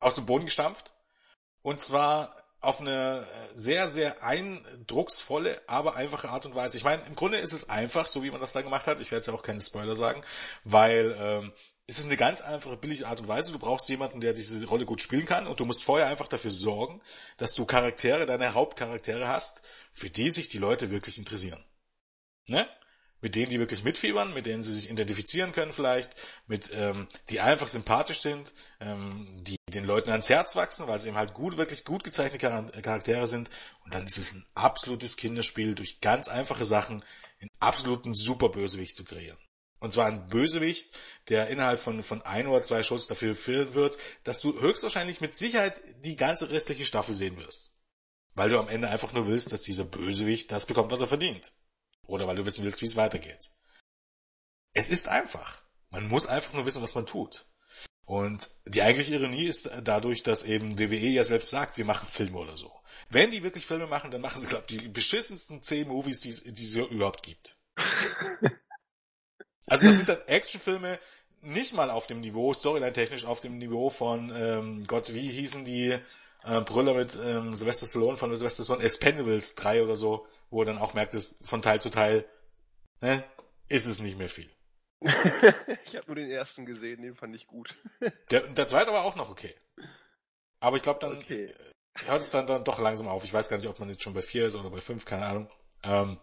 aus 0.00 0.16
dem 0.16 0.26
Boden 0.26 0.46
gestampft. 0.46 0.92
Und 1.62 1.80
zwar 1.80 2.36
auf 2.60 2.80
eine 2.80 3.26
sehr, 3.54 3.88
sehr 3.88 4.22
eindrucksvolle, 4.22 5.60
aber 5.66 5.96
einfache 5.96 6.28
Art 6.28 6.46
und 6.46 6.54
Weise. 6.54 6.76
Ich 6.76 6.84
meine, 6.84 7.04
im 7.06 7.16
Grunde 7.16 7.38
ist 7.38 7.52
es 7.52 7.68
einfach, 7.68 8.06
so 8.06 8.22
wie 8.22 8.30
man 8.30 8.40
das 8.40 8.52
da 8.52 8.62
gemacht 8.62 8.86
hat. 8.86 9.00
Ich 9.00 9.10
werde 9.10 9.16
jetzt 9.16 9.26
ja 9.26 9.34
auch 9.34 9.42
keine 9.42 9.60
Spoiler 9.60 9.96
sagen, 9.96 10.22
weil 10.64 11.16
ähm, 11.18 11.52
es 11.86 11.98
ist 11.98 12.06
eine 12.06 12.16
ganz 12.16 12.40
einfache, 12.40 12.76
billige 12.76 13.06
Art 13.06 13.20
und 13.20 13.28
Weise. 13.28 13.52
Du 13.52 13.58
brauchst 13.58 13.88
jemanden, 13.88 14.20
der 14.20 14.32
diese 14.32 14.64
Rolle 14.66 14.86
gut 14.86 15.02
spielen 15.02 15.26
kann 15.26 15.46
und 15.46 15.60
du 15.60 15.64
musst 15.64 15.82
vorher 15.82 16.06
einfach 16.06 16.28
dafür 16.28 16.50
sorgen, 16.50 17.00
dass 17.36 17.54
du 17.54 17.64
Charaktere, 17.64 18.26
deine 18.26 18.54
Hauptcharaktere 18.54 19.28
hast, 19.28 19.62
für 19.92 20.10
die 20.10 20.30
sich 20.30 20.48
die 20.48 20.58
Leute 20.58 20.90
wirklich 20.90 21.18
interessieren. 21.18 21.62
Ne? 22.46 22.68
mit 23.22 23.36
denen 23.36 23.48
die 23.48 23.60
wirklich 23.60 23.84
mitfiebern, 23.84 24.34
mit 24.34 24.46
denen 24.46 24.62
sie 24.62 24.74
sich 24.74 24.90
identifizieren 24.90 25.52
können 25.52 25.72
vielleicht, 25.72 26.16
mit 26.46 26.70
ähm, 26.74 27.06
die 27.30 27.40
einfach 27.40 27.68
sympathisch 27.68 28.20
sind, 28.20 28.52
ähm, 28.80 29.42
die 29.42 29.56
den 29.72 29.84
Leuten 29.84 30.10
ans 30.10 30.28
Herz 30.28 30.56
wachsen, 30.56 30.88
weil 30.88 30.98
sie 30.98 31.08
eben 31.08 31.16
halt 31.16 31.32
gut, 31.32 31.56
wirklich 31.56 31.84
gut 31.84 32.04
gezeichnete 32.04 32.82
Charaktere 32.82 33.26
sind. 33.26 33.48
Und 33.84 33.94
dann 33.94 34.04
ist 34.04 34.18
es 34.18 34.34
ein 34.34 34.44
absolutes 34.54 35.16
Kinderspiel, 35.16 35.74
durch 35.74 36.00
ganz 36.00 36.28
einfache 36.28 36.64
Sachen 36.64 37.02
einen 37.40 37.50
absoluten 37.60 38.12
Superbösewicht 38.14 38.96
zu 38.96 39.04
kreieren. 39.04 39.38
Und 39.82 39.90
zwar 39.90 40.06
ein 40.06 40.28
Bösewicht, 40.28 40.96
der 41.28 41.48
innerhalb 41.48 41.80
von, 41.80 42.04
von 42.04 42.22
ein 42.22 42.46
oder 42.46 42.62
zwei 42.62 42.84
Shows 42.84 43.08
dafür 43.08 43.34
führen 43.34 43.74
wird, 43.74 43.98
dass 44.22 44.40
du 44.40 44.52
höchstwahrscheinlich 44.60 45.20
mit 45.20 45.34
Sicherheit 45.34 45.82
die 46.04 46.14
ganze 46.14 46.50
restliche 46.50 46.86
Staffel 46.86 47.16
sehen 47.16 47.36
wirst. 47.36 47.74
Weil 48.34 48.48
du 48.48 48.60
am 48.60 48.68
Ende 48.68 48.88
einfach 48.88 49.12
nur 49.12 49.26
willst, 49.26 49.50
dass 49.50 49.62
dieser 49.62 49.84
Bösewicht 49.84 50.52
das 50.52 50.66
bekommt, 50.66 50.92
was 50.92 51.00
er 51.00 51.08
verdient. 51.08 51.52
Oder 52.06 52.28
weil 52.28 52.36
du 52.36 52.46
wissen 52.46 52.62
willst, 52.62 52.80
wie 52.80 52.86
es 52.86 52.94
weitergeht. 52.94 53.50
Es 54.72 54.88
ist 54.88 55.08
einfach. 55.08 55.64
Man 55.90 56.06
muss 56.06 56.28
einfach 56.28 56.52
nur 56.52 56.64
wissen, 56.64 56.82
was 56.84 56.94
man 56.94 57.04
tut. 57.04 57.48
Und 58.04 58.54
die 58.64 58.82
eigentliche 58.82 59.16
Ironie 59.16 59.46
ist 59.46 59.68
dadurch, 59.82 60.22
dass 60.22 60.44
eben 60.44 60.78
WWE 60.78 61.08
ja 61.08 61.24
selbst 61.24 61.50
sagt, 61.50 61.76
wir 61.76 61.84
machen 61.84 62.06
Filme 62.06 62.38
oder 62.38 62.56
so. 62.56 62.72
Wenn 63.10 63.32
die 63.32 63.42
wirklich 63.42 63.66
Filme 63.66 63.88
machen, 63.88 64.12
dann 64.12 64.20
machen 64.20 64.40
sie, 64.40 64.46
glaube 64.46 64.66
ich, 64.68 64.78
die 64.78 64.88
beschissensten 64.88 65.60
zehn 65.60 65.88
Movies, 65.88 66.20
die 66.20 66.28
es, 66.28 66.44
die 66.44 66.64
es 66.64 66.76
überhaupt 66.76 67.24
gibt. 67.24 67.58
also 69.66 69.86
das 69.86 69.96
sind 69.96 70.08
dann 70.08 70.20
Actionfilme, 70.26 70.98
nicht 71.42 71.74
mal 71.74 71.90
auf 71.90 72.06
dem 72.06 72.20
Niveau, 72.20 72.52
storyline-technisch 72.52 73.24
auf 73.24 73.40
dem 73.40 73.58
Niveau 73.58 73.90
von, 73.90 74.32
ähm, 74.34 74.86
Gott, 74.86 75.12
wie 75.12 75.28
hießen 75.28 75.64
die 75.64 75.98
äh, 76.44 76.60
Brüller 76.60 76.94
mit 76.94 77.18
ähm, 77.22 77.54
Sylvester 77.54 77.86
Stallone 77.86 78.16
von 78.16 78.34
Sylvester 78.34 78.64
Stallone, 78.64 78.84
Expendables 78.84 79.54
3 79.56 79.82
oder 79.82 79.96
so, 79.96 80.26
wo 80.50 80.62
er 80.62 80.66
dann 80.66 80.78
auch 80.78 80.94
merkt, 80.94 81.14
dass 81.14 81.38
von 81.42 81.62
Teil 81.62 81.80
zu 81.80 81.90
Teil 81.90 82.24
ne, 83.00 83.24
ist 83.68 83.86
es 83.86 84.00
nicht 84.00 84.18
mehr 84.18 84.28
viel. 84.28 84.50
ich 85.84 85.96
habe 85.96 86.06
nur 86.06 86.16
den 86.16 86.30
ersten 86.30 86.64
gesehen, 86.64 87.02
den 87.02 87.16
fand 87.16 87.34
ich 87.34 87.46
gut. 87.46 87.76
der, 88.30 88.48
der 88.48 88.66
zweite 88.66 88.92
war 88.92 89.04
auch 89.04 89.16
noch 89.16 89.30
okay. 89.30 89.54
Aber 90.60 90.76
ich 90.76 90.82
glaube 90.82 91.00
dann 91.00 91.18
okay. 91.18 91.52
hört 92.06 92.22
es 92.22 92.30
dann, 92.30 92.46
dann 92.46 92.64
doch 92.64 92.78
langsam 92.78 93.08
auf. 93.08 93.24
Ich 93.24 93.34
weiß 93.34 93.48
gar 93.48 93.56
nicht, 93.56 93.68
ob 93.68 93.78
man 93.80 93.88
jetzt 93.88 94.02
schon 94.02 94.14
bei 94.14 94.22
vier 94.22 94.46
ist 94.46 94.54
oder 94.54 94.70
bei 94.70 94.80
fünf, 94.80 95.04
keine 95.04 95.26
Ahnung. 95.26 95.50
Ähm, 95.82 96.18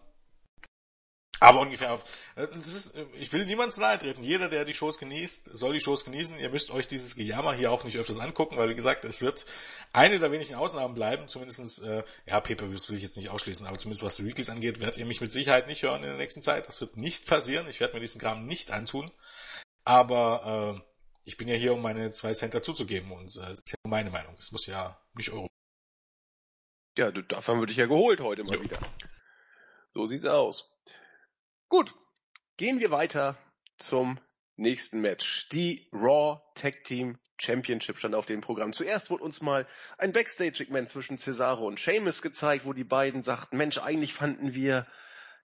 aber 1.38 1.60
ungefähr 1.60 1.92
auf. 1.92 2.04
Äh, 2.36 2.46
ist, 2.58 2.94
äh, 2.94 3.06
ich 3.14 3.32
will 3.32 3.46
niemand 3.46 3.72
zu 3.72 3.80
nahe 3.80 3.98
treten. 3.98 4.22
Jeder, 4.22 4.48
der 4.48 4.64
die 4.64 4.74
Shows 4.74 4.98
genießt, 4.98 5.56
soll 5.56 5.72
die 5.72 5.80
Shows 5.80 6.04
genießen. 6.04 6.38
Ihr 6.38 6.50
müsst 6.50 6.70
euch 6.70 6.86
dieses 6.86 7.14
Gejammer 7.14 7.54
hier 7.54 7.70
auch 7.72 7.84
nicht 7.84 7.96
öfters 7.96 8.20
angucken, 8.20 8.56
weil 8.58 8.68
wie 8.68 8.74
gesagt, 8.74 9.04
es 9.04 9.22
wird 9.22 9.46
eine 9.92 10.18
der 10.18 10.32
wenigen 10.32 10.54
Ausnahmen 10.54 10.94
bleiben. 10.94 11.28
Zumindestens, 11.28 11.78
äh, 11.80 12.02
ja, 12.26 12.40
Pay-Per-Views 12.40 12.90
will 12.90 12.96
ich 12.96 13.02
jetzt 13.02 13.16
nicht 13.16 13.30
ausschließen, 13.30 13.66
aber 13.66 13.78
zumindest 13.78 14.04
was 14.04 14.16
die 14.16 14.26
Weeklies 14.26 14.50
angeht, 14.50 14.80
werdet 14.80 14.98
ihr 14.98 15.06
mich 15.06 15.22
mit 15.22 15.32
Sicherheit 15.32 15.66
nicht 15.66 15.82
hören 15.82 16.02
in 16.02 16.10
der 16.10 16.18
nächsten 16.18 16.42
Zeit. 16.42 16.68
Das 16.68 16.82
wird 16.82 16.98
nicht 16.98 17.26
passieren. 17.26 17.66
Ich 17.68 17.80
werde 17.80 17.94
mir 17.94 18.00
diesen 18.00 18.20
Kram 18.20 18.46
nicht 18.46 18.70
antun. 18.70 19.10
Aber 19.84 20.76
äh, 20.76 20.90
ich 21.24 21.38
bin 21.38 21.48
ja 21.48 21.54
hier, 21.54 21.72
um 21.72 21.80
meine 21.80 22.12
zwei 22.12 22.34
Cent 22.34 22.52
dazuzugeben 22.52 23.12
und 23.12 23.34
äh, 23.36 23.48
das 23.48 23.60
ist 23.60 23.70
ja 23.70 23.76
meine 23.88 24.10
Meinung. 24.10 24.34
Es 24.38 24.52
muss 24.52 24.66
ja 24.66 25.00
nicht 25.14 25.32
euro. 25.32 25.48
Ja, 26.98 27.10
du, 27.10 27.22
davon 27.22 27.60
würde 27.60 27.72
ich 27.72 27.78
ja 27.78 27.86
geholt 27.86 28.20
heute 28.20 28.44
mal 28.44 28.56
jo. 28.56 28.62
wieder. 28.62 28.78
So 29.92 30.06
sieht's 30.06 30.24
aus. 30.24 30.69
Gut, 31.70 31.94
gehen 32.56 32.80
wir 32.80 32.90
weiter 32.90 33.38
zum 33.78 34.18
nächsten 34.56 35.00
Match. 35.00 35.48
Die 35.50 35.88
Raw 35.92 36.40
Tag 36.56 36.82
Team 36.82 37.16
Championship 37.38 37.96
stand 37.96 38.16
auf 38.16 38.26
dem 38.26 38.40
Programm. 38.40 38.72
Zuerst 38.72 39.08
wurde 39.08 39.22
uns 39.22 39.40
mal 39.40 39.68
ein 39.96 40.10
Backstage-Segment 40.10 40.88
zwischen 40.88 41.16
Cesaro 41.16 41.64
und 41.68 41.78
Sheamus 41.78 42.22
gezeigt, 42.22 42.64
wo 42.64 42.72
die 42.72 42.82
beiden 42.82 43.22
sagten, 43.22 43.56
Mensch, 43.56 43.78
eigentlich 43.78 44.14
fanden 44.14 44.52
wir 44.52 44.84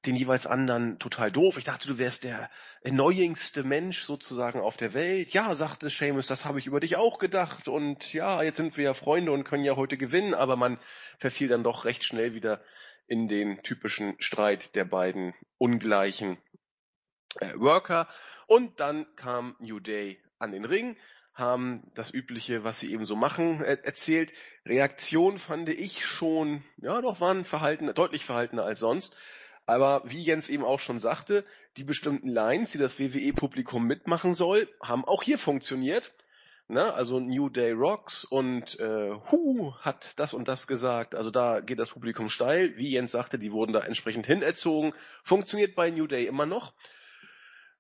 den 0.05 0.16
jeweils 0.16 0.49
anderen 0.49 0.99
total 0.99 1.31
doof. 1.31 1.59
Ich 1.59 1.64
dachte, 1.64 1.87
du 1.87 1.97
wärst 1.97 2.24
der 2.24 2.51
erneuingste 2.81 3.62
Mensch 3.62 4.03
sozusagen 4.03 4.59
auf 4.59 4.77
der 4.77 4.95
Welt. 4.95 5.33
Ja, 5.33 5.55
sagte 5.55 5.89
Seamus, 5.89 6.27
das 6.27 6.45
habe 6.45 6.59
ich 6.59 6.66
über 6.66 6.81
dich 6.81 6.97
auch 6.97 7.20
gedacht. 7.20 7.68
Und 7.68 8.12
ja, 8.12 8.43
jetzt 8.43 8.57
sind 8.57 8.77
wir 8.77 8.83
ja 8.83 8.95
Freunde 8.95 9.31
und 9.31 9.45
können 9.45 9.64
ja 9.64 9.77
heute 9.77 9.97
gewinnen. 9.97 10.35
Aber 10.35 10.57
man 10.57 10.81
verfiel 11.18 11.47
dann 11.47 11.62
doch 11.62 11.85
recht 11.85 12.03
schnell 12.03 12.35
wieder 12.35 12.61
in 13.07 13.28
den 13.28 13.62
typischen 13.62 14.16
Streit 14.18 14.74
der 14.74 14.84
beiden 14.84 15.34
ungleichen 15.59 16.38
äh, 17.40 17.54
Worker. 17.57 18.09
Und 18.46 18.80
dann 18.80 19.07
kam 19.16 19.57
New 19.59 19.80
Day 19.80 20.20
an 20.38 20.52
den 20.52 20.64
Ring, 20.64 20.96
haben 21.34 21.90
das 21.94 22.12
Übliche, 22.12 22.64
was 22.64 22.80
sie 22.80 22.92
eben 22.92 23.07
so 23.07 23.16
machen, 23.16 23.62
äh, 23.62 23.78
erzählt. 23.82 24.32
Reaktion 24.64 25.38
fand 25.38 25.68
ich 25.68 26.04
schon, 26.04 26.64
ja 26.78 27.00
doch, 27.00 27.20
waren 27.20 27.44
verhalten, 27.44 27.92
deutlich 27.94 28.24
verhaltener 28.24 28.64
als 28.64 28.80
sonst. 28.80 29.14
Aber 29.66 30.02
wie 30.07 30.22
Jens 30.22 30.48
eben 30.48 30.64
auch 30.64 30.80
schon 30.80 31.00
sagte, 31.00 31.44
die 31.76 31.84
bestimmten 31.84 32.28
Lines, 32.28 32.70
die 32.70 32.78
das 32.78 33.00
WWE-Publikum 33.00 33.84
mitmachen 33.84 34.32
soll, 34.32 34.68
haben 34.80 35.04
auch 35.04 35.22
hier 35.22 35.38
funktioniert. 35.38 36.12
Na, 36.68 36.90
also 36.90 37.20
New 37.20 37.48
Day 37.48 37.70
Rocks 37.70 38.24
und 38.24 38.80
äh, 38.80 39.10
Who 39.30 39.74
hat 39.82 40.12
das 40.16 40.34
und 40.34 40.48
das 40.48 40.66
gesagt. 40.66 41.14
Also 41.14 41.30
da 41.30 41.60
geht 41.60 41.78
das 41.78 41.90
Publikum 41.90 42.28
steil. 42.28 42.76
Wie 42.76 42.90
Jens 42.90 43.12
sagte, 43.12 43.38
die 43.38 43.52
wurden 43.52 43.72
da 43.72 43.80
entsprechend 43.80 44.26
hinerzogen. 44.26 44.92
Funktioniert 45.22 45.76
bei 45.76 45.90
New 45.90 46.08
Day 46.08 46.26
immer 46.26 46.44
noch. 46.44 46.74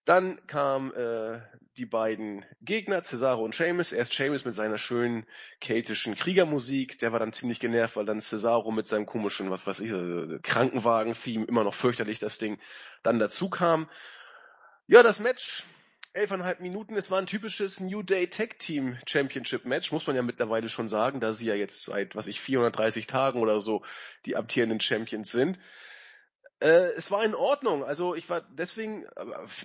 Dann 0.04 0.38
kamen 0.46 0.92
äh, 0.92 1.40
die 1.76 1.84
beiden 1.84 2.44
Gegner, 2.62 3.02
Cesaro 3.02 3.44
und 3.44 3.56
Seamus. 3.56 3.90
Erst 3.90 4.12
Seamus 4.12 4.44
mit 4.44 4.54
seiner 4.54 4.78
schönen 4.78 5.26
keltischen 5.60 6.14
Kriegermusik. 6.14 7.00
Der 7.00 7.10
war 7.10 7.18
dann 7.18 7.32
ziemlich 7.32 7.58
genervt, 7.58 7.96
weil 7.96 8.06
dann 8.06 8.20
Cesaro 8.20 8.70
mit 8.70 8.86
seinem 8.86 9.06
komischen, 9.06 9.50
was 9.50 9.66
weiß 9.66 9.80
ich, 9.80 9.90
äh, 9.90 10.38
Krankenwagen-Theme, 10.44 11.44
immer 11.46 11.64
noch 11.64 11.74
fürchterlich 11.74 12.20
das 12.20 12.38
Ding, 12.38 12.60
dann 13.02 13.18
dazu 13.18 13.50
kam. 13.50 13.90
Ja, 14.86 15.02
das 15.02 15.18
Match, 15.18 15.64
elfeinhalb 16.16 16.60
Minuten, 16.60 16.96
es 16.96 17.10
war 17.10 17.18
ein 17.18 17.26
typisches 17.26 17.78
New 17.78 18.02
Day 18.02 18.26
Tag 18.26 18.58
Team 18.58 18.98
Championship 19.06 19.64
Match, 19.66 19.92
muss 19.92 20.06
man 20.06 20.16
ja 20.16 20.22
mittlerweile 20.22 20.68
schon 20.68 20.88
sagen, 20.88 21.20
da 21.20 21.32
sie 21.32 21.46
ja 21.46 21.54
jetzt 21.54 21.84
seit, 21.84 22.16
was 22.16 22.26
ich, 22.26 22.40
430 22.40 23.06
Tagen 23.06 23.40
oder 23.40 23.60
so 23.60 23.82
die 24.24 24.36
amtierenden 24.36 24.80
Champions 24.80 25.30
sind. 25.30 25.58
Äh, 26.60 26.92
es 26.96 27.10
war 27.10 27.22
in 27.22 27.34
Ordnung. 27.34 27.84
Also 27.84 28.14
ich 28.14 28.30
war 28.30 28.40
deswegen, 28.40 29.06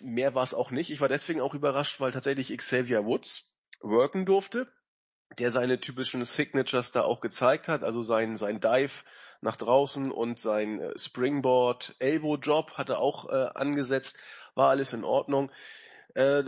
mehr 0.01 0.35
war 0.35 0.43
es 0.43 0.53
auch 0.53 0.71
nicht. 0.71 0.89
Ich 0.91 1.01
war 1.01 1.09
deswegen 1.09 1.41
auch 1.41 1.53
überrascht, 1.53 1.99
weil 1.99 2.11
tatsächlich 2.11 2.55
Xavier 2.57 3.05
Woods 3.05 3.49
worken 3.79 4.25
durfte, 4.25 4.67
der 5.39 5.51
seine 5.51 5.79
typischen 5.79 6.23
Signatures 6.25 6.91
da 6.91 7.03
auch 7.03 7.21
gezeigt 7.21 7.69
hat. 7.69 7.83
Also 7.83 8.03
sein, 8.03 8.35
sein 8.35 8.59
Dive 8.59 9.03
nach 9.39 9.55
draußen 9.55 10.11
und 10.11 10.37
sein 10.39 10.81
äh, 10.81 10.97
Springboard 10.97 11.95
Elbow 11.99 12.35
Job 12.35 12.73
hat 12.73 12.89
er 12.89 12.99
auch 12.99 13.29
äh, 13.29 13.49
angesetzt. 13.55 14.17
War 14.53 14.69
alles 14.69 14.91
in 14.91 15.05
Ordnung. 15.05 15.49
Äh, 16.13 16.43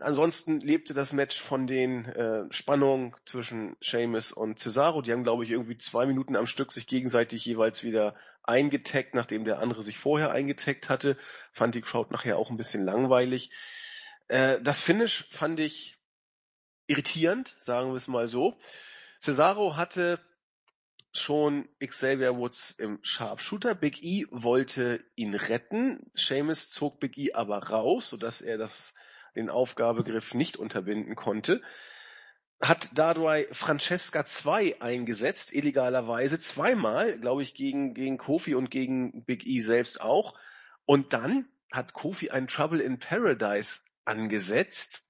ansonsten 0.00 0.60
lebte 0.60 0.94
das 0.94 1.12
Match 1.12 1.40
von 1.40 1.66
den 1.66 2.04
äh, 2.06 2.44
Spannungen 2.52 3.14
zwischen 3.26 3.76
Seamus 3.80 4.32
und 4.32 4.58
Cesaro. 4.58 5.02
Die 5.02 5.12
haben, 5.12 5.24
glaube 5.24 5.44
ich, 5.44 5.50
irgendwie 5.50 5.78
zwei 5.78 6.06
Minuten 6.06 6.36
am 6.36 6.46
Stück 6.46 6.72
sich 6.72 6.86
gegenseitig 6.86 7.44
jeweils 7.44 7.82
wieder 7.82 8.14
eingetaggt, 8.44 9.14
nachdem 9.14 9.44
der 9.44 9.58
andere 9.58 9.82
sich 9.82 9.98
vorher 9.98 10.30
eingetaggt 10.30 10.88
hatte. 10.88 11.16
Fand 11.52 11.74
die 11.74 11.80
Crowd 11.80 12.12
nachher 12.12 12.38
auch 12.38 12.50
ein 12.50 12.56
bisschen 12.56 12.84
langweilig. 12.84 13.50
Äh, 14.28 14.60
das 14.62 14.80
Finish 14.80 15.28
fand 15.30 15.58
ich 15.60 15.98
irritierend, 16.86 17.54
sagen 17.56 17.90
wir 17.90 17.96
es 17.96 18.08
mal 18.08 18.28
so. 18.28 18.56
Cesaro 19.18 19.76
hatte 19.76 20.20
schon 21.12 21.68
Xavier 21.84 22.36
Woods 22.36 22.72
im 22.72 22.98
Sharpshooter. 23.02 23.74
Big 23.74 24.02
E 24.02 24.26
wollte 24.30 25.04
ihn 25.14 25.34
retten. 25.34 26.10
Seamus 26.14 26.70
zog 26.70 27.00
Big 27.00 27.18
E 27.18 27.32
aber 27.32 27.58
raus, 27.68 28.08
sodass 28.08 28.40
er 28.40 28.58
das, 28.58 28.94
den 29.36 29.50
Aufgabegriff 29.50 30.34
nicht 30.34 30.56
unterbinden 30.56 31.14
konnte. 31.14 31.62
Hat 32.60 32.90
dadurch 32.94 33.48
Francesca 33.52 34.24
2 34.24 34.80
eingesetzt, 34.80 35.52
illegalerweise, 35.52 36.38
zweimal, 36.38 37.18
glaube 37.18 37.42
ich, 37.42 37.54
gegen, 37.54 37.92
gegen 37.92 38.18
Kofi 38.18 38.54
und 38.54 38.70
gegen 38.70 39.24
Big 39.24 39.46
E 39.46 39.60
selbst 39.60 40.00
auch. 40.00 40.38
Und 40.84 41.12
dann 41.12 41.48
hat 41.72 41.92
Kofi 41.92 42.30
ein 42.30 42.46
Trouble 42.46 42.80
in 42.80 42.98
Paradise 42.98 43.80
angesetzt 44.04 45.02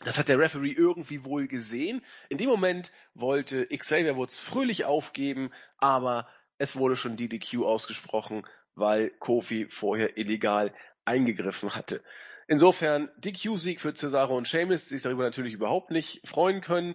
das 0.00 0.18
hat 0.18 0.28
der 0.28 0.38
Referee 0.38 0.72
irgendwie 0.72 1.24
wohl 1.24 1.46
gesehen. 1.46 2.02
In 2.28 2.38
dem 2.38 2.48
Moment 2.48 2.92
wollte 3.14 3.66
Xavier 3.66 4.16
Woods 4.16 4.40
fröhlich 4.40 4.84
aufgeben, 4.84 5.50
aber 5.78 6.28
es 6.58 6.76
wurde 6.76 6.96
schon 6.96 7.16
DDQ 7.16 7.64
ausgesprochen, 7.64 8.46
weil 8.74 9.10
Kofi 9.10 9.66
vorher 9.70 10.16
illegal 10.16 10.74
eingegriffen 11.04 11.74
hatte. 11.74 12.02
Insofern 12.46 13.10
DQ-Sieg 13.18 13.80
für 13.80 13.94
Cesaro 13.94 14.36
und 14.36 14.48
Sheamus, 14.48 14.84
die 14.84 14.94
sich 14.94 15.02
darüber 15.02 15.24
natürlich 15.24 15.54
überhaupt 15.54 15.90
nicht 15.90 16.26
freuen 16.28 16.60
können. 16.60 16.94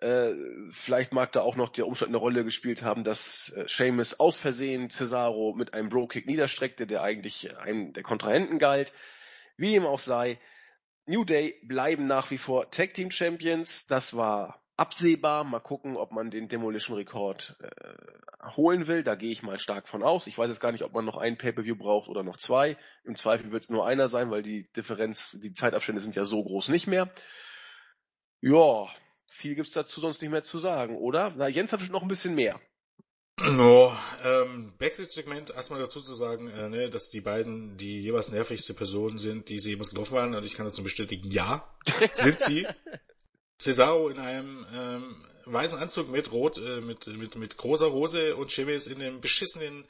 Äh, 0.00 0.32
vielleicht 0.72 1.12
mag 1.12 1.30
da 1.32 1.42
auch 1.42 1.56
noch 1.56 1.68
der 1.68 1.86
Umstand 1.86 2.10
eine 2.10 2.16
Rolle 2.16 2.42
gespielt 2.42 2.82
haben, 2.82 3.04
dass 3.04 3.50
äh, 3.50 3.68
Sheamus 3.68 4.18
aus 4.18 4.38
Versehen 4.38 4.90
Cesaro 4.90 5.54
mit 5.54 5.74
einem 5.74 5.90
Bro-Kick 5.90 6.26
niederstreckte, 6.26 6.86
der 6.86 7.02
eigentlich 7.02 7.56
einem 7.58 7.92
der 7.92 8.02
Kontrahenten 8.02 8.58
galt. 8.58 8.92
Wie 9.56 9.74
ihm 9.74 9.84
auch 9.84 9.98
sei, 9.98 10.38
New 11.10 11.24
Day 11.24 11.58
bleiben 11.64 12.06
nach 12.06 12.30
wie 12.30 12.38
vor 12.38 12.70
Tag 12.70 12.94
Team 12.94 13.10
Champions. 13.10 13.84
Das 13.86 14.14
war 14.14 14.62
absehbar. 14.76 15.42
Mal 15.42 15.58
gucken, 15.58 15.96
ob 15.96 16.12
man 16.12 16.30
den 16.30 16.46
Demolition 16.46 16.96
Rekord 16.96 17.56
äh, 17.60 18.50
holen 18.56 18.86
will. 18.86 19.02
Da 19.02 19.16
gehe 19.16 19.32
ich 19.32 19.42
mal 19.42 19.58
stark 19.58 19.88
von 19.88 20.04
aus. 20.04 20.28
Ich 20.28 20.38
weiß 20.38 20.46
jetzt 20.46 20.60
gar 20.60 20.70
nicht, 20.70 20.84
ob 20.84 20.92
man 20.94 21.04
noch 21.04 21.16
ein 21.16 21.36
Pay-per-View 21.36 21.74
braucht 21.74 22.08
oder 22.08 22.22
noch 22.22 22.36
zwei. 22.36 22.76
Im 23.02 23.16
Zweifel 23.16 23.50
wird 23.50 23.64
es 23.64 23.70
nur 23.70 23.84
einer 23.88 24.06
sein, 24.06 24.30
weil 24.30 24.44
die 24.44 24.70
Differenz, 24.76 25.36
die 25.42 25.52
Zeitabstände 25.52 26.00
sind 26.00 26.14
ja 26.14 26.24
so 26.24 26.44
groß 26.44 26.68
nicht 26.68 26.86
mehr. 26.86 27.12
Ja, 28.40 28.86
viel 29.26 29.56
gibt's 29.56 29.72
dazu 29.72 30.00
sonst 30.00 30.22
nicht 30.22 30.30
mehr 30.30 30.44
zu 30.44 30.60
sagen, 30.60 30.96
oder? 30.96 31.34
Na, 31.36 31.48
Jens 31.48 31.72
hat 31.72 31.80
noch 31.90 32.02
ein 32.02 32.08
bisschen 32.08 32.36
mehr. 32.36 32.60
No, 33.42 33.96
ähm, 34.22 34.72
Backstage-Segment 34.78 35.50
erstmal 35.50 35.80
dazu 35.80 36.00
zu 36.00 36.14
sagen, 36.14 36.50
äh, 36.50 36.68
ne, 36.68 36.90
dass 36.90 37.08
die 37.08 37.22
beiden 37.22 37.76
die 37.78 38.02
jeweils 38.02 38.30
nervigste 38.30 38.74
Personen 38.74 39.16
sind, 39.16 39.48
die 39.48 39.58
sie 39.58 39.70
jemals 39.70 39.90
getroffen 39.90 40.14
waren, 40.14 40.34
und 40.34 40.44
ich 40.44 40.54
kann 40.54 40.66
das 40.66 40.76
nur 40.76 40.84
bestätigen, 40.84 41.30
ja, 41.30 41.66
sind 42.12 42.40
sie. 42.40 42.66
Cesaro 43.58 44.08
in 44.08 44.18
einem 44.18 44.66
ähm, 44.74 45.24
weißen 45.46 45.78
Anzug 45.78 46.08
mit 46.08 46.32
rot, 46.32 46.58
äh, 46.58 46.80
mit, 46.80 47.06
mit, 47.06 47.36
mit 47.36 47.56
großer 47.56 47.92
Hose 47.92 48.36
und 48.36 48.50
Chemis 48.50 48.86
in 48.86 48.98
dem 48.98 49.20
beschissenen 49.20 49.84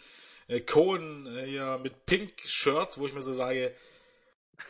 äh, 0.48 0.60
Cohen 0.60 1.26
äh, 1.26 1.46
ja, 1.46 1.78
mit 1.78 2.06
Pink 2.06 2.32
Shirt, 2.44 2.98
wo 2.98 3.06
ich 3.06 3.14
mir 3.14 3.22
so 3.22 3.34
sage, 3.34 3.74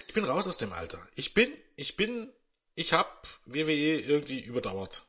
ich 0.06 0.14
bin 0.14 0.24
raus 0.24 0.46
aus 0.46 0.58
dem 0.58 0.72
Alter. 0.72 1.06
Ich 1.14 1.34
bin, 1.34 1.52
ich 1.76 1.96
bin, 1.96 2.32
ich 2.74 2.92
hab 2.92 3.26
WWE 3.46 4.00
irgendwie 4.00 4.40
überdauert. 4.40 5.04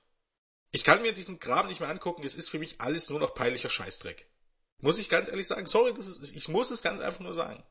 Ich 0.71 0.83
kann 0.83 1.01
mir 1.01 1.13
diesen 1.13 1.39
Kram 1.39 1.67
nicht 1.67 1.79
mehr 1.79 1.89
angucken, 1.89 2.23
es 2.23 2.35
ist 2.35 2.49
für 2.49 2.59
mich 2.59 2.79
alles 2.79 3.09
nur 3.09 3.19
noch 3.19 3.33
peinlicher 3.33 3.69
Scheißdreck. 3.69 4.25
Muss 4.79 4.99
ich 4.99 5.09
ganz 5.09 5.27
ehrlich 5.27 5.47
sagen. 5.47 5.67
Sorry, 5.67 5.93
ist, 5.97 6.35
ich 6.35 6.47
muss 6.47 6.71
es 6.71 6.81
ganz 6.81 7.01
einfach 7.01 7.19
nur 7.19 7.35
sagen. 7.35 7.63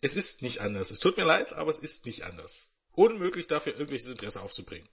Es 0.00 0.14
ist 0.14 0.42
nicht 0.42 0.60
anders. 0.60 0.90
Es 0.90 1.00
tut 1.00 1.16
mir 1.16 1.24
leid, 1.24 1.52
aber 1.52 1.70
es 1.70 1.80
ist 1.80 2.06
nicht 2.06 2.22
anders. 2.22 2.72
Unmöglich 2.92 3.46
dafür 3.46 3.72
irgendwelches 3.72 4.10
Interesse 4.10 4.40
aufzubringen. 4.40 4.88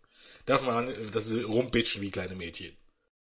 Darf 0.46 0.64
man, 0.64 1.12
dass 1.12 1.28
sie 1.28 1.42
rumbitschen 1.42 2.02
wie 2.02 2.12
kleine 2.12 2.36
Mädchen. 2.36 2.76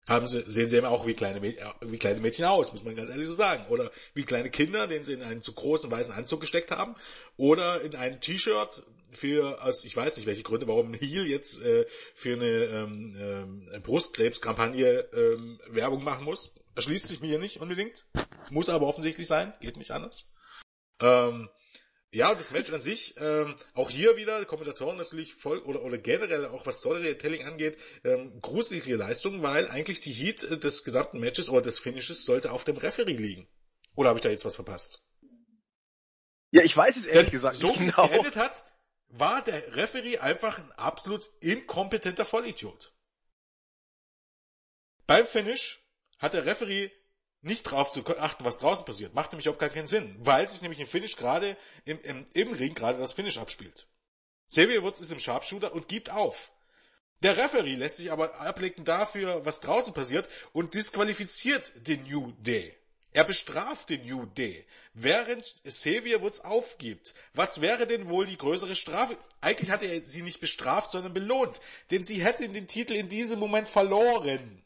Haben 0.08 0.26
sie, 0.26 0.44
sehen 0.48 0.70
sie 0.70 0.78
immer 0.78 0.90
auch 0.90 1.06
wie 1.06 1.14
kleine, 1.14 1.42
wie 1.42 2.00
kleine 2.00 2.22
Mädchen 2.22 2.46
aus, 2.46 2.72
muss 2.72 2.84
man 2.84 2.96
ganz 2.96 3.10
ehrlich 3.10 3.28
so 3.28 3.34
sagen. 3.34 3.68
Oder 3.68 3.92
wie 4.14 4.24
kleine 4.24 4.50
Kinder, 4.50 4.88
den 4.88 5.04
sie 5.04 5.14
in 5.14 5.22
einen 5.22 5.42
zu 5.42 5.54
großen 5.54 5.92
weißen 5.92 6.14
Anzug 6.14 6.42
gesteckt 6.42 6.72
haben. 6.72 6.96
Oder 7.36 7.82
in 7.82 7.96
ein 7.96 8.22
T-Shirt, 8.22 8.84
für, 9.12 9.62
aus 9.64 9.84
ich 9.86 9.96
weiß 9.96 10.18
nicht 10.18 10.26
welche 10.26 10.44
Gründe, 10.44 10.68
warum 10.68 10.94
Heal 10.94 11.26
jetzt 11.26 11.62
äh, 11.62 11.86
für 12.14 12.34
eine 12.34 12.46
ähm, 12.46 13.16
ähm, 13.20 13.82
Brustkrebskampagne 13.84 15.10
ähm, 15.14 15.60
Werbung 15.68 16.04
machen 16.04 16.26
muss. 16.26 16.54
Erschließt 16.76 17.08
sich 17.08 17.22
mir 17.22 17.28
hier 17.28 17.40
nicht 17.40 17.60
unbedingt. 17.60 18.06
Muss 18.50 18.70
aber 18.70 18.88
offensichtlich 18.88 19.28
sein, 19.28 19.54
geht 19.62 19.78
nicht 19.78 19.92
anders. 19.92 20.34
Ähm, 21.02 21.50
ja, 22.14 22.34
das 22.34 22.52
Match 22.52 22.72
an 22.72 22.82
sich, 22.82 23.16
ähm, 23.20 23.56
auch 23.74 23.90
hier 23.90 24.16
wieder, 24.16 24.46
Kommentatoren 24.46 24.98
natürlich 24.98 25.34
voll, 25.34 25.60
oder, 25.60 25.84
oder 25.84 25.98
generell 25.98 26.46
auch 26.46 26.66
was 26.66 26.80
Storytelling 26.80 27.44
angeht, 27.44 27.78
ähm, 28.06 28.40
gruselige 28.42 28.96
Leistung, 28.96 29.44
weil 29.44 29.68
eigentlich 29.68 30.00
die 30.00 30.14
Heat 30.14 30.44
äh, 30.46 30.58
des 30.58 30.84
gesamten 30.84 31.20
Matches 31.20 31.50
oder 31.50 31.62
des 31.62 31.80
Finishes 31.80 32.24
sollte 32.24 32.52
auf 32.52 32.64
dem 32.64 32.78
Referee 32.78 33.18
liegen. 33.18 33.48
Oder 33.96 34.10
habe 34.10 34.20
ich 34.20 34.24
da 34.24 34.30
jetzt 34.30 34.46
was 34.46 34.56
verpasst? 34.56 35.04
Ja, 36.52 36.64
ich 36.64 36.76
weiß 36.78 36.96
es 36.96 37.06
ehrlich 37.06 37.26
Denn 37.26 37.32
gesagt 37.32 37.58
so 37.58 37.68
nicht 37.68 37.80
genau. 37.80 37.92
So 37.92 38.02
wie 38.02 38.06
es 38.06 38.12
geendet 38.12 38.36
hat, 38.38 38.64
war 39.10 39.44
der 39.44 39.76
Referee 39.76 40.18
einfach 40.18 40.58
ein 40.60 40.72
absolut 40.74 41.30
inkompetenter 41.40 42.26
Vollidiot. 42.26 42.94
Beim 45.06 45.26
Finish 45.26 45.82
hat 46.20 46.34
der 46.34 46.46
Referee 46.46 46.92
nicht 47.42 47.64
drauf 47.64 47.92
zu 47.92 48.06
achten, 48.18 48.44
was 48.44 48.58
draußen 48.58 48.86
passiert. 48.86 49.14
Macht 49.14 49.32
nämlich 49.32 49.50
auch 49.50 49.58
gar 49.58 49.70
keinen 49.70 49.88
Sinn, 49.88 50.16
weil 50.20 50.48
sich 50.48 50.62
nämlich 50.62 50.80
im 50.80 50.88
Finish 50.88 51.16
gerade 51.16 51.58
im, 51.86 52.02
im, 52.02 52.26
im 52.34 52.54
Ring 52.54 52.74
gerade 52.74 53.00
das 53.00 53.14
Finish 53.14 53.38
abspielt. 53.38 53.88
Xavier 54.50 54.84
Woods 54.84 55.02
ist 55.02 55.12
im 55.12 55.20
Sharpshooter 55.20 55.74
und 55.74 55.88
gibt 55.88 56.10
auf. 56.10 56.52
Der 57.24 57.38
Referee 57.38 57.76
lässt 57.76 57.98
sich 57.98 58.12
aber 58.12 58.40
ablenken 58.40 58.86
dafür, 58.86 59.46
was 59.46 59.60
draußen 59.60 59.94
passiert 59.94 60.30
und 60.52 60.74
disqualifiziert 60.74 61.74
den 61.88 62.04
New 62.04 62.32
Day. 62.40 62.78
Er 63.18 63.24
bestraft 63.24 63.90
den 63.90 64.06
Day, 64.36 64.64
während 64.94 65.64
Xavier 65.64 66.22
Woods 66.22 66.42
aufgibt. 66.42 67.16
Was 67.34 67.62
wäre 67.62 67.88
denn 67.88 68.10
wohl 68.10 68.28
die 68.28 68.38
größere 68.38 68.76
Strafe? 68.76 69.18
Eigentlich 69.42 69.72
hat 69.72 69.82
er 69.82 70.02
sie 70.02 70.22
nicht 70.22 70.40
bestraft, 70.40 70.92
sondern 70.92 71.16
belohnt, 71.16 71.60
denn 71.90 72.04
sie 72.04 72.24
hätte 72.24 72.48
den 72.48 72.68
Titel 72.68 72.94
in 72.94 73.10
diesem 73.10 73.40
Moment 73.40 73.70
verloren. 73.70 74.64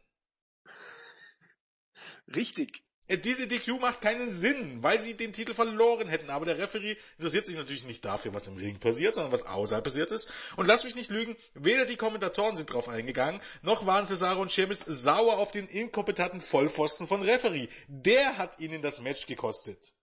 Richtig. 2.28 2.84
Äh, 3.12 3.18
diese 3.18 3.48
DQ 3.48 3.80
macht 3.80 4.02
keinen 4.02 4.32
Sinn, 4.32 4.82
weil 4.82 5.00
sie 5.00 5.16
den 5.16 5.34
Titel 5.34 5.54
verloren 5.54 6.08
hätten. 6.08 6.30
Aber 6.30 6.46
der 6.46 6.58
Referee 6.58 6.96
interessiert 7.18 7.46
sich 7.46 7.58
natürlich 7.58 7.84
nicht 7.86 8.06
dafür, 8.06 8.34
was 8.34 8.48
im 8.48 8.56
Ring 8.56 8.80
passiert, 8.80 9.16
sondern 9.16 9.34
was 9.34 9.46
außerhalb 9.46 9.84
passiert 9.84 10.12
ist. 10.12 10.32
Und 10.56 10.66
lass 10.66 10.86
mich 10.86 10.96
nicht 10.96 11.12
lügen, 11.12 11.36
weder 11.54 11.86
die 11.86 11.98
Kommentatoren 11.98 12.56
sind 12.56 12.72
drauf 12.72 12.88
eingegangen, 12.88 13.42
noch 13.62 13.86
waren 13.86 14.08
Cesaro 14.08 14.42
und 14.42 14.52
Sheamus 14.52 14.80
sauer 14.80 15.38
auf 15.38 15.52
den 15.52 15.68
inkompetenten 15.68 16.40
Vollpfosten 16.42 17.06
von 17.06 17.22
Referee. 17.22 17.68
Der 17.88 18.38
hat 18.38 18.60
ihnen 18.60 18.82
das 18.82 19.02
Match 19.02 19.28
gekostet. 19.28 19.94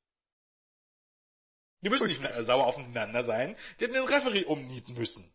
Die 1.80 1.88
müssen 1.88 2.08
nicht 2.08 2.20
sauer 2.40 2.66
aufeinander 2.66 3.22
sein, 3.22 3.56
die 3.78 3.84
hätten 3.84 3.94
den 3.94 4.04
Referee 4.04 4.44
umnieten 4.44 4.94
müssen. 4.94 5.32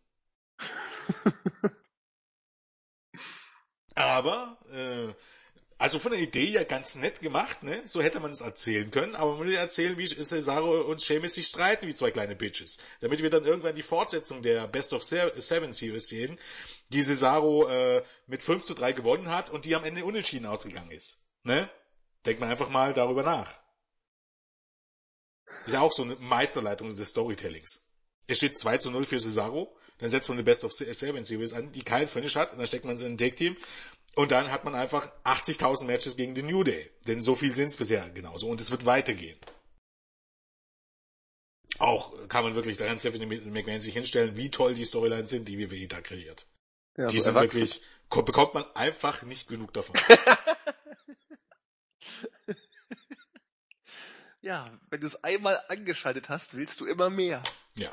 Aber 3.96 4.58
äh, 4.70 5.14
also 5.84 5.98
von 5.98 6.12
der 6.12 6.20
Idee 6.20 6.46
ja 6.46 6.64
ganz 6.64 6.94
nett 6.94 7.20
gemacht, 7.20 7.62
ne? 7.62 7.82
So 7.84 8.00
hätte 8.00 8.18
man 8.18 8.30
es 8.30 8.40
erzählen 8.40 8.90
können, 8.90 9.14
aber 9.14 9.36
man 9.36 9.48
will 9.48 9.54
erzählen, 9.54 9.98
wie 9.98 10.06
Cesaro 10.06 10.80
und 10.80 11.02
Sheamus 11.02 11.34
sich 11.34 11.46
streiten 11.46 11.86
wie 11.86 11.94
zwei 11.94 12.10
kleine 12.10 12.34
Bitches. 12.34 12.78
Damit 13.00 13.20
wir 13.20 13.28
dann 13.28 13.44
irgendwann 13.44 13.74
die 13.74 13.82
Fortsetzung 13.82 14.40
der 14.40 14.66
Best 14.66 14.94
of 14.94 15.04
Seven 15.04 15.72
Series 15.74 16.06
sehen, 16.06 16.38
die 16.88 17.02
Cesaro 17.02 17.68
äh, 17.68 18.02
mit 18.26 18.42
5 18.42 18.64
zu 18.64 18.72
3 18.72 18.94
gewonnen 18.94 19.28
hat 19.28 19.50
und 19.50 19.66
die 19.66 19.76
am 19.76 19.84
Ende 19.84 20.06
unentschieden 20.06 20.46
ausgegangen 20.46 20.90
ist. 20.90 21.26
Ne? 21.42 21.68
Denkt 22.24 22.40
man 22.40 22.48
einfach 22.48 22.70
mal 22.70 22.94
darüber 22.94 23.22
nach. 23.22 23.52
Ist 25.66 25.74
ja 25.74 25.82
auch 25.82 25.92
so 25.92 26.04
eine 26.04 26.16
Meisterleitung 26.16 26.96
des 26.96 27.10
Storytellings. 27.10 27.90
Es 28.26 28.38
steht 28.38 28.56
2 28.58 28.78
zu 28.78 28.90
0 28.90 29.04
für 29.04 29.20
Cesaro, 29.20 29.76
dann 29.98 30.08
setzt 30.08 30.30
man 30.30 30.38
eine 30.38 30.44
Best 30.44 30.64
of 30.64 30.72
Seven 30.72 31.24
Series 31.24 31.52
an, 31.52 31.72
die 31.72 31.82
keinen 31.82 32.08
Finish 32.08 32.36
hat, 32.36 32.52
und 32.52 32.58
dann 32.58 32.66
steckt 32.66 32.86
man 32.86 32.96
sie 32.96 33.04
in 33.04 33.12
ein 33.12 33.18
Take-Team 33.18 33.56
und 34.16 34.32
dann 34.32 34.50
hat 34.50 34.64
man 34.64 34.74
einfach 34.74 35.10
80.000 35.24 35.84
Matches 35.84 36.16
gegen 36.16 36.34
den 36.34 36.46
New 36.46 36.64
Day. 36.64 36.90
Denn 37.06 37.20
so 37.20 37.34
viel 37.34 37.52
sind 37.52 37.66
es 37.66 37.76
bisher 37.76 38.08
genauso. 38.10 38.48
Und 38.48 38.60
es 38.60 38.70
wird 38.70 38.86
weitergehen. 38.86 39.38
Auch 41.78 42.28
kann 42.28 42.44
man 42.44 42.54
wirklich 42.54 42.76
daran 42.76 42.98
Stephanie 42.98 43.26
McMahon 43.26 43.80
sich 43.80 43.94
hinstellen, 43.94 44.36
wie 44.36 44.50
toll 44.50 44.74
die 44.74 44.84
Storylines 44.84 45.28
sind, 45.28 45.48
die 45.48 45.58
WWE 45.58 45.88
da 45.88 46.00
kreiert. 46.00 46.46
Ja, 46.96 47.08
die 47.08 47.18
sind 47.18 47.34
erwachsen. 47.34 47.60
wirklich, 47.60 47.82
bekommt 48.08 48.54
man 48.54 48.64
einfach 48.76 49.22
nicht 49.22 49.48
genug 49.48 49.72
davon. 49.72 49.96
ja, 54.40 54.78
wenn 54.90 55.00
du 55.00 55.08
es 55.08 55.24
einmal 55.24 55.60
angeschaltet 55.68 56.28
hast, 56.28 56.54
willst 56.54 56.80
du 56.80 56.86
immer 56.86 57.10
mehr. 57.10 57.42
Ja. 57.76 57.90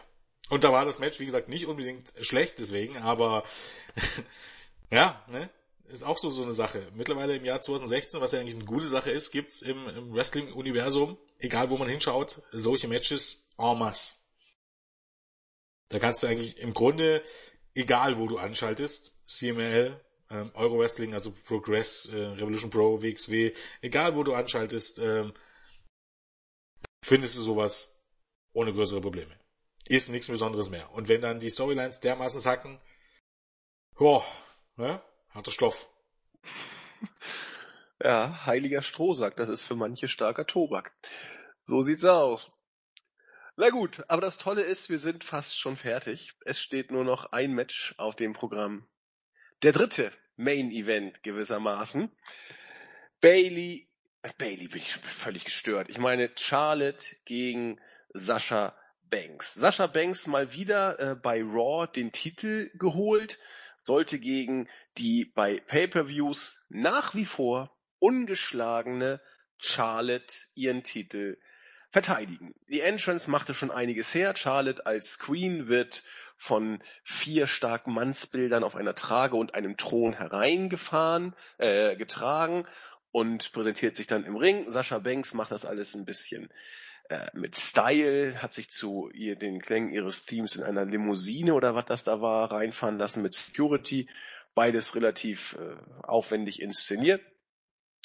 Und 0.49 0.63
da 0.63 0.71
war 0.71 0.85
das 0.85 0.99
Match, 0.99 1.19
wie 1.19 1.25
gesagt, 1.25 1.49
nicht 1.49 1.65
unbedingt 1.65 2.13
schlecht 2.21 2.59
deswegen, 2.59 2.97
aber 2.97 3.43
ja, 4.91 5.25
ne? 5.27 5.49
Ist 5.91 6.03
auch 6.03 6.17
so, 6.17 6.29
so 6.29 6.43
eine 6.43 6.53
Sache. 6.53 6.87
Mittlerweile 6.93 7.35
im 7.35 7.45
Jahr 7.45 7.61
2016, 7.61 8.21
was 8.21 8.31
ja 8.31 8.39
eigentlich 8.39 8.55
eine 8.55 8.65
gute 8.65 8.87
Sache 8.87 9.11
ist, 9.11 9.31
gibt's 9.31 9.61
im, 9.61 9.87
im 9.87 10.13
Wrestling-Universum, 10.13 11.17
egal 11.39 11.69
wo 11.69 11.77
man 11.77 11.87
hinschaut, 11.87 12.41
solche 12.51 12.87
Matches 12.87 13.49
en 13.57 13.77
masse. 13.77 14.15
Da 15.89 15.99
kannst 15.99 16.23
du 16.23 16.27
eigentlich 16.27 16.57
im 16.57 16.73
Grunde, 16.73 17.21
egal 17.75 18.17
wo 18.17 18.27
du 18.27 18.37
anschaltest, 18.37 19.13
CML, 19.25 19.99
ähm, 20.29 20.51
Euro 20.53 20.79
Wrestling, 20.79 21.13
also 21.13 21.31
Progress, 21.31 22.05
äh, 22.07 22.17
Revolution 22.17 22.69
Pro, 22.69 23.01
WXW, 23.01 23.53
egal 23.81 24.15
wo 24.15 24.23
du 24.23 24.33
anschaltest, 24.33 24.99
ähm, 24.99 25.33
findest 27.03 27.37
du 27.37 27.41
sowas 27.41 28.01
ohne 28.53 28.73
größere 28.73 29.01
Probleme. 29.01 29.37
Ist 29.87 30.09
nichts 30.09 30.29
Besonderes 30.29 30.69
mehr. 30.69 30.91
Und 30.93 31.07
wenn 31.09 31.21
dann 31.21 31.39
die 31.39 31.49
Storylines 31.49 31.99
dermaßen 31.99 32.39
sacken, 32.39 32.79
boah, 33.95 34.25
ne? 34.77 35.01
Harter 35.33 35.51
Stoff. 35.51 35.89
Ja, 38.03 38.47
heiliger 38.47 38.81
Strohsack, 38.81 39.35
das 39.35 39.47
ist 39.47 39.61
für 39.61 39.75
manche 39.75 40.07
starker 40.07 40.47
Tobak. 40.47 40.91
So 41.63 41.83
sieht's 41.83 42.03
aus. 42.03 42.51
Na 43.55 43.69
gut, 43.69 44.03
aber 44.07 44.21
das 44.21 44.39
Tolle 44.39 44.63
ist, 44.63 44.89
wir 44.89 44.97
sind 44.97 45.23
fast 45.23 45.59
schon 45.59 45.77
fertig. 45.77 46.33
Es 46.43 46.59
steht 46.59 46.89
nur 46.89 47.03
noch 47.03 47.31
ein 47.31 47.53
Match 47.53 47.93
auf 47.99 48.15
dem 48.15 48.33
Programm. 48.33 48.87
Der 49.61 49.71
dritte 49.71 50.11
Main 50.35 50.71
Event 50.71 51.21
gewissermaßen. 51.21 52.09
Bailey, 53.19 53.87
äh, 54.23 54.31
Bailey 54.35 54.67
bin 54.67 54.81
ich 54.81 54.93
völlig 54.95 55.45
gestört. 55.45 55.87
Ich 55.87 55.99
meine 55.99 56.31
Charlotte 56.35 57.15
gegen 57.25 57.79
Sascha 58.15 58.75
Banks. 59.03 59.53
Sascha 59.53 59.85
Banks 59.85 60.25
mal 60.25 60.53
wieder 60.53 60.99
äh, 60.99 61.15
bei 61.15 61.43
Raw 61.43 61.85
den 61.85 62.11
Titel 62.11 62.71
geholt 62.73 63.37
sollte 63.83 64.19
gegen 64.19 64.67
die 64.97 65.25
bei 65.25 65.59
Pay-per-Views 65.59 66.59
nach 66.69 67.15
wie 67.15 67.25
vor 67.25 67.75
ungeschlagene 67.99 69.21
Charlotte 69.57 70.35
ihren 70.55 70.83
Titel 70.83 71.37
verteidigen. 71.91 72.55
Die 72.69 72.81
Entrance 72.81 73.29
machte 73.29 73.53
schon 73.53 73.69
einiges 73.69 74.13
her. 74.15 74.35
Charlotte 74.35 74.85
als 74.85 75.19
Queen 75.19 75.67
wird 75.67 76.03
von 76.37 76.81
vier 77.03 77.47
starken 77.47 77.93
Mannsbildern 77.93 78.63
auf 78.63 78.75
einer 78.75 78.95
Trage 78.95 79.35
und 79.35 79.53
einem 79.53 79.77
Thron 79.77 80.13
hereingefahren, 80.13 81.35
äh, 81.57 81.95
getragen 81.95 82.65
und 83.11 83.51
präsentiert 83.51 83.95
sich 83.95 84.07
dann 84.07 84.23
im 84.23 84.37
Ring. 84.37 84.69
Sascha 84.71 84.99
Banks 84.99 85.33
macht 85.33 85.51
das 85.51 85.65
alles 85.65 85.93
ein 85.95 86.05
bisschen 86.05 86.49
äh, 87.09 87.27
mit 87.33 87.57
Style, 87.57 88.41
hat 88.41 88.53
sich 88.53 88.71
zu 88.71 89.09
ihr 89.13 89.35
den 89.35 89.61
Klängen 89.61 89.91
ihres 89.91 90.25
Teams 90.25 90.55
in 90.55 90.63
einer 90.63 90.85
Limousine 90.85 91.53
oder 91.53 91.75
was 91.75 91.85
das 91.85 92.03
da 92.05 92.21
war, 92.21 92.51
reinfahren 92.51 92.97
lassen 92.97 93.21
mit 93.21 93.33
Security. 93.33 94.09
Beides 94.53 94.95
relativ 94.95 95.57
äh, 95.59 95.75
aufwendig 96.03 96.61
inszeniert. 96.61 97.21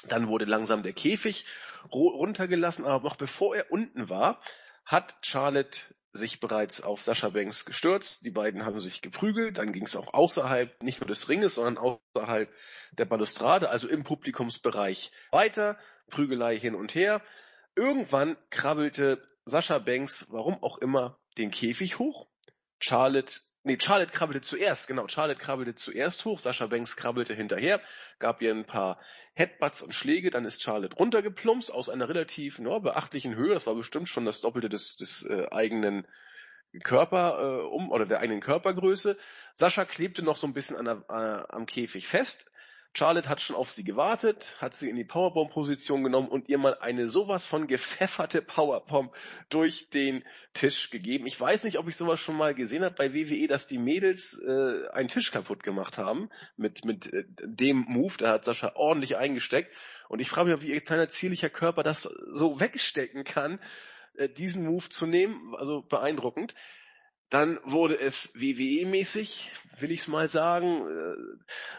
Dann 0.09 0.28
wurde 0.28 0.44
langsam 0.44 0.82
der 0.82 0.93
Käfig 0.93 1.47
runtergelassen, 1.93 2.85
aber 2.85 3.05
noch 3.05 3.16
bevor 3.16 3.56
er 3.56 3.73
unten 3.73 4.09
war, 4.09 4.40
hat 4.85 5.16
Charlotte 5.23 5.81
sich 6.12 6.40
bereits 6.40 6.81
auf 6.81 7.02
Sascha 7.02 7.28
Banks 7.28 7.64
gestürzt. 7.64 8.24
Die 8.24 8.31
beiden 8.31 8.64
haben 8.64 8.81
sich 8.81 9.02
geprügelt. 9.02 9.59
Dann 9.59 9.73
ging 9.73 9.85
es 9.85 9.97
auch 9.97 10.14
außerhalb, 10.14 10.82
nicht 10.82 11.01
nur 11.01 11.09
des 11.09 11.28
Ringes, 11.28 11.56
sondern 11.56 11.78
außerhalb 11.78 12.52
der 12.93 13.05
Balustrade, 13.05 13.68
also 13.68 13.89
im 13.89 14.05
Publikumsbereich 14.05 15.12
weiter. 15.31 15.78
Prügelei 16.09 16.59
hin 16.59 16.74
und 16.74 16.94
her. 16.94 17.23
Irgendwann 17.74 18.36
krabbelte 18.51 19.23
Sascha 19.44 19.78
Banks, 19.78 20.27
warum 20.31 20.62
auch 20.62 20.78
immer, 20.78 21.18
den 21.36 21.51
Käfig 21.51 21.98
hoch. 21.98 22.28
Charlotte, 22.78 23.40
nee, 23.66 23.78
Charlotte 23.80 24.12
krabbelte 24.12 24.40
zuerst, 24.40 24.86
genau, 24.86 25.09
Charlotte 25.09 25.40
krabbelte 25.40 25.74
zuerst 25.74 26.24
hoch, 26.24 26.38
Sascha 26.38 26.66
Banks 26.66 26.97
krabbelte 26.97 27.34
hinterher, 27.34 27.80
gab 28.18 28.40
ihr 28.40 28.52
ein 28.52 28.64
paar 28.64 29.01
Headbutts 29.34 29.82
und 29.82 29.93
Schläge, 29.93 30.30
dann 30.30 30.44
ist 30.44 30.62
Charlotte 30.62 30.97
runtergeplumpst 30.97 31.72
aus 31.72 31.88
einer 31.88 32.09
relativ 32.09 32.60
no, 32.60 32.78
beachtlichen 32.80 33.34
Höhe, 33.34 33.55
das 33.55 33.66
war 33.66 33.74
bestimmt 33.74 34.09
schon 34.09 34.24
das 34.24 34.40
Doppelte 34.40 34.68
des, 34.68 34.97
des 34.97 35.26
äh, 35.28 35.48
eigenen 35.51 36.06
Körper 36.84 37.38
äh, 37.40 37.66
um 37.66 37.90
oder 37.90 38.06
der 38.06 38.20
eigenen 38.20 38.40
Körpergröße. 38.40 39.18
Sascha 39.55 39.84
klebte 39.84 40.22
noch 40.22 40.36
so 40.36 40.47
ein 40.47 40.55
bisschen 40.55 40.76
an 40.76 40.84
der, 40.84 41.05
äh, 41.09 41.52
am 41.52 41.66
Käfig 41.66 42.06
fest, 42.06 42.51
Charlotte 42.97 43.28
hat 43.28 43.43
schon 43.43 43.56
auf 43.56 43.70
sie 43.70 43.85
gewartet, 43.85 44.56
hat 44.59 44.74
sie 44.74 44.89
in 44.89 44.97
die 44.97 45.05
Powerbomb-Position 45.05 46.02
genommen 46.02 46.28
und 46.28 46.48
ihr 46.48 46.56
mal 46.56 46.78
eine 46.81 47.09
sowas 47.09 47.44
von 47.44 47.66
gepfefferte 47.66 48.40
Powerbomb 48.40 49.12
durch 49.51 49.90
den 49.90 50.24
Tisch 50.55 50.89
gegeben. 50.89 51.27
Ich 51.27 51.39
weiß 51.39 51.64
nicht, 51.64 51.78
ob 51.78 51.89
ich 51.89 51.97
sowas 51.97 52.20
schon 52.20 52.39
mal 52.39 52.55
gesehen 52.55 52.85
habe 52.85 52.94
bei 52.94 53.12
WWE, 53.12 53.48
dass 53.48 53.66
die 53.66 53.77
Mädels 53.77 54.40
äh, 54.40 54.89
einen 54.94 55.09
Tisch 55.09 55.31
kaputt 55.31 55.62
gemacht 55.62 55.98
haben 55.98 56.31
mit, 56.56 56.86
mit 56.86 57.12
äh, 57.12 57.24
dem 57.43 57.85
Move. 57.86 58.14
Da 58.16 58.32
hat 58.32 58.47
Sascha 58.47 58.73
ordentlich 58.77 59.18
eingesteckt. 59.18 59.74
Und 60.09 60.20
ich 60.20 60.31
frage 60.31 60.56
mich, 60.56 60.62
wie 60.62 60.73
ihr 60.73 60.81
kleiner 60.81 61.10
zierlicher 61.10 61.51
Körper 61.51 61.82
das 61.82 62.05
so 62.05 62.60
wegstecken 62.60 63.24
kann, 63.24 63.60
äh, 64.14 64.31
diesen 64.31 64.64
Move 64.64 64.89
zu 64.89 65.05
nehmen. 65.05 65.55
Also 65.55 65.82
beeindruckend. 65.82 66.55
Dann 67.28 67.59
wurde 67.65 67.98
es 67.98 68.36
WWE-mäßig, 68.36 69.51
will 69.81 69.90
ich's 69.90 70.07
mal 70.07 70.28
sagen. 70.28 70.86
Äh, 70.86 71.16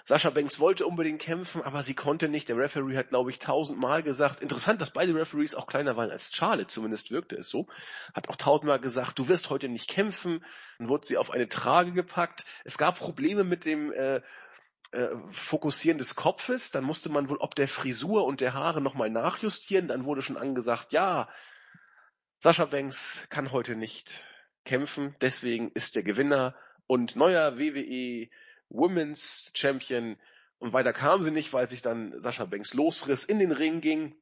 Sascha 0.04 0.30
Banks 0.30 0.60
wollte 0.60 0.86
unbedingt 0.86 1.22
kämpfen, 1.22 1.62
aber 1.62 1.84
sie 1.84 1.94
konnte 1.94 2.28
nicht. 2.28 2.50
Der 2.50 2.58
Referee 2.58 2.98
hat, 2.98 3.10
glaube 3.10 3.30
ich, 3.30 3.40
tausendmal 3.40 4.04
gesagt. 4.04 4.42
Interessant, 4.42 4.82
dass 4.82 4.92
beide 4.92 5.16
Referees 5.16 5.56
auch 5.56 5.68
kleiner 5.68 5.96
waren 5.96 6.12
als 6.12 6.34
Charlotte, 6.36 6.68
zumindest 6.68 7.12
wirkte 7.12 7.38
es 7.38 7.50
so. 7.50 7.68
Hat 8.14 8.28
auch 8.28 8.36
tausendmal 8.36 8.82
gesagt, 8.82 9.20
du 9.20 9.30
wirst 9.30 9.50
heute 9.50 9.70
nicht 9.70 9.90
kämpfen. 9.90 10.44
Dann 10.80 10.90
wurde 10.90 11.08
sie 11.08 11.18
auf 11.18 11.32
eine 11.32 11.48
Trage 11.48 11.94
gepackt. 11.94 12.44
Es 12.66 12.78
gab 12.78 13.00
Probleme 13.00 13.46
mit 13.46 13.64
dem 13.64 13.94
äh, 13.94 14.22
äh, 14.92 15.16
Fokussieren 15.32 15.98
des 15.98 16.16
Kopfes. 16.16 16.72
Dann 16.72 16.84
musste 16.84 17.08
man 17.08 17.30
wohl 17.30 17.38
ob 17.38 17.56
der 17.56 17.70
Frisur 17.70 18.26
und 18.26 18.42
der 18.42 18.54
Haare 18.54 18.82
nochmal 18.82 19.10
nachjustieren. 19.10 19.88
Dann 19.88 20.04
wurde 20.04 20.22
schon 20.22 20.38
angesagt, 20.38 20.92
ja, 20.92 21.30
Sascha 22.40 22.66
Banks 22.66 23.26
kann 23.30 23.54
heute 23.54 23.78
nicht 23.78 24.26
kämpfen. 24.68 25.16
Deswegen 25.22 25.72
ist 25.72 25.96
der 25.96 26.04
Gewinner 26.04 26.56
und 26.86 27.16
neuer 27.16 27.58
WWE 27.58 28.30
Women's 28.70 29.52
Champion. 29.56 30.18
Und 30.60 30.74
weiter 30.74 30.94
kam 30.94 31.24
sie 31.24 31.32
nicht, 31.32 31.54
weil 31.54 31.68
sich 31.68 31.82
dann 31.82 32.22
Sascha 32.22 32.46
Banks 32.46 32.74
losriss, 32.74 33.24
in 33.24 33.40
den 33.40 33.52
Ring 33.52 33.82
ging, 33.82 34.16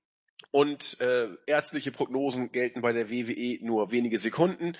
und 0.51 0.99
äh, 1.01 1.30
ärztliche 1.47 1.91
Prognosen 1.91 2.51
gelten 2.51 2.81
bei 2.81 2.93
der 2.93 3.09
WWE 3.09 3.57
nur 3.65 3.91
wenige 3.91 4.17
Sekunden. 4.17 4.77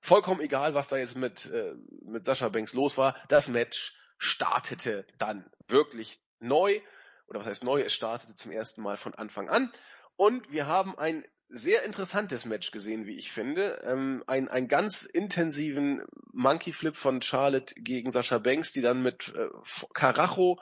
Vollkommen 0.00 0.40
egal, 0.40 0.74
was 0.74 0.88
da 0.88 0.96
jetzt 0.96 1.16
mit, 1.16 1.46
äh, 1.46 1.74
mit 2.02 2.24
Sascha 2.24 2.48
Banks 2.48 2.72
los 2.72 2.96
war. 2.96 3.16
Das 3.28 3.48
Match 3.48 3.96
startete 4.18 5.06
dann 5.18 5.44
wirklich 5.66 6.20
neu. 6.40 6.80
Oder 7.26 7.40
was 7.40 7.46
heißt 7.46 7.64
neu? 7.64 7.80
Es 7.80 7.92
startete 7.92 8.36
zum 8.36 8.52
ersten 8.52 8.80
Mal 8.82 8.96
von 8.96 9.14
Anfang 9.14 9.48
an. 9.48 9.72
Und 10.16 10.50
wir 10.50 10.66
haben 10.66 10.98
ein 10.98 11.24
sehr 11.48 11.84
interessantes 11.84 12.44
Match 12.44 12.70
gesehen, 12.70 13.06
wie 13.06 13.16
ich 13.16 13.32
finde. 13.32 13.82
Ähm, 13.84 14.22
ein, 14.26 14.48
einen 14.48 14.68
ganz 14.68 15.04
intensiven 15.04 16.02
Monkey 16.32 16.72
Flip 16.72 16.96
von 16.96 17.22
Charlotte 17.22 17.74
gegen 17.76 18.12
Sascha 18.12 18.38
Banks, 18.38 18.72
die 18.72 18.82
dann 18.82 19.02
mit 19.02 19.32
äh, 19.34 19.48
Karacho 19.94 20.60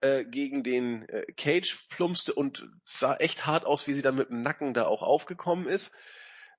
äh, 0.00 0.24
gegen 0.24 0.62
den 0.62 1.08
äh, 1.08 1.26
Cage 1.32 1.86
plumpste 1.90 2.32
und 2.34 2.68
sah 2.84 3.16
echt 3.16 3.46
hart 3.46 3.64
aus, 3.64 3.86
wie 3.86 3.94
sie 3.94 4.02
dann 4.02 4.14
mit 4.14 4.30
dem 4.30 4.42
Nacken 4.42 4.74
da 4.74 4.86
auch 4.86 5.02
aufgekommen 5.02 5.66
ist. 5.66 5.92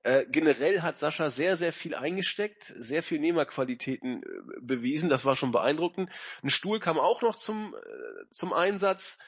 Äh, 0.03 0.25
generell 0.29 0.81
hat 0.81 0.97
Sascha 0.97 1.29
sehr, 1.29 1.57
sehr 1.57 1.73
viel 1.73 1.93
eingesteckt, 1.93 2.73
sehr 2.77 3.03
viel 3.03 3.19
Nehmerqualitäten 3.19 4.23
äh, 4.23 4.27
bewiesen, 4.61 5.09
das 5.09 5.25
war 5.25 5.35
schon 5.35 5.51
beeindruckend. 5.51 6.09
Ein 6.41 6.49
Stuhl 6.49 6.79
kam 6.79 6.97
auch 6.97 7.21
noch 7.21 7.35
zum, 7.35 7.75
äh, 7.75 8.25
zum 8.31 8.53
Einsatz. 8.53 9.19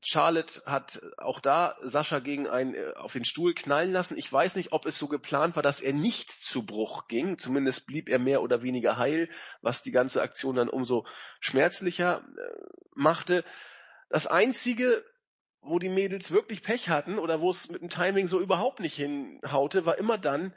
Charlotte 0.00 0.62
hat 0.64 1.00
auch 1.16 1.40
da 1.40 1.76
Sascha 1.82 2.20
gegen 2.20 2.46
einen 2.46 2.74
äh, 2.74 2.92
auf 2.96 3.12
den 3.12 3.24
Stuhl 3.24 3.54
knallen 3.54 3.92
lassen. 3.92 4.16
Ich 4.16 4.32
weiß 4.32 4.56
nicht, 4.56 4.72
ob 4.72 4.86
es 4.86 4.98
so 4.98 5.08
geplant 5.08 5.56
war, 5.56 5.62
dass 5.62 5.80
er 5.80 5.92
nicht 5.92 6.30
zu 6.30 6.64
Bruch 6.64 7.08
ging. 7.08 7.38
Zumindest 7.38 7.86
blieb 7.86 8.08
er 8.08 8.18
mehr 8.18 8.42
oder 8.42 8.62
weniger 8.62 8.96
heil, 8.96 9.28
was 9.60 9.82
die 9.82 9.90
ganze 9.90 10.22
Aktion 10.22 10.56
dann 10.56 10.68
umso 10.68 11.06
schmerzlicher 11.40 12.22
äh, 12.22 12.66
machte. 12.94 13.44
Das 14.08 14.26
einzige, 14.26 15.04
wo 15.60 15.78
die 15.78 15.90
Mädels 15.90 16.30
wirklich 16.30 16.62
Pech 16.62 16.88
hatten 16.88 17.18
oder 17.18 17.40
wo 17.40 17.50
es 17.50 17.68
mit 17.68 17.82
dem 17.82 17.90
Timing 17.90 18.28
so 18.28 18.40
überhaupt 18.40 18.80
nicht 18.80 18.94
hinhaute, 18.94 19.84
war 19.84 19.98
immer 19.98 20.16
dann, 20.16 20.54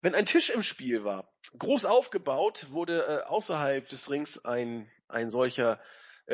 wenn 0.00 0.14
ein 0.14 0.26
Tisch 0.26 0.50
im 0.50 0.62
Spiel 0.62 1.04
war. 1.04 1.32
Groß 1.58 1.86
aufgebaut 1.86 2.66
wurde 2.70 3.06
äh, 3.06 3.26
außerhalb 3.26 3.88
des 3.88 4.10
Rings 4.10 4.44
ein, 4.44 4.90
ein 5.08 5.30
solcher 5.30 5.80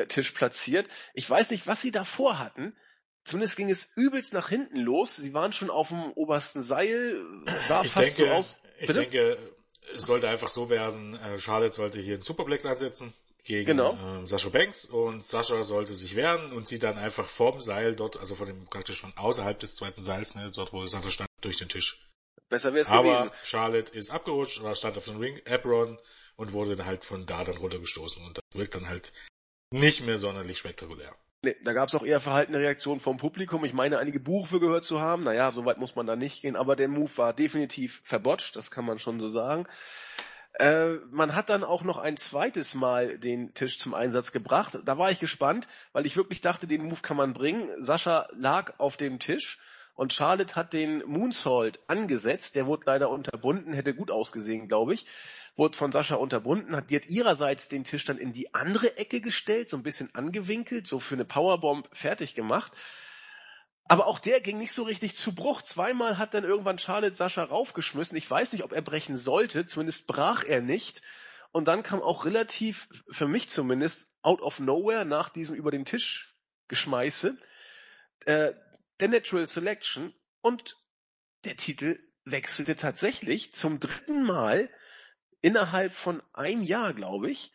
Tisch 0.07 0.31
platziert. 0.31 0.87
Ich 1.13 1.29
weiß 1.29 1.51
nicht, 1.51 1.67
was 1.67 1.81
sie 1.81 1.91
davor 1.91 2.39
hatten. 2.39 2.75
Zumindest 3.23 3.57
ging 3.57 3.69
es 3.69 3.91
übelst 3.95 4.33
nach 4.33 4.49
hinten 4.49 4.77
los. 4.77 5.15
Sie 5.15 5.33
waren 5.33 5.53
schon 5.53 5.69
auf 5.69 5.89
dem 5.89 6.11
obersten 6.13 6.61
Seil. 6.61 7.23
Sah 7.45 7.83
ich 7.83 7.91
fast 7.91 8.17
denke, 8.17 8.31
so 8.31 8.35
aus. 8.35 8.55
Ich 8.79 8.91
denke, 8.91 9.37
es 9.95 10.03
sollte 10.03 10.27
einfach 10.29 10.49
so 10.49 10.69
werden, 10.69 11.15
äh, 11.15 11.37
Charlotte 11.37 11.73
sollte 11.73 11.99
hier 11.99 12.15
einen 12.15 12.23
Superplex 12.23 12.65
ansetzen 12.65 13.13
gegen 13.43 13.65
genau. 13.65 14.21
äh, 14.21 14.25
Sascha 14.25 14.49
Banks 14.49 14.85
und 14.85 15.23
Sascha 15.23 15.63
sollte 15.63 15.95
sich 15.95 16.15
wehren 16.15 16.51
und 16.51 16.67
sie 16.67 16.79
dann 16.79 16.97
einfach 16.97 17.27
vorm 17.27 17.61
Seil 17.61 17.95
dort, 17.95 18.17
also 18.17 18.35
von 18.35 18.47
dem 18.47 18.65
praktisch 18.65 19.01
von 19.01 19.13
außerhalb 19.15 19.59
des 19.59 19.75
zweiten 19.75 20.01
Seils, 20.01 20.35
ne, 20.35 20.51
dort 20.53 20.73
wo 20.73 20.85
Sascha 20.85 21.11
stand, 21.11 21.29
durch 21.41 21.57
den 21.57 21.69
Tisch. 21.69 22.07
Besser 22.49 22.73
wäre 22.73 22.83
es 22.83 22.89
gewesen. 22.89 23.29
Aber 23.29 23.31
Charlotte 23.43 23.93
ist 23.93 24.11
abgerutscht, 24.11 24.61
war 24.61 24.75
stand 24.75 24.97
auf 24.97 25.05
dem 25.05 25.17
Ring 25.17 25.41
Apron 25.47 25.97
und 26.35 26.53
wurde 26.53 26.75
dann 26.75 26.85
halt 26.85 27.05
von 27.05 27.25
da 27.25 27.43
dann 27.43 27.57
runtergestoßen 27.57 28.23
und 28.23 28.37
das 28.37 28.59
wirkt 28.59 28.75
dann 28.75 28.87
halt 28.87 29.13
nicht 29.71 30.05
mehr 30.05 30.17
sonderlich 30.17 30.59
spektakulär. 30.59 31.15
Nee, 31.43 31.55
da 31.63 31.73
gab 31.73 31.89
es 31.89 31.95
auch 31.95 32.03
eher 32.03 32.21
verhaltene 32.21 32.59
Reaktionen 32.59 32.99
vom 32.99 33.17
Publikum. 33.17 33.65
Ich 33.65 33.73
meine, 33.73 33.97
einige 33.97 34.19
Buchfe 34.19 34.59
gehört 34.59 34.83
zu 34.83 35.01
haben. 35.01 35.23
Naja, 35.23 35.51
so 35.51 35.65
weit 35.65 35.79
muss 35.79 35.95
man 35.95 36.05
da 36.05 36.15
nicht 36.15 36.43
gehen, 36.43 36.55
aber 36.55 36.75
der 36.75 36.87
Move 36.87 37.17
war 37.17 37.33
definitiv 37.33 38.01
verbotscht, 38.03 38.55
das 38.55 38.69
kann 38.69 38.85
man 38.85 38.99
schon 38.99 39.19
so 39.19 39.27
sagen. 39.27 39.65
Äh, 40.59 40.97
man 41.09 41.33
hat 41.33 41.49
dann 41.49 41.63
auch 41.63 41.83
noch 41.83 41.97
ein 41.97 42.17
zweites 42.17 42.75
Mal 42.75 43.17
den 43.17 43.55
Tisch 43.55 43.79
zum 43.79 43.95
Einsatz 43.95 44.31
gebracht. 44.31 44.77
Da 44.85 44.97
war 44.99 45.09
ich 45.09 45.19
gespannt, 45.19 45.67
weil 45.93 46.05
ich 46.05 46.15
wirklich 46.17 46.41
dachte, 46.41 46.67
den 46.67 46.83
Move 46.83 47.01
kann 47.01 47.17
man 47.17 47.33
bringen. 47.33 47.69
Sascha 47.77 48.27
lag 48.33 48.77
auf 48.77 48.97
dem 48.97 49.17
Tisch 49.17 49.59
und 49.95 50.13
Charlotte 50.13 50.55
hat 50.55 50.73
den 50.73 51.01
Moonsault 51.07 51.79
angesetzt. 51.87 52.55
Der 52.55 52.67
wurde 52.67 52.83
leider 52.85 53.09
unterbunden, 53.09 53.73
hätte 53.73 53.95
gut 53.95 54.11
ausgesehen, 54.11 54.67
glaube 54.67 54.93
ich 54.93 55.07
wurde 55.55 55.77
von 55.77 55.91
Sascha 55.91 56.15
unterbunden, 56.15 56.75
hat, 56.75 56.89
die 56.89 56.95
hat 56.95 57.07
ihrerseits 57.07 57.67
den 57.67 57.83
Tisch 57.83 58.05
dann 58.05 58.17
in 58.17 58.33
die 58.33 58.53
andere 58.53 58.97
Ecke 58.97 59.21
gestellt, 59.21 59.69
so 59.69 59.77
ein 59.77 59.83
bisschen 59.83 60.13
angewinkelt, 60.15 60.87
so 60.87 60.99
für 60.99 61.15
eine 61.15 61.25
Powerbomb 61.25 61.89
fertig 61.93 62.35
gemacht. 62.35 62.71
Aber 63.85 64.07
auch 64.07 64.19
der 64.19 64.39
ging 64.39 64.57
nicht 64.57 64.71
so 64.71 64.83
richtig 64.83 65.15
zu 65.15 65.35
Bruch. 65.35 65.61
Zweimal 65.61 66.17
hat 66.17 66.33
dann 66.33 66.45
irgendwann 66.45 66.79
Charlotte 66.79 67.15
Sascha 67.15 67.43
raufgeschmissen. 67.43 68.17
Ich 68.17 68.29
weiß 68.29 68.53
nicht, 68.53 68.63
ob 68.63 68.71
er 68.71 68.81
brechen 68.81 69.17
sollte, 69.17 69.65
zumindest 69.65 70.07
brach 70.07 70.43
er 70.43 70.61
nicht. 70.61 71.01
Und 71.51 71.67
dann 71.67 71.83
kam 71.83 72.01
auch 72.01 72.23
relativ, 72.23 72.87
für 73.09 73.27
mich 73.27 73.49
zumindest, 73.49 74.07
out 74.21 74.41
of 74.41 74.59
nowhere 74.59 75.03
nach 75.03 75.29
diesem 75.29 75.55
über 75.55 75.71
den 75.71 75.83
Tisch 75.83 76.35
Geschmeiße, 76.69 77.37
äh, 78.25 78.53
der 79.01 79.09
Natural 79.09 79.45
Selection 79.45 80.13
und 80.41 80.77
der 81.43 81.57
Titel 81.57 81.99
wechselte 82.23 82.75
tatsächlich 82.75 83.53
zum 83.53 83.79
dritten 83.79 84.23
Mal 84.23 84.69
innerhalb 85.41 85.93
von 85.93 86.21
einem 86.33 86.63
Jahr, 86.63 86.93
glaube 86.93 87.29
ich, 87.29 87.51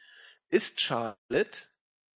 ist 0.48 0.80
Charlotte 0.80 1.66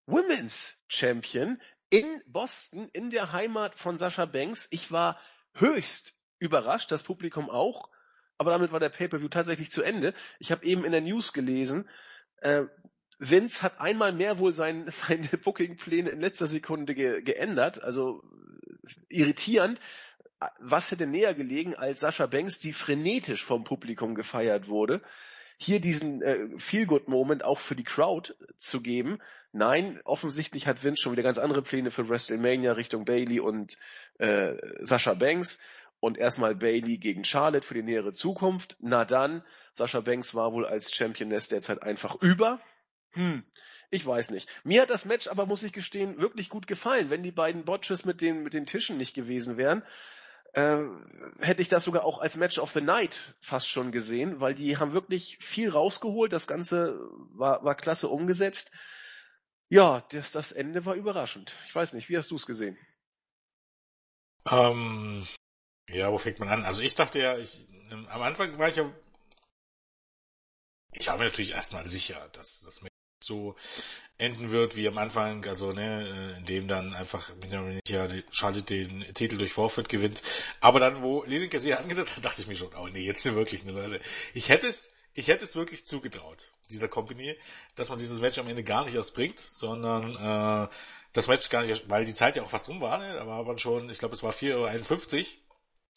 Women's 0.06 0.76
Champion 0.88 1.60
in 1.90 2.22
Boston, 2.26 2.88
in 2.92 3.10
der 3.10 3.32
Heimat 3.32 3.74
von 3.76 3.98
Sascha 3.98 4.26
Banks. 4.26 4.68
Ich 4.70 4.92
war 4.92 5.20
höchst 5.54 6.14
überrascht, 6.38 6.90
das 6.90 7.02
Publikum 7.02 7.50
auch, 7.50 7.90
aber 8.38 8.50
damit 8.50 8.72
war 8.72 8.80
der 8.80 8.88
Pay-per-view 8.88 9.28
tatsächlich 9.28 9.70
zu 9.70 9.82
Ende. 9.82 10.14
Ich 10.38 10.52
habe 10.52 10.64
eben 10.64 10.84
in 10.84 10.92
der 10.92 11.00
News 11.00 11.32
gelesen, 11.32 11.88
äh, 12.38 12.64
Vince 13.18 13.62
hat 13.62 13.80
einmal 13.80 14.12
mehr 14.12 14.38
wohl 14.38 14.52
sein, 14.52 14.86
seine 14.90 15.28
Booking-Pläne 15.28 16.10
in 16.10 16.20
letzter 16.20 16.46
Sekunde 16.46 16.94
ge 16.94 17.22
geändert, 17.22 17.82
also 17.82 18.22
irritierend. 19.08 19.78
Was 20.58 20.90
hätte 20.90 21.06
näher 21.06 21.34
gelegen 21.34 21.74
als 21.74 22.00
Sascha 22.00 22.26
Banks, 22.26 22.58
die 22.58 22.72
frenetisch 22.72 23.44
vom 23.44 23.62
Publikum 23.62 24.14
gefeiert 24.14 24.68
wurde? 24.68 25.02
Hier 25.62 25.80
diesen 25.80 26.22
äh, 26.22 26.48
Feel-Good-Moment 26.58 27.44
auch 27.44 27.58
für 27.58 27.76
die 27.76 27.84
Crowd 27.84 28.34
zu 28.56 28.80
geben. 28.80 29.18
Nein, 29.52 30.00
offensichtlich 30.04 30.66
hat 30.66 30.82
Vince 30.82 31.02
schon 31.02 31.12
wieder 31.12 31.22
ganz 31.22 31.36
andere 31.38 31.62
Pläne 31.62 31.90
für 31.90 32.08
WrestleMania 32.08 32.72
Richtung 32.72 33.04
Bailey 33.04 33.40
und 33.40 33.76
äh, 34.18 34.54
Sascha 34.78 35.14
Banks. 35.14 35.60
Und 36.00 36.16
erstmal 36.16 36.54
Bailey 36.54 36.96
gegen 36.96 37.24
Charlotte 37.24 37.66
für 37.66 37.74
die 37.74 37.82
nähere 37.82 38.14
Zukunft. 38.14 38.78
Na 38.80 39.04
dann, 39.04 39.42
Sascha 39.74 40.00
Banks 40.00 40.34
war 40.34 40.54
wohl 40.54 40.64
als 40.64 40.94
Championess 40.94 41.48
derzeit 41.48 41.82
einfach 41.82 42.16
über. 42.22 42.58
Hm, 43.10 43.44
ich 43.90 44.06
weiß 44.06 44.30
nicht. 44.30 44.48
Mir 44.64 44.80
hat 44.80 44.90
das 44.90 45.04
Match 45.04 45.28
aber, 45.28 45.44
muss 45.44 45.62
ich 45.62 45.74
gestehen, 45.74 46.16
wirklich 46.18 46.48
gut 46.48 46.66
gefallen. 46.66 47.10
Wenn 47.10 47.22
die 47.22 47.32
beiden 47.32 47.66
Botches 47.66 48.06
mit 48.06 48.22
den, 48.22 48.42
mit 48.42 48.54
den 48.54 48.64
Tischen 48.64 48.96
nicht 48.96 49.14
gewesen 49.14 49.58
wären, 49.58 49.82
äh, 50.52 50.78
hätte 51.40 51.62
ich 51.62 51.68
das 51.68 51.84
sogar 51.84 52.04
auch 52.04 52.18
als 52.18 52.36
Match 52.36 52.58
of 52.58 52.72
the 52.72 52.80
Night 52.80 53.34
fast 53.40 53.68
schon 53.68 53.92
gesehen, 53.92 54.40
weil 54.40 54.54
die 54.54 54.76
haben 54.76 54.92
wirklich 54.92 55.38
viel 55.38 55.70
rausgeholt. 55.70 56.32
Das 56.32 56.46
Ganze 56.46 56.98
war, 57.32 57.64
war 57.64 57.74
klasse 57.74 58.08
umgesetzt. 58.08 58.72
Ja, 59.68 60.00
das, 60.10 60.32
das 60.32 60.52
Ende 60.52 60.84
war 60.84 60.94
überraschend. 60.94 61.54
Ich 61.66 61.74
weiß 61.74 61.92
nicht, 61.92 62.08
wie 62.08 62.18
hast 62.18 62.30
du 62.30 62.36
es 62.36 62.46
gesehen? 62.46 62.76
Ähm, 64.50 65.26
ja, 65.88 66.10
wo 66.10 66.18
fängt 66.18 66.40
man 66.40 66.48
an? 66.48 66.64
Also 66.64 66.82
ich 66.82 66.94
dachte 66.94 67.20
ja, 67.20 67.38
ich, 67.38 67.68
am 67.90 68.22
Anfang 68.22 68.58
war 68.58 68.68
ich 68.68 68.76
ja, 68.76 68.92
ich 70.92 71.06
war 71.06 71.18
mir 71.18 71.24
natürlich 71.24 71.52
erstmal 71.52 71.86
sicher, 71.86 72.28
dass 72.32 72.60
das 72.60 72.82
so 73.30 73.54
enden 74.18 74.50
wird 74.50 74.76
wie 74.76 74.86
am 74.86 74.98
Anfang, 74.98 75.46
also 75.46 75.72
ne, 75.72 76.36
in 76.38 76.44
dem 76.44 76.68
dann 76.68 76.94
einfach 76.94 77.32
ja, 77.86 78.06
Charlotte 78.30 78.64
den 78.64 79.02
Titel 79.14 79.38
durch 79.38 79.52
Vorfit 79.52 79.88
gewinnt. 79.88 80.22
Aber 80.60 80.78
dann, 80.78 81.02
wo 81.02 81.24
Lineker 81.24 81.58
sie 81.58 81.74
angesetzt 81.74 82.16
hat, 82.16 82.24
dachte 82.24 82.42
ich 82.42 82.48
mir 82.48 82.56
schon, 82.56 82.74
oh 82.74 82.88
nee, 82.88 83.04
jetzt 83.04 83.24
wirklich, 83.24 83.64
ne 83.64 83.72
Leute. 83.72 84.00
Ich 84.34 84.48
hätte 84.50 84.66
es, 84.66 84.92
ich 85.14 85.28
hätte 85.28 85.44
es 85.44 85.56
wirklich 85.56 85.86
zugetraut, 85.86 86.50
dieser 86.68 86.88
Company, 86.88 87.36
dass 87.74 87.88
man 87.88 87.98
dieses 87.98 88.20
Match 88.20 88.38
am 88.38 88.48
Ende 88.48 88.62
gar 88.62 88.84
nicht 88.84 88.94
erst 88.94 89.14
bringt, 89.14 89.40
sondern 89.40 90.14
äh, 90.16 90.68
das 91.12 91.28
Match 91.28 91.48
gar 91.48 91.64
nicht, 91.64 91.88
weil 91.88 92.04
die 92.04 92.14
Zeit 92.14 92.36
ja 92.36 92.42
auch 92.42 92.50
fast 92.50 92.68
rum 92.68 92.80
war, 92.80 92.98
ne? 92.98 93.14
Da 93.14 93.26
war 93.26 93.42
man 93.44 93.58
schon, 93.58 93.90
ich 93.90 93.98
glaube 93.98 94.14
es 94.14 94.22
war 94.22 94.32
4.51 94.32 95.18
Uhr, 95.18 95.26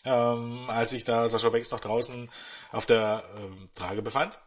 ähm, 0.06 0.70
als 0.70 0.92
sich 0.92 1.04
da 1.04 1.28
Sascha 1.28 1.50
Banks 1.50 1.72
noch 1.72 1.80
draußen 1.80 2.30
auf 2.72 2.86
der 2.86 3.24
ähm, 3.38 3.70
Trage 3.76 4.02
befand. 4.02 4.40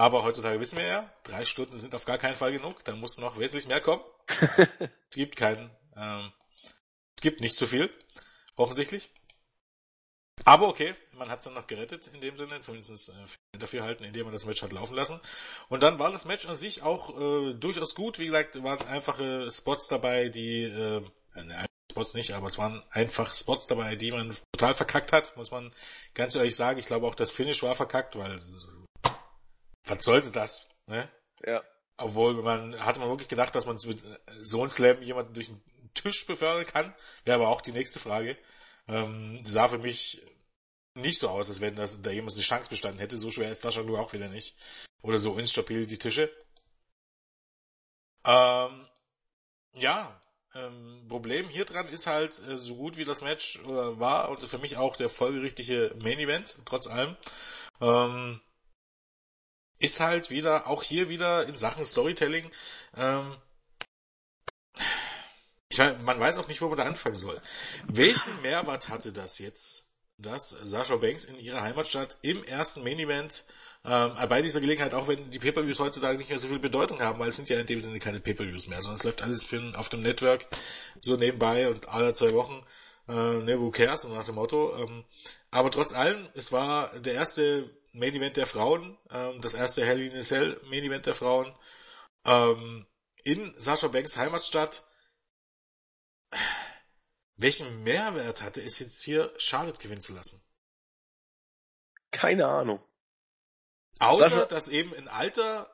Aber 0.00 0.22
heutzutage 0.22 0.58
wissen 0.58 0.78
wir 0.78 0.86
ja, 0.86 1.12
drei 1.24 1.44
Stunden 1.44 1.76
sind 1.76 1.94
auf 1.94 2.06
gar 2.06 2.16
keinen 2.16 2.34
Fall 2.34 2.52
genug, 2.52 2.82
da 2.86 2.96
muss 2.96 3.18
noch 3.18 3.38
wesentlich 3.38 3.68
mehr 3.68 3.82
kommen. 3.82 4.02
es 4.78 5.14
gibt 5.14 5.36
keinen, 5.36 5.70
ähm, 5.94 6.32
es 7.18 7.20
gibt 7.20 7.42
nicht 7.42 7.54
zu 7.54 7.66
viel, 7.66 7.92
offensichtlich. 8.56 9.10
Aber 10.46 10.68
okay, 10.68 10.94
man 11.12 11.28
hat 11.28 11.40
es 11.40 11.44
dann 11.44 11.52
noch 11.52 11.66
gerettet 11.66 12.10
in 12.14 12.22
dem 12.22 12.34
Sinne, 12.34 12.60
zumindest 12.60 13.10
äh, 13.10 13.58
dafür 13.58 13.82
halten, 13.82 14.04
indem 14.04 14.24
man 14.24 14.32
das 14.32 14.46
Match 14.46 14.62
hat 14.62 14.72
laufen 14.72 14.96
lassen. 14.96 15.20
Und 15.68 15.82
dann 15.82 15.98
war 15.98 16.10
das 16.10 16.24
Match 16.24 16.46
an 16.46 16.56
sich 16.56 16.80
auch 16.80 17.20
äh, 17.20 17.52
durchaus 17.52 17.94
gut. 17.94 18.18
Wie 18.18 18.24
gesagt, 18.24 18.62
waren 18.62 18.80
einfache 18.86 19.50
Spots 19.50 19.88
dabei, 19.88 20.30
die, 20.30 20.62
äh, 20.62 21.02
ne, 21.34 21.66
Spots 21.90 22.14
nicht, 22.14 22.32
aber 22.32 22.46
es 22.46 22.56
waren 22.56 22.82
einfach 22.90 23.34
Spots 23.34 23.66
dabei, 23.66 23.96
die 23.96 24.12
man 24.12 24.34
total 24.52 24.72
verkackt 24.72 25.12
hat, 25.12 25.36
muss 25.36 25.50
man 25.50 25.74
ganz 26.14 26.36
ehrlich 26.36 26.56
sagen. 26.56 26.78
Ich 26.78 26.86
glaube 26.86 27.06
auch 27.06 27.14
das 27.14 27.30
Finish 27.30 27.62
war 27.62 27.74
verkackt, 27.74 28.16
weil 28.16 28.40
was 29.90 30.04
sollte 30.04 30.30
das? 30.30 30.68
Ne? 30.86 31.08
Ja. 31.44 31.62
Obwohl 31.96 32.42
man 32.42 32.78
hatte 32.84 33.00
man 33.00 33.10
wirklich 33.10 33.28
gedacht, 33.28 33.54
dass 33.54 33.66
man 33.66 33.76
mit 33.86 34.02
so 34.40 34.60
einem 34.60 34.70
Slam 34.70 35.02
jemanden 35.02 35.34
durch 35.34 35.46
den 35.46 35.62
Tisch 35.94 36.26
befördern 36.26 36.66
kann. 36.66 36.94
Wäre 37.24 37.36
aber 37.36 37.48
auch 37.48 37.60
die 37.60 37.72
nächste 37.72 37.98
Frage. 37.98 38.38
Ähm, 38.88 39.38
sah 39.44 39.68
für 39.68 39.78
mich 39.78 40.22
nicht 40.94 41.18
so 41.18 41.28
aus, 41.28 41.50
als 41.50 41.60
wenn 41.60 41.76
das, 41.76 42.02
da 42.02 42.10
jemand 42.10 42.32
eine 42.32 42.42
Chance 42.42 42.70
bestanden 42.70 43.00
hätte. 43.00 43.16
So 43.16 43.30
schwer 43.30 43.50
ist 43.50 43.62
Sascha 43.62 43.82
nur 43.82 44.00
auch 44.00 44.12
wieder 44.12 44.28
nicht. 44.28 44.56
Oder 45.02 45.18
so 45.18 45.36
instabil 45.38 45.86
die 45.86 45.98
Tische. 45.98 46.30
Ähm, 48.24 48.86
ja, 49.74 50.20
ähm, 50.54 51.06
Problem 51.08 51.48
hier 51.48 51.64
dran 51.64 51.88
ist 51.88 52.06
halt, 52.06 52.42
äh, 52.46 52.58
so 52.58 52.76
gut 52.76 52.96
wie 52.96 53.04
das 53.04 53.22
Match 53.22 53.60
äh, 53.60 53.66
war 53.66 54.28
und 54.30 54.42
für 54.42 54.58
mich 54.58 54.76
auch 54.76 54.96
der 54.96 55.08
folgerichtige 55.08 55.94
Main 55.98 56.18
Event, 56.18 56.60
trotz 56.64 56.86
allem, 56.86 57.16
ähm, 57.80 58.40
ist 59.80 60.00
halt 60.00 60.30
wieder, 60.30 60.66
auch 60.68 60.82
hier 60.82 61.08
wieder 61.08 61.46
in 61.46 61.56
Sachen 61.56 61.84
Storytelling, 61.84 62.50
ähm, 62.96 63.36
ich 65.68 65.78
weiß, 65.78 65.96
man 66.02 66.18
weiß 66.18 66.38
auch 66.38 66.48
nicht, 66.48 66.60
wo 66.60 66.68
man 66.68 66.76
da 66.76 66.84
anfangen 66.84 67.16
soll. 67.16 67.40
Welchen 67.86 68.42
Mehrwert 68.42 68.88
hatte 68.88 69.12
das 69.12 69.38
jetzt, 69.38 69.88
dass 70.18 70.50
Sascha 70.50 70.96
Banks 70.96 71.24
in 71.24 71.38
ihrer 71.38 71.62
Heimatstadt 71.62 72.18
im 72.22 72.42
ersten 72.44 72.82
Main 72.82 72.98
Event 72.98 73.44
ähm, 73.84 74.12
bei 74.28 74.42
dieser 74.42 74.60
Gelegenheit, 74.60 74.92
auch 74.94 75.08
wenn 75.08 75.30
die 75.30 75.38
Pay-Per-Views 75.38 75.78
heutzutage 75.78 76.18
nicht 76.18 76.28
mehr 76.28 76.38
so 76.38 76.48
viel 76.48 76.58
Bedeutung 76.58 77.00
haben, 77.00 77.18
weil 77.18 77.28
es 77.28 77.36
sind 77.36 77.48
ja 77.48 77.58
in 77.58 77.66
dem 77.66 77.80
Sinne 77.80 77.98
keine 77.98 78.20
Pay-Per-Views 78.20 78.68
mehr, 78.68 78.82
sondern 78.82 78.96
es 78.96 79.04
läuft 79.04 79.22
alles 79.22 79.46
auf 79.74 79.88
dem 79.88 80.02
Network 80.02 80.46
so 81.00 81.16
nebenbei 81.16 81.68
und 81.68 81.88
alle 81.88 82.12
zwei 82.12 82.34
Wochen, 82.34 82.62
äh, 83.08 83.12
ne, 83.12 83.58
who 83.58 83.70
cares, 83.70 84.06
nach 84.08 84.24
dem 84.24 84.34
Motto. 84.34 84.76
Ähm, 84.76 85.04
aber 85.50 85.70
trotz 85.70 85.94
allem, 85.94 86.28
es 86.34 86.52
war 86.52 86.98
der 86.98 87.14
erste 87.14 87.70
Main 87.92 88.14
Event 88.14 88.36
der 88.36 88.46
Frauen, 88.46 88.98
ähm, 89.10 89.40
das 89.40 89.54
erste 89.54 89.84
Hell 89.84 90.00
in 90.00 90.16
a 90.16 90.22
Cell 90.22 90.60
Main 90.64 90.84
Event 90.84 91.06
der 91.06 91.14
Frauen, 91.14 91.56
ähm, 92.24 92.86
in 93.24 93.52
Sascha 93.58 93.88
Banks 93.88 94.16
Heimatstadt. 94.16 94.84
Welchen 97.36 97.82
Mehrwert 97.82 98.42
hatte 98.42 98.62
es 98.62 98.78
jetzt 98.78 99.02
hier, 99.02 99.32
Charlotte 99.38 99.80
gewinnen 99.80 100.00
zu 100.00 100.14
lassen? 100.14 100.44
Keine 102.10 102.46
Ahnung. 102.46 102.82
Außer, 103.98 104.28
Sascha, 104.28 104.46
dass 104.46 104.68
eben 104.68 104.94
ein 104.94 105.08
alter 105.08 105.70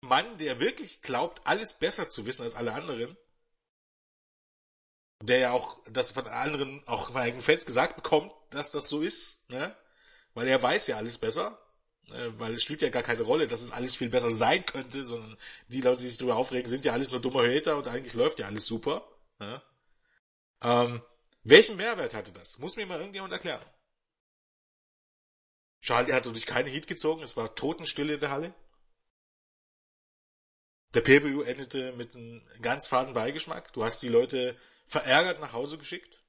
Mann, 0.00 0.36
der 0.38 0.60
wirklich 0.60 1.00
glaubt, 1.00 1.46
alles 1.46 1.78
besser 1.78 2.08
zu 2.08 2.26
wissen 2.26 2.42
als 2.42 2.54
alle 2.54 2.74
anderen, 2.74 3.16
der 5.22 5.38
ja 5.38 5.52
auch 5.52 5.80
das 5.88 6.10
von 6.10 6.26
anderen, 6.26 6.86
auch 6.88 7.12
von 7.12 7.16
eigenen 7.16 7.42
Fans 7.42 7.64
gesagt 7.64 7.96
bekommt, 7.96 8.32
dass 8.50 8.70
das 8.70 8.88
so 8.88 9.00
ist, 9.00 9.48
ne? 9.48 9.76
Weil 10.34 10.48
er 10.48 10.62
weiß 10.62 10.86
ja 10.86 10.96
alles 10.96 11.18
besser, 11.18 11.58
äh, 12.08 12.30
weil 12.38 12.52
es 12.52 12.62
spielt 12.62 12.82
ja 12.82 12.88
gar 12.88 13.02
keine 13.02 13.22
Rolle, 13.22 13.46
dass 13.46 13.62
es 13.62 13.72
alles 13.72 13.96
viel 13.96 14.08
besser 14.08 14.30
sein 14.30 14.64
könnte, 14.64 15.04
sondern 15.04 15.36
die 15.68 15.80
Leute, 15.80 16.00
die 16.02 16.08
sich 16.08 16.18
darüber 16.18 16.36
aufregen, 16.36 16.68
sind 16.68 16.84
ja 16.84 16.92
alles 16.92 17.10
nur 17.10 17.20
dumme 17.20 17.42
Hater 17.42 17.76
und 17.76 17.88
eigentlich 17.88 18.14
läuft 18.14 18.38
ja 18.38 18.46
alles 18.46 18.66
super. 18.66 19.06
Ne? 19.38 19.62
Ähm, 20.62 21.02
welchen 21.44 21.76
Mehrwert 21.76 22.14
hatte 22.14 22.32
das? 22.32 22.58
Muss 22.58 22.76
mir 22.76 22.86
mal 22.86 22.98
irgendjemand 22.98 23.32
erklären. 23.32 23.64
Charles 25.80 26.12
hat 26.12 26.26
durch 26.26 26.46
keine 26.46 26.70
Heat 26.70 26.86
gezogen, 26.86 27.22
es 27.22 27.36
war 27.36 27.54
Totenstille 27.54 28.14
in 28.14 28.20
der 28.20 28.30
Halle. 28.30 28.54
Der 30.94 31.00
PBU 31.00 31.42
endete 31.42 31.92
mit 31.92 32.14
einem 32.14 32.46
ganz 32.60 32.86
faden 32.86 33.14
Beigeschmack. 33.14 33.72
Du 33.72 33.82
hast 33.82 34.02
die 34.02 34.08
Leute 34.08 34.56
verärgert 34.86 35.40
nach 35.40 35.52
Hause 35.52 35.78
geschickt. 35.78 36.22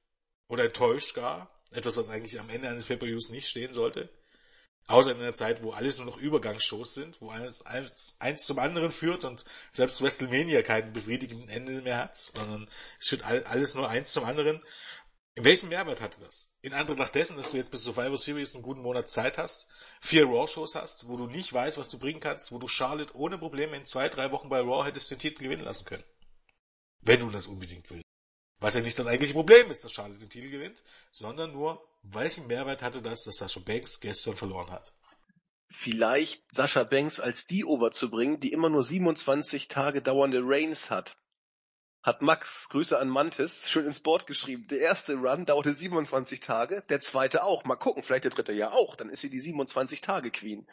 Oder 0.48 0.64
enttäuscht 0.64 1.14
gar. 1.14 1.53
Etwas, 1.74 1.96
was 1.96 2.08
eigentlich 2.08 2.40
am 2.40 2.48
Ende 2.50 2.68
eines 2.68 2.86
PPUs 2.86 3.30
nicht 3.30 3.48
stehen 3.48 3.72
sollte. 3.72 4.08
Außer 4.86 5.12
in 5.12 5.18
einer 5.18 5.32
Zeit, 5.32 5.62
wo 5.62 5.72
alles 5.72 5.96
nur 5.96 6.06
noch 6.06 6.18
Übergangsshows 6.18 6.92
sind, 6.92 7.20
wo 7.22 7.30
eins, 7.30 7.62
eins, 7.62 8.16
eins 8.18 8.44
zum 8.44 8.58
anderen 8.58 8.90
führt 8.90 9.24
und 9.24 9.44
selbst 9.72 10.02
WrestleMania 10.02 10.62
keinen 10.62 10.92
befriedigenden 10.92 11.48
Ende 11.48 11.80
mehr 11.80 11.98
hat, 11.98 12.16
sondern 12.16 12.68
es 13.00 13.08
führt 13.08 13.24
alles 13.24 13.74
nur 13.74 13.88
eins 13.88 14.12
zum 14.12 14.24
anderen. 14.24 14.62
Welchen 15.36 15.70
Mehrwert 15.70 16.00
hatte 16.00 16.20
das? 16.20 16.52
In 16.60 16.74
Anbetracht 16.74 17.14
dessen, 17.14 17.36
dass 17.36 17.50
du 17.50 17.56
jetzt 17.56 17.70
bis 17.70 17.82
Survivor 17.82 18.18
Series 18.18 18.54
einen 18.54 18.62
guten 18.62 18.82
Monat 18.82 19.08
Zeit 19.08 19.38
hast, 19.38 19.68
vier 20.00 20.26
Raw-Shows 20.26 20.74
hast, 20.74 21.08
wo 21.08 21.16
du 21.16 21.26
nicht 21.26 21.52
weißt, 21.52 21.78
was 21.78 21.88
du 21.88 21.98
bringen 21.98 22.20
kannst, 22.20 22.52
wo 22.52 22.58
du 22.58 22.68
Charlotte 22.68 23.16
ohne 23.16 23.38
Probleme 23.38 23.76
in 23.76 23.86
zwei, 23.86 24.08
drei 24.08 24.30
Wochen 24.30 24.48
bei 24.48 24.60
Raw 24.60 24.84
hättest 24.84 25.10
den 25.10 25.18
Titel 25.18 25.42
gewinnen 25.42 25.64
lassen 25.64 25.86
können. 25.86 26.04
Wenn 27.00 27.20
du 27.20 27.30
das 27.30 27.46
unbedingt 27.46 27.90
willst. 27.90 28.03
Was 28.64 28.72
ja 28.72 28.80
nicht 28.80 28.98
das 28.98 29.06
eigentliche 29.06 29.34
Problem 29.34 29.70
ist, 29.70 29.84
dass 29.84 29.92
Charlotte 29.92 30.20
den 30.20 30.30
Titel 30.30 30.48
gewinnt, 30.48 30.82
sondern 31.12 31.52
nur, 31.52 31.86
welchen 32.02 32.46
Mehrwert 32.46 32.82
hatte 32.82 33.02
das, 33.02 33.22
dass 33.22 33.36
Sascha 33.36 33.60
Banks 33.60 34.00
gestern 34.00 34.36
verloren 34.36 34.70
hat? 34.70 34.94
Vielleicht 35.68 36.42
Sascha 36.50 36.82
Banks 36.84 37.20
als 37.20 37.44
die 37.46 37.66
overzubringen, 37.66 38.40
die 38.40 38.52
immer 38.52 38.70
nur 38.70 38.82
27 38.82 39.68
Tage 39.68 40.00
dauernde 40.00 40.40
Reigns 40.42 40.88
hat 40.88 41.18
hat 42.02 42.20
Max, 42.20 42.68
Grüße 42.70 42.98
an 42.98 43.08
Mantis, 43.08 43.68
schön 43.70 43.86
ins 43.86 44.00
Board 44.00 44.26
geschrieben. 44.26 44.66
Der 44.68 44.78
erste 44.78 45.14
Run 45.14 45.46
dauerte 45.46 45.72
27 45.72 46.40
Tage, 46.40 46.82
der 46.90 47.00
zweite 47.00 47.42
auch. 47.44 47.64
Mal 47.64 47.76
gucken, 47.76 48.02
vielleicht 48.02 48.24
der 48.24 48.30
dritte 48.30 48.52
ja 48.52 48.72
auch. 48.72 48.94
Dann 48.94 49.08
ist 49.08 49.22
sie 49.22 49.30
die 49.30 49.40
27 49.40 50.02
Tage 50.02 50.30
Queen. 50.30 50.66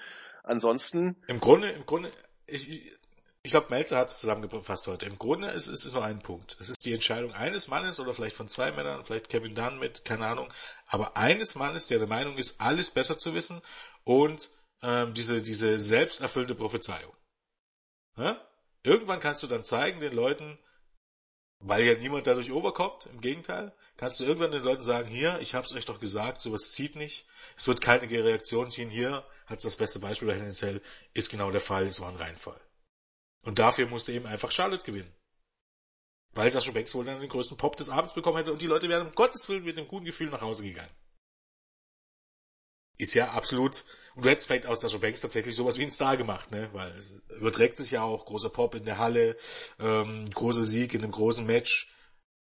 Ansonsten. 0.44 1.16
Im 1.28 1.40
Grunde, 1.40 1.72
im 1.72 1.86
Grunde, 1.86 2.12
ich, 2.48 2.92
ich 3.44 3.52
glaube, 3.52 3.68
Melzer 3.70 3.98
hat 3.98 4.10
es 4.10 4.20
zusammengefasst 4.20 4.86
heute. 4.88 5.08
Im 5.08 5.18
Grunde 5.18 5.50
ist, 5.50 5.68
ist 5.68 5.86
es 5.86 5.94
nur 5.94 6.04
ein 6.04 6.20
Punkt. 6.20 6.56
Es 6.60 6.70
ist 6.70 6.86
die 6.86 6.94
Entscheidung 6.94 7.34
eines 7.34 7.68
Mannes 7.70 8.00
oder 8.00 8.14
vielleicht 8.14 8.36
von 8.36 8.48
zwei 8.48 8.72
Männern, 8.72 9.04
vielleicht 9.04 9.30
Kevin 9.30 9.56
Dunn 9.56 9.80
mit, 9.80 10.06
keine 10.06 10.28
Ahnung. 10.28 10.54
Aber 10.86 11.18
eines 11.18 11.56
Mannes, 11.56 11.88
der 11.88 11.98
der 11.98 12.08
Meinung 12.08 12.38
ist, 12.38 12.62
alles 12.62 12.92
besser 12.92 13.18
zu 13.18 13.34
wissen 13.34 13.62
und 14.04 14.52
ähm, 14.84 15.14
diese, 15.16 15.42
diese 15.42 15.80
selbsterfüllende 15.80 16.54
Prophezeiung. 16.54 17.14
Ja? 18.16 18.40
Irgendwann 18.84 19.20
kannst 19.20 19.42
du 19.42 19.48
dann 19.48 19.64
zeigen 19.64 20.02
den 20.02 20.14
Leuten, 20.14 20.60
weil 21.60 21.84
ja 21.84 21.96
niemand 21.96 22.28
dadurch 22.28 22.50
überkommt, 22.50 23.08
im 23.08 23.22
Gegenteil, 23.22 23.74
kannst 23.98 24.20
du 24.20 24.24
irgendwann 24.24 24.52
den 24.52 24.64
Leuten 24.64 24.84
sagen, 24.84 25.10
hier, 25.10 25.40
ich 25.40 25.56
hab's 25.56 25.74
euch 25.74 25.86
doch 25.86 26.00
gesagt, 26.00 26.40
sowas 26.40 26.72
zieht 26.72 26.96
nicht, 26.96 27.26
es 27.58 27.68
wird 27.68 27.82
keine 27.82 28.08
Reaktion 28.10 28.70
ziehen, 28.70 28.90
hier 28.90 29.24
hat's 29.48 29.64
das 29.64 29.78
beste 29.78 30.00
Beispiel 30.00 30.52
Cell, 30.52 30.82
ist 31.14 31.30
genau 31.30 31.50
der 31.50 31.62
Fall, 31.62 31.88
es 31.88 32.02
war 32.02 32.10
ein 32.10 32.16
Reinfall. 32.16 32.60
Und 33.44 33.60
dafür 33.60 33.88
musste 33.88 34.14
eben 34.14 34.26
einfach 34.26 34.52
Charlotte 34.52 34.86
gewinnen. 34.86 35.14
Weil 36.34 36.50
Sascha 36.50 36.72
Banks 36.72 36.96
wohl 36.96 37.06
dann 37.06 37.20
den 37.20 37.30
größten 37.30 37.58
Pop 37.58 37.76
des 37.76 37.90
Abends 37.90 38.14
bekommen 38.14 38.38
hätte 38.38 38.54
und 38.54 38.62
die 38.62 38.68
Leute 38.68 38.88
wären 38.88 39.08
um 39.08 39.16
Gottes 39.16 39.50
Willen 39.50 39.64
mit 39.64 39.78
einem 39.78 39.88
guten 39.88 40.06
Gefühl 40.06 40.30
nach 40.30 40.42
Hause 40.42 40.64
gegangen 40.64 40.92
ist 43.02 43.16
ja 43.16 43.32
absolut, 43.32 43.84
und 44.16 44.26
du 44.26 44.30
hättest 44.30 44.48
vielleicht 44.48 44.68
aus 44.68 44.82
Sascha 44.82 45.00
Banks 45.00 45.22
tatsächlich 45.22 45.56
sowas 45.56 45.78
wie 45.80 45.84
ein 45.84 45.92
Star 45.92 46.18
gemacht, 46.18 46.52
ne? 46.52 46.70
Weil 46.74 46.96
es 46.98 47.20
überträgt 47.38 47.76
sich 47.76 47.92
ja 47.92 48.04
auch, 48.04 48.26
großer 48.26 48.50
Pop 48.50 48.76
in 48.76 48.86
der 48.86 49.00
Halle, 49.00 49.38
ähm, 49.80 50.26
großer 50.30 50.64
Sieg 50.64 50.94
in 50.94 51.02
einem 51.02 51.12
großen 51.12 51.46
Match, 51.46 51.90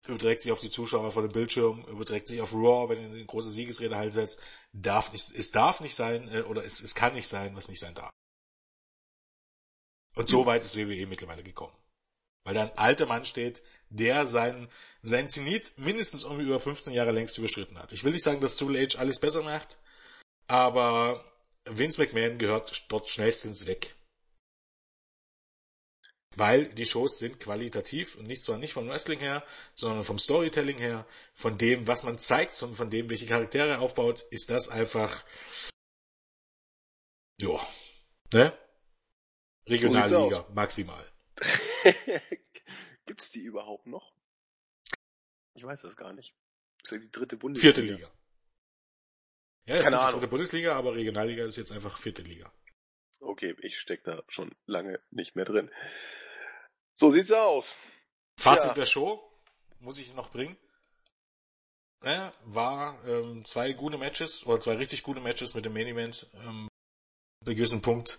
überträgt 0.06 0.43
sich 0.43 0.52
auf 0.52 0.59
die 0.59 0.70
Zuschauer 0.70 1.12
vor 1.12 1.22
dem 1.22 1.32
Bildschirm, 1.32 1.85
überträgt 1.86 2.27
sich 2.27 2.40
auf 2.40 2.52
Raw, 2.52 2.89
wenn 2.89 3.02
er 3.02 3.10
eine 3.10 3.24
große 3.24 3.48
Siegesrede 3.48 3.97
halt 3.97 4.12
setzt. 4.12 4.40
Darf 4.72 5.12
nicht, 5.12 5.31
es 5.31 5.51
darf 5.51 5.81
nicht 5.81 5.94
sein, 5.94 6.28
äh, 6.28 6.43
oder 6.43 6.64
es, 6.64 6.82
es 6.82 6.94
kann 6.94 7.14
nicht 7.14 7.28
sein, 7.28 7.56
was 7.56 7.68
nicht 7.68 7.81
sein 7.81 7.94
darf. 7.94 8.10
Und 10.14 10.28
so 10.28 10.46
weit 10.46 10.64
ist 10.64 10.76
WWE 10.76 11.06
mittlerweile 11.06 11.42
gekommen. 11.42 11.76
Weil 12.44 12.54
da 12.54 12.62
ein 12.62 12.78
alter 12.78 13.06
Mann 13.06 13.24
steht, 13.24 13.62
der 13.90 14.26
sein, 14.26 14.70
sein 15.02 15.28
Zenit 15.28 15.76
mindestens 15.76 16.24
um 16.24 16.40
über 16.40 16.58
15 16.58 16.94
Jahre 16.94 17.12
längst 17.12 17.36
überschritten 17.38 17.78
hat. 17.78 17.92
Ich 17.92 18.04
will 18.04 18.12
nicht 18.12 18.24
sagen, 18.24 18.40
dass 18.40 18.56
Triple 18.56 18.80
H 18.80 18.98
alles 18.98 19.18
besser 19.18 19.42
macht, 19.42 19.78
aber 20.46 21.24
Vince 21.64 22.00
McMahon 22.00 22.38
gehört 22.38 22.86
dort 22.88 23.08
schnellstens 23.08 23.66
weg. 23.66 23.94
Weil 26.36 26.72
die 26.72 26.86
Shows 26.86 27.18
sind 27.18 27.40
qualitativ 27.40 28.16
und 28.16 28.26
nicht 28.26 28.42
zwar 28.42 28.56
nicht 28.56 28.72
vom 28.72 28.88
Wrestling 28.88 29.18
her, 29.18 29.44
sondern 29.74 30.04
vom 30.04 30.18
Storytelling 30.18 30.78
her, 30.78 31.06
von 31.34 31.58
dem, 31.58 31.88
was 31.88 32.04
man 32.04 32.18
zeigt 32.18 32.60
und 32.62 32.74
von 32.74 32.88
dem, 32.88 33.10
welche 33.10 33.26
Charaktere 33.26 33.80
aufbaut, 33.80 34.22
ist 34.30 34.48
das 34.48 34.68
einfach, 34.68 35.24
ja, 37.40 37.60
ne? 38.32 38.56
Regionalliga, 39.66 40.46
maximal. 40.54 41.04
Gibt's 43.06 43.30
die 43.30 43.42
überhaupt 43.42 43.86
noch? 43.86 44.12
Ich 45.54 45.64
weiß 45.64 45.82
das 45.82 45.96
gar 45.96 46.12
nicht. 46.12 46.34
Das 46.82 46.92
ist 46.92 46.98
ja 46.98 47.04
die 47.04 47.10
dritte 47.10 47.36
Bundesliga. 47.36 47.74
Vierte 47.74 47.92
Liga. 47.92 48.10
Ja, 49.66 49.76
es 49.76 49.84
Keine 49.84 49.96
ist 49.96 50.02
Ahnung. 50.02 50.28
Bundesliga, 50.28 50.74
aber 50.74 50.94
Regionalliga 50.94 51.44
ist 51.44 51.56
jetzt 51.56 51.72
einfach 51.72 51.98
vierte 51.98 52.22
Liga. 52.22 52.52
Okay, 53.20 53.54
ich 53.60 53.78
steck 53.78 54.02
da 54.04 54.22
schon 54.28 54.54
lange 54.66 55.00
nicht 55.10 55.36
mehr 55.36 55.44
drin. 55.44 55.70
So 56.94 57.10
sieht's 57.10 57.32
aus. 57.32 57.74
Fazit 58.36 58.68
ja. 58.70 58.74
der 58.74 58.86
Show 58.86 59.22
muss 59.78 59.98
ich 59.98 60.14
noch 60.14 60.30
bringen. 60.30 60.56
Ja, 62.02 62.32
war 62.44 62.98
ähm, 63.06 63.44
zwei 63.44 63.72
gute 63.72 63.98
Matches 63.98 64.46
oder 64.46 64.58
zwei 64.60 64.76
richtig 64.76 65.02
gute 65.02 65.20
Matches 65.20 65.54
mit 65.54 65.66
dem 65.66 65.74
Main 65.74 65.88
Event. 65.88 66.30
Ähm, 66.34 66.69
einen 67.46 67.56
gewissen 67.56 67.82
Punkt, 67.82 68.18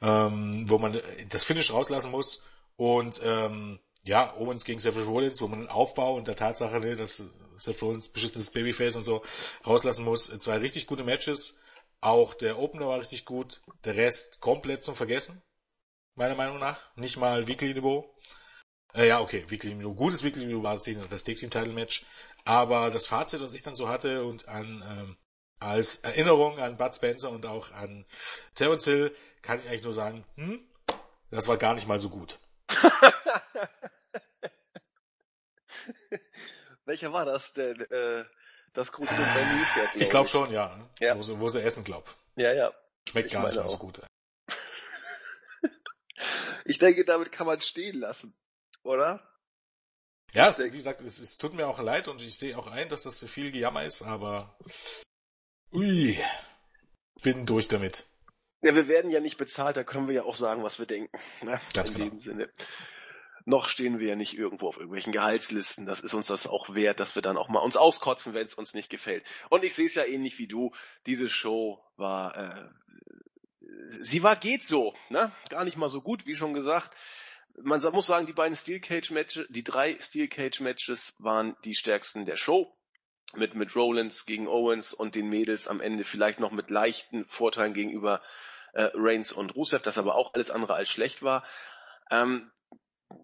ähm, 0.00 0.68
wo 0.68 0.78
man 0.78 1.00
das 1.28 1.44
Finish 1.44 1.72
rauslassen 1.72 2.10
muss 2.10 2.42
und 2.76 3.20
ähm, 3.22 3.78
ja, 4.04 4.34
Owens 4.36 4.64
gegen 4.64 4.80
Seth 4.80 4.96
Rollins, 4.96 5.40
wo 5.40 5.48
man 5.48 5.60
den 5.60 5.68
Aufbau 5.68 6.16
und 6.16 6.26
der 6.26 6.36
Tatsache, 6.36 6.80
ne, 6.80 6.96
dass 6.96 7.22
Seth 7.58 7.82
Rollins 7.82 8.08
beschissenes 8.08 8.50
Babyface 8.50 8.96
und 8.96 9.04
so 9.04 9.22
rauslassen 9.64 10.04
muss. 10.04 10.26
Zwei 10.26 10.56
richtig 10.58 10.86
gute 10.86 11.04
Matches. 11.04 11.60
Auch 12.00 12.34
der 12.34 12.58
Opener 12.58 12.88
war 12.88 12.98
richtig 12.98 13.24
gut. 13.24 13.62
Der 13.84 13.94
Rest 13.94 14.40
komplett 14.40 14.82
zum 14.82 14.96
Vergessen. 14.96 15.40
Meiner 16.16 16.34
Meinung 16.34 16.58
nach. 16.58 16.80
Nicht 16.96 17.16
mal 17.16 17.46
Weekly 17.46 17.74
Niveau. 17.74 18.12
Äh, 18.92 19.06
ja, 19.06 19.20
okay, 19.20 19.44
Weekly 19.48 19.74
Niveau. 19.74 19.94
Gutes 19.94 20.24
Weekly 20.24 20.46
Niveau 20.46 20.62
war 20.62 20.74
das, 20.74 20.88
das 21.10 21.22
Tag 21.22 21.36
Team 21.36 21.50
Title 21.50 21.72
Match. 21.72 22.04
Aber 22.44 22.90
das 22.90 23.06
Fazit, 23.06 23.40
was 23.40 23.54
ich 23.54 23.62
dann 23.62 23.76
so 23.76 23.88
hatte 23.88 24.24
und 24.24 24.48
an 24.48 24.82
ähm, 24.84 25.16
als 25.62 25.96
Erinnerung 25.96 26.58
an 26.58 26.76
Bud 26.76 26.94
Spencer 26.94 27.30
und 27.30 27.46
auch 27.46 27.72
an 27.72 28.04
Terence 28.54 28.84
Hill 28.84 29.14
kann 29.42 29.58
ich 29.58 29.68
eigentlich 29.68 29.84
nur 29.84 29.94
sagen, 29.94 30.24
hm, 30.36 30.66
das 31.30 31.48
war 31.48 31.56
gar 31.56 31.74
nicht 31.74 31.88
mal 31.88 31.98
so 31.98 32.08
gut. 32.08 32.38
Welcher 36.84 37.12
war 37.12 37.24
das 37.24 37.52
denn? 37.52 37.80
Äh, 37.80 38.24
das 38.72 38.88
seinem 38.88 39.56
Nilpferd, 39.56 39.96
Ich 39.96 40.10
glaube 40.10 40.28
schon, 40.28 40.50
ja. 40.50 40.88
Ja. 40.98 41.16
Wo, 41.16 41.22
sie, 41.22 41.38
wo 41.38 41.48
sie 41.48 41.62
essen, 41.62 41.84
glaub. 41.84 42.14
Ja, 42.36 42.52
ja. 42.52 42.72
Schmeckt 43.08 43.26
Ich 43.28 43.32
gar 43.32 43.44
nicht 43.44 43.56
mal 43.56 43.68
so 43.68 43.78
gut. 43.78 44.02
Ich 46.64 46.78
denke, 46.78 47.04
damit 47.04 47.32
kann 47.32 47.48
man 47.48 47.60
stehen 47.60 47.98
lassen. 47.98 48.36
Oder? 48.84 49.20
Ja, 50.32 50.48
es, 50.48 50.60
wie 50.60 50.70
gesagt, 50.70 51.00
es, 51.00 51.18
es 51.18 51.36
tut 51.36 51.54
mir 51.54 51.66
auch 51.66 51.80
leid 51.80 52.06
und 52.06 52.22
ich 52.22 52.38
sehe 52.38 52.56
auch 52.56 52.68
ein, 52.68 52.88
dass 52.88 53.02
das 53.02 53.24
viel 53.24 53.50
Gejammer 53.50 53.82
ist, 53.82 54.02
aber 54.02 54.56
ui, 55.72 56.18
bin 57.22 57.46
durch 57.46 57.68
damit. 57.68 58.06
Ja, 58.62 58.74
wir 58.74 58.86
werden 58.88 59.10
ja 59.10 59.20
nicht 59.20 59.38
bezahlt, 59.38 59.76
da 59.76 59.84
können 59.84 60.06
wir 60.06 60.14
ja 60.14 60.22
auch 60.22 60.36
sagen, 60.36 60.62
was 60.62 60.78
wir 60.78 60.86
denken. 60.86 61.18
Ne? 61.42 61.60
Ganz 61.74 61.90
In 61.90 61.96
genau. 61.96 62.10
dem 62.10 62.20
Sinne. 62.20 62.50
Noch 63.44 63.68
stehen 63.68 63.98
wir 63.98 64.06
ja 64.06 64.14
nicht 64.14 64.38
irgendwo 64.38 64.68
auf 64.68 64.76
irgendwelchen 64.76 65.12
Gehaltslisten. 65.12 65.84
Das 65.84 66.00
ist 66.00 66.14
uns 66.14 66.28
das 66.28 66.46
auch 66.46 66.74
wert, 66.74 67.00
dass 67.00 67.16
wir 67.16 67.22
dann 67.22 67.36
auch 67.36 67.48
mal 67.48 67.58
uns 67.58 67.76
auskotzen, 67.76 68.34
wenn 68.34 68.46
es 68.46 68.54
uns 68.54 68.72
nicht 68.72 68.88
gefällt. 68.88 69.24
Und 69.50 69.64
ich 69.64 69.74
sehe 69.74 69.86
es 69.86 69.96
ja 69.96 70.04
ähnlich 70.04 70.38
wie 70.38 70.46
du. 70.46 70.72
Diese 71.06 71.28
Show 71.28 71.84
war, 71.96 72.36
äh, 72.36 72.68
sie 73.88 74.22
war 74.22 74.36
geht 74.36 74.64
so, 74.64 74.94
ne? 75.08 75.32
Gar 75.48 75.64
nicht 75.64 75.76
mal 75.76 75.88
so 75.88 76.00
gut, 76.00 76.24
wie 76.24 76.36
schon 76.36 76.54
gesagt. 76.54 76.96
Man 77.60 77.82
muss 77.92 78.06
sagen, 78.06 78.26
die 78.26 78.32
beiden 78.32 78.56
Steel 78.56 78.80
Cage 78.80 79.10
Matches, 79.10 79.46
die 79.50 79.64
drei 79.64 79.98
Steel 79.98 80.28
Cage 80.28 80.60
Matches 80.60 81.14
waren 81.18 81.56
die 81.64 81.74
stärksten 81.74 82.24
der 82.26 82.36
Show. 82.36 82.72
Mit, 83.34 83.54
mit 83.54 83.74
Rollins 83.74 84.26
gegen 84.26 84.46
Owens 84.46 84.92
und 84.92 85.14
den 85.14 85.28
Mädels 85.28 85.68
am 85.68 85.80
Ende 85.80 86.04
vielleicht 86.04 86.38
noch 86.38 86.52
mit 86.52 86.70
leichten 86.70 87.24
Vorteilen 87.26 87.72
gegenüber 87.72 88.22
äh, 88.74 88.90
Reigns 88.94 89.32
und 89.32 89.54
Rusev, 89.54 89.82
das 89.82 89.98
aber 89.98 90.14
auch 90.14 90.34
alles 90.34 90.50
andere 90.50 90.74
als 90.74 90.90
schlecht 90.90 91.22
war. 91.22 91.44
Ähm, 92.10 92.50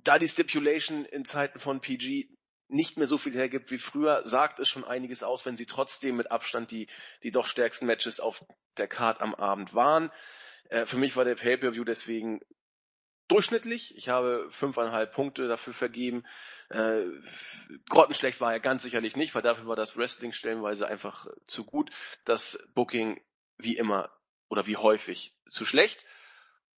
da 0.04 0.18
die 0.18 0.28
Stipulation 0.28 1.04
in 1.04 1.24
Zeiten 1.24 1.58
von 1.60 1.80
PG 1.80 2.28
nicht 2.68 2.98
mehr 2.98 3.06
so 3.06 3.16
viel 3.16 3.34
hergibt 3.34 3.70
wie 3.70 3.78
früher, 3.78 4.22
sagt 4.26 4.60
es 4.60 4.68
schon 4.68 4.84
einiges 4.84 5.22
aus, 5.22 5.46
wenn 5.46 5.56
sie 5.56 5.66
trotzdem 5.66 6.16
mit 6.16 6.30
Abstand 6.30 6.70
die, 6.70 6.86
die 7.22 7.30
doch 7.30 7.46
stärksten 7.46 7.86
Matches 7.86 8.20
auf 8.20 8.44
der 8.76 8.88
Card 8.88 9.20
am 9.20 9.34
Abend 9.34 9.74
waren. 9.74 10.10
Äh, 10.68 10.86
für 10.86 10.98
mich 10.98 11.16
war 11.16 11.24
der 11.24 11.34
Pay-Per-View 11.34 11.84
deswegen 11.84 12.40
durchschnittlich. 13.28 13.96
Ich 13.96 14.08
habe 14.08 14.48
fünfeinhalb 14.50 15.12
Punkte 15.12 15.48
dafür 15.48 15.74
vergeben. 15.74 16.24
Äh, 16.70 17.04
grottenschlecht 17.88 18.40
war 18.40 18.52
er 18.52 18.60
ganz 18.60 18.82
sicherlich 18.82 19.16
nicht, 19.16 19.34
weil 19.34 19.42
dafür 19.42 19.66
war 19.66 19.76
das 19.76 19.96
Wrestling 19.96 20.32
stellenweise 20.32 20.86
einfach 20.86 21.26
zu 21.46 21.64
gut. 21.64 21.90
Das 22.24 22.58
Booking 22.74 23.20
wie 23.56 23.76
immer 23.76 24.10
oder 24.48 24.66
wie 24.66 24.76
häufig 24.76 25.34
zu 25.48 25.64
schlecht. 25.64 26.04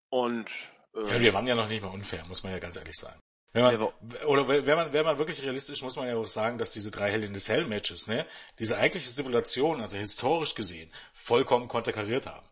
Und 0.09 0.49
äh, 0.95 1.15
Ja, 1.15 1.21
wir 1.21 1.35
waren 1.35 1.47
ja 1.47 1.55
noch 1.55 1.69
nicht 1.69 1.83
mal 1.83 1.89
unfair, 1.89 2.25
muss 2.27 2.43
man 2.43 2.53
ja 2.53 2.59
ganz 2.59 2.77
ehrlich 2.77 2.97
sagen. 2.97 3.21
Wenn 3.53 3.65
man, 3.65 3.93
oder 4.27 4.47
wenn 4.47 4.65
man, 4.65 4.93
wenn 4.93 5.05
man 5.05 5.19
wirklich 5.19 5.43
realistisch, 5.43 5.83
muss 5.83 5.97
man 5.97 6.07
ja 6.07 6.15
auch 6.15 6.27
sagen, 6.27 6.59
dass 6.59 6.73
diese 6.73 6.93
drei 6.93 7.11
Hell 7.11 7.25
in 7.25 7.35
the 7.35 7.41
Cell 7.41 7.67
Matches, 7.67 8.07
ne, 8.07 8.25
diese 8.61 8.79
eigentliche 8.79 9.11
Stipulation, 9.11 9.81
also 9.81 9.99
historisch 9.99 10.55
gesehen, 10.55 10.91
vollkommen 11.13 11.67
konterkariert 11.67 12.27
haben. 12.27 12.47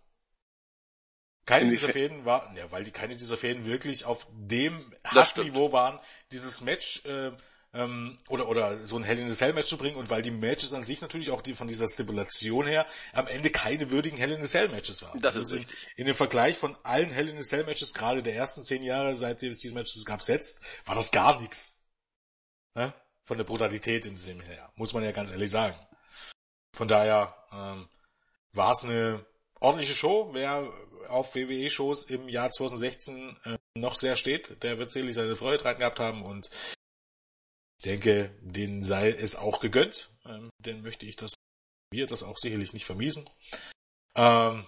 Keine 1.49 1.71
dieser? 1.71 1.89
Fäden 1.89 2.25
war, 2.25 2.55
ja, 2.57 2.71
weil 2.71 2.85
die 2.85 2.91
keine 2.91 3.17
dieser 3.17 3.37
Fäden 3.37 3.65
wirklich 3.65 4.05
auf 4.05 4.27
dem 4.33 4.93
Hassniveau 5.05 5.73
waren, 5.73 5.99
dieses 6.31 6.61
Match 6.61 7.05
äh, 7.07 7.33
ähm, 7.73 8.19
oder 8.29 8.49
oder 8.49 8.87
so 8.87 8.97
ein 8.97 9.03
Hell 9.03 9.19
in 9.19 9.29
the 9.29 9.35
Cell 9.35 9.53
Match 9.53 9.69
zu 9.69 9.79
bringen 9.79 9.97
und 9.97 10.11
weil 10.11 10.23
die 10.23 10.31
Matches 10.31 10.73
an 10.73 10.85
sich 10.85 11.01
natürlich 11.01 11.31
auch 11.31 11.43
die 11.43 11.55
von 11.55 11.69
dieser 11.69 11.87
Stipulation 11.87 12.67
her 12.67 12.87
am 13.13 13.27
Ende 13.27 13.51
keine 13.51 13.91
würdigen 13.91 14.19
Hell 14.19 14.33
in 14.33 14.43
the 14.43 14.49
Cell 14.49 14.69
Matches 14.69 15.03
waren. 15.03 15.21
Das 15.21 15.37
ist 15.37 15.45
Also 15.45 15.57
in, 15.57 15.63
richtig. 15.63 15.79
in 15.97 16.07
dem 16.07 16.15
Vergleich 16.15 16.57
von 16.57 16.77
allen 16.83 17.11
Hell 17.11 17.29
in 17.29 17.41
the 17.41 17.47
Cell 17.47 17.65
Matches, 17.65 17.95
gerade 17.95 18.23
der 18.23 18.35
ersten 18.35 18.63
zehn 18.63 18.83
Jahre, 18.83 19.17
seitdem 19.17 19.51
es 19.51 19.61
diese 19.61 19.75
Matches 19.75 20.05
gab, 20.05 20.23
setzt, 20.23 20.63
war 20.85 20.95
das 20.95 21.11
gar 21.11 21.41
nichts. 21.41 21.79
Ne? 22.75 22.93
Von 23.23 23.39
der 23.39 23.45
Brutalität 23.45 24.07
im 24.07 24.17
Sinne 24.17 24.45
her, 24.45 24.71
muss 24.75 24.93
man 24.93 25.03
ja 25.05 25.13
ganz 25.13 25.31
ehrlich 25.31 25.51
sagen. 25.51 25.79
Von 26.75 26.89
daher 26.89 27.35
ähm, 27.53 27.89
war 28.53 28.73
es 28.73 28.85
eine 28.85 29.25
ordentliche 29.61 29.95
Show. 29.95 30.31
Wer 30.33 30.73
auf 31.09 31.35
WWE-Shows 31.35 32.05
im 32.05 32.29
Jahr 32.29 32.51
2016 32.51 33.37
äh, 33.45 33.59
noch 33.77 33.95
sehr 33.95 34.17
steht, 34.17 34.63
der 34.63 34.79
wird 34.79 34.91
sicherlich 34.91 35.15
seine 35.15 35.37
Freude 35.37 35.59
dran 35.59 35.79
gehabt 35.79 36.01
haben 36.01 36.25
und 36.25 36.51
ich 37.79 37.85
denke, 37.85 38.37
den 38.43 38.83
sei 38.83 39.11
es 39.11 39.37
auch 39.37 39.61
gegönnt. 39.61 40.11
Ähm, 40.25 40.51
den 40.59 40.83
möchte 40.83 41.07
ich 41.07 41.15
das, 41.15 41.35
wir 41.91 42.07
das 42.07 42.25
auch 42.25 42.37
sicherlich 42.37 42.73
nicht 42.73 42.85
vermiesen. 42.85 43.29
Ähm, 44.17 44.67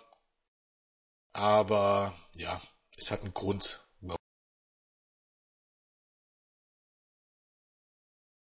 aber 1.32 2.16
ja, 2.36 2.62
es 2.96 3.10
hat 3.10 3.22
einen 3.22 3.34
Grund. 3.34 3.84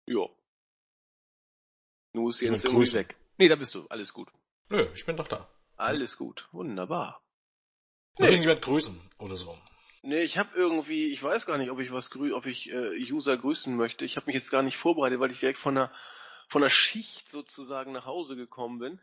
Ja. 0.08 0.28
Nu 2.14 2.30
ist 2.30 2.42
Jens 2.42 2.64
irgendwie 2.64 2.94
weg. 2.94 3.18
Nee, 3.38 3.48
da 3.48 3.56
bist 3.56 3.74
du. 3.74 3.88
Alles 3.88 4.14
gut. 4.14 4.32
Nö, 4.70 4.90
ich 4.94 5.06
bin 5.06 5.18
doch 5.18 5.28
da. 5.28 5.50
Alles 5.84 6.18
gut. 6.18 6.48
Wunderbar. 6.54 7.22
Nee. 8.18 8.28
irgendjemand 8.28 8.62
grüßen 8.62 8.98
oder 9.20 9.36
so. 9.36 9.58
Nee, 10.02 10.22
ich 10.22 10.38
habe 10.38 10.50
irgendwie, 10.56 11.12
ich 11.12 11.22
weiß 11.22 11.46
gar 11.46 11.58
nicht, 11.58 11.72
ob 11.72 11.80
ich 11.80 11.92
was 11.92 12.10
grü 12.10 12.34
ob 12.34 12.46
ich 12.46 12.72
äh, 12.72 13.12
User 13.12 13.36
grüßen 13.36 13.76
möchte. 13.76 14.06
Ich 14.06 14.16
habe 14.16 14.28
mich 14.28 14.36
jetzt 14.36 14.50
gar 14.50 14.64
nicht 14.64 14.78
vorbereitet, 14.78 15.20
weil 15.20 15.32
ich 15.32 15.40
direkt 15.40 15.60
von 15.60 15.76
der 15.76 15.92
von 16.48 16.62
der 16.62 16.70
Schicht 16.70 17.30
sozusagen 17.30 17.92
nach 17.92 18.06
Hause 18.06 18.36
gekommen 18.36 18.80
bin. 18.80 19.02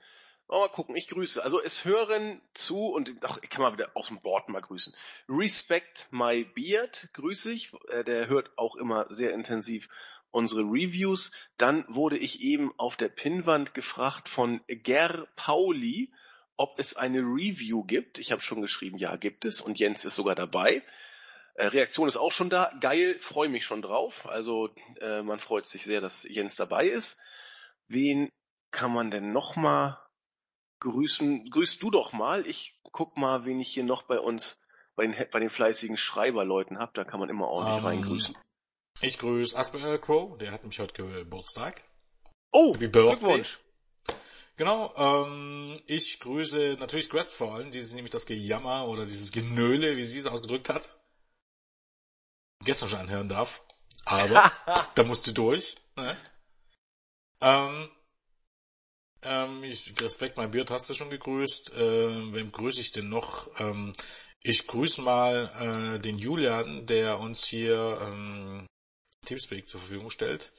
Aber 0.49 0.61
mal 0.61 0.69
gucken, 0.69 0.97
ich 0.97 1.09
grüße. 1.09 1.43
Also 1.45 1.61
es 1.63 1.85
hören 1.85 2.41
zu 2.55 2.87
und 2.87 3.15
ach, 3.23 3.39
ich 3.43 3.51
kann 3.51 3.63
mal 3.63 3.73
wieder 3.75 3.91
aus 3.95 4.09
dem 4.09 4.21
Board 4.23 4.49
mal 4.49 4.63
grüßen. 4.63 4.95
Respect 5.29 6.09
My 6.11 6.45
Beard 6.45 7.11
grüße 7.13 7.53
ich. 7.53 7.73
Äh, 7.89 8.05
der 8.05 8.29
hört 8.29 8.57
auch 8.57 8.77
immer 8.77 9.07
sehr 9.11 9.35
intensiv 9.35 9.89
unsere 10.31 10.63
Reviews. 10.63 11.33
Dann 11.59 11.85
wurde 11.89 12.17
ich 12.17 12.41
eben 12.41 12.73
auf 12.79 12.97
der 12.97 13.09
Pinnwand 13.09 13.75
gefragt 13.75 14.29
von 14.29 14.61
Ger 14.67 15.27
Pauli, 15.37 16.11
ob 16.61 16.79
es 16.79 16.95
eine 16.95 17.21
Review 17.21 17.85
gibt. 17.85 18.19
Ich 18.19 18.33
habe 18.33 18.43
schon 18.43 18.61
geschrieben, 18.61 18.99
ja, 18.99 19.17
gibt 19.17 19.47
es. 19.47 19.63
Und 19.63 19.79
Jens 19.79 20.05
ist 20.05 20.15
sogar 20.15 20.35
dabei. 20.35 20.83
Äh, 21.55 21.69
Reaktion 21.69 22.07
ist 22.07 22.19
auch 22.19 22.33
schon 22.33 22.51
da. 22.51 22.71
Geil, 22.83 23.17
freue 23.23 23.49
mich 23.49 23.65
schon 23.65 23.81
drauf. 23.81 24.29
Also 24.29 24.69
äh, 25.01 25.23
man 25.23 25.41
freut 25.41 25.65
sich 25.65 25.85
sehr, 25.85 26.03
dass 26.03 26.25
Jens 26.25 26.57
dabei 26.57 26.87
ist. 26.87 27.19
Wen 27.89 28.29
kann 28.73 28.93
man 28.93 29.11
denn 29.11 29.33
noch 29.33 29.57
mal 29.57 30.07
grüßen? 30.81 31.49
Grüßt 31.49 31.83
du 31.83 31.91
doch 31.91 32.13
mal. 32.13 32.47
Ich 32.47 32.79
guck 32.93 33.17
mal, 33.17 33.47
wen 33.47 33.59
ich 33.59 33.73
hier 33.73 33.85
noch 33.85 34.03
bei 34.03 34.21
uns, 34.21 34.61
bei 34.97 35.07
den, 35.07 35.17
bei 35.33 35.41
den 35.41 35.49
fleißigen 35.49 35.97
Schreiberleuten 35.97 36.79
hab. 36.79 36.93
Da 36.93 37.05
kann 37.05 37.21
man 37.21 37.31
immer 37.31 37.49
ordentlich 37.49 37.79
Ähm, 37.79 37.87
reingrüßen. 37.87 38.37
Ich 39.01 39.19
grüße 39.19 39.57
Asper 39.57 39.99
Crow, 39.99 40.37
der 40.37 40.53
hat 40.53 40.61
nämlich 40.61 40.79
heute 40.79 40.93
Geburtstag. 40.93 41.85
Oh, 42.53 42.75
Happy 42.75 42.89
Birthday. 42.89 43.17
Glückwunsch. 43.17 43.61
Genau, 44.57 44.95
ähm, 44.97 45.81
ich 45.87 46.21
grüße 46.21 46.77
natürlich 46.79 47.09
Quest 47.09 47.35
vor 47.35 47.55
allem, 47.55 47.71
dieses 47.71 47.95
nämlich 47.95 48.13
das 48.13 48.27
Gejammer 48.27 48.87
oder 48.89 49.05
dieses 49.05 49.33
Genöle, 49.33 49.97
wie 49.97 50.05
sie 50.05 50.19
es 50.19 50.27
ausgedrückt 50.27 50.69
hat. 50.69 50.99
Gestern 52.63 52.89
schon 52.89 53.01
anhören 53.01 53.29
darf. 53.29 53.63
Aber 54.05 54.53
da 54.95 55.05
musst 55.05 55.27
du 55.27 55.33
durch. 55.33 55.77
Ne? 55.97 56.17
Ähm, 57.41 57.91
ähm, 59.23 59.65
ich, 59.65 59.99
Respekt, 60.01 60.37
mein 60.37 60.51
Beard 60.51 60.71
hast 60.71 60.89
du 60.91 60.95
schon 60.95 61.11
gegrüßt. 61.11 61.75
Äh, 61.75 62.33
wem 62.35 62.53
grüße 62.53 62.81
ich 62.81 62.93
denn 62.93 63.09
noch? 63.09 63.49
Ähm, 63.59 63.93
ich 64.43 64.67
grüße 64.67 65.03
mal 65.03 65.97
äh, 65.97 66.01
den 66.01 66.19
Julian, 66.19 66.87
der 66.87 67.19
uns 67.19 67.45
hier 67.45 67.99
ähm, 68.03 68.67
Teamspeak 69.27 69.69
zur 69.69 69.81
Verfügung 69.81 70.11
stellt. 70.11 70.53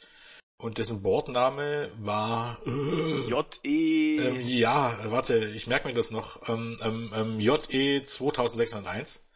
Und 0.61 0.77
dessen 0.77 1.01
Bordname 1.01 1.91
war 1.97 2.55
äh, 2.67 3.27
J.E. 3.27 4.17
ähm, 4.19 4.41
ja, 4.41 4.95
warte, 5.11 5.37
ich 5.49 5.65
merke 5.65 5.87
mir 5.87 5.95
das 5.95 6.11
noch. 6.11 6.47
Ähm, 6.47 6.77
ähm, 6.83 7.11
ähm, 7.15 7.39
JE 7.39 8.03
2601. 8.03 9.27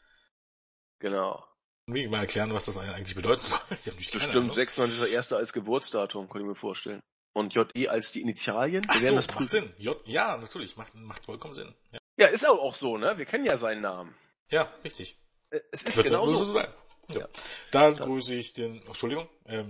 genau. 1.00 1.44
Ich 1.88 2.10
mal 2.10 2.20
erklären, 2.20 2.52
was 2.54 2.66
das 2.66 2.78
eigentlich 2.78 3.16
bedeuten 3.16 3.42
soll? 3.42 3.60
Ich 3.72 3.88
hab 3.88 3.98
nicht 3.98 4.12
Bestimmt 4.12 4.36
Ahnung. 4.36 4.52
96 4.52 5.00
ist 5.02 5.08
der 5.10 5.16
erste 5.18 5.38
als 5.38 5.54
Geburtsdatum, 5.54 6.30
kann 6.30 6.42
ich 6.42 6.48
mir 6.48 6.56
vorstellen. 6.56 7.02
Und 7.34 7.54
J.E. 7.56 7.88
als 7.88 8.12
die 8.12 8.22
Initialien? 8.22 8.86
Ach 8.88 9.00
so, 9.00 9.14
das 9.16 9.28
macht. 9.28 9.50
Sinn. 9.50 9.74
J 9.78 10.00
ja, 10.06 10.38
natürlich, 10.38 10.78
macht, 10.78 10.94
macht 10.96 11.26
vollkommen 11.26 11.54
Sinn. 11.56 11.74
Ja, 11.92 12.00
Ja, 12.18 12.28
ist 12.28 12.48
auch, 12.48 12.60
auch 12.60 12.74
so, 12.76 12.98
ne? 12.98 13.18
Wir 13.18 13.26
kennen 13.26 13.46
ja 13.46 13.58
seinen 13.58 13.82
Namen. 13.82 14.16
ja 14.50 14.72
richtig. 14.84 15.18
Äh, 15.50 15.60
Es 15.72 15.84
ist 15.84 15.98
Wird 15.98 16.08
genau 16.08 16.26
so. 16.28 16.44
sein. 16.44 16.68
Ja. 17.10 17.22
Ja. 17.22 17.28
Dann 17.72 17.96
grüße 17.96 18.34
ich 18.36 18.54
den, 18.54 18.82
Entschuldigung, 18.88 19.28
ähm, 19.46 19.70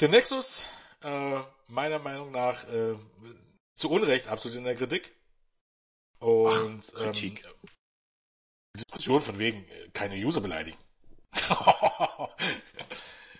den 0.00 0.10
Nexus, 0.10 0.62
äh, 1.02 1.40
meiner 1.68 1.98
Meinung 1.98 2.30
nach, 2.30 2.64
äh, 2.68 2.96
zu 3.74 3.90
Unrecht 3.90 4.28
absolut 4.28 4.56
in 4.56 4.64
der 4.64 4.76
Kritik. 4.76 5.14
Und, 6.18 6.92
Ach, 6.96 7.00
Kritik. 7.00 7.44
Ähm, 7.44 7.70
Diskussion 8.76 9.20
von 9.20 9.38
wegen, 9.38 9.68
äh, 9.68 9.88
keine 9.92 10.16
User 10.16 10.40
beleidigen. 10.40 10.78
da 11.48 12.30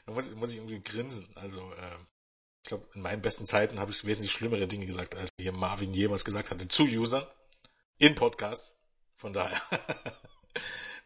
muss, 0.06 0.30
muss 0.32 0.50
ich 0.50 0.56
irgendwie 0.56 0.80
grinsen. 0.80 1.28
Also, 1.36 1.72
äh, 1.74 1.96
Ich 2.64 2.68
glaube, 2.68 2.88
in 2.94 3.02
meinen 3.02 3.22
besten 3.22 3.46
Zeiten 3.46 3.78
habe 3.78 3.92
ich 3.92 4.04
wesentlich 4.04 4.32
schlimmere 4.32 4.66
Dinge 4.66 4.86
gesagt, 4.86 5.14
als 5.14 5.30
hier 5.40 5.52
Marvin 5.52 5.94
jemals 5.94 6.24
gesagt 6.24 6.50
hatte 6.50 6.68
zu 6.68 6.84
Usern 6.84 7.26
in 7.98 8.14
Podcasts. 8.14 8.76
Von 9.14 9.32
daher 9.32 9.62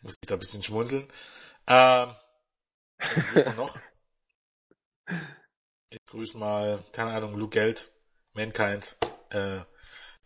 muss 0.02 0.14
ich 0.20 0.26
da 0.26 0.34
ein 0.34 0.40
bisschen 0.40 0.62
schmunzeln. 0.62 1.08
Ähm, 1.66 2.14
was 2.98 3.56
noch? 3.56 3.78
Ich 5.92 6.06
grüße 6.06 6.38
mal, 6.38 6.84
keine 6.92 7.10
Ahnung, 7.10 7.36
Luke 7.36 7.58
Geld, 7.58 7.90
Mankind, 8.32 8.96
äh, 9.30 9.60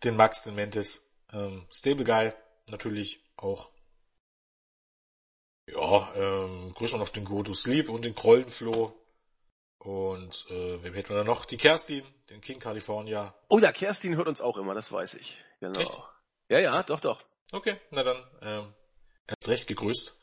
den 0.03 0.15
Max, 0.15 0.43
den 0.43 0.53
Mentes, 0.53 1.11
ähm, 1.33 1.67
Stable 1.71 2.03
Guy, 2.03 2.33
natürlich 2.69 3.19
auch. 3.35 3.71
Ja, 5.67 6.13
ähm, 6.15 6.71
grüße 6.75 6.95
mal 6.95 7.01
auf 7.01 7.11
den 7.11 7.25
Go 7.25 7.41
to 7.41 7.55
Sleep 7.55 7.89
und 7.89 8.05
den 8.05 8.13
Krollenfloh. 8.13 8.93
Und 9.79 10.45
äh, 10.51 10.83
wem 10.83 10.93
hätten 10.93 11.09
wir 11.09 11.17
da 11.17 11.23
noch? 11.23 11.45
Die 11.45 11.57
Kerstin, 11.57 12.03
den 12.29 12.41
King 12.41 12.59
California. 12.59 13.33
Oh 13.49 13.57
ja, 13.57 13.71
Kerstin 13.71 14.15
hört 14.15 14.27
uns 14.27 14.41
auch 14.41 14.57
immer, 14.57 14.75
das 14.75 14.91
weiß 14.91 15.15
ich. 15.15 15.43
Genau. 15.61 15.79
Echt? 15.79 15.99
Ja, 16.47 16.59
ja, 16.59 16.83
doch, 16.83 16.99
doch. 16.99 17.23
Okay, 17.51 17.79
na 17.89 18.03
dann, 18.03 18.23
ähm, 18.43 18.73
erst 19.27 19.47
recht 19.47 19.67
gegrüßt. 19.67 20.15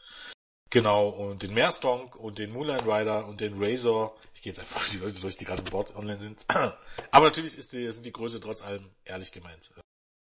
Genau, 0.73 1.11
und 1.11 1.43
den 1.43 1.53
Meerstonk 1.53 2.17
und 2.17 2.39
den 2.39 2.51
Moonlight 2.51 2.87
Rider 2.87 3.27
und 3.27 3.43
den 3.43 3.63
Razor. 3.63 4.17
Ich 4.33 4.41
gehe 4.41 4.53
jetzt 4.53 4.59
einfach 4.59 4.89
die 4.91 4.97
Leute 4.97 5.21
durch, 5.21 5.37
die 5.37 5.45
gerade 5.45 5.61
im 5.61 5.69
Board 5.69 5.95
online 5.95 6.19
sind. 6.19 6.47
Aber 7.11 7.27
natürlich 7.27 7.59
ist 7.59 7.75
die, 7.75 7.91
sind 7.91 8.07
die 8.07 8.13
Größe 8.13 8.41
trotz 8.41 8.63
allem 8.63 8.89
ehrlich 9.05 9.33
gemeint. 9.33 9.71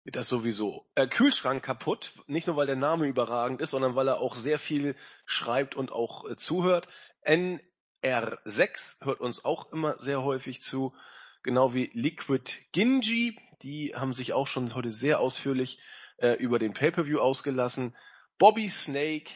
Das 0.06 0.28
sowieso. 0.28 0.88
Äh, 0.96 1.06
Kühlschrank 1.06 1.62
kaputt, 1.62 2.14
nicht 2.26 2.48
nur 2.48 2.56
weil 2.56 2.66
der 2.66 2.76
Name 2.76 3.06
überragend 3.06 3.62
ist, 3.62 3.70
sondern 3.70 3.94
weil 3.94 4.08
er 4.08 4.22
auch 4.22 4.34
sehr 4.34 4.58
viel 4.58 4.96
schreibt 5.28 5.76
und 5.76 5.92
auch 5.92 6.28
äh, 6.28 6.36
zuhört. 6.36 6.88
N 7.22 7.62
R6 8.02 9.06
hört 9.06 9.20
uns 9.20 9.46
auch 9.46 9.72
immer 9.72 10.00
sehr 10.00 10.24
häufig 10.24 10.62
zu, 10.62 10.96
genau 11.44 11.76
wie 11.76 11.92
Liquid 11.94 12.52
Ginji. 12.72 13.38
Die 13.62 13.94
haben 13.94 14.16
sich 14.16 14.34
auch 14.34 14.48
schon 14.48 14.74
heute 14.74 14.92
sehr 14.92 15.20
ausführlich 15.20 15.78
äh, 16.18 16.34
über 16.34 16.58
den 16.58 16.74
Pay-per-View 16.74 17.20
ausgelassen. 17.20 17.96
Bobby 18.40 18.70
Snake, 18.70 19.32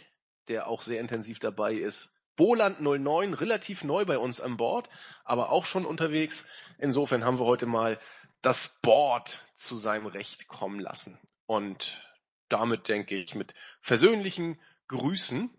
der 0.48 0.68
auch 0.68 0.82
sehr 0.82 1.00
intensiv 1.00 1.40
dabei 1.40 1.74
ist. 1.74 2.16
Boland 2.36 2.82
09, 2.82 3.34
relativ 3.34 3.84
neu 3.84 4.06
bei 4.06 4.18
uns 4.18 4.42
an 4.42 4.58
Bord, 4.58 4.90
aber 5.24 5.52
auch 5.52 5.66
schon 5.66 5.86
unterwegs. 5.86 6.48
Insofern 6.80 7.24
haben 7.24 7.40
wir 7.40 7.46
heute 7.46 7.66
mal 7.66 8.00
das 8.42 8.80
Board 8.82 9.46
zu 9.56 9.76
seinem 9.76 10.08
Recht 10.08 10.48
kommen 10.48 10.80
lassen. 10.80 11.20
Und 11.46 12.02
damit 12.50 12.88
denke 12.88 13.16
ich, 13.16 13.36
mit 13.36 13.54
versöhnlichen 13.82 14.60
Grüßen 14.88 15.50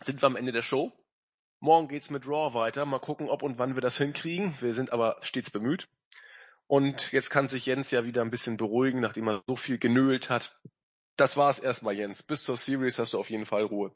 sind 0.00 0.22
wir 0.22 0.26
am 0.26 0.36
Ende 0.36 0.52
der 0.52 0.62
Show. 0.62 0.92
Morgen 1.60 1.88
geht's 1.88 2.10
mit 2.10 2.26
Raw 2.26 2.54
weiter. 2.54 2.84
Mal 2.84 2.98
gucken, 2.98 3.28
ob 3.28 3.42
und 3.42 3.58
wann 3.58 3.74
wir 3.74 3.80
das 3.80 3.96
hinkriegen. 3.96 4.56
Wir 4.60 4.74
sind 4.74 4.92
aber 4.92 5.18
stets 5.22 5.50
bemüht. 5.50 5.88
Und 6.66 7.12
jetzt 7.12 7.30
kann 7.30 7.48
sich 7.48 7.66
Jens 7.66 7.90
ja 7.90 8.04
wieder 8.04 8.22
ein 8.22 8.30
bisschen 8.30 8.56
beruhigen, 8.56 9.00
nachdem 9.00 9.28
er 9.28 9.42
so 9.46 9.56
viel 9.56 9.78
genölt 9.78 10.30
hat. 10.30 10.58
Das 11.16 11.36
war's 11.36 11.58
erstmal, 11.58 11.94
Jens. 11.94 12.22
Bis 12.22 12.44
zur 12.44 12.56
Series 12.56 12.98
hast 12.98 13.12
du 13.12 13.18
auf 13.18 13.30
jeden 13.30 13.46
Fall 13.46 13.62
Ruhe. 13.62 13.92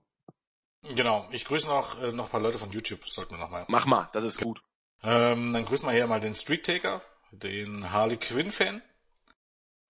Genau. 0.94 1.28
Ich 1.32 1.44
grüße 1.44 1.66
noch, 1.66 2.00
äh, 2.00 2.12
noch 2.12 2.26
ein 2.26 2.30
paar 2.30 2.40
Leute 2.40 2.58
von 2.58 2.70
YouTube. 2.70 3.04
Sollten 3.08 3.32
wir 3.32 3.38
noch 3.38 3.50
mal. 3.50 3.64
Mach 3.68 3.86
mal, 3.86 4.08
das 4.12 4.24
ist 4.24 4.40
gut. 4.40 4.62
Ähm, 5.02 5.52
dann 5.52 5.64
grüßen 5.64 5.86
wir 5.86 5.92
hier 5.92 6.06
mal 6.06 6.20
den 6.20 6.34
Street 6.34 6.64
Taker, 6.64 7.02
den 7.30 7.92
Harley 7.92 8.16
Quinn 8.16 8.50
Fan, 8.50 8.82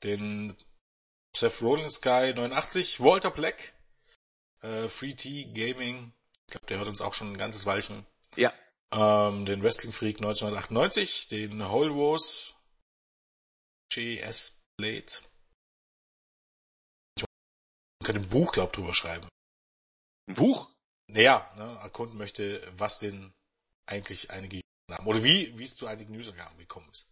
den 0.02 0.56
Seth 1.34 1.62
Rollins 1.62 2.00
Guy 2.00 2.34
89, 2.34 3.00
Walter 3.00 3.30
Black, 3.30 3.74
äh, 4.60 4.88
Free 4.88 5.14
T 5.14 5.44
Gaming, 5.52 6.12
ich 6.46 6.52
glaube, 6.52 6.66
der 6.66 6.78
hört 6.78 6.88
uns 6.88 7.00
auch 7.00 7.14
schon 7.14 7.32
ein 7.32 7.38
ganzes 7.38 7.66
Weilchen. 7.66 8.06
Ja. 8.36 8.52
Ähm, 8.90 9.44
den 9.44 9.62
Wrestling 9.62 9.92
Freak 9.92 10.16
1998, 10.16 11.26
den 11.28 11.66
Whole 11.66 11.94
Wars, 11.94 12.56
JS 13.92 14.62
Blade. 14.76 15.12
Ich 18.00 18.06
könnte 18.06 18.22
ein 18.22 18.28
Buch, 18.28 18.52
glaub, 18.52 18.72
drüber 18.72 18.94
schreiben. 18.94 19.28
Ein 20.28 20.34
Buch? 20.34 20.70
Naja, 21.10 21.50
ne, 21.56 21.78
erkunden 21.82 22.18
möchte, 22.18 22.62
was 22.76 22.98
denn 22.98 23.32
eigentlich 23.86 24.30
einige 24.30 24.60
haben. 24.90 25.06
Oder 25.06 25.24
wie, 25.24 25.58
wie 25.58 25.64
es 25.64 25.76
zu 25.76 25.86
einigen 25.86 26.14
Usergaben 26.16 26.58
gekommen 26.58 26.88
ist. 26.90 27.10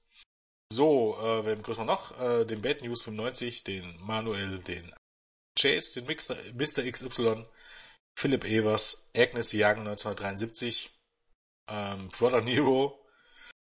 So, 0.72 1.16
äh, 1.18 1.44
wen 1.46 1.62
grüßen 1.62 1.82
wir 1.82 1.92
noch? 1.92 2.18
Äh, 2.20 2.44
den 2.44 2.62
Bad 2.62 2.82
News 2.82 3.02
95, 3.02 3.64
den 3.64 3.98
Manuel, 4.00 4.58
den 4.58 4.94
Chase, 5.58 6.00
den 6.00 6.06
Mixer, 6.06 6.36
Mr. 6.54 6.90
XY, 6.90 7.46
Philip 8.18 8.44
Evers, 8.44 9.10
Agnes 9.16 9.52
Young 9.54 9.86
1973, 9.86 10.90
ähm, 11.68 12.08
Brother 12.08 12.42
Nero, 12.42 13.06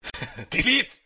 Delete, 0.54 0.98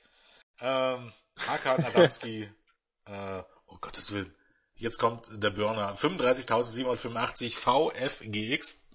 ähm, 0.60 1.14
Hakan 1.40 1.84
Adamski, 1.86 2.44
äh, 3.06 3.44
oh 3.68 3.78
Gottes 3.80 4.12
Willen, 4.12 4.36
jetzt 4.76 5.00
kommt 5.00 5.30
der 5.32 5.52
Burner, 5.52 5.96
35.785 5.96 7.56
VFGX, 7.56 8.86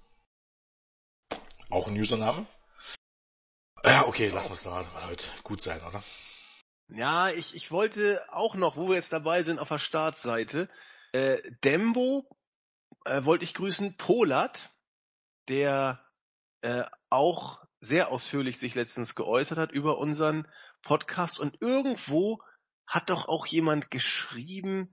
auch 1.71 1.89
ein 1.89 1.99
Username. 1.99 2.47
Ja, 3.85 4.07
okay, 4.07 4.31
lass 4.33 4.49
uns 4.49 4.65
da 4.65 4.85
heute 5.09 5.27
gut 5.43 5.63
sein, 5.63 5.83
oder? 5.83 6.03
Ja, 6.89 7.29
ich, 7.31 7.55
ich 7.55 7.71
wollte 7.71 8.23
auch 8.33 8.55
noch, 8.55 8.77
wo 8.77 8.89
wir 8.89 8.97
jetzt 8.97 9.13
dabei 9.13 9.43
sind, 9.43 9.59
auf 9.59 9.69
der 9.69 9.79
Startseite, 9.79 10.69
äh, 11.13 11.41
Dembo 11.65 12.29
äh, 13.05 13.25
wollte 13.25 13.45
ich 13.45 13.55
grüßen. 13.55 13.97
Polat, 13.97 14.71
der 15.49 16.05
äh, 16.63 16.85
auch 17.09 17.61
sehr 17.81 18.11
ausführlich 18.11 18.59
sich 18.59 18.75
letztens 18.75 19.15
geäußert 19.15 19.59
hat 19.59 19.73
über 19.73 19.99
unseren 19.99 20.47
Podcast. 20.83 21.41
Und 21.41 21.63
irgendwo 21.63 22.43
hat 22.87 23.09
doch 23.09 23.29
auch 23.29 23.47
jemand 23.47 23.91
geschrieben, 23.91 24.93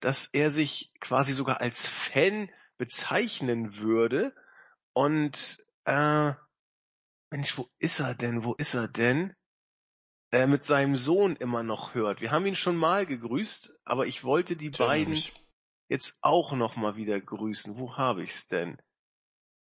dass 0.00 0.28
er 0.32 0.50
sich 0.50 0.92
quasi 1.00 1.32
sogar 1.32 1.60
als 1.60 1.88
Fan 1.88 2.50
bezeichnen 2.76 3.78
würde 3.78 4.34
und 4.92 5.58
äh, 5.84 6.32
Mensch, 7.30 7.58
wo 7.58 7.68
ist 7.78 8.00
er 8.00 8.14
denn? 8.14 8.44
Wo 8.44 8.54
ist 8.54 8.74
er 8.74 8.88
denn? 8.88 9.34
Äh, 10.30 10.46
mit 10.46 10.64
seinem 10.64 10.96
Sohn 10.96 11.36
immer 11.36 11.62
noch 11.62 11.94
hört. 11.94 12.20
Wir 12.20 12.30
haben 12.30 12.46
ihn 12.46 12.54
schon 12.54 12.76
mal 12.76 13.06
gegrüßt, 13.06 13.72
aber 13.84 14.06
ich 14.06 14.24
wollte 14.24 14.56
die 14.56 14.70
Tja, 14.70 14.86
beiden 14.86 15.10
mich 15.10 15.32
jetzt 15.88 16.18
auch 16.20 16.52
noch 16.52 16.76
mal 16.76 16.96
wieder 16.96 17.20
grüßen. 17.20 17.78
Wo 17.78 17.96
habe 17.96 18.22
ich's 18.22 18.46
denn? 18.46 18.80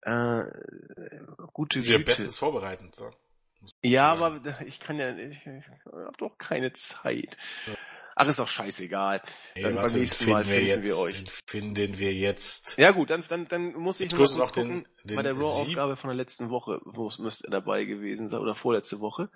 Äh, 0.03 0.45
gute 1.53 1.85
Wir 1.85 1.99
Güte. 1.99 2.05
bestens 2.05 2.39
vorbereiten. 2.39 2.91
So. 2.93 3.11
Ja, 3.83 4.13
aber 4.13 4.41
ich 4.67 4.81
kann 4.81 4.99
ja, 4.99 5.17
ich, 5.17 5.47
ich 5.47 5.67
habe 5.87 6.17
doch 6.19 6.39
keine 6.39 6.73
Zeit. 6.73 7.37
Ja. 7.67 7.75
Ach, 8.23 8.29
ist 8.29 8.39
doch 8.39 8.49
scheißegal. 8.49 9.21
Hey, 9.55 9.65
dann 9.65 9.75
beim 9.75 9.93
nächsten 9.93 10.31
Mal 10.31 10.45
finden 10.45 10.61
wir, 10.61 10.65
jetzt, 10.65 10.85
wir 10.85 10.99
euch. 10.99 11.25
finden 11.47 11.99
wir 11.99 12.13
jetzt. 12.13 12.79
Ja 12.79 12.93
gut, 12.93 13.11
dann, 13.11 13.25
dann, 13.29 13.49
dann 13.49 13.75
muss 13.75 14.01
ich 14.01 14.13
noch, 14.13 14.37
noch 14.37 14.53
gucken, 14.53 14.87
den, 15.03 15.09
den 15.09 15.17
bei 15.17 15.23
der 15.23 15.33
Raw-Ausgabe 15.33 15.97
von 15.97 16.09
der 16.09 16.17
letzten 16.17 16.51
Woche, 16.51 16.81
müsste 17.19 17.51
dabei 17.51 17.85
gewesen 17.85 18.29
sein, 18.29 18.41
oder 18.41 18.55
vorletzte 18.55 19.01
Woche 19.01 19.31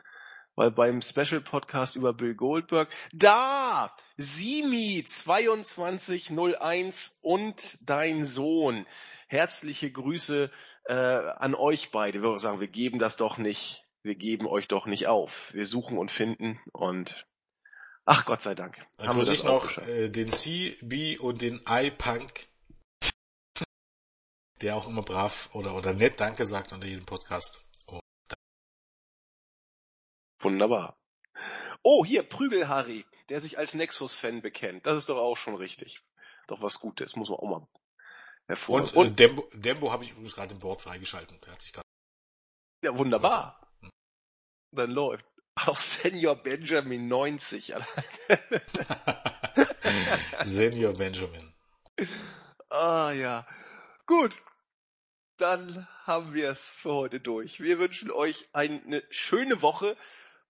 weil 0.57 0.71
beim 0.71 1.03
Special 1.03 1.43
Podcast 1.43 1.97
über 1.97 2.15
Bill 2.15 2.35
Goldberg, 2.35 2.89
da, 3.13 3.95
Simi 4.17 5.05
2201 5.07 7.19
und 7.21 7.77
dein 7.83 8.25
Sohn. 8.25 8.87
Herzliche 9.29 9.93
Grüße 9.93 10.51
äh, 10.87 10.95
an 10.95 11.55
euch 11.55 11.91
beide. 11.91 12.23
Wir 12.23 12.39
sagen, 12.39 12.61
wir 12.61 12.69
geben 12.69 12.99
das 12.99 13.17
doch 13.17 13.37
nicht, 13.37 13.85
wir 14.03 14.15
geben 14.15 14.47
euch 14.47 14.67
doch 14.67 14.87
nicht 14.87 15.09
auf. 15.09 15.51
Wir 15.53 15.67
suchen 15.67 15.99
und 15.99 16.11
finden 16.11 16.59
und 16.73 17.27
ach 18.07 18.25
Gott 18.25 18.43
sei 18.43 18.55
Dank. 18.55 18.77
Dann 18.97 19.09
haben 19.09 19.21
wir 19.21 19.29
ich 19.29 19.45
noch 19.45 19.77
äh, 19.79 20.09
den 20.09 20.33
CB 20.33 21.19
und 21.19 21.43
den 21.43 21.63
iPunk, 21.67 22.49
der 24.63 24.77
auch 24.77 24.89
immer 24.89 25.03
brav 25.03 25.51
oder, 25.53 25.75
oder 25.75 25.93
nett 25.93 26.19
Danke 26.19 26.47
sagt 26.47 26.73
unter 26.73 26.87
jedem 26.87 27.05
Podcast. 27.05 27.63
Wunderbar. 30.41 30.97
Oh, 31.83 32.05
hier, 32.05 32.23
Prügel-Harry, 32.23 33.07
der 33.29 33.41
sich 33.41 33.59
als 33.59 33.75
Nexus-Fan 33.75 34.43
bekennt. 34.43 34.87
Das 34.87 34.99
ist 34.99 35.09
doch 35.09 35.19
auch 35.19 35.37
schon 35.37 35.55
richtig. 35.55 36.03
Doch 36.47 36.61
was 36.63 36.81
Gutes, 36.81 37.17
muss 37.17 37.29
man 37.29 37.39
auch 37.39 37.49
mal 37.49 37.69
hervor. 38.47 38.81
Und, 38.81 38.95
und 38.95 39.07
äh, 39.09 39.15
Dembo, 39.15 39.49
Dembo 39.53 39.93
habe 39.93 40.05
ich 40.05 40.13
übrigens 40.13 40.35
gerade 40.35 40.55
im 40.55 40.61
Board 40.61 40.83
freigeschalten. 40.83 41.39
Der 41.41 41.53
hat 41.53 41.63
sich 41.63 41.73
gerade. 41.73 41.87
Ja, 42.85 42.97
wunderbar. 42.97 43.73
Hm. 43.81 43.91
Dann 44.73 44.91
läuft. 44.91 45.25
Auch 45.57 45.77
Senior 45.77 46.37
Benjamin 46.37 47.09
90. 47.09 47.75
Senior 50.45 50.93
Benjamin. 50.93 51.53
Ah 52.69 53.13
ja. 53.13 53.47
Gut 54.07 54.41
dann 55.37 55.87
haben 56.05 56.35
wir 56.35 56.51
es 56.51 56.71
für 56.71 56.93
heute 56.93 57.21
durch. 57.21 57.61
Wir 57.61 57.79
wünschen 57.79 58.11
euch 58.11 58.49
eine 58.53 59.03
schöne 59.11 59.63
Woche. 59.63 59.97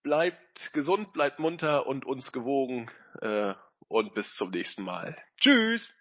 Bleibt 0.02 0.72
gesund, 0.72 1.12
bleibt 1.12 1.38
munter 1.38 1.86
und 1.86 2.04
uns 2.04 2.32
gewogen. 2.32 2.90
Äh, 3.20 3.54
und 3.88 4.14
bis 4.14 4.34
zum 4.34 4.50
nächsten 4.50 4.82
Mal. 4.82 5.16
Tschüss. 5.38 5.92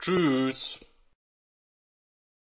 Tschüss. 0.00 0.80